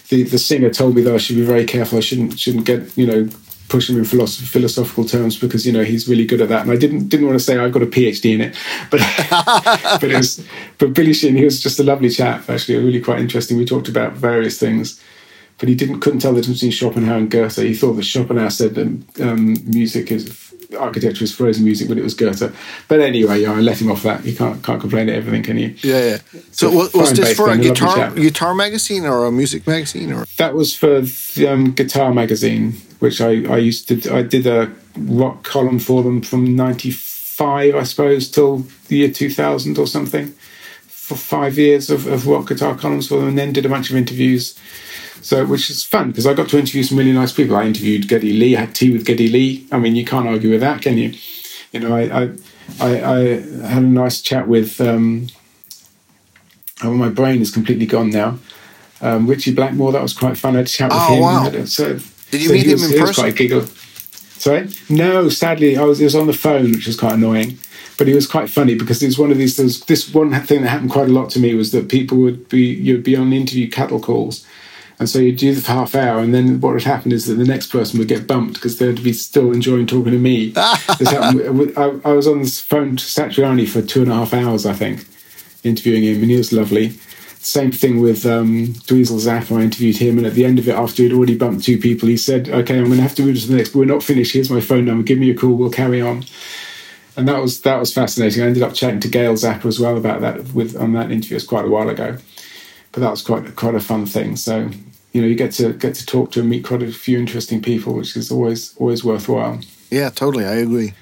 The 0.10 0.24
the 0.24 0.40
singer 0.40 0.70
told 0.72 0.96
me 0.96 1.04
that 1.04 1.14
I 1.14 1.18
should 1.18 1.36
be 1.36 1.44
very 1.44 1.66
careful. 1.66 2.00
I 2.00 2.02
shouldn't 2.02 2.40
shouldn't 2.40 2.66
get 2.66 2.98
you 2.98 3.06
know 3.06 3.30
push 3.70 3.90
him 3.90 3.98
in 3.98 4.06
philosophy, 4.06 4.46
philosophical 4.46 5.06
terms 5.06 5.40
because 5.40 5.66
you 5.66 5.72
know 5.72 5.84
he's 5.84 6.08
really 6.08 6.26
good 6.26 6.42
at 6.42 6.50
that. 6.50 6.64
And 6.64 6.72
I 6.72 6.78
didn't 6.78 7.10
didn't 7.10 7.28
want 7.28 7.38
to 7.38 7.44
say 7.44 7.58
I've 7.58 7.72
got 7.72 7.84
a 7.84 7.88
PhD 7.88 8.34
in 8.34 8.42
it, 8.42 8.58
but 8.90 9.00
but 10.02 10.10
it 10.10 10.18
was 10.18 10.46
but 10.80 10.94
Billy 10.94 11.14
Sheehan 11.14 11.38
he 11.38 11.46
was 11.46 11.62
just 11.62 11.80
a 11.80 11.84
lovely 11.84 12.10
chap. 12.10 12.50
Actually, 12.50 12.84
really 12.84 13.02
quite 13.02 13.20
interesting. 13.20 13.58
We 13.58 13.66
talked 13.66 13.88
about 13.88 14.14
various 14.14 14.60
things 14.60 15.00
but 15.58 15.70
he 15.70 15.76
didn't 15.76 16.02
couldn't 16.02 16.20
tell 16.20 16.34
the 16.34 16.42
difference 16.42 16.60
between 16.60 16.72
Schopenhauer 16.72 17.18
and 17.18 17.32
Goethe. 17.32 17.58
He 17.58 17.74
thought 17.74 17.94
that 17.94 18.04
Schopenhauer 18.04 18.50
said 18.50 18.76
that 18.76 19.22
um, 19.22 19.58
music 19.66 20.12
is 20.12 20.46
architecture 20.78 21.24
is 21.24 21.34
frozen 21.34 21.64
music, 21.64 21.88
but 21.88 21.98
it 21.98 22.04
was 22.04 22.14
Goethe. 22.14 22.54
But 22.88 23.00
anyway, 23.00 23.42
yeah, 23.42 23.54
I 23.54 23.62
let 23.62 23.82
him 23.82 23.92
off 23.92 24.04
that. 24.04 24.26
You 24.26 24.36
can't 24.36 24.64
can't 24.64 24.82
complain 24.82 25.10
at 25.10 25.16
everything, 25.16 25.44
can 25.44 25.58
you? 25.58 25.76
Yeah, 25.82 26.00
yeah. 26.00 26.18
So, 26.52 26.88
so 26.88 27.00
was 27.00 27.14
this 27.14 27.36
for 27.36 27.52
a 27.52 27.58
guitar 27.58 28.12
guitar 28.12 28.54
magazine 28.54 29.06
or 29.06 29.26
a 29.26 29.32
music 29.32 29.66
magazine 29.68 30.12
or? 30.12 30.26
That 30.38 30.56
was 30.56 30.76
for 30.76 31.02
the 31.02 31.48
um, 31.48 31.72
Guitar 31.72 32.14
Magazine, 32.14 32.74
which 33.00 33.22
I 33.22 33.46
I 33.46 33.58
used 33.58 33.88
to 33.88 34.14
I 34.14 34.22
did 34.24 34.48
a 34.48 34.72
rock 34.98 35.44
column 35.44 35.80
for 35.80 36.04
them 36.04 36.22
from 36.22 36.56
'95, 36.56 37.76
I 37.76 37.84
suppose, 37.84 38.30
till 38.30 38.66
the 38.88 38.98
year 38.98 39.12
2000 39.12 39.78
or 39.78 39.88
something. 39.88 40.34
For 40.88 41.16
five 41.16 41.60
years 41.60 41.92
of, 41.92 42.08
of 42.08 42.26
rock 42.26 42.48
guitar 42.48 42.76
columns 42.76 43.08
for 43.08 43.20
them, 43.20 43.30
and 43.30 43.38
then 43.38 43.54
did 43.54 43.66
a 43.66 43.70
bunch 43.70 43.92
of 43.92 43.96
interviews 43.96 44.58
so, 45.26 45.44
which 45.44 45.72
is 45.72 45.84
fun 45.84 46.10
because 46.10 46.28
I 46.28 46.36
got 46.36 46.50
to 46.50 46.60
interview 46.60 46.84
some 46.84 47.00
really 47.00 47.12
nice 47.12 47.34
people. 47.34 47.56
I 47.56 47.66
interviewed 47.66 48.08
Geddy 48.08 48.32
Lee. 48.32 48.56
I 48.56 48.60
had 48.60 48.76
tea 48.76 48.92
with 48.92 49.08
Geddy 49.08 49.28
Lee. 49.28 49.66
I 49.72 49.80
mean, 49.80 49.96
you 49.96 50.06
can't 50.06 50.28
argue 50.28 50.52
with 50.52 50.62
that, 50.62 50.84
can 50.84 51.00
you? 51.00 51.16
You 51.72 51.80
know, 51.80 51.96
I 51.96 52.04
I, 52.04 52.32
I, 52.80 52.90
I 53.64 53.68
had 53.68 53.82
a 53.82 53.88
nice 53.88 54.22
chat 54.22 54.48
with. 54.48 54.80
Um, 54.80 55.30
oh, 56.84 56.94
my 56.94 57.10
brain 57.10 57.42
is 57.42 57.50
completely 57.50 57.88
gone 57.88 58.12
now. 58.12 58.38
Um, 59.02 59.26
Ritchie 59.26 59.56
Blackmore. 59.56 59.92
That 59.94 60.04
was 60.04 60.14
quite 60.14 60.38
fun. 60.38 60.54
I 60.54 60.58
had 60.58 60.68
a 60.68 60.70
chat 60.70 60.92
with 60.92 61.02
oh, 61.02 61.14
him. 61.16 61.22
Wow. 61.22 61.66
So, 61.66 61.94
Did 62.30 62.42
you 62.44 62.50
so 62.50 62.54
meet 62.54 62.68
him 62.68 62.74
was, 62.74 62.92
in 62.92 63.00
person? 63.00 63.24
quite 63.24 63.34
a 63.34 63.36
giggle. 63.36 63.66
Sorry, 63.66 64.70
no. 64.90 65.30
Sadly, 65.30 65.76
I 65.76 65.86
was. 65.86 66.00
It 66.00 66.04
was 66.04 66.16
on 66.16 66.28
the 66.28 66.34
phone, 66.34 66.72
which 66.72 66.86
was 66.86 67.00
quite 67.00 67.14
annoying. 67.14 67.58
But 67.98 68.08
he 68.08 68.14
was 68.14 68.28
quite 68.28 68.48
funny 68.48 68.76
because 68.76 69.02
it 69.02 69.08
was 69.08 69.18
one 69.18 69.32
of 69.32 69.40
these. 69.40 69.58
There 69.58 69.66
was 69.66 69.80
this 69.86 70.14
one 70.14 70.40
thing 70.42 70.62
that 70.62 70.68
happened 70.68 70.92
quite 70.92 71.10
a 71.10 71.14
lot 71.14 71.32
to 71.32 71.40
me 71.40 71.56
was 71.56 71.72
that 71.72 71.90
people 71.90 72.20
would 72.20 72.48
be 72.48 72.62
you'd 72.62 73.04
be 73.04 73.16
on 73.16 73.34
interview 73.34 73.68
cattle 73.72 74.00
calls, 74.00 74.46
and 74.98 75.10
so 75.10 75.20
you'd 75.20 75.38
do 75.38 75.54
the 75.54 75.68
half 75.68 75.94
hour, 75.94 76.20
and 76.20 76.34
then 76.34 76.62
what 76.62 76.74
would 76.74 76.84
happen 76.84 77.12
is 77.12 77.26
that 77.26 77.36
the 77.36 77.44
next 77.44 77.68
person 77.68 78.00
would 78.00 78.08
get 78.08 78.28
bumped 78.28 78.56
because 78.56 78.78
they'd 78.78 79.04
be 79.04 79.12
still 79.12 79.52
enjoying 79.52 79.88
talking 79.88 80.14
to 80.14 80.18
me. 80.18 80.54
I, 81.78 82.10
I, 82.10 82.14
was 82.14 82.28
on 82.28 82.44
the 82.44 82.48
phone 82.50 82.96
to 82.96 83.04
Satriani 83.04 83.68
for 83.68 83.82
two 83.82 84.04
and 84.04 84.12
a 84.12 84.16
half 84.16 84.34
hours, 84.34 84.66
I 84.66 84.74
think, 84.74 85.06
interviewing 85.64 86.04
him, 86.04 86.22
and 86.22 86.32
he 86.32 86.38
was 86.38 86.54
lovely. 86.54 86.92
Same 87.40 87.72
thing 87.72 88.00
with 88.00 88.26
um, 88.26 88.68
Dweezil 88.88 89.20
Zappa. 89.20 89.60
I 89.60 89.64
interviewed 89.64 89.98
him, 89.98 90.18
and 90.18 90.26
at 90.26 90.34
the 90.34 90.46
end 90.46 90.60
of 90.60 90.68
it, 90.68 90.76
after 90.76 91.04
he'd 91.04 91.14
already 91.14 91.38
bumped 91.38 91.66
two 91.66 91.78
people, 91.78 92.08
he 92.08 92.18
said, 92.18 92.48
"Okay, 92.48 92.78
I'm 92.78 92.86
going 92.86 92.98
to 92.98 93.04
have 93.04 93.16
to 93.16 93.24
move 93.24 93.40
to 93.40 93.48
the 93.48 93.58
next, 93.58 93.70
but 93.72 93.80
we're 93.80 93.86
not 93.86 94.02
finished. 94.02 94.34
Here's 94.34 94.50
my 94.50 94.62
phone 94.62 94.86
number. 94.86 95.04
Give 95.04 95.20
me 95.20 95.30
a 95.30 95.36
call. 95.36 95.56
We'll 95.56 95.70
carry 95.70 96.02
on." 96.02 96.24
And 97.18 97.28
that 97.28 97.42
was 97.42 97.62
that 97.62 97.80
was 97.80 97.94
fascinating. 97.94 98.44
I 98.44 98.48
ended 98.48 98.64
up 98.64 98.74
chatting 98.74 99.02
to 99.02 99.10
Gail 99.10 99.34
Zappa 99.34 99.66
as 99.66 99.80
well 99.80 99.98
about 99.98 100.22
that 100.22 100.54
with 100.54 100.76
on 100.76 100.94
that 100.94 101.12
interview. 101.12 101.36
It 101.36 101.42
was 101.42 101.48
quite 101.48 101.66
a 101.66 101.70
while 101.70 101.90
ago 101.90 102.18
but 102.96 103.02
that 103.02 103.12
was 103.12 103.22
quite 103.22 103.56
quite 103.58 103.76
a 103.76 103.82
fun 103.82 104.06
thing. 104.06 104.38
So 104.38 104.70
you 105.12 105.22
know, 105.22 105.28
you 105.28 105.36
get 105.36 105.52
to 105.54 105.74
get 105.74 105.96
to 105.96 106.06
talk 106.06 106.32
to 106.32 106.40
and 106.40 106.50
meet 106.50 106.64
quite 106.64 106.82
a 106.82 106.92
few 106.92 107.20
interesting 107.20 107.62
people, 107.62 107.94
which 107.94 108.16
is 108.16 108.32
always 108.32 108.74
always 108.78 109.04
worthwhile. 109.04 109.60
Yeah, 109.92 110.10
totally. 110.10 110.46
I 110.46 110.56
agree. 110.56 110.94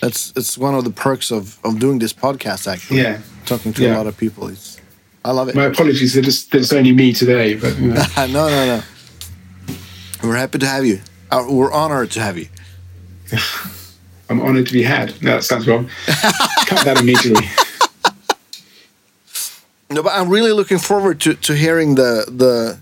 That's 0.00 0.32
it's 0.36 0.56
one 0.56 0.76
of 0.76 0.84
the 0.84 0.92
perks 0.92 1.32
of 1.32 1.58
of 1.64 1.80
doing 1.80 1.98
this 1.98 2.12
podcast. 2.12 2.72
Actually, 2.72 3.02
yeah, 3.02 3.18
talking 3.46 3.72
to 3.72 3.82
yeah. 3.82 3.96
a 3.96 3.98
lot 3.98 4.06
of 4.06 4.16
people. 4.16 4.46
It's 4.46 4.80
I 5.24 5.32
love 5.32 5.48
it. 5.48 5.56
My 5.56 5.64
apologies 5.64 6.14
that 6.14 6.26
it's, 6.26 6.44
that 6.46 6.58
it's 6.58 6.72
only 6.72 6.92
me 6.92 7.12
today, 7.12 7.54
but 7.56 7.76
you 7.78 7.88
know. 7.88 8.04
no, 8.16 8.26
no, 8.26 8.66
no. 8.66 8.82
We're 10.22 10.36
happy 10.36 10.58
to 10.58 10.66
have 10.66 10.86
you. 10.86 11.00
Uh, 11.32 11.44
we're 11.48 11.72
honored 11.72 12.12
to 12.12 12.20
have 12.20 12.38
you. 12.38 12.46
I'm 14.30 14.40
honored 14.40 14.66
to 14.68 14.72
be 14.72 14.84
had. 14.84 15.20
No, 15.20 15.32
that 15.32 15.42
sounds 15.42 15.66
wrong. 15.66 15.90
Cut 16.06 16.84
that 16.84 17.00
immediately. 17.00 17.46
No, 19.92 20.04
but 20.04 20.12
I'm 20.12 20.28
really 20.28 20.52
looking 20.52 20.78
forward 20.78 21.20
to, 21.22 21.34
to 21.34 21.54
hearing 21.54 21.96
the 21.96 22.24
the 22.28 22.78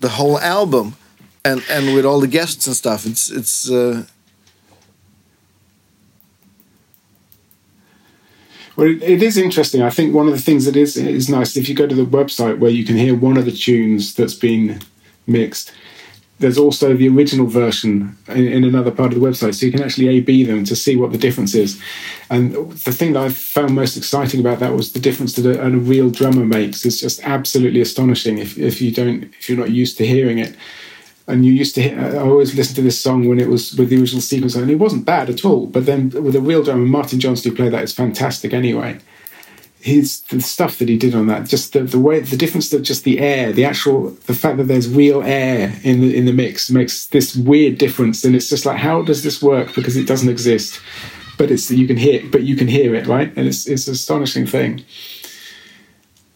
the 0.00 0.10
whole 0.10 0.38
album, 0.38 0.96
and 1.42 1.64
and 1.70 1.94
with 1.94 2.04
all 2.04 2.20
the 2.20 2.28
guests 2.28 2.66
and 2.66 2.76
stuff. 2.76 3.06
It's 3.06 3.30
it's. 3.30 3.70
Uh... 3.70 4.04
Well, 8.76 8.88
it, 8.88 9.02
it 9.02 9.22
is 9.22 9.38
interesting. 9.38 9.80
I 9.80 9.88
think 9.88 10.14
one 10.14 10.26
of 10.26 10.34
the 10.34 10.42
things 10.42 10.66
that 10.66 10.76
is 10.76 10.98
is 10.98 11.30
nice 11.30 11.56
if 11.56 11.66
you 11.66 11.74
go 11.74 11.86
to 11.86 11.94
the 11.94 12.04
website 12.04 12.58
where 12.58 12.70
you 12.70 12.84
can 12.84 12.96
hear 12.96 13.14
one 13.14 13.38
of 13.38 13.46
the 13.46 13.52
tunes 13.52 14.14
that's 14.14 14.34
been 14.34 14.80
mixed. 15.26 15.72
There's 16.40 16.58
also 16.58 16.94
the 16.94 17.08
original 17.08 17.46
version 17.46 18.16
in, 18.28 18.48
in 18.48 18.64
another 18.64 18.90
part 18.90 19.12
of 19.12 19.20
the 19.20 19.26
website, 19.26 19.54
so 19.54 19.66
you 19.66 19.72
can 19.72 19.82
actually 19.82 20.08
A 20.08 20.20
B 20.20 20.42
them 20.42 20.64
to 20.64 20.74
see 20.74 20.96
what 20.96 21.12
the 21.12 21.18
difference 21.18 21.54
is. 21.54 21.80
And 22.28 22.54
the 22.72 22.92
thing 22.92 23.12
that 23.12 23.22
I 23.22 23.28
found 23.28 23.74
most 23.74 23.96
exciting 23.96 24.40
about 24.40 24.58
that 24.58 24.72
was 24.72 24.92
the 24.92 24.98
difference 24.98 25.34
that 25.34 25.46
a, 25.46 25.64
a 25.64 25.70
real 25.70 26.10
drummer 26.10 26.44
makes. 26.44 26.84
It's 26.84 27.00
just 27.00 27.22
absolutely 27.22 27.80
astonishing 27.80 28.38
if, 28.38 28.58
if 28.58 28.82
you 28.82 28.90
don't 28.90 29.24
if 29.38 29.48
you're 29.48 29.58
not 29.58 29.70
used 29.70 29.96
to 29.98 30.06
hearing 30.06 30.38
it 30.38 30.56
and 31.26 31.46
you 31.46 31.52
used 31.52 31.74
to 31.76 31.82
hear, 31.82 31.98
I 31.98 32.18
always 32.18 32.54
listened 32.54 32.76
to 32.76 32.82
this 32.82 33.00
song 33.00 33.28
when 33.28 33.40
it 33.40 33.48
was 33.48 33.72
with 33.74 33.88
the 33.88 33.98
original 33.98 34.20
sequence, 34.20 34.56
and 34.56 34.70
it 34.70 34.74
wasn't 34.74 35.06
bad 35.06 35.30
at 35.30 35.44
all. 35.44 35.66
But 35.66 35.86
then 35.86 36.10
with 36.10 36.36
a 36.36 36.40
real 36.40 36.62
drummer, 36.62 36.84
Martin 36.84 37.20
Johnson, 37.20 37.50
who 37.50 37.56
played 37.56 37.72
that, 37.72 37.84
is 37.84 37.94
fantastic 37.94 38.52
anyway. 38.52 38.98
His 39.84 40.20
the 40.22 40.40
stuff 40.40 40.78
that 40.78 40.88
he 40.88 40.96
did 40.96 41.14
on 41.14 41.26
that, 41.26 41.46
just 41.46 41.74
the, 41.74 41.82
the 41.82 41.98
way, 41.98 42.20
the 42.20 42.38
difference 42.38 42.70
that 42.70 42.80
just 42.80 43.04
the 43.04 43.18
air, 43.18 43.52
the 43.52 43.66
actual, 43.66 44.10
the 44.26 44.34
fact 44.34 44.56
that 44.56 44.64
there's 44.64 44.88
real 44.88 45.22
air 45.22 45.78
in 45.82 46.00
the 46.00 46.16
in 46.16 46.24
the 46.24 46.32
mix 46.32 46.70
makes 46.70 47.06
this 47.06 47.36
weird 47.36 47.76
difference, 47.76 48.24
and 48.24 48.34
it's 48.34 48.48
just 48.48 48.64
like, 48.64 48.78
how 48.78 49.02
does 49.02 49.22
this 49.22 49.42
work? 49.42 49.74
Because 49.74 49.96
it 49.96 50.06
doesn't 50.06 50.30
exist, 50.30 50.80
but 51.36 51.50
it's 51.50 51.70
you 51.70 51.86
can 51.86 51.98
hear, 51.98 52.22
but 52.32 52.42
you 52.44 52.56
can 52.56 52.68
hear 52.68 52.94
it, 52.94 53.06
right? 53.06 53.28
And 53.36 53.46
it's 53.46 53.66
it's 53.66 53.86
an 53.86 53.92
astonishing 53.92 54.46
thing 54.46 54.84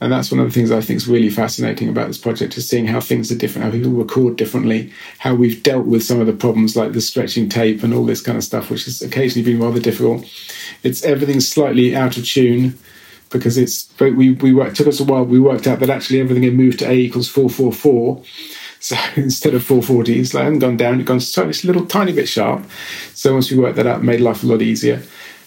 and 0.00 0.12
that's 0.12 0.30
one 0.30 0.38
of 0.38 0.46
the 0.46 0.52
things 0.52 0.70
I 0.70 0.80
think 0.80 0.98
is 0.98 1.08
really 1.08 1.30
fascinating 1.30 1.88
about 1.88 2.06
this 2.06 2.18
project 2.18 2.56
is 2.56 2.68
seeing 2.68 2.86
how 2.86 3.00
things 3.00 3.32
are 3.32 3.36
different, 3.36 3.64
how 3.64 3.72
people 3.72 3.90
record 3.90 4.36
differently, 4.36 4.92
how 5.18 5.34
we've 5.34 5.60
dealt 5.62 5.86
with 5.86 6.04
some 6.04 6.20
of 6.20 6.28
the 6.28 6.32
problems 6.32 6.76
like 6.76 6.92
the 6.92 7.00
stretching 7.00 7.48
tape 7.48 7.82
and 7.82 7.92
all 7.92 8.04
this 8.04 8.20
kind 8.20 8.38
of 8.38 8.44
stuff, 8.44 8.70
which 8.70 8.84
has 8.84 9.02
occasionally 9.02 9.44
been 9.44 9.60
rather 9.60 9.80
difficult. 9.80 10.24
It's 10.84 11.02
everything's 11.02 11.48
slightly 11.48 11.96
out 11.96 12.16
of 12.16 12.24
tune 12.24 12.78
because 13.30 13.58
it's 13.58 13.92
we 14.00 14.32
we 14.32 14.52
worked, 14.52 14.76
took 14.76 14.86
us 14.86 15.00
a 15.00 15.04
while. 15.04 15.24
We 15.24 15.40
worked 15.40 15.66
out 15.66 15.80
that 15.80 15.90
actually 15.90 16.20
everything 16.20 16.42
had 16.44 16.54
moved 16.54 16.80
to 16.80 16.90
A 16.90 16.94
equals 16.94 17.28
four 17.28 17.50
four 17.50 17.72
four. 17.72 18.22
So 18.80 18.96
instead 19.16 19.54
of 19.54 19.64
440, 19.64 20.20
it's 20.20 20.34
like, 20.34 20.44
hadn't 20.44 20.60
gone 20.60 20.76
down, 20.76 21.00
it's 21.00 21.08
gone 21.08 21.20
so 21.20 21.48
it's 21.48 21.64
a 21.64 21.66
little 21.66 21.86
tiny 21.86 22.12
bit 22.12 22.28
sharp. 22.28 22.64
So 23.14 23.32
once 23.32 23.50
we 23.50 23.58
worked 23.58 23.76
that 23.76 23.86
out, 23.86 24.00
it 24.00 24.04
made 24.04 24.20
life 24.20 24.42
a 24.42 24.46
lot 24.46 24.62
easier. 24.62 25.02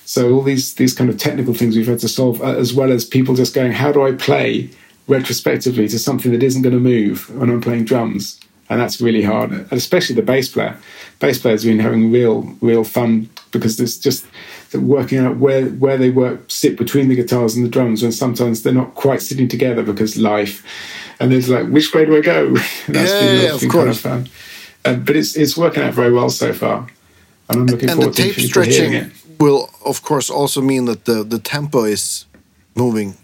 So 0.05 0.33
all 0.33 0.41
these 0.41 0.73
these 0.73 0.93
kind 0.93 1.09
of 1.09 1.17
technical 1.17 1.53
things 1.53 1.75
we've 1.75 1.87
had 1.87 1.99
to 1.99 2.07
solve, 2.07 2.41
uh, 2.41 2.57
as 2.57 2.73
well 2.73 2.91
as 2.91 3.05
people 3.05 3.35
just 3.35 3.53
going, 3.53 3.71
how 3.71 3.91
do 3.91 4.05
I 4.05 4.11
play 4.13 4.69
retrospectively 5.07 5.87
to 5.87 5.99
something 5.99 6.31
that 6.31 6.43
isn't 6.43 6.61
going 6.61 6.75
to 6.75 6.81
move 6.81 7.29
when 7.37 7.49
I'm 7.49 7.61
playing 7.61 7.85
drums? 7.85 8.39
And 8.69 8.79
that's 8.79 9.01
really 9.01 9.21
hard, 9.21 9.51
and 9.51 9.73
especially 9.73 10.15
the 10.15 10.21
bass 10.21 10.47
player. 10.47 10.77
Bass 11.19 11.37
players 11.39 11.63
have 11.63 11.69
been 11.69 11.79
having 11.79 12.11
real 12.11 12.55
real 12.61 12.83
fun 12.83 13.29
because 13.51 13.77
there's 13.77 13.97
just 13.97 14.25
working 14.73 15.19
out 15.19 15.37
where 15.37 15.65
where 15.65 15.97
they 15.97 16.09
work 16.09 16.39
sit 16.49 16.77
between 16.77 17.07
the 17.07 17.15
guitars 17.15 17.55
and 17.55 17.65
the 17.65 17.69
drums 17.69 18.01
when 18.01 18.11
sometimes 18.11 18.63
they're 18.63 18.73
not 18.73 18.95
quite 18.95 19.21
sitting 19.21 19.47
together 19.47 19.83
because 19.83 20.17
life. 20.17 20.65
And 21.19 21.31
there's 21.31 21.49
like, 21.49 21.67
which 21.67 21.93
way 21.93 22.05
do 22.05 22.17
I 22.17 22.21
go? 22.21 22.53
that's 22.87 22.89
yeah, 22.89 23.19
been, 23.19 23.41
yeah, 23.41 23.53
of 23.53 23.61
course. 23.61 23.73
Kind 23.73 23.89
of 23.89 23.99
fun. 23.99 24.29
Uh, 24.83 24.95
but 24.95 25.15
it's 25.15 25.35
it's 25.35 25.55
working 25.55 25.83
out 25.83 25.93
very 25.93 26.11
well 26.11 26.29
so 26.29 26.53
far, 26.53 26.87
and 27.49 27.59
I'm 27.59 27.65
looking 27.67 27.89
and 27.89 27.97
forward 27.97 28.15
the 28.15 28.23
tape 28.23 28.35
to 28.35 28.41
stretching 28.41 28.93
it 28.93 29.11
will 29.41 29.69
of 29.83 30.03
course 30.03 30.29
also 30.29 30.61
mean 30.61 30.85
that 30.85 31.05
the 31.05 31.23
the 31.23 31.39
tempo 31.39 31.83
is 31.83 32.25
moving. 32.75 33.17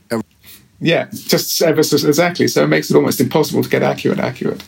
Yeah, 0.79 1.07
just 1.11 1.61
ever 1.61 1.83
so 1.83 2.07
exactly. 2.07 2.47
So 2.47 2.63
it 2.63 2.67
makes 2.67 2.89
it 2.89 2.95
almost 2.95 3.19
impossible 3.21 3.63
to 3.63 3.69
get 3.69 3.83
accurate. 3.83 4.19
Accurate. 4.19 4.63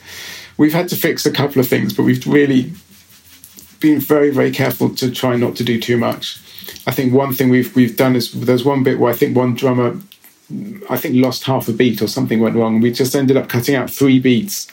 We've 0.57 0.73
had 0.73 0.89
to 0.89 0.95
fix 0.95 1.25
a 1.25 1.31
couple 1.31 1.59
of 1.61 1.67
things, 1.67 1.93
but 1.93 2.03
we've 2.03 2.25
really 2.25 2.71
been 3.79 3.99
very 3.99 4.29
very 4.29 4.51
careful 4.51 4.93
to 4.95 5.11
try 5.11 5.35
not 5.35 5.55
to 5.57 5.63
do 5.63 5.79
too 5.79 5.97
much. 5.97 6.39
I 6.85 6.91
think 6.91 7.13
one 7.13 7.33
thing 7.33 7.49
we've 7.49 7.75
we've 7.75 7.95
done 7.95 8.15
is 8.15 8.31
there's 8.31 8.65
one 8.65 8.83
bit 8.83 8.99
where 8.99 9.11
I 9.11 9.15
think 9.15 9.35
one 9.35 9.55
drummer 9.55 9.97
I 10.89 10.97
think 10.97 11.15
lost 11.15 11.43
half 11.43 11.67
a 11.67 11.73
beat 11.73 12.01
or 12.01 12.07
something 12.07 12.39
went 12.39 12.55
wrong. 12.55 12.81
We 12.81 12.91
just 12.91 13.15
ended 13.15 13.37
up 13.37 13.49
cutting 13.49 13.75
out 13.75 13.89
three 13.89 14.19
beats. 14.19 14.67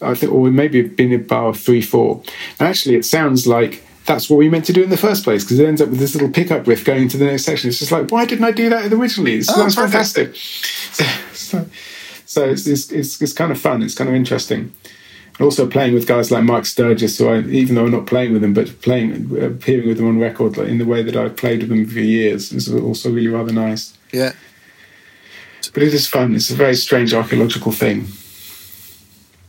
I 0.00 0.14
think, 0.14 0.32
or 0.32 0.50
maybe 0.50 0.82
been 0.82 1.12
about 1.12 1.56
three, 1.56 1.80
four. 1.80 2.22
And 2.58 2.68
actually, 2.68 2.96
it 2.96 3.04
sounds 3.04 3.46
like 3.46 3.84
that's 4.04 4.28
what 4.28 4.36
we 4.36 4.48
meant 4.48 4.64
to 4.64 4.72
do 4.72 4.82
in 4.82 4.90
the 4.90 4.96
first 4.96 5.22
place 5.24 5.44
because 5.44 5.58
it 5.60 5.66
ends 5.66 5.80
up 5.80 5.88
with 5.88 5.98
this 5.98 6.14
little 6.14 6.30
pickup 6.30 6.66
riff 6.66 6.84
going 6.84 7.02
into 7.02 7.16
the 7.16 7.24
next 7.24 7.44
section. 7.44 7.68
It's 7.68 7.78
just 7.78 7.92
like, 7.92 8.10
why 8.10 8.24
didn't 8.24 8.44
I 8.44 8.50
do 8.50 8.68
that 8.68 8.92
originally? 8.92 9.36
It's, 9.36 9.50
oh, 9.50 9.62
that's 9.62 9.74
fantastic. 9.74 10.36
So, 11.32 11.66
so 12.24 12.48
it's, 12.48 12.66
it's, 12.66 12.90
it's, 12.90 13.20
it's, 13.20 13.32
kind 13.32 13.52
of 13.52 13.60
fun. 13.60 13.82
It's 13.82 13.94
kind 13.94 14.08
of 14.08 14.16
interesting. 14.16 14.72
Also 15.40 15.66
playing 15.66 15.94
with 15.94 16.06
guys 16.06 16.30
like 16.30 16.44
Mike 16.44 16.66
Sturgis, 16.66 17.18
who 17.18 17.28
I, 17.28 17.40
even 17.40 17.74
though 17.74 17.84
I'm 17.84 17.90
not 17.90 18.06
playing 18.06 18.32
with 18.32 18.42
them, 18.42 18.52
but 18.52 18.80
playing, 18.82 19.36
appearing 19.42 19.88
with 19.88 19.96
them 19.96 20.06
on 20.06 20.18
record 20.18 20.58
in 20.58 20.78
the 20.78 20.84
way 20.84 21.02
that 21.02 21.16
I've 21.16 21.36
played 21.36 21.60
with 21.60 21.70
them 21.70 21.86
for 21.86 22.00
years 22.00 22.52
is 22.52 22.72
also 22.72 23.10
really 23.10 23.28
rather 23.28 23.52
nice. 23.52 23.96
Yeah. 24.12 24.32
But 25.72 25.82
it 25.82 25.94
is 25.94 26.06
fun. 26.06 26.34
It's 26.34 26.50
a 26.50 26.54
very 26.54 26.76
strange 26.76 27.14
archaeological 27.14 27.72
thing. 27.72 28.06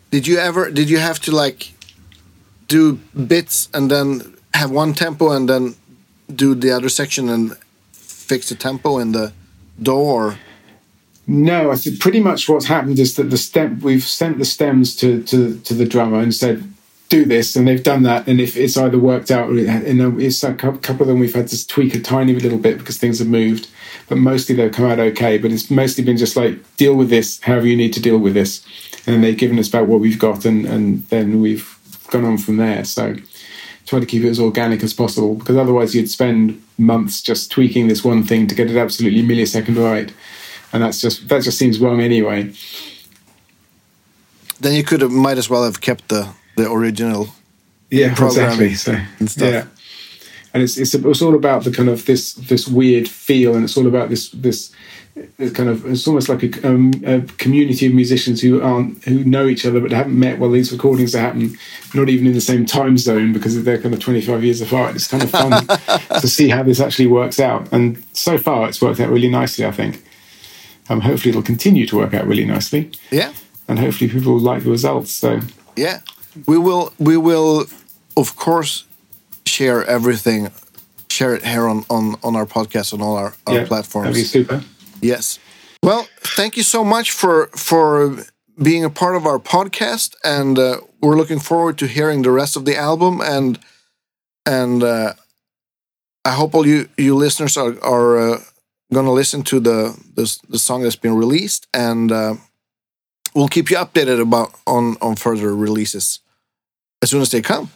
Did 0.10 0.26
you 0.26 0.38
ever, 0.38 0.72
did 0.72 0.90
you 0.90 1.00
have 1.00 1.20
to 1.22 1.32
like 1.32 1.74
do 2.68 3.00
bits 3.28 3.68
and 3.74 3.92
then 3.92 4.36
have 4.54 4.72
one 4.72 4.94
tempo 4.94 5.32
and 5.32 5.50
then 5.50 5.76
do 6.34 6.56
the 6.56 6.72
other 6.72 6.90
section 6.90 7.30
and 7.30 7.58
fix 7.92 8.50
the 8.50 8.56
tempo 8.56 9.00
in 9.00 9.12
the 9.12 9.34
DAW? 9.82 10.36
No, 11.26 11.72
I 11.72 11.76
think 11.76 12.00
pretty 12.00 12.20
much 12.20 12.50
what's 12.50 12.66
happened 12.66 13.00
is 13.00 13.16
that 13.16 13.30
the 13.30 13.38
stem 13.38 13.80
we've 13.80 14.04
sent 14.04 14.40
the 14.40 14.46
stems 14.46 14.96
to 14.98 15.24
to, 15.24 15.58
to 15.60 15.74
the 15.74 15.86
drummer 15.86 16.20
and 16.20 16.34
said 16.34 16.74
do 17.10 17.26
this, 17.26 17.56
and 17.56 17.68
they've 17.68 17.84
done 17.84 18.04
that. 18.04 18.28
And 18.28 18.42
if 18.42 18.58
it's 18.58 18.76
either 18.76 18.98
worked 18.98 19.30
out, 19.30 19.50
and 19.50 20.22
it's 20.22 20.44
a 20.44 20.54
couple 20.54 21.02
of 21.02 21.08
them 21.08 21.20
we've 21.20 21.36
had 21.36 21.48
to 21.50 21.68
tweak 21.68 21.94
a 21.94 22.00
tiny 22.00 22.34
little 22.34 22.58
bit 22.58 22.80
because 22.80 22.98
things 22.98 23.20
have 23.20 23.28
moved, 23.28 23.68
but 24.10 24.18
mostly 24.18 24.56
they've 24.56 24.72
come 24.72 24.86
out 24.86 25.00
okay. 25.00 25.38
But 25.38 25.52
it's 25.52 25.70
mostly 25.70 26.04
been 26.04 26.18
just 26.18 26.36
like 26.36 26.60
deal 26.78 26.96
with 26.96 27.10
this, 27.10 27.40
however 27.42 27.68
you 27.68 27.78
need 27.78 27.94
to 27.94 28.02
deal 28.02 28.18
with 28.18 28.34
this, 28.34 28.66
and 29.06 29.24
they've 29.24 29.38
given 29.38 29.60
us 29.60 29.70
about 29.70 29.88
what 29.88 30.02
we've 30.02 30.20
got, 30.20 30.44
and 30.44 30.66
and 30.66 31.08
then 31.10 31.40
we've 31.40 31.78
gone 32.10 32.26
on 32.26 32.38
from 32.38 32.58
there. 32.58 32.84
So 32.84 33.16
try 33.86 34.00
to 34.00 34.06
keep 34.06 34.24
it 34.24 34.30
as 34.30 34.40
organic 34.40 34.84
as 34.84 34.94
possible 34.94 35.36
because 35.36 35.58
otherwise 35.58 35.94
you'd 35.94 36.10
spend 36.10 36.62
months 36.78 37.22
just 37.22 37.52
tweaking 37.52 37.88
this 37.88 38.04
one 38.04 38.24
thing 38.24 38.48
to 38.48 38.56
get 38.56 38.72
it 38.72 38.78
absolutely 38.78 39.22
millisecond 39.22 39.78
right, 39.78 40.14
and 40.74 40.84
that's 40.84 41.00
just 41.00 41.30
that 41.30 41.44
just 41.44 41.58
seems 41.58 41.80
wrong 41.80 42.02
anyway. 42.02 42.52
Then 44.60 44.74
you 44.74 44.84
could 44.84 45.02
have 45.02 45.12
might 45.12 45.38
as 45.38 45.50
well 45.50 45.64
have 45.64 45.80
kept 45.80 46.10
the 46.10 46.34
the 46.58 46.70
original. 46.70 47.30
Yeah, 47.90 48.12
exactly. 48.12 48.74
So 48.74 48.92
yeah, 49.38 49.68
and 50.54 50.64
it's, 50.64 50.78
it's 50.78 50.94
it's 50.96 51.22
all 51.22 51.36
about 51.36 51.64
the 51.64 51.72
kind 51.72 51.90
of 51.90 52.06
this 52.06 52.34
this 52.34 52.68
weird 52.68 53.08
feel, 53.08 53.56
and 53.56 53.64
it's 53.64 53.78
all 53.78 53.88
about 53.88 54.10
this 54.10 54.30
this 54.30 54.74
it's 55.38 55.54
kind 55.54 55.70
of 55.70 55.86
it's 55.86 56.08
almost 56.08 56.28
like 56.28 56.42
a, 56.42 56.68
um, 56.68 56.92
a, 57.06 57.22
community 57.38 57.86
of 57.86 57.94
musicians 57.94 58.42
who 58.42 58.62
aren't 58.62 59.04
who 59.04 59.24
know 59.24 59.48
each 59.48 59.64
other 59.64 59.80
but 59.80 59.92
haven't 59.92 60.18
met 60.18 60.40
while 60.40 60.50
these 60.50 60.72
recordings 60.72 61.14
are 61.14 61.20
happening, 61.20 61.56
not 61.94 62.10
even 62.10 62.26
in 62.26 62.34
the 62.34 62.42
same 62.42 62.66
time 62.66 62.98
zone 62.98 63.32
because 63.32 63.62
they're 63.64 63.80
kind 63.80 63.94
of 63.94 64.00
25 64.00 64.44
years 64.44 64.60
apart. 64.60 64.96
It's 64.96 65.08
kind 65.08 65.22
of 65.22 65.30
fun 65.30 65.68
to 66.20 66.28
see 66.28 66.50
how 66.50 66.64
this 66.64 66.80
actually 66.80 67.08
works 67.08 67.40
out, 67.40 67.72
and 67.72 68.04
so 68.14 68.40
far 68.40 68.68
it's 68.68 68.82
worked 68.82 69.00
out 69.00 69.10
really 69.10 69.30
nicely. 69.30 69.66
I 69.66 69.72
think. 69.72 70.04
Um, 70.90 71.02
hopefully 71.02 71.30
it'll 71.30 71.44
continue 71.44 71.86
to 71.88 71.98
work 71.98 72.14
out 72.14 72.28
really 72.28 72.46
nicely. 72.46 72.92
Yeah. 73.12 73.34
And 73.68 73.80
hopefully 73.80 74.10
people 74.10 74.34
will 74.34 74.42
like 74.42 74.64
the 74.64 74.72
results. 74.72 75.12
So. 75.12 75.40
Yeah, 75.76 76.02
we 76.48 76.58
will. 76.58 76.94
We 77.00 77.18
will, 77.18 77.66
of 78.18 78.36
course, 78.36 78.86
share 79.46 79.86
everything 79.86 80.52
share 81.14 81.36
it 81.36 81.46
here 81.46 81.68
on, 81.68 81.86
on, 81.90 82.16
on 82.24 82.36
our 82.36 82.46
podcast 82.46 82.94
on 82.94 83.02
all 83.02 83.16
our, 83.16 83.34
our 83.46 83.60
yeah, 83.60 83.68
platforms. 83.68 84.08
That'd 84.08 84.22
be 84.22 84.24
super. 84.24 84.64
Yes. 85.02 85.40
Well, 85.82 86.08
thank 86.22 86.58
you 86.58 86.64
so 86.64 86.84
much 86.84 87.12
for 87.12 87.48
for 87.48 88.26
being 88.62 88.86
a 88.86 88.90
part 88.90 89.16
of 89.16 89.26
our 89.26 89.40
podcast, 89.40 90.16
and 90.24 90.58
uh, 90.58 90.78
we're 91.02 91.18
looking 91.18 91.40
forward 91.40 91.78
to 91.80 91.88
hearing 91.88 92.22
the 92.24 92.32
rest 92.32 92.56
of 92.56 92.66
the 92.66 92.78
album. 92.78 93.22
and 93.22 93.60
And 94.46 94.82
uh, 94.84 95.14
I 96.24 96.32
hope 96.32 96.56
all 96.56 96.66
you 96.66 96.88
you 96.98 97.16
listeners 97.16 97.58
are 97.58 97.76
are 97.84 98.18
uh, 98.18 98.40
going 98.94 99.06
to 99.06 99.12
listen 99.12 99.44
to 99.44 99.60
the, 99.60 99.98
the 100.16 100.40
the 100.50 100.60
song 100.60 100.84
that's 100.84 100.96
been 100.96 101.16
released, 101.16 101.68
and 101.74 102.12
uh, 102.12 102.36
we'll 103.36 103.48
keep 103.48 103.70
you 103.70 103.78
updated 103.78 104.22
about 104.22 104.52
on 104.66 104.98
on 105.02 105.16
further 105.16 105.56
releases 105.56 106.20
as 107.02 107.10
soon 107.10 107.22
as 107.22 107.30
they 107.30 107.42
come. 107.42 107.70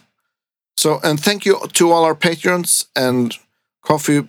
So, 0.76 1.00
and 1.02 1.18
thank 1.20 1.44
you 1.44 1.58
to 1.72 1.90
all 1.90 2.04
our 2.04 2.14
patrons 2.14 2.86
and 2.94 3.36
coffee 3.82 4.26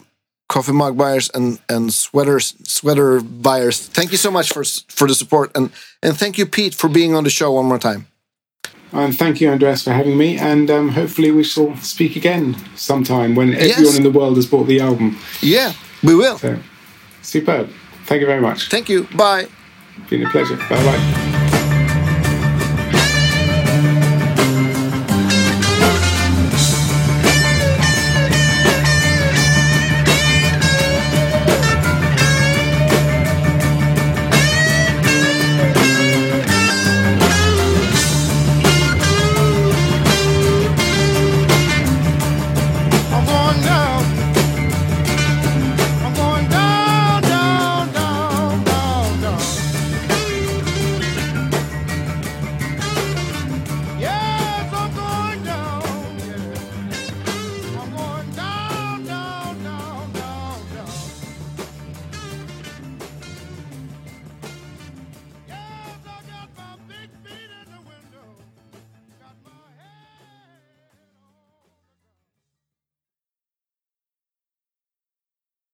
coffee 0.47 0.73
mug 0.73 0.97
buyers 0.97 1.29
and 1.33 1.59
and 1.69 1.93
sweaters 1.93 2.55
sweater 2.63 3.21
buyers. 3.21 3.87
Thank 3.87 4.11
you 4.11 4.17
so 4.17 4.31
much 4.31 4.51
for 4.51 4.63
for 4.87 5.07
the 5.07 5.13
support 5.13 5.51
and 5.55 5.71
and 6.01 6.17
thank 6.17 6.37
you 6.37 6.45
Pete 6.45 6.75
for 6.75 6.89
being 6.89 7.15
on 7.15 7.23
the 7.23 7.29
show 7.29 7.51
one 7.51 7.65
more 7.65 7.79
time. 7.79 8.07
And 8.91 9.15
thank 9.15 9.39
you, 9.39 9.51
Andreas, 9.51 9.83
for 9.83 9.91
having 9.91 10.17
me. 10.17 10.37
And 10.37 10.69
um, 10.71 10.89
hopefully, 10.89 11.31
we 11.31 11.43
shall 11.43 11.75
speak 11.77 12.15
again 12.15 12.55
sometime 12.75 13.35
when 13.35 13.53
everyone 13.53 13.83
yes. 13.83 13.97
in 13.97 14.03
the 14.03 14.09
world 14.09 14.35
has 14.37 14.47
bought 14.47 14.65
the 14.65 14.79
album. 14.79 15.17
Yeah, 15.41 15.73
we 16.01 16.15
will. 16.15 16.39
So, 16.39 16.57
superb. 17.21 17.69
Thank 18.05 18.21
you 18.21 18.27
very 18.27 18.41
much. 18.41 18.69
Thank 18.69 18.89
you. 18.89 19.03
Bye. 19.15 19.47
Been 20.09 20.25
a 20.25 20.29
pleasure. 20.29 20.55
Bye 20.55 20.83
bye. 20.83 21.38